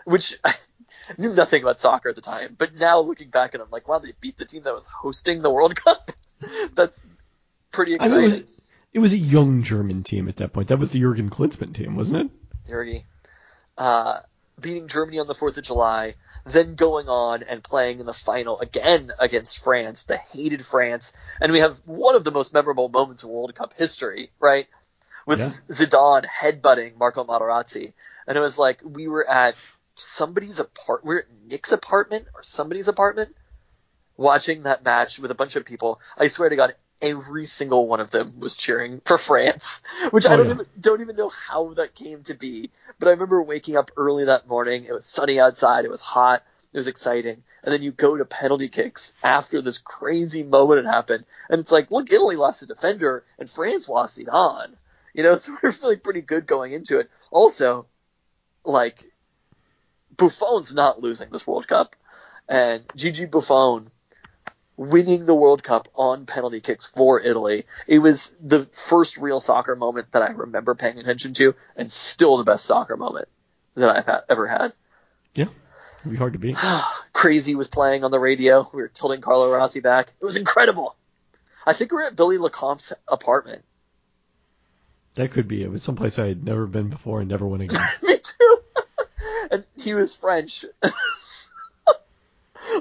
which 0.06 0.38
I 0.44 0.54
knew 1.18 1.34
nothing 1.34 1.62
about 1.64 1.80
soccer 1.80 2.10
at 2.10 2.16
the 2.16 2.22
time, 2.22 2.56
but 2.58 2.76
now 2.76 3.00
looking 3.00 3.30
back 3.30 3.54
at 3.56 3.60
them, 3.60 3.70
like, 3.72 3.88
wow, 3.88 4.00
they 4.00 4.14
beat 4.20 4.38
the 4.38 4.46
team 4.46 4.64
that 4.64 4.74
was 4.74 4.88
hosting 4.88 5.42
the 5.42 5.50
World 5.50 5.76
Cup. 5.84 6.12
That's 6.74 7.02
pretty 7.72 7.94
I 8.00 8.06
exciting. 8.06 8.18
mean, 8.18 8.32
it 8.32 8.44
was 8.44 8.58
it 8.94 9.00
was 9.00 9.14
a 9.14 9.18
young 9.18 9.64
German 9.64 10.04
team 10.04 10.28
at 10.30 10.38
that 10.38 10.54
point. 10.54 10.70
That 10.70 10.80
was 10.80 10.90
the 10.90 11.00
Jurgen 11.00 11.30
Klinsmann 11.30 11.76
team, 11.76 11.96
wasn't 11.96 12.32
it? 12.32 12.72
Jurgi. 12.72 13.04
Uh, 13.78 14.20
beating 14.60 14.88
Germany 14.88 15.20
on 15.20 15.28
the 15.28 15.36
4th 15.36 15.58
of 15.58 15.64
July, 15.64 16.16
then 16.46 16.76
going 16.76 17.08
on 17.10 17.44
and 17.44 17.64
playing 17.64 18.00
in 18.00 18.06
the 18.06 18.14
final 18.14 18.60
again 18.60 19.12
against 19.20 19.60
France, 19.60 20.04
the 20.04 20.18
hated 20.18 20.66
France. 20.66 21.14
And 21.40 21.52
we 21.52 21.60
have 21.60 21.78
one 21.86 22.16
of 22.16 22.24
the 22.24 22.32
most 22.32 22.54
memorable 22.54 22.90
moments 22.90 23.24
in 23.24 23.30
World 23.30 23.54
Cup 23.54 23.74
history, 23.74 24.32
right? 24.40 24.68
With 25.28 25.40
Yeah. 25.40 25.46
Zidane 25.46 26.26
headbutting 26.26 26.98
Marco 26.98 27.24
Materazzi. 27.24 27.94
And 28.26 28.38
it 28.38 28.42
was 28.42 28.58
like 28.58 28.80
we 28.84 29.08
were 29.08 29.30
at 29.30 29.56
somebody's 29.98 30.60
apart 30.60 31.04
we 31.04 31.10
we're 31.16 31.20
at 31.20 31.26
Nick's 31.48 31.72
apartment 31.72 32.28
or 32.34 32.44
somebody's 32.44 32.88
apartment 32.88 33.36
watching 34.16 34.64
that 34.64 34.84
match 34.84 35.20
with 35.20 35.32
a 35.32 35.36
bunch 35.36 35.56
of 35.56 35.66
people. 35.66 36.00
I 36.18 36.28
swear 36.28 36.50
to 36.50 36.56
God, 36.56 36.74
every 37.02 37.46
single 37.46 37.88
one 37.88 38.00
of 38.00 38.10
them 38.12 38.40
was 38.40 38.56
cheering 38.56 39.02
for 39.06 39.18
France, 39.18 39.84
which 40.12 40.26
I 40.26 40.34
Oh, 40.34 40.38
don't 40.38 40.48
yeah. 40.48 40.54
even 40.54 40.66
don't 40.80 41.02
even 41.02 41.16
know 41.16 41.30
how 41.30 41.74
that 41.76 41.96
came 41.96 42.24
to 42.24 42.34
be. 42.34 42.72
But 43.00 43.08
I 43.08 43.12
remember 43.12 43.42
waking 43.42 43.78
up 43.78 43.92
early 43.98 44.26
that 44.26 44.48
morning. 44.48 44.86
It 44.86 44.94
was 44.94 45.06
sunny 45.06 45.40
outside. 45.40 45.86
It 45.86 45.92
was 45.92 46.02
hot. 46.02 46.44
It 46.74 46.78
was 46.78 46.88
exciting. 46.88 47.44
And 47.64 47.74
then 47.74 47.82
you 47.82 47.92
go 47.92 48.16
to 48.18 48.26
penalty 48.26 48.70
kicks 48.70 49.14
after 49.24 49.62
this 49.62 49.78
crazy 49.78 50.44
moment 50.44 50.86
had 50.86 50.94
happened, 50.94 51.26
and 51.50 51.60
it's 51.60 51.72
like, 51.72 51.92
look, 51.92 52.12
Italy 52.12 52.36
lost 52.36 52.62
a 52.62 52.66
defender 52.66 53.24
and 53.40 53.50
France 53.50 53.90
lost 53.90 54.18
Zidane. 54.18 54.74
You 55.14 55.24
know, 55.24 55.36
so 55.36 55.52
we 55.52 55.58
we're 55.64 55.72
feeling 55.72 56.00
pretty 56.00 56.22
good 56.22 56.48
going 56.48 56.74
into 56.74 57.00
it. 57.00 57.10
Also, 57.32 57.86
like 58.64 59.04
Buffon's 60.18 60.74
not 60.74 61.02
losing 61.02 61.30
this 61.30 61.46
World 61.46 61.68
Cup, 61.68 61.96
and 62.50 62.84
Gigi 62.96 63.26
Buffon 63.26 63.92
winning 64.76 65.26
the 65.26 65.34
World 65.34 65.64
Cup 65.64 65.88
on 65.96 66.26
penalty 66.26 66.62
kicks 66.62 66.86
for 66.86 67.20
Italy. 67.20 67.66
It 67.88 68.00
was 68.00 68.30
the 68.42 68.66
first 68.74 69.18
real 69.18 69.40
soccer 69.40 69.76
moment 69.76 70.12
that 70.12 70.22
I 70.22 70.28
remember 70.28 70.76
paying 70.76 71.00
attention 71.00 71.34
to, 71.36 71.56
and 71.76 71.92
still 71.92 72.38
the 72.38 72.44
best 72.44 72.66
soccer 72.66 72.96
moment 72.96 73.28
that 73.76 73.96
I've 73.96 74.06
ha- 74.06 74.22
ever 74.30 74.48
had. 74.48 74.74
Yeah. 75.34 75.48
It'd 76.02 76.12
be 76.12 76.18
hard 76.18 76.34
to 76.34 76.40
beat. 76.40 76.58
Crazy 77.14 77.56
was 77.56 77.68
playing 77.68 78.04
on 78.04 78.12
the 78.12 78.20
radio. 78.20 78.68
We 78.74 78.82
were 78.82 78.88
tilting 78.88 79.22
Carlo 79.22 79.52
Rossi 79.52 79.80
back. 79.80 80.14
It 80.22 80.26
was 80.26 80.36
incredible. 80.36 80.96
I 81.66 81.74
think 81.74 81.92
we 81.92 81.96
were 81.96 82.06
at 82.06 82.16
Billy 82.16 82.38
Lecomte's 82.38 82.94
apartment. 83.08 83.64
That 85.16 85.32
could 85.32 85.48
be. 85.48 85.64
It 85.64 85.72
was 85.72 85.82
someplace 85.82 86.20
I 86.20 86.28
had 86.28 86.44
never 86.44 86.68
been 86.68 86.90
before 86.90 87.20
and 87.20 87.30
never 87.30 87.46
went 87.48 87.64
again. 87.64 87.82
Me 89.88 89.92
too. 89.92 89.94
and 89.94 89.94
he 89.94 89.94
was 89.94 90.16
French. 90.16 90.66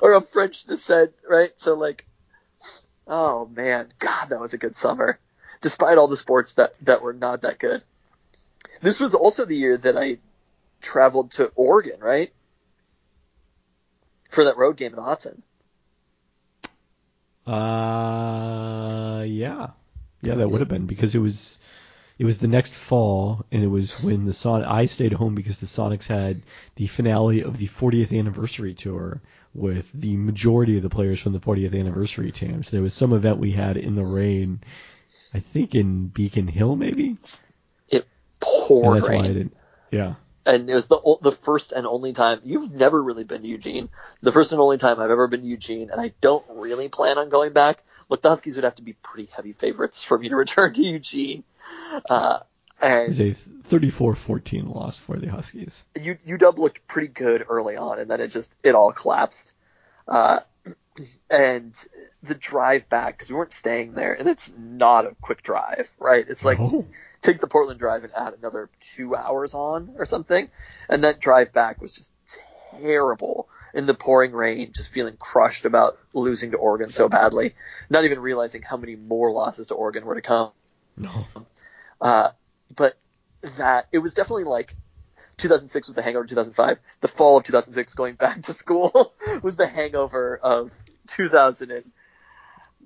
or 0.03 0.13
of 0.13 0.29
French 0.31 0.65
descent, 0.65 1.13
right? 1.29 1.53
So 1.57 1.75
like 1.75 2.07
oh 3.07 3.47
man, 3.47 3.89
God, 3.99 4.31
that 4.31 4.41
was 4.41 4.55
a 4.55 4.59
good 4.59 4.77
summer. 4.77 5.19
Despite 5.61 5.99
all 5.99 6.09
the 6.09 6.17
sports 6.17 6.55
that, 6.55 6.75
that 6.83 7.03
were 7.03 7.13
not 7.13 7.43
that 7.43 7.59
good. 7.59 7.83
This 8.83 9.01
was 9.01 9.15
also 9.15 9.45
the 9.45 9.57
year 9.57 9.77
that 9.79 9.97
I 9.97 10.19
traveled 10.83 11.31
to 11.33 11.51
Oregon, 11.55 12.01
right? 12.01 12.33
For 14.31 14.45
that 14.45 14.59
road 14.59 14.77
game 14.77 14.93
in 14.93 14.99
Autzen. 14.99 15.41
Uh, 17.47 19.23
yeah, 19.23 19.69
yeah, 20.21 20.35
that 20.35 20.49
would 20.49 20.61
have 20.61 20.69
been 20.69 20.87
because 20.87 21.15
it 21.15 21.21
was, 21.21 21.59
it 22.19 22.25
was 22.25 22.39
the 22.39 22.49
next 22.49 22.73
fall, 22.75 23.45
and 23.53 23.63
it 23.63 23.67
was 23.69 24.03
when 24.03 24.25
the 24.25 24.33
Son. 24.33 24.65
I 24.65 24.87
stayed 24.87 25.13
home 25.13 25.35
because 25.35 25.59
the 25.59 25.67
Sonics 25.67 26.07
had 26.07 26.43
the 26.77 26.87
finale 26.87 27.43
of 27.43 27.59
the 27.59 27.69
40th 27.69 28.19
anniversary 28.19 28.75
tour 28.75 29.21
with 29.55 29.91
the 29.93 30.17
majority 30.17 30.77
of 30.77 30.83
the 30.83 30.91
players 30.91 31.21
from 31.21 31.33
the 31.33 31.41
40th 31.41 31.79
anniversary 31.79 32.33
team. 32.33 32.63
So 32.63 32.71
there 32.73 32.83
was 32.83 32.95
some 32.95 33.13
event 33.13 33.39
we 33.39 33.53
had 33.53 33.77
in 33.77 33.95
the 33.95 34.05
rain, 34.05 34.61
I 35.35 35.41
think 35.41 35.75
in 35.75 36.07
Beacon 36.09 36.47
Hill 36.49 36.77
maybe. 36.77 37.17
It 37.89 38.03
And 38.03 38.05
poured 38.41 39.05
I 39.05 39.09
rain. 39.09 39.23
didn't. 39.25 39.57
Yeah. 39.91 40.15
and 40.45 40.69
it 40.69 40.75
was 40.75 40.89
the 40.89 41.01
the 41.23 41.33
first 41.33 41.73
and 41.73 41.87
only 41.87 42.13
time 42.13 42.41
you've 42.45 42.71
never 42.73 43.03
really 43.03 43.25
been 43.25 43.43
to 43.43 43.49
Eugene. 43.49 43.89
The 44.21 44.33
first 44.33 44.53
and 44.53 44.61
only 44.61 44.79
time 44.79 45.01
I've 45.01 45.11
ever 45.11 45.27
been 45.27 45.41
to 45.41 45.47
Eugene, 45.47 45.91
and 45.91 46.01
I 46.01 46.13
don't 46.21 46.45
really 46.55 46.89
plan 46.89 47.19
on 47.19 47.29
going 47.31 47.53
back. 47.53 47.83
Look, 48.09 48.23
the 48.23 48.29
Huskies 48.29 48.57
would 48.57 48.65
have 48.65 48.75
to 48.77 48.83
be 48.83 48.93
pretty 48.95 49.29
heavy 49.35 49.53
favorites 49.53 50.03
for 50.05 50.19
me 50.19 50.29
to 50.29 50.37
return 50.37 50.73
to 50.75 50.83
Eugene. 50.83 51.45
Uh, 52.11 52.41
It 52.83 53.09
was 53.09 53.21
a 53.21 53.31
34-14 53.71 54.75
loss 54.75 54.97
for 54.97 55.17
the 55.17 55.31
Huskies. 55.31 55.83
U- 56.01 56.19
UW 56.27 56.59
looked 56.59 56.87
pretty 56.87 57.09
good 57.09 57.45
early 57.49 57.77
on, 57.77 57.99
and 57.99 58.11
then 58.11 58.21
it 58.21 58.29
just 58.29 58.57
it 58.63 58.75
all 58.75 58.93
collapsed. 58.93 59.53
Uh, 60.07 60.41
and 61.31 61.75
the 62.23 62.35
drive 62.35 62.89
back 62.89 63.17
because 63.17 63.31
we 63.31 63.37
weren't 63.37 63.53
staying 63.53 63.93
there, 63.95 64.13
and 64.15 64.29
it's 64.29 64.53
not 64.59 65.07
a 65.07 65.15
quick 65.21 65.43
drive, 65.43 65.91
right? 65.99 66.25
It's 66.29 66.45
like 66.45 66.59
Oh. 66.61 66.85
take 67.23 67.41
the 67.41 67.47
Portland 67.47 67.79
drive 67.79 68.05
and 68.05 68.13
add 68.15 68.35
another 68.35 68.69
two 68.81 69.15
hours 69.17 69.55
on 69.55 69.95
or 69.97 70.05
something. 70.07 70.49
And 70.89 71.05
that 71.05 71.21
drive 71.21 71.53
back 71.53 71.81
was 71.81 71.95
just 71.95 72.13
terrible 72.83 73.49
in 73.75 73.87
the 73.87 73.95
pouring 73.95 74.33
rain, 74.33 74.73
just 74.75 74.91
feeling 74.91 75.17
crushed 75.19 75.65
about 75.65 75.99
losing 76.15 76.51
to 76.53 76.57
Oregon 76.57 76.93
so 76.93 77.09
badly, 77.09 77.55
not 77.91 78.05
even 78.05 78.19
realizing 78.21 78.63
how 78.63 78.77
many 78.77 78.97
more 78.97 79.31
losses 79.33 79.67
to 79.69 79.75
Oregon 79.75 80.05
were 80.05 80.15
to 80.15 80.23
come. 80.23 80.51
No. 80.97 81.27
Uh, 82.01 82.31
but 82.75 82.97
that 83.59 83.89
it 83.93 83.99
was 83.99 84.15
definitely 84.15 84.45
like 84.45 84.75
2006 85.39 85.89
was 85.89 85.95
the 85.95 86.03
hangover 86.03 86.25
of 86.25 86.31
2005. 86.31 86.81
The 87.01 87.09
fall 87.09 87.39
of 87.39 87.45
2006, 87.45 87.95
going 87.95 88.15
back 88.15 88.43
to 88.43 88.53
school, 88.53 89.15
was 89.43 89.57
the 89.57 89.67
hangover 89.67 90.37
of 90.37 90.73
2000 91.09 91.71
and 91.71 91.93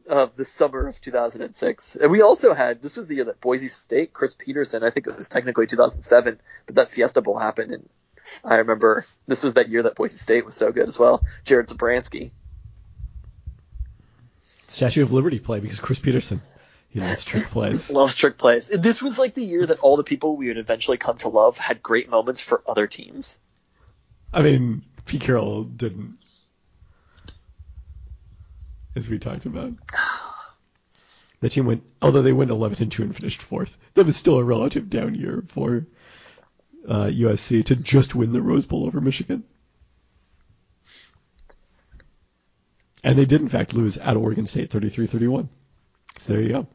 of 0.08 0.36
the 0.36 0.44
summer 0.44 0.88
of 0.88 1.00
2006. 1.00 1.96
And 1.96 2.10
we 2.10 2.22
also 2.22 2.54
had 2.54 2.82
this 2.82 2.96
was 2.96 3.06
the 3.06 3.16
year 3.16 3.24
that 3.24 3.40
Boise 3.40 3.68
State, 3.68 4.12
Chris 4.12 4.34
Petersen, 4.34 4.82
I 4.82 4.90
think 4.90 5.06
it 5.06 5.16
was 5.16 5.28
technically 5.28 5.66
2007, 5.66 6.40
but 6.66 6.74
that 6.74 6.90
Fiesta 6.90 7.20
Bowl 7.20 7.38
happened, 7.38 7.72
and 7.72 7.88
I 8.44 8.56
remember 8.56 9.06
this 9.26 9.42
was 9.42 9.54
that 9.54 9.68
year 9.68 9.84
that 9.84 9.94
Boise 9.94 10.16
State 10.16 10.44
was 10.44 10.56
so 10.56 10.72
good 10.72 10.88
as 10.88 10.98
well. 10.98 11.24
Jared 11.44 11.66
Zabransky. 11.66 12.30
Statue 14.68 15.02
of 15.02 15.12
Liberty 15.12 15.38
play 15.38 15.60
because 15.60 15.80
Chris 15.80 15.98
Petersen. 15.98 16.42
He 16.90 17.00
loves 17.00 17.24
trick 17.24 17.46
plays. 17.46 17.90
Loves 17.90 18.16
trick 18.16 18.36
plays. 18.36 18.66
This 18.66 19.00
was 19.00 19.16
like 19.16 19.34
the 19.34 19.44
year 19.44 19.64
that 19.64 19.78
all 19.78 19.96
the 19.96 20.02
people 20.02 20.36
we 20.36 20.48
would 20.48 20.58
eventually 20.58 20.96
come 20.96 21.18
to 21.18 21.28
love 21.28 21.56
had 21.56 21.82
great 21.82 22.10
moments 22.10 22.40
for 22.40 22.62
other 22.66 22.88
teams. 22.88 23.40
I 24.32 24.42
mean, 24.42 24.82
Pete 25.06 25.20
Carroll 25.20 25.62
didn't, 25.62 26.18
as 28.96 29.08
we 29.08 29.18
talked 29.18 29.46
about. 29.46 29.72
The 31.40 31.48
team 31.48 31.64
went, 31.64 31.84
although 32.02 32.20
they 32.20 32.34
went 32.34 32.50
11 32.50 32.82
and 32.82 32.92
2 32.92 33.02
and 33.02 33.16
finished 33.16 33.40
fourth. 33.40 33.78
That 33.94 34.04
was 34.04 34.14
still 34.14 34.36
a 34.36 34.44
relative 34.44 34.90
down 34.90 35.14
year 35.14 35.42
for 35.48 35.86
uh, 36.86 37.06
USC 37.06 37.64
to 37.64 37.76
just 37.76 38.14
win 38.14 38.32
the 38.32 38.42
Rose 38.42 38.66
Bowl 38.66 38.84
over 38.84 39.00
Michigan. 39.00 39.44
And 43.02 43.18
they 43.18 43.24
did, 43.24 43.40
in 43.40 43.48
fact, 43.48 43.72
lose 43.72 43.96
at 43.96 44.18
Oregon 44.18 44.46
State 44.46 44.70
33-31. 44.70 45.48
So 46.18 46.34
there 46.34 46.42
you 46.42 46.48
go. 46.50 46.66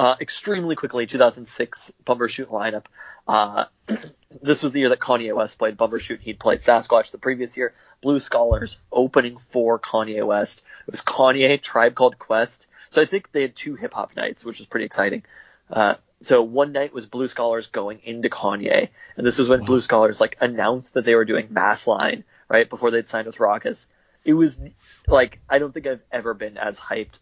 Uh, 0.00 0.16
extremely 0.18 0.76
quickly, 0.76 1.06
2006 1.06 1.92
Bumbershoot 2.06 2.46
lineup. 2.46 2.86
Uh, 3.28 3.66
this 4.42 4.62
was 4.62 4.72
the 4.72 4.78
year 4.78 4.88
that 4.88 4.98
Kanye 4.98 5.34
West 5.34 5.58
played 5.58 5.76
Bumbershoot. 5.76 6.20
He'd 6.20 6.40
played 6.40 6.60
Sasquatch 6.60 7.10
the 7.10 7.18
previous 7.18 7.54
year. 7.54 7.74
Blue 8.00 8.18
Scholars 8.18 8.80
opening 8.90 9.36
for 9.50 9.78
Kanye 9.78 10.24
West. 10.26 10.62
It 10.86 10.92
was 10.92 11.02
Kanye, 11.02 11.60
Tribe 11.60 11.94
Called 11.94 12.18
Quest. 12.18 12.66
So 12.88 13.02
I 13.02 13.04
think 13.04 13.30
they 13.30 13.42
had 13.42 13.54
two 13.54 13.74
hip 13.74 13.92
hop 13.92 14.16
nights, 14.16 14.42
which 14.42 14.58
was 14.58 14.66
pretty 14.66 14.86
exciting. 14.86 15.22
Uh, 15.68 15.96
so 16.22 16.40
one 16.40 16.72
night 16.72 16.94
was 16.94 17.04
Blue 17.04 17.28
Scholars 17.28 17.66
going 17.66 18.00
into 18.02 18.30
Kanye, 18.30 18.88
and 19.18 19.26
this 19.26 19.36
was 19.36 19.50
when 19.50 19.60
Wow. 19.60 19.66
Blue 19.66 19.80
Scholars 19.82 20.18
like 20.18 20.38
announced 20.40 20.94
that 20.94 21.04
they 21.04 21.14
were 21.14 21.26
doing 21.26 21.48
Mass 21.50 21.86
Line 21.86 22.24
right 22.48 22.70
before 22.70 22.90
they'd 22.90 23.06
signed 23.06 23.26
with 23.26 23.36
Rawkus. 23.36 23.84
It 24.24 24.32
was 24.32 24.58
like 25.06 25.40
I 25.46 25.58
don't 25.58 25.74
think 25.74 25.86
I've 25.86 26.02
ever 26.10 26.32
been 26.32 26.56
as 26.56 26.80
hyped 26.80 27.18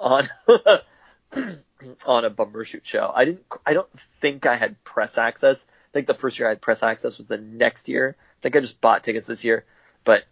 on 0.00 0.26
on 2.06 2.24
a 2.24 2.30
Bumbershoot 2.30 2.84
show. 2.84 3.10
I 3.14 3.24
didn't. 3.24 3.44
I 3.66 3.74
don't 3.74 3.90
think 3.98 4.46
I 4.46 4.56
had 4.56 4.82
press 4.84 5.18
access. 5.18 5.66
I 5.68 5.92
think 5.92 6.06
the 6.06 6.14
first 6.14 6.38
year 6.38 6.48
I 6.48 6.52
had 6.52 6.60
press 6.60 6.82
access 6.82 7.18
was 7.18 7.26
the 7.26 7.38
next 7.38 7.88
year. 7.88 8.16
I 8.18 8.40
think 8.42 8.56
I 8.56 8.60
just 8.60 8.80
bought 8.80 9.02
tickets 9.02 9.26
this 9.26 9.44
year, 9.44 9.64
but 10.04 10.24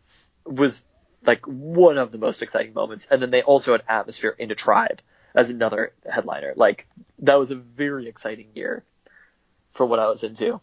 was 0.44 0.84
like 1.24 1.44
one 1.46 1.98
of 1.98 2.12
the 2.12 2.18
most 2.18 2.42
exciting 2.42 2.74
moments. 2.74 3.06
And 3.10 3.20
then 3.20 3.30
they 3.30 3.42
also 3.42 3.72
had 3.72 3.82
Atmosphere 3.88 4.34
into 4.38 4.54
Tribe 4.54 5.02
as 5.34 5.50
another 5.50 5.92
headliner. 6.10 6.54
Like 6.56 6.86
that 7.20 7.38
was 7.38 7.50
a 7.50 7.56
very 7.56 8.08
exciting 8.08 8.48
year 8.54 8.84
for 9.72 9.86
what 9.86 9.98
I 9.98 10.08
was 10.08 10.22
into. 10.22 10.60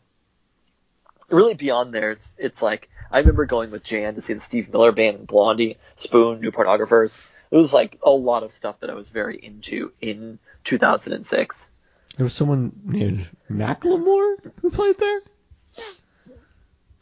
Really 1.30 1.56
beyond 1.56 1.94
there, 1.94 2.12
it's, 2.12 2.34
it's 2.38 2.62
like 2.62 2.90
I 3.12 3.20
remember 3.20 3.46
going 3.46 3.72
with 3.72 3.84
Jan 3.84 4.16
to 4.16 4.22
see 4.22 4.34
the 4.34 4.40
Steve 4.40 4.72
Miller 4.72 4.92
Band 4.92 5.18
and 5.18 5.28
Blondie, 5.28 5.78
Spoon, 5.96 6.40
New 6.40 6.52
Pornographers. 6.52 7.18
It 7.50 7.56
was 7.56 7.74
like 7.74 7.98
a 8.04 8.10
lot 8.10 8.44
of 8.44 8.52
stuff 8.52 8.80
that 8.82 8.90
I 8.90 8.94
was 8.94 9.10
very 9.10 9.38
into 9.38 9.92
in 10.02 10.40
2006. 10.64 11.70
There 12.18 12.24
was 12.24 12.34
someone 12.34 12.72
named 12.84 13.30
Macklemore 13.50 14.52
who 14.62 14.70
played 14.70 14.98
there. 14.98 15.22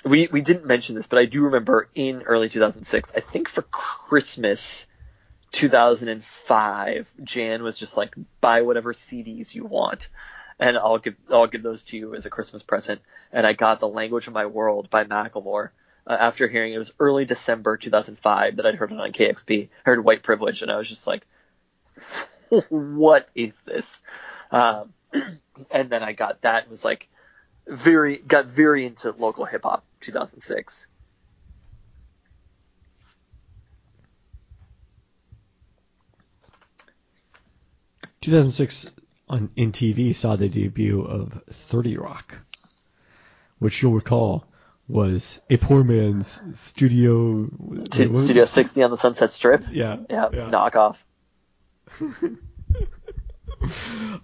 We 0.03 0.27
we 0.31 0.41
didn't 0.41 0.65
mention 0.65 0.93
this, 0.95 1.07
but 1.07 1.17
I 1.17 1.25
do 1.25 1.43
remember 1.43 1.89
in 1.95 2.23
early 2.23 2.49
2006, 2.49 3.13
I 3.15 3.21
think 3.21 3.49
for 3.49 3.63
Christmas 3.63 4.87
2005, 5.53 7.11
Jan 7.23 7.63
was 7.63 7.79
just 7.79 7.97
like 7.97 8.13
buy 8.41 8.61
whatever 8.61 8.93
CDs 8.93 9.55
you 9.55 9.65
want, 9.65 10.09
and 10.59 10.77
I'll 10.77 10.99
give 10.99 11.15
I'll 11.31 11.47
give 11.47 11.63
those 11.63 11.83
to 11.83 11.97
you 11.97 12.13
as 12.13 12.25
a 12.25 12.29
Christmas 12.29 12.61
present. 12.61 13.01
And 13.31 13.47
I 13.47 13.53
got 13.53 13.79
The 13.79 13.87
Language 13.87 14.27
of 14.27 14.33
My 14.33 14.45
World 14.45 14.89
by 14.89 15.05
Macklemore. 15.05 15.69
Uh, 16.07 16.17
after 16.19 16.47
hearing 16.47 16.73
it 16.73 16.77
was 16.77 16.93
early 16.99 17.25
December 17.25 17.77
2005 17.77 18.57
that 18.57 18.65
I'd 18.65 18.75
heard 18.75 18.91
it 18.91 18.99
on 18.99 19.11
KEXP, 19.11 19.69
heard 19.83 20.03
White 20.03 20.21
Privilege, 20.21 20.61
and 20.61 20.71
I 20.71 20.77
was 20.77 20.87
just 20.87 21.07
like, 21.07 21.25
what 22.69 23.27
is 23.33 23.61
this? 23.61 24.03
Um, 24.51 24.93
and 25.71 25.89
then 25.89 26.03
I 26.03 26.13
got 26.13 26.41
that 26.41 26.63
and 26.63 26.69
was 26.69 26.85
like, 26.85 27.09
very 27.67 28.17
got 28.17 28.45
very 28.45 28.85
into 28.85 29.11
local 29.11 29.45
hip 29.45 29.63
hop 29.63 29.83
2006. 30.01 30.87
Two 38.21 38.31
thousand 38.31 38.51
six 38.51 38.87
on 39.29 39.49
in 39.55 39.71
TV 39.71 40.15
saw 40.15 40.35
the 40.35 40.49
debut 40.49 41.01
of 41.01 41.43
Thirty 41.49 41.97
Rock, 41.97 42.35
which 43.59 43.81
you'll 43.81 43.93
recall 43.93 44.45
was 44.87 45.41
a 45.49 45.57
poor 45.57 45.83
man's 45.83 46.41
studio. 46.53 47.49
was 47.59 48.25
Studio 48.25 48.45
60 48.45 48.83
on 48.83 48.91
the 48.91 48.97
Sunset 48.97 49.31
Strip. 49.31 49.63
Yeah, 49.71 49.97
Yeah, 50.09 50.29
yeah. 50.31 50.49
knockoff. 50.49 51.03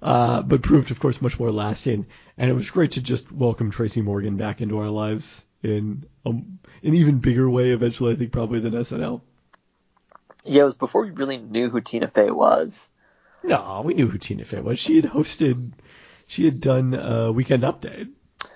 uh, 0.01 0.41
but 0.43 0.61
proved, 0.61 0.91
of 0.91 0.99
course, 0.99 1.21
much 1.21 1.39
more 1.39 1.51
lasting. 1.51 2.05
And 2.37 2.49
it 2.49 2.53
was 2.53 2.69
great 2.69 2.93
to 2.93 3.01
just 3.01 3.31
welcome 3.31 3.71
Tracy 3.71 4.01
Morgan 4.01 4.37
back 4.37 4.61
into 4.61 4.79
our 4.79 4.89
lives 4.89 5.43
in 5.63 6.05
um, 6.25 6.59
an 6.83 6.93
even 6.93 7.19
bigger 7.19 7.49
way. 7.49 7.71
Eventually, 7.71 8.13
I 8.13 8.15
think 8.15 8.31
probably 8.31 8.59
than 8.59 8.73
SNL. 8.73 9.21
Yeah, 10.43 10.61
it 10.61 10.65
was 10.65 10.73
before 10.73 11.03
we 11.03 11.11
really 11.11 11.37
knew 11.37 11.69
who 11.69 11.81
Tina 11.81 12.07
Fey 12.07 12.31
was. 12.31 12.89
No, 13.43 13.81
we 13.83 13.93
knew 13.93 14.07
who 14.07 14.17
Tina 14.17 14.45
Fey 14.45 14.59
was. 14.59 14.79
She 14.79 14.95
had 14.95 15.05
hosted, 15.05 15.73
she 16.27 16.45
had 16.45 16.61
done 16.61 16.93
a 16.93 17.31
Weekend 17.31 17.63
Update. 17.63 18.09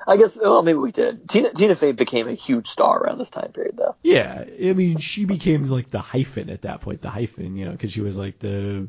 I 0.07 0.17
guess, 0.17 0.39
well, 0.39 0.61
maybe 0.61 0.77
we 0.77 0.91
did. 0.91 1.27
Tina 1.29 1.51
Tina 1.53 1.75
Fey 1.75 1.91
became 1.91 2.27
a 2.27 2.33
huge 2.33 2.67
star 2.67 2.99
around 2.99 3.17
this 3.17 3.29
time 3.31 3.51
period, 3.51 3.77
though. 3.77 3.95
Yeah, 4.03 4.43
I 4.63 4.73
mean, 4.73 4.99
she 4.99 5.25
became 5.25 5.67
like 5.69 5.89
the 5.89 5.99
hyphen 5.99 6.49
at 6.49 6.61
that 6.63 6.81
point. 6.81 7.01
The 7.01 7.09
hyphen, 7.09 7.55
you 7.57 7.65
know, 7.65 7.71
because 7.71 7.91
she 7.91 8.01
was 8.01 8.15
like 8.15 8.37
the 8.39 8.87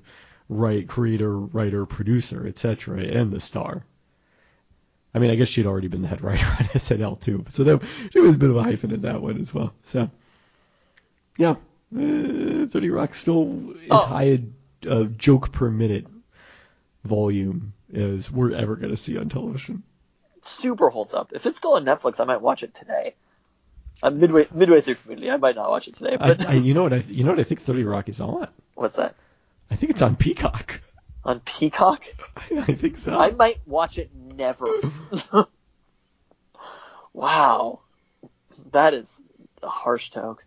right 0.49 0.87
creator, 0.87 1.37
writer, 1.39 1.87
producer, 1.87 2.47
etc., 2.47 3.01
and 3.03 3.33
the 3.33 3.41
star. 3.41 3.85
I 5.15 5.19
mean, 5.19 5.31
I 5.31 5.35
guess 5.37 5.49
she'd 5.49 5.65
already 5.67 5.89
been 5.89 6.03
the 6.03 6.09
head 6.09 6.21
writer 6.21 6.45
on 6.45 6.67
SNL 6.75 7.19
too, 7.21 7.47
so 7.49 7.65
that 7.65 7.83
she 8.13 8.21
was 8.21 8.35
a 8.35 8.39
bit 8.39 8.51
of 8.51 8.57
a 8.57 8.63
hyphen 8.63 8.91
in 8.93 9.01
that 9.03 9.23
one 9.23 9.41
as 9.41 9.55
well. 9.55 9.73
So, 9.83 10.11
yeah, 11.39 11.53
uh, 11.97 12.67
Thirty 12.67 12.91
Rock 12.91 13.15
still 13.15 13.71
is 13.77 13.89
Oh. 13.91 13.97
high 14.05 14.25
a, 14.25 14.41
a 14.91 15.05
joke 15.07 15.51
per 15.53 15.71
minute 15.71 16.07
volume 17.05 17.73
as 17.95 18.31
we're 18.31 18.53
ever 18.53 18.77
going 18.77 18.91
to 18.91 18.97
see 18.99 19.17
on 19.17 19.31
television. 19.31 19.83
Super 20.47 20.89
holds 20.91 21.13
up. 21.13 21.33
If 21.33 21.45
it's 21.45 21.59
still 21.59 21.73
on 21.75 21.85
Netflix, 21.85 22.21
I 22.21 22.25
might 22.25 22.41
watch 22.41 22.63
it 22.63 22.75
today. 22.75 23.15
I'm 24.03 24.21
midway 24.21 24.47
midway 24.53 24.81
through 24.81 24.97
Community. 24.97 25.31
I 25.31 25.37
might 25.39 25.57
not 25.57 25.71
watch 25.71 25.89
it 25.89 25.95
today, 25.95 26.17
but 26.17 26.47
I, 26.47 26.55
you 26.55 26.75
know 26.75 26.85
what? 26.85 26.93
I, 26.93 26.99
you 27.09 27.25
know 27.25 27.31
what 27.31 27.41
I 27.41 27.45
think 27.45 27.63
Thirty 27.63 27.83
Rock 27.83 28.09
is 28.09 28.21
on. 28.21 28.47
what's 28.75 28.97
that? 28.97 29.17
I 29.71 29.77
think 29.77 29.91
it's 29.91 30.03
on 30.03 30.17
Peacock. 30.17 30.81
On 31.25 31.41
Peacock? 31.41 32.05
I 32.57 32.75
think 32.75 32.99
so. 32.99 33.19
I 33.19 33.33
might 33.33 33.59
watch 33.67 33.99
it 33.99 34.11
never. 34.15 34.67
wow. 37.13 37.81
That 38.71 38.95
is 38.95 39.21
a 39.63 39.69
harsh 39.69 40.11
talk. 40.11 40.45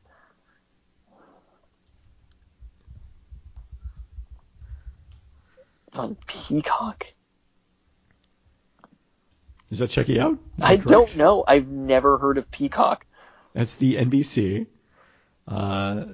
On 5.95 6.15
Peacock? 6.27 7.07
Does 9.69 9.79
that 9.79 9.89
check 9.89 10.07
you 10.09 10.19
out? 10.19 10.33
Is 10.33 10.63
I 10.63 10.75
that 10.77 10.87
don't 10.87 11.15
know. 11.15 11.43
I've 11.47 11.67
never 11.67 12.17
heard 12.17 12.37
of 12.37 12.49
Peacock. 12.49 13.05
That's 13.53 13.75
the 13.75 13.95
NBC. 13.95 14.67
Uh, 15.47 16.05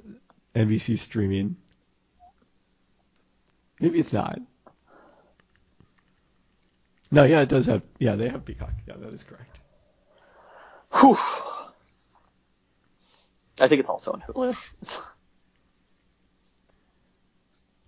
NBC 0.55 0.99
streaming. 0.99 1.55
Maybe 3.79 3.99
it's 3.99 4.13
not. 4.13 4.39
No, 7.11 7.23
yeah, 7.23 7.41
it 7.41 7.49
does 7.49 7.65
have. 7.67 7.83
Yeah, 7.99 8.15
they 8.15 8.29
have 8.29 8.43
Peacock. 8.45 8.71
Yeah, 8.87 8.95
that 8.97 9.13
is 9.13 9.23
correct. 9.23 9.59
Whew. 10.99 11.17
I 13.61 13.67
think 13.67 13.79
it's 13.79 13.89
also 13.89 14.11
on 14.13 14.21
Hulu. 14.21 14.55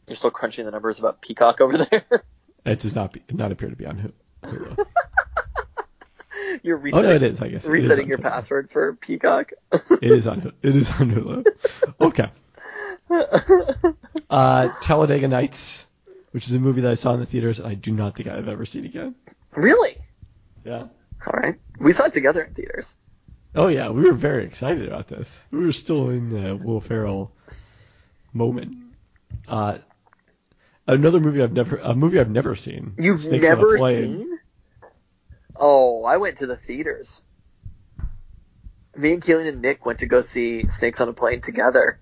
You're 0.08 0.16
still 0.16 0.32
crunching 0.32 0.64
the 0.66 0.72
numbers 0.72 1.00
about 1.00 1.22
Peacock 1.22 1.60
over 1.60 1.78
there. 1.78 2.24
It 2.66 2.80
does 2.80 2.96
not 2.96 3.12
be, 3.12 3.22
not 3.32 3.52
appear 3.52 3.70
to 3.70 3.76
be 3.76 3.86
on 3.86 3.98
Hu- 3.98 4.14
Hulu. 4.44 4.86
You're 6.64 6.78
oh 6.78 6.82
resetting, 6.82 7.10
no, 7.10 7.16
it 7.16 7.24
is. 7.24 7.42
I 7.42 7.48
guess 7.50 7.64
it 7.64 7.68
is 7.68 7.70
resetting 7.70 8.06
on 8.06 8.10
your 8.10 8.18
Hulu. 8.18 8.24
password 8.24 8.72
for 8.72 8.94
Peacock. 8.96 9.52
It 9.72 10.12
is 10.12 10.28
on. 10.28 10.52
It 10.62 10.76
is 10.76 10.90
on 10.90 11.12
Hulu. 11.12 11.46
Okay. 12.02 12.28
Uh, 14.30 14.68
Talladega 14.82 15.30
Nights, 15.30 15.88
which 16.32 16.48
is 16.48 16.54
a 16.54 16.60
movie 16.60 16.82
that 16.82 16.92
I 16.92 16.96
saw 16.96 17.14
in 17.14 17.22
the 17.22 17.26
theaters, 17.26 17.60
and 17.60 17.68
I 17.70 17.76
do 17.76 17.94
not 17.94 18.18
think 18.18 18.28
I've 18.28 18.50
ever 18.50 18.66
seen 18.66 18.84
again. 18.86 19.16
really? 19.56 19.96
Yeah. 20.66 20.88
All 21.26 21.34
right. 21.34 21.56
We 21.80 21.94
saw 21.94 22.08
it 22.08 22.12
together 22.12 22.44
in 22.44 22.54
theaters. 22.54 22.94
Oh 23.56 23.70
yeah, 23.70 23.90
we 23.90 24.02
were 24.02 24.12
very 24.14 24.46
excited 24.46 24.86
about 24.88 25.08
this. 25.08 25.44
We 25.50 25.66
were 25.66 25.72
still 25.72 26.10
in 26.10 26.30
the 26.30 26.56
Will 26.58 26.82
Ferrell 26.82 27.32
moment. 28.34 28.84
Uh, 29.48 29.78
another 30.86 31.20
movie 31.22 31.42
I've 31.42 31.54
never 31.54 31.78
a 31.78 31.96
movie 31.96 32.20
I've 32.20 32.30
never 32.30 32.56
seen. 32.56 32.94
You've 32.98 33.22
Snakes 33.22 33.44
never 33.44 33.78
seen? 33.78 34.37
Oh, 35.60 36.06
I 36.06 36.18
went 36.18 36.38
to 36.38 36.48
the 36.48 36.56
theaters. 36.56 37.24
Me 38.96 39.14
and 39.14 39.22
Keelan 39.22 39.48
and 39.48 39.62
Nick 39.62 39.86
went 39.86 40.00
to 40.00 40.06
go 40.08 40.22
see 40.22 40.68
Snakes 40.68 41.02
on 41.02 41.10
a 41.10 41.14
Plane 41.14 41.42
together. 41.42 42.00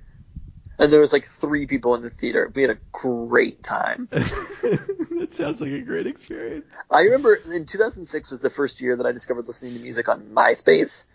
And 0.78 0.92
there 0.92 1.00
was 1.00 1.14
like 1.14 1.26
three 1.26 1.68
people 1.68 1.96
in 1.96 2.02
the 2.02 2.10
theater. 2.10 2.52
We 2.54 2.62
had 2.62 2.72
a 2.72 2.78
great 2.92 3.64
time. 3.64 4.10
that 4.12 5.30
sounds 5.32 5.62
like 5.62 5.72
a 5.72 5.80
great 5.80 6.06
experience. 6.06 6.66
I 6.92 7.02
remember 7.02 7.36
in 7.36 7.66
2006 7.66 8.32
was 8.32 8.42
the 8.42 8.50
first 8.50 8.82
year 8.82 8.98
that 8.98 9.06
I 9.06 9.14
discovered 9.14 9.48
listening 9.48 9.74
to 9.74 9.80
music 9.80 10.10
on 10.10 10.32
MySpace. 10.34 11.06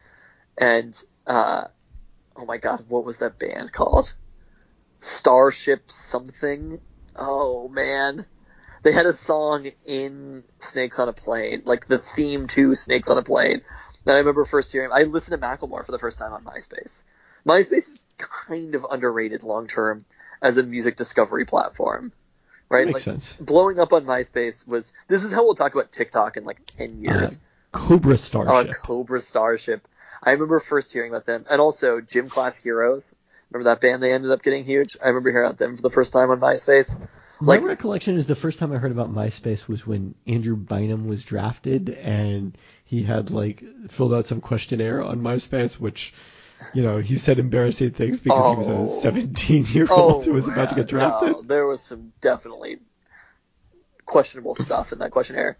And, 0.56 0.98
uh, 1.26 1.64
oh 2.36 2.46
my 2.46 2.56
god, 2.56 2.86
what 2.88 3.04
was 3.04 3.18
that 3.18 3.38
band 3.38 3.72
called? 3.72 4.14
Starship 5.02 5.90
something? 5.90 6.80
Oh 7.16 7.68
man. 7.68 8.24
They 8.82 8.92
had 8.92 9.06
a 9.06 9.12
song 9.12 9.70
in 9.84 10.44
Snakes 10.58 10.98
on 10.98 11.08
a 11.08 11.12
Plane, 11.12 11.62
like 11.64 11.86
the 11.86 11.98
theme 11.98 12.46
to 12.48 12.74
Snakes 12.74 13.10
on 13.10 13.18
a 13.18 13.22
Plane. 13.22 13.60
And 14.06 14.14
I 14.14 14.18
remember 14.18 14.44
first 14.44 14.72
hearing, 14.72 14.90
I 14.92 15.02
listened 15.02 15.40
to 15.40 15.46
Macklemore 15.46 15.84
for 15.84 15.92
the 15.92 15.98
first 15.98 16.18
time 16.18 16.32
on 16.32 16.44
MySpace. 16.44 17.02
MySpace 17.46 17.88
is 17.88 18.04
kind 18.18 18.74
of 18.74 18.86
underrated 18.90 19.42
long 19.42 19.66
term 19.66 20.00
as 20.40 20.56
a 20.56 20.62
music 20.62 20.96
discovery 20.96 21.44
platform. 21.44 22.12
right? 22.70 22.86
Makes 22.86 22.94
like, 22.94 23.02
sense. 23.02 23.32
Blowing 23.34 23.78
up 23.78 23.92
on 23.92 24.04
MySpace 24.06 24.66
was. 24.66 24.92
This 25.08 25.24
is 25.24 25.32
how 25.32 25.44
we'll 25.44 25.54
talk 25.54 25.74
about 25.74 25.92
TikTok 25.92 26.36
in 26.36 26.44
like 26.44 26.60
ten 26.78 26.90
uh, 27.06 27.12
years. 27.12 27.40
Cobra 27.72 28.14
Oh, 28.14 28.16
Starship. 28.16 28.70
Uh, 28.70 28.72
Cobra 28.72 29.20
Starship. 29.20 29.86
I 30.22 30.32
remember 30.32 30.60
first 30.60 30.92
hearing 30.92 31.10
about 31.10 31.26
them, 31.26 31.44
and 31.50 31.60
also 31.60 32.00
Gym 32.00 32.28
Class 32.28 32.56
Heroes. 32.56 33.14
Remember 33.50 33.70
that 33.70 33.80
band? 33.80 34.02
They 34.02 34.12
ended 34.12 34.30
up 34.30 34.42
getting 34.42 34.64
huge. 34.64 34.96
I 35.02 35.08
remember 35.08 35.30
hearing 35.30 35.46
about 35.46 35.58
them 35.58 35.76
for 35.76 35.82
the 35.82 35.90
first 35.90 36.12
time 36.12 36.30
on 36.30 36.40
MySpace. 36.40 36.98
My 37.40 37.56
recollection 37.56 38.16
is 38.16 38.26
the 38.26 38.34
first 38.34 38.58
time 38.58 38.72
I 38.72 38.76
heard 38.76 38.92
about 38.92 39.12
MySpace 39.12 39.66
was 39.66 39.86
when 39.86 40.14
Andrew 40.26 40.56
Bynum 40.56 41.06
was 41.06 41.24
drafted 41.24 41.88
and 41.88 42.56
he 42.84 43.02
had 43.02 43.30
like 43.30 43.64
filled 43.88 44.12
out 44.12 44.26
some 44.26 44.42
questionnaire 44.42 45.02
on 45.02 45.22
MySpace, 45.22 45.80
which, 45.80 46.12
you 46.74 46.82
know, 46.82 46.98
he 46.98 47.16
said 47.16 47.38
embarrassing 47.38 47.92
things 47.92 48.20
because 48.20 48.50
he 48.52 48.56
was 48.58 48.68
Oh. 48.68 48.84
a 48.84 48.88
17 48.88 49.64
year 49.70 49.86
oh, 49.88 50.14
old 50.14 50.26
who 50.26 50.34
was 50.34 50.48
about 50.48 50.68
to 50.68 50.74
get 50.74 50.84
oh, 50.84 50.88
drafted. 50.88 51.32
no, 51.32 51.42
there 51.42 51.66
was 51.66 51.80
some 51.80 52.12
definitely 52.20 52.78
questionable 54.04 54.54
stuff 54.54 54.92
in 54.92 54.98
that 54.98 55.10
questionnaire. 55.10 55.56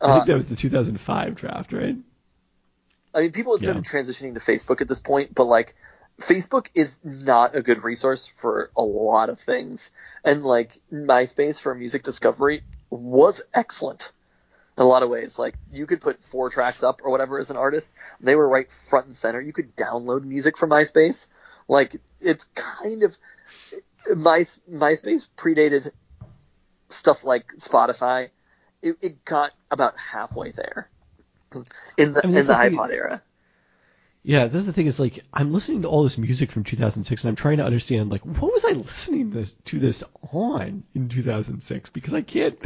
I 0.00 0.14
think 0.14 0.26
that 0.26 0.32
um, 0.32 0.36
was 0.38 0.46
the 0.46 0.56
2005 0.56 1.34
draft, 1.36 1.72
right? 1.72 1.96
I 3.14 3.20
mean, 3.20 3.32
people 3.32 3.54
had 3.54 3.62
started 3.62 3.84
transitioning 3.84 4.34
to 4.34 4.40
Facebook 4.40 4.80
at 4.80 4.88
this 4.88 5.00
point, 5.00 5.34
but 5.34 5.44
like, 5.44 5.74
Facebook 6.20 6.66
is 6.74 6.98
not 7.04 7.54
a 7.54 7.62
good 7.62 7.84
resource 7.84 8.26
for 8.26 8.70
a 8.76 8.82
lot 8.82 9.30
of 9.30 9.38
things. 9.38 9.92
And 10.24 10.44
like, 10.44 10.80
MySpace 10.92 11.60
for 11.60 11.74
music 11.74 12.02
discovery 12.02 12.62
was 12.90 13.42
excellent 13.54 14.12
in 14.76 14.82
a 14.82 14.86
lot 14.86 15.02
of 15.02 15.10
ways. 15.10 15.38
Like, 15.38 15.54
you 15.72 15.86
could 15.86 16.00
put 16.00 16.22
four 16.24 16.50
tracks 16.50 16.82
up 16.82 17.02
or 17.04 17.10
whatever 17.10 17.38
as 17.38 17.50
an 17.50 17.56
artist. 17.56 17.92
They 18.20 18.34
were 18.34 18.48
right 18.48 18.70
front 18.70 19.06
and 19.06 19.16
center. 19.16 19.40
You 19.40 19.52
could 19.52 19.76
download 19.76 20.24
music 20.24 20.56
from 20.58 20.70
MySpace. 20.70 21.28
Like, 21.68 22.00
it's 22.20 22.48
kind 22.54 23.04
of, 23.04 23.16
My, 24.16 24.40
MySpace 24.40 25.28
predated 25.36 25.90
stuff 26.88 27.22
like 27.24 27.52
Spotify. 27.56 28.30
It, 28.82 28.96
it 29.00 29.24
got 29.24 29.52
about 29.70 29.94
halfway 29.98 30.50
there 30.50 30.88
in 31.96 32.12
the 32.12 32.20
I 32.24 32.26
mean, 32.26 32.38
in 32.38 32.46
the 32.46 32.54
iPod 32.54 32.92
era. 32.92 33.22
Yeah, 34.28 34.46
that's 34.48 34.66
the 34.66 34.74
thing 34.74 34.86
is 34.86 35.00
like 35.00 35.20
I'm 35.32 35.54
listening 35.54 35.80
to 35.82 35.88
all 35.88 36.02
this 36.02 36.18
music 36.18 36.52
from 36.52 36.62
2006 36.62 37.24
and 37.24 37.28
I'm 37.30 37.34
trying 37.34 37.56
to 37.56 37.64
understand 37.64 38.10
like 38.10 38.26
what 38.26 38.52
was 38.52 38.62
I 38.62 38.72
listening 38.72 39.30
this, 39.30 39.54
to 39.64 39.78
this 39.78 40.04
on 40.34 40.82
in 40.94 41.08
2006 41.08 41.88
because 41.88 42.12
I 42.12 42.20
can't 42.20 42.58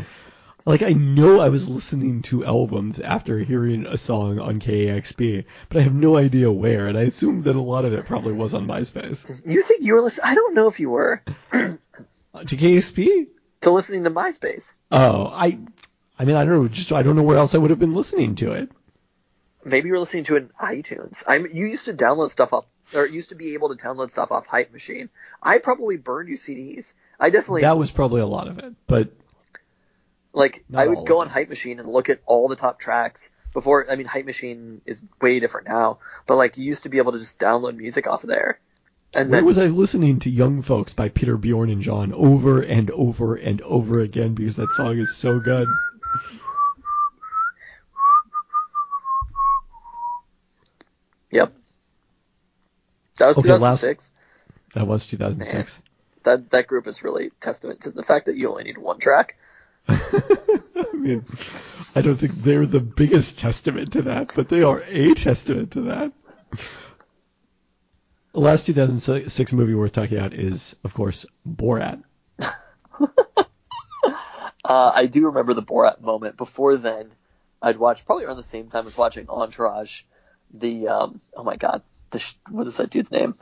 like 0.67 0.83
I 0.83 0.93
know 0.93 1.39
I 1.39 1.51
was 1.51 1.69
listening 1.69 2.23
to 2.23 2.45
albums 2.45 2.99
after 2.99 3.39
hearing 3.39 3.87
a 3.87 3.97
song 3.97 4.41
on 4.41 4.59
KEXP, 4.59 5.45
but 5.69 5.79
I 5.79 5.83
have 5.83 5.95
no 5.95 6.17
idea 6.17 6.51
where 6.51 6.89
and 6.89 6.99
I 6.99 7.03
assume 7.03 7.43
that 7.43 7.55
a 7.55 7.61
lot 7.61 7.85
of 7.85 7.93
it 7.93 8.07
probably 8.07 8.33
was 8.33 8.55
on 8.55 8.67
MySpace. 8.67 9.47
You 9.47 9.63
think 9.63 9.83
you 9.85 9.95
were 9.95 10.01
listening? 10.01 10.33
I 10.33 10.35
don't 10.35 10.57
know 10.57 10.67
if 10.67 10.81
you 10.81 10.91
were 10.91 11.23
Uh, 11.53 12.43
to 12.45 12.57
KEXP? 12.57 13.29
to 13.61 13.71
listening 13.71 14.03
to 14.03 14.11
MySpace. 14.11 14.75
Oh, 14.91 15.27
I 15.33 15.61
I 16.19 16.25
mean 16.25 16.35
I 16.35 16.45
don't 16.45 16.61
know, 16.61 16.67
just 16.67 16.91
I 16.91 17.05
don't 17.05 17.15
know 17.15 17.23
where 17.23 17.39
else 17.39 17.55
I 17.55 17.59
would 17.59 17.71
have 17.71 17.79
been 17.79 17.95
listening 17.95 18.35
to 18.37 18.51
it. 18.51 18.69
Maybe 19.65 19.89
you're 19.89 19.99
listening 19.99 20.25
to 20.25 20.37
it 20.37 20.43
in 20.43 20.49
iTunes. 20.61 21.23
I'm 21.27 21.47
you 21.47 21.67
used 21.67 21.85
to 21.87 21.95
download 21.95 22.31
stuff 22.31 22.53
off, 22.53 22.65
or 22.95 23.07
used 23.07 23.29
to 23.29 23.35
be 23.35 23.55
able 23.55 23.75
to 23.75 23.83
download 23.83 24.11
stuff 24.11 24.33
off 24.33 24.47
Hype 24.47 24.73
Machine. 24.73 25.09
I 25.43 25.59
probably 25.59 25.97
burned 25.97 26.29
you 26.29 26.37
CDs. 26.37 26.95
I 27.19 27.31
definitely 27.31 27.63
That 27.63 27.79
was 27.79 27.91
probably 27.91 28.21
a 28.21 28.27
lot 28.27 28.49
of 28.49 28.59
it, 28.59 28.75
but 28.87 29.13
like 30.33 30.65
I 30.75 30.87
would 30.87 31.07
go 31.07 31.21
on 31.21 31.29
Hype 31.29 31.49
Machine 31.49 31.79
and 31.79 31.89
look 31.89 32.09
at 32.09 32.21
all 32.27 32.49
the 32.49 32.57
top 32.57 32.81
tracks 32.81 33.31
before. 33.53 33.91
I 33.91 33.97
mean, 33.97 34.07
Hype 34.07 34.27
Machine 34.27 34.81
is 34.87 35.05
way 35.21 35.39
different 35.41 35.69
now, 35.69 35.99
but 36.27 36.37
like 36.37 36.57
you 36.57 36.65
used 36.65 36.85
to 36.85 36.89
be 36.89 36.99
able 36.99 37.13
to 37.13 37.19
just 37.19 37.39
download 37.39 37.77
music 37.77 38.07
off 38.07 38.25
of 38.25 38.31
there. 38.31 38.59
And 39.15 39.31
Where 39.31 39.41
then 39.41 39.45
was 39.45 39.59
I 39.59 39.67
listening 39.67 40.21
to 40.21 40.31
Young 40.31 40.63
Folks 40.63 40.95
by 40.95 41.11
Peter 41.11 41.37
Bjorn 41.37 41.69
and 41.69 41.83
John 41.83 42.15
over 42.15 42.63
and 42.63 42.91
over 42.93 43.35
and 43.35 43.61
over 43.61 44.01
again 44.01 44.35
because 44.35 44.57
that 44.57 44.73
song 44.73 44.99
is 44.99 45.15
so 45.15 45.39
good. 45.39 45.69
Yep, 51.33 51.53
that 53.17 53.27
was 53.27 53.39
Okay, 53.39 53.49
2006. 53.49 54.13
That 54.75 54.87
was 54.87 55.07
2006. 55.07 55.83
That 56.25 56.51
that 56.51 56.67
group 56.69 56.87
is 56.87 57.03
really 57.03 57.31
testament 57.41 57.83
to 57.83 57.91
the 57.91 58.05
fact 58.05 58.27
that 58.27 58.37
you 58.37 58.51
only 58.51 58.65
need 58.65 58.79
one 58.79 58.99
track. 58.99 59.37
I 59.89 60.89
mean, 60.95 61.25
I 61.97 62.03
don't 62.03 62.17
think 62.17 62.35
they're 62.35 62.67
the 62.67 62.81
biggest 62.81 63.39
testament 63.39 63.95
to 63.95 64.03
that, 64.03 64.33
but 64.37 64.49
they 64.49 64.63
are 64.63 64.83
a 64.87 65.15
testament 65.15 65.73
to 65.73 65.81
that. 65.83 66.13
The 68.33 68.41
last 68.41 68.67
2006 68.67 69.53
movie 69.53 69.75
worth 69.75 69.93
talking 69.93 70.17
about 70.17 70.33
is, 70.33 70.77
of 70.85 70.95
course, 70.95 71.27
Borat. 71.47 72.03
Uh, 74.65 74.93
I 74.95 75.07
do 75.07 75.27
remember 75.27 75.55
the 75.55 75.63
Borat 75.63 76.01
moment. 76.01 76.37
Before 76.37 76.77
then, 76.77 77.11
I'd 77.61 77.79
watch 77.79 78.07
probably 78.07 78.25
around 78.25 78.37
the 78.37 78.43
same 78.43 78.71
time 78.71 78.87
as 78.87 78.97
watching 78.97 79.29
Entourage. 79.29 80.03
The 80.53 80.89
um, 80.89 81.20
oh 81.37 81.45
my 81.45 81.57
god, 81.57 81.83
the 82.11 82.35
what 82.51 82.66
is 82.66 82.77
that 82.77 82.91
dude's 82.91 83.12
name? 83.12 83.35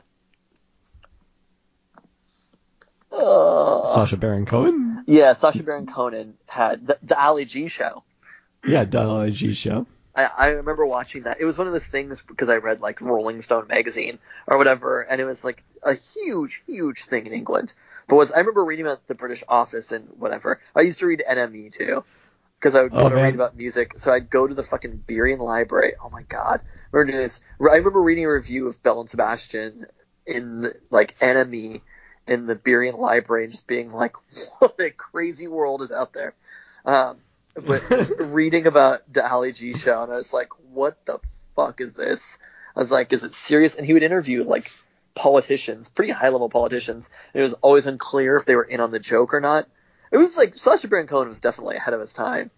Uh, 3.11 3.93
Sacha 3.93 4.17
Baron 4.17 4.45
Cohen. 4.45 5.03
yeah, 5.05 5.33
Sacha 5.33 5.63
Baron 5.63 5.85
Cohen 5.85 6.35
had 6.47 6.87
the, 6.87 6.97
the 7.03 7.21
Ali 7.21 7.45
G 7.45 7.67
show. 7.67 8.03
Yeah, 8.65 8.85
Dial 8.85 9.29
G 9.29 9.53
show. 9.53 9.85
I, 10.15 10.25
I 10.25 10.47
remember 10.49 10.85
watching 10.85 11.23
that. 11.23 11.39
It 11.39 11.45
was 11.45 11.57
one 11.57 11.67
of 11.67 11.73
those 11.73 11.87
things 11.87 12.21
because 12.21 12.49
I 12.49 12.57
read 12.57 12.81
like 12.81 13.01
Rolling 13.01 13.41
Stone 13.41 13.67
magazine 13.67 14.19
or 14.47 14.57
whatever, 14.57 15.01
and 15.01 15.21
it 15.21 15.25
was 15.25 15.43
like 15.43 15.63
a 15.83 15.93
huge, 15.93 16.63
huge 16.67 17.05
thing 17.05 17.25
in 17.27 17.33
England. 17.33 17.73
But 18.07 18.15
was 18.17 18.31
I 18.31 18.39
remember 18.39 18.63
reading 18.63 18.85
about 18.85 19.07
the 19.07 19.15
British 19.15 19.43
Office 19.47 19.91
and 19.91 20.07
whatever. 20.17 20.59
I 20.75 20.81
used 20.81 20.99
to 20.99 21.07
read 21.07 21.23
NME 21.27 21.73
too 21.73 22.03
because 22.61 22.75
I 22.75 22.83
would 22.83 22.93
Oh, 22.93 23.01
want 23.01 23.11
to 23.13 23.15
man. 23.15 23.25
read 23.25 23.33
about 23.35 23.57
music. 23.57 23.93
So 23.97 24.13
I'd 24.13 24.29
go 24.29 24.45
to 24.47 24.53
the 24.53 24.61
fucking 24.61 25.03
Burien 25.07 25.39
library. 25.39 25.95
Oh 26.03 26.11
my 26.11 26.21
god, 26.21 26.61
I 26.61 26.65
remember 26.91 27.11
doing 27.13 27.23
this. 27.23 27.41
I 27.59 27.75
remember 27.77 28.01
reading 28.01 28.25
a 28.25 28.31
review 28.31 28.67
of 28.67 28.81
Belle 28.83 28.99
and 29.01 29.09
Sebastian 29.09 29.87
in 30.27 30.61
the, 30.61 30.75
like 30.91 31.17
NME 31.19 31.81
in 32.27 32.45
the 32.45 32.55
Burien 32.55 32.95
library 32.97 33.45
and 33.45 33.51
just 33.51 33.65
being 33.65 33.91
like, 33.91 34.13
what 34.59 34.79
a 34.79 34.91
crazy 34.91 35.47
world 35.47 35.81
is 35.81 35.91
out 35.91 36.13
there. 36.13 36.35
Um, 36.85 37.17
but 37.55 37.81
reading 38.19 38.67
about 38.67 39.11
the 39.11 39.27
Ali 39.29 39.53
G 39.53 39.73
show, 39.73 40.03
and 40.03 40.13
I 40.13 40.17
was 40.17 40.31
like, 40.31 40.49
what 40.71 41.03
the 41.05 41.19
fuck 41.55 41.81
is 41.81 41.93
this? 41.93 42.37
I 42.75 42.79
was 42.79 42.91
like, 42.91 43.11
is 43.11 43.23
it 43.23 43.33
serious? 43.33 43.75
And 43.75 43.87
he 43.87 43.93
would 43.93 44.03
interview 44.03 44.43
like 44.43 44.71
politicians, 45.15 45.89
pretty 45.89 46.11
high 46.11 46.29
level 46.29 46.47
politicians, 46.47 47.09
and 47.33 47.39
it 47.39 47.43
was 47.43 47.53
always 47.55 47.87
unclear 47.87 48.35
if 48.35 48.45
they 48.45 48.55
were 48.55 48.63
in 48.63 48.79
on 48.79 48.91
the 48.91 48.99
joke 48.99 49.33
or 49.33 49.41
not. 49.41 49.67
It 50.11 50.17
was 50.17 50.37
like 50.37 50.57
Sacha 50.57 50.87
Baron 50.87 51.07
Cohen 51.07 51.27
was 51.27 51.39
definitely 51.39 51.77
ahead 51.77 51.93
of 51.93 51.99
his 52.01 52.13
time. 52.13 52.51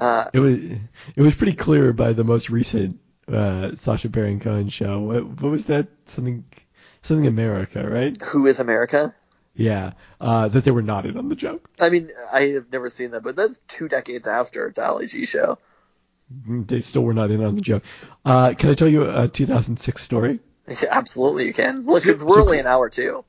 Uh, 0.00 0.26
It 0.32 0.40
was 0.40 0.54
it 0.58 1.22
was 1.22 1.34
pretty 1.34 1.54
clear 1.54 1.92
by 1.92 2.12
the 2.12 2.24
most 2.24 2.50
recent 2.50 2.98
uh, 3.26 3.74
Sacha 3.76 4.08
Baron 4.08 4.40
Cohen 4.40 4.68
show. 4.68 5.00
What, 5.00 5.24
what 5.42 5.50
was 5.50 5.66
that? 5.66 5.88
Something 6.06 6.44
something 7.02 7.26
America, 7.26 7.88
right? 7.88 8.20
who 8.22 8.46
is 8.46 8.60
America? 8.60 9.14
Yeah, 9.54 9.94
uh, 10.20 10.46
that 10.48 10.62
they 10.62 10.70
were 10.70 10.82
not 10.82 11.04
in 11.04 11.16
on 11.18 11.28
the 11.28 11.34
joke. 11.34 11.68
I 11.80 11.90
mean, 11.90 12.10
I 12.32 12.42
have 12.54 12.70
never 12.70 12.88
seen 12.88 13.10
that, 13.10 13.22
but 13.24 13.34
that's 13.34 13.58
two 13.58 13.88
decades 13.88 14.26
after 14.28 14.72
the 14.74 14.86
Ali 14.86 15.06
G 15.08 15.26
show. 15.26 15.58
They 16.46 16.80
still 16.80 17.02
were 17.02 17.14
not 17.14 17.30
in 17.30 17.42
on 17.42 17.54
the 17.56 17.60
joke. 17.60 17.82
Uh, 18.24 18.54
can 18.56 18.70
I 18.70 18.74
tell 18.74 18.86
you 18.88 19.08
a 19.10 19.26
2006 19.28 20.00
story? 20.02 20.38
Absolutely, 20.90 21.46
you 21.46 21.54
can. 21.54 21.82
Look, 21.86 22.02
So- 22.04 22.12
we're 22.24 22.34
so- 22.34 22.42
only 22.42 22.58
an 22.60 22.66
hour 22.66 22.88
too. 22.88 23.24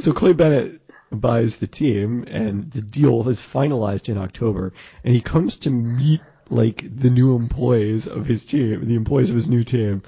So 0.00 0.12
Clay 0.12 0.32
Bennett 0.32 0.80
buys 1.12 1.58
the 1.58 1.66
team, 1.66 2.24
and 2.26 2.70
the 2.70 2.80
deal 2.82 3.28
is 3.28 3.40
finalized 3.40 4.08
in 4.08 4.18
October, 4.18 4.72
and 5.04 5.14
he 5.14 5.20
comes 5.20 5.56
to 5.58 5.70
meet 5.70 6.20
like 6.50 6.84
the 6.98 7.10
new 7.10 7.36
employees 7.36 8.06
of 8.06 8.26
his 8.26 8.44
team, 8.44 8.86
the 8.86 8.94
employees 8.94 9.30
of 9.30 9.36
his 9.36 9.48
new 9.48 9.64
team, 9.64 10.02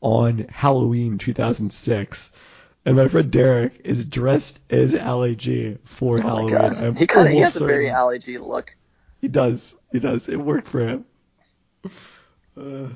on 0.00 0.46
Halloween 0.50 1.18
2006. 1.18 2.32
And 2.86 2.96
my 2.96 3.08
friend 3.08 3.30
Derek 3.30 3.82
is 3.84 4.06
dressed 4.06 4.58
as 4.70 4.94
Ali 4.94 5.36
G 5.36 5.76
for 5.84 6.16
Oh 6.18 6.22
Halloween. 6.48 6.94
He 6.94 7.06
kind 7.06 7.28
of 7.28 7.34
has 7.34 7.56
a 7.56 7.66
very 7.66 7.86
certain- 7.86 8.00
Ali 8.00 8.18
G 8.18 8.38
look. 8.38 8.74
He 9.20 9.28
does. 9.28 9.74
He 9.92 9.98
does. 9.98 10.28
It 10.30 10.36
worked 10.36 10.68
for 10.68 10.86
him. 10.86 11.04
Uh, 12.56 12.88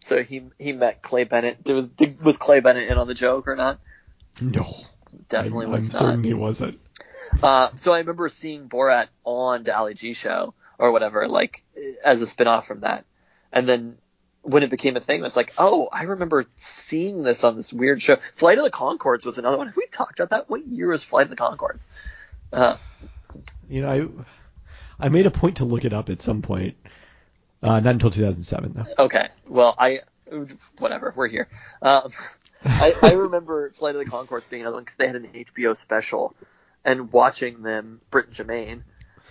So 0.00 0.22
he 0.22 0.42
he 0.58 0.72
met 0.72 1.00
Clay 1.02 1.24
Bennett. 1.24 1.66
Was 1.70 1.90
was 2.22 2.36
Clay 2.36 2.60
Bennett 2.60 2.90
in 2.90 2.98
on 2.98 3.06
the 3.06 3.14
joke 3.14 3.48
or 3.48 3.56
not? 3.56 3.80
no. 4.40 4.66
Definitely 5.28 5.66
I'm, 5.66 5.72
was 5.72 5.88
I'm 5.88 5.92
not. 5.92 6.00
certain 6.00 6.24
he 6.24 6.34
wasn't. 6.34 6.80
Uh, 7.42 7.70
so 7.76 7.92
I 7.92 7.98
remember 7.98 8.28
seeing 8.28 8.68
Borat 8.68 9.08
on 9.24 9.64
the 9.64 9.76
Ali 9.76 9.94
G 9.94 10.12
show 10.14 10.54
or 10.78 10.92
whatever, 10.92 11.26
like 11.26 11.64
as 12.04 12.22
a 12.22 12.26
spin-off 12.26 12.66
from 12.66 12.80
that. 12.80 13.04
And 13.52 13.66
then 13.68 13.98
when 14.42 14.62
it 14.62 14.70
became 14.70 14.96
a 14.96 15.00
thing, 15.00 15.20
it 15.20 15.22
was 15.22 15.36
like, 15.36 15.52
oh, 15.58 15.88
I 15.90 16.04
remember 16.04 16.44
seeing 16.56 17.22
this 17.22 17.44
on 17.44 17.56
this 17.56 17.72
weird 17.72 18.02
show. 18.02 18.16
Flight 18.34 18.58
of 18.58 18.64
the 18.64 18.70
Conchords 18.70 19.24
was 19.24 19.38
another 19.38 19.56
one. 19.56 19.66
Have 19.68 19.76
we 19.76 19.86
talked 19.86 20.20
about 20.20 20.30
that? 20.30 20.50
What 20.50 20.66
year 20.66 20.88
was 20.88 21.02
Flight 21.02 21.24
of 21.24 21.30
the 21.30 21.36
Conchords? 21.36 21.88
Uh, 22.52 22.76
You 23.68 23.82
know, 23.82 23.90
I 24.98 25.06
I 25.06 25.08
made 25.08 25.26
a 25.26 25.30
point 25.30 25.56
to 25.56 25.64
look 25.64 25.84
it 25.84 25.92
up 25.92 26.10
at 26.10 26.22
some 26.22 26.42
point. 26.42 26.76
Uh, 27.62 27.80
not 27.80 27.94
until 27.94 28.10
2007 28.10 28.72
though. 28.74 29.04
okay, 29.04 29.28
well, 29.48 29.74
I 29.78 30.00
whatever. 30.78 31.12
We're 31.16 31.28
here. 31.28 31.48
Um, 31.80 32.02
I, 32.64 32.94
I 33.02 33.12
remember 33.12 33.70
Flight 33.70 33.94
of 33.96 34.04
the 34.04 34.10
Conchords 34.10 34.48
being 34.48 34.62
another 34.62 34.76
one 34.76 34.84
because 34.84 34.96
they 34.96 35.06
had 35.06 35.16
an 35.16 35.28
HBO 35.34 35.76
special 35.76 36.34
and 36.84 37.12
watching 37.12 37.62
them, 37.62 38.00
Bret 38.10 38.26
and 38.26 38.34
Jermaine, 38.34 38.82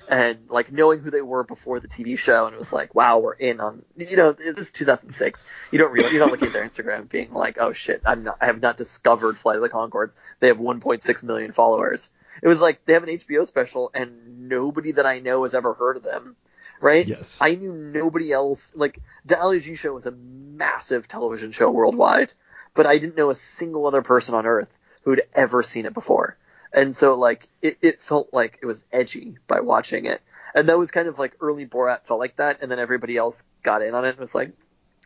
and 0.10 0.50
like 0.50 0.72
knowing 0.72 1.00
who 1.00 1.10
they 1.10 1.22
were 1.22 1.44
before 1.44 1.80
the 1.80 1.88
TV 1.88 2.18
show, 2.18 2.46
and 2.46 2.54
it 2.54 2.58
was 2.58 2.74
like, 2.74 2.94
wow, 2.94 3.20
we're 3.20 3.34
in 3.34 3.60
on. 3.60 3.84
You 3.98 4.18
know, 4.18 4.32
this 4.34 4.58
is 4.58 4.72
2006. 4.72 5.48
You 5.72 5.80
don't 5.80 5.92
really 5.92 6.12
you 6.12 6.20
don't 6.20 6.32
look 6.32 6.42
at 6.42 6.54
their 6.54 6.66
Instagram 6.66 7.08
being 7.10 7.32
like, 7.32 7.58
oh 7.60 7.74
shit, 7.74 8.02
I'm 8.06 8.24
not, 8.24 8.38
I 8.42 8.46
have 8.46 8.62
not 8.62 8.78
discovered 8.78 9.38
Flight 9.38 9.56
of 9.56 9.62
the 9.62 9.70
Conchords. 9.70 10.16
They 10.40 10.48
have 10.48 10.58
1.6 10.58 11.24
million 11.24 11.52
followers. 11.52 12.12
It 12.42 12.48
was 12.48 12.62
like 12.62 12.84
they 12.86 12.94
have 12.94 13.04
an 13.04 13.10
HBO 13.10 13.46
special, 13.46 13.92
and 13.94 14.50
nobody 14.50 14.94
that 14.94 15.06
I 15.06 15.20
know 15.20 15.44
has 15.44 15.54
ever 15.54 15.74
heard 15.74 15.98
of 15.98 16.04
them. 16.04 16.36
Right? 16.82 17.08
Yes. 17.08 17.38
I 17.40 17.56
knew 17.56 17.72
nobody 17.72 18.34
else. 18.34 18.74
Like 18.76 19.00
the 19.24 19.40
Ali 19.40 19.62
G 19.62 19.76
show 19.76 19.94
was 19.94 20.06
a 20.06 20.12
massive 20.12 21.08
television 21.08 21.54
show 21.54 21.72
worldwide, 21.72 22.34
but 22.74 22.86
I 22.86 22.98
didn't 22.98 23.18
know 23.18 23.30
a 23.30 23.36
single 23.36 23.88
other 23.88 24.02
person 24.02 24.36
on 24.36 24.46
earth 24.46 24.78
who'd 25.04 25.24
ever 25.34 25.64
seen 25.64 25.86
it 25.86 25.94
before. 25.94 26.38
And 26.74 26.96
so 26.96 27.16
like 27.16 27.48
it, 27.62 27.78
it 27.82 28.02
felt 28.02 28.30
like 28.34 28.60
it 28.62 28.66
was 28.66 28.86
edgy 28.92 29.38
by 29.48 29.60
watching 29.60 30.06
it. 30.06 30.22
And 30.56 30.70
that 30.70 30.78
was 30.78 30.92
kind 30.92 31.08
of 31.08 31.20
like 31.20 31.36
early 31.42 31.66
Borat 31.66 32.06
felt 32.06 32.20
like 32.20 32.36
that, 32.36 32.62
and 32.62 32.70
then 32.70 32.80
everybody 32.80 33.18
else 33.18 33.44
got 33.64 33.82
in 33.82 33.96
on 33.96 34.06
it 34.06 34.10
and 34.10 34.20
was 34.20 34.36
like, 34.36 34.52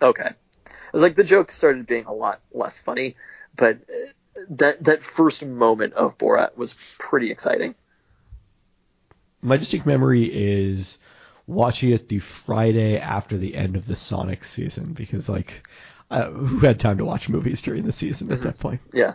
okay. 0.02 0.30
It 0.66 0.94
was 0.94 1.02
like 1.02 1.16
the 1.16 1.24
jokes 1.24 1.56
started 1.56 1.88
being 1.88 2.06
a 2.06 2.14
lot 2.14 2.42
less 2.52 2.82
funny, 2.82 3.16
but 3.56 3.78
uh, 3.78 4.42
that 4.52 4.84
that 4.84 5.04
first 5.04 5.46
moment 5.46 5.94
of 5.94 6.18
Borat 6.18 6.58
was 6.58 6.76
pretty 6.98 7.32
exciting. 7.32 7.76
My 9.42 9.58
distinct 9.58 9.86
memory 9.86 10.24
is 10.24 11.00
watching 11.46 11.92
it 11.92 12.10
the 12.10 12.20
Friday 12.20 12.98
after 13.00 13.38
the 13.38 13.56
end 13.56 13.78
of 13.78 13.86
the 13.86 13.96
Sonic 13.96 14.44
season 14.44 14.94
because 14.94 15.30
like 15.30 15.68
uh, 16.10 16.30
who 16.30 16.60
had 16.60 16.80
time 16.80 16.98
to 16.98 17.06
watch 17.06 17.30
movies 17.30 17.62
during 17.62 17.86
the 17.86 17.92
season 17.92 18.32
at 18.32 18.42
that 18.42 18.60
point? 18.60 18.82
Yeah. 18.94 19.14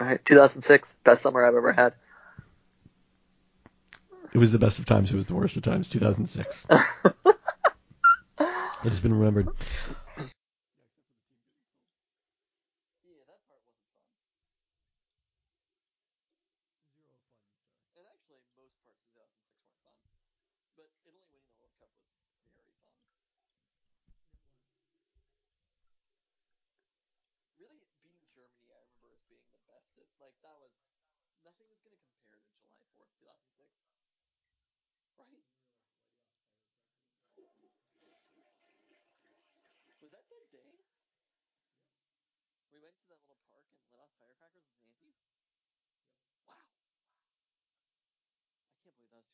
All 0.00 0.06
right, 0.06 0.22
2006, 0.24 0.96
best 1.04 1.22
summer 1.22 1.44
I've 1.44 1.54
ever 1.54 1.72
had. 1.72 1.94
It 4.32 4.38
was 4.38 4.52
the 4.52 4.58
best 4.58 4.78
of 4.78 4.84
times. 4.84 5.10
It 5.10 5.16
was 5.16 5.26
the 5.26 5.34
worst 5.34 5.56
of 5.56 5.62
times. 5.62 5.88
2006. 5.88 6.66
it 6.70 8.46
has 8.82 9.00
been 9.00 9.14
remembered. 9.14 9.48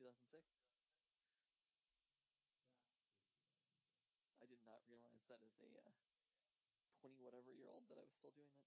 I 0.02 0.10
did 4.50 4.58
not 4.66 4.82
realize 4.90 5.22
that 5.30 5.38
as 5.46 5.54
a 5.62 5.70
uh, 5.78 5.94
20 7.06 7.22
whatever 7.22 7.54
year 7.54 7.70
old 7.70 7.86
that 7.86 7.98
I 7.98 8.02
was 8.02 8.10
still 8.18 8.34
doing 8.34 8.50
that. 8.58 8.61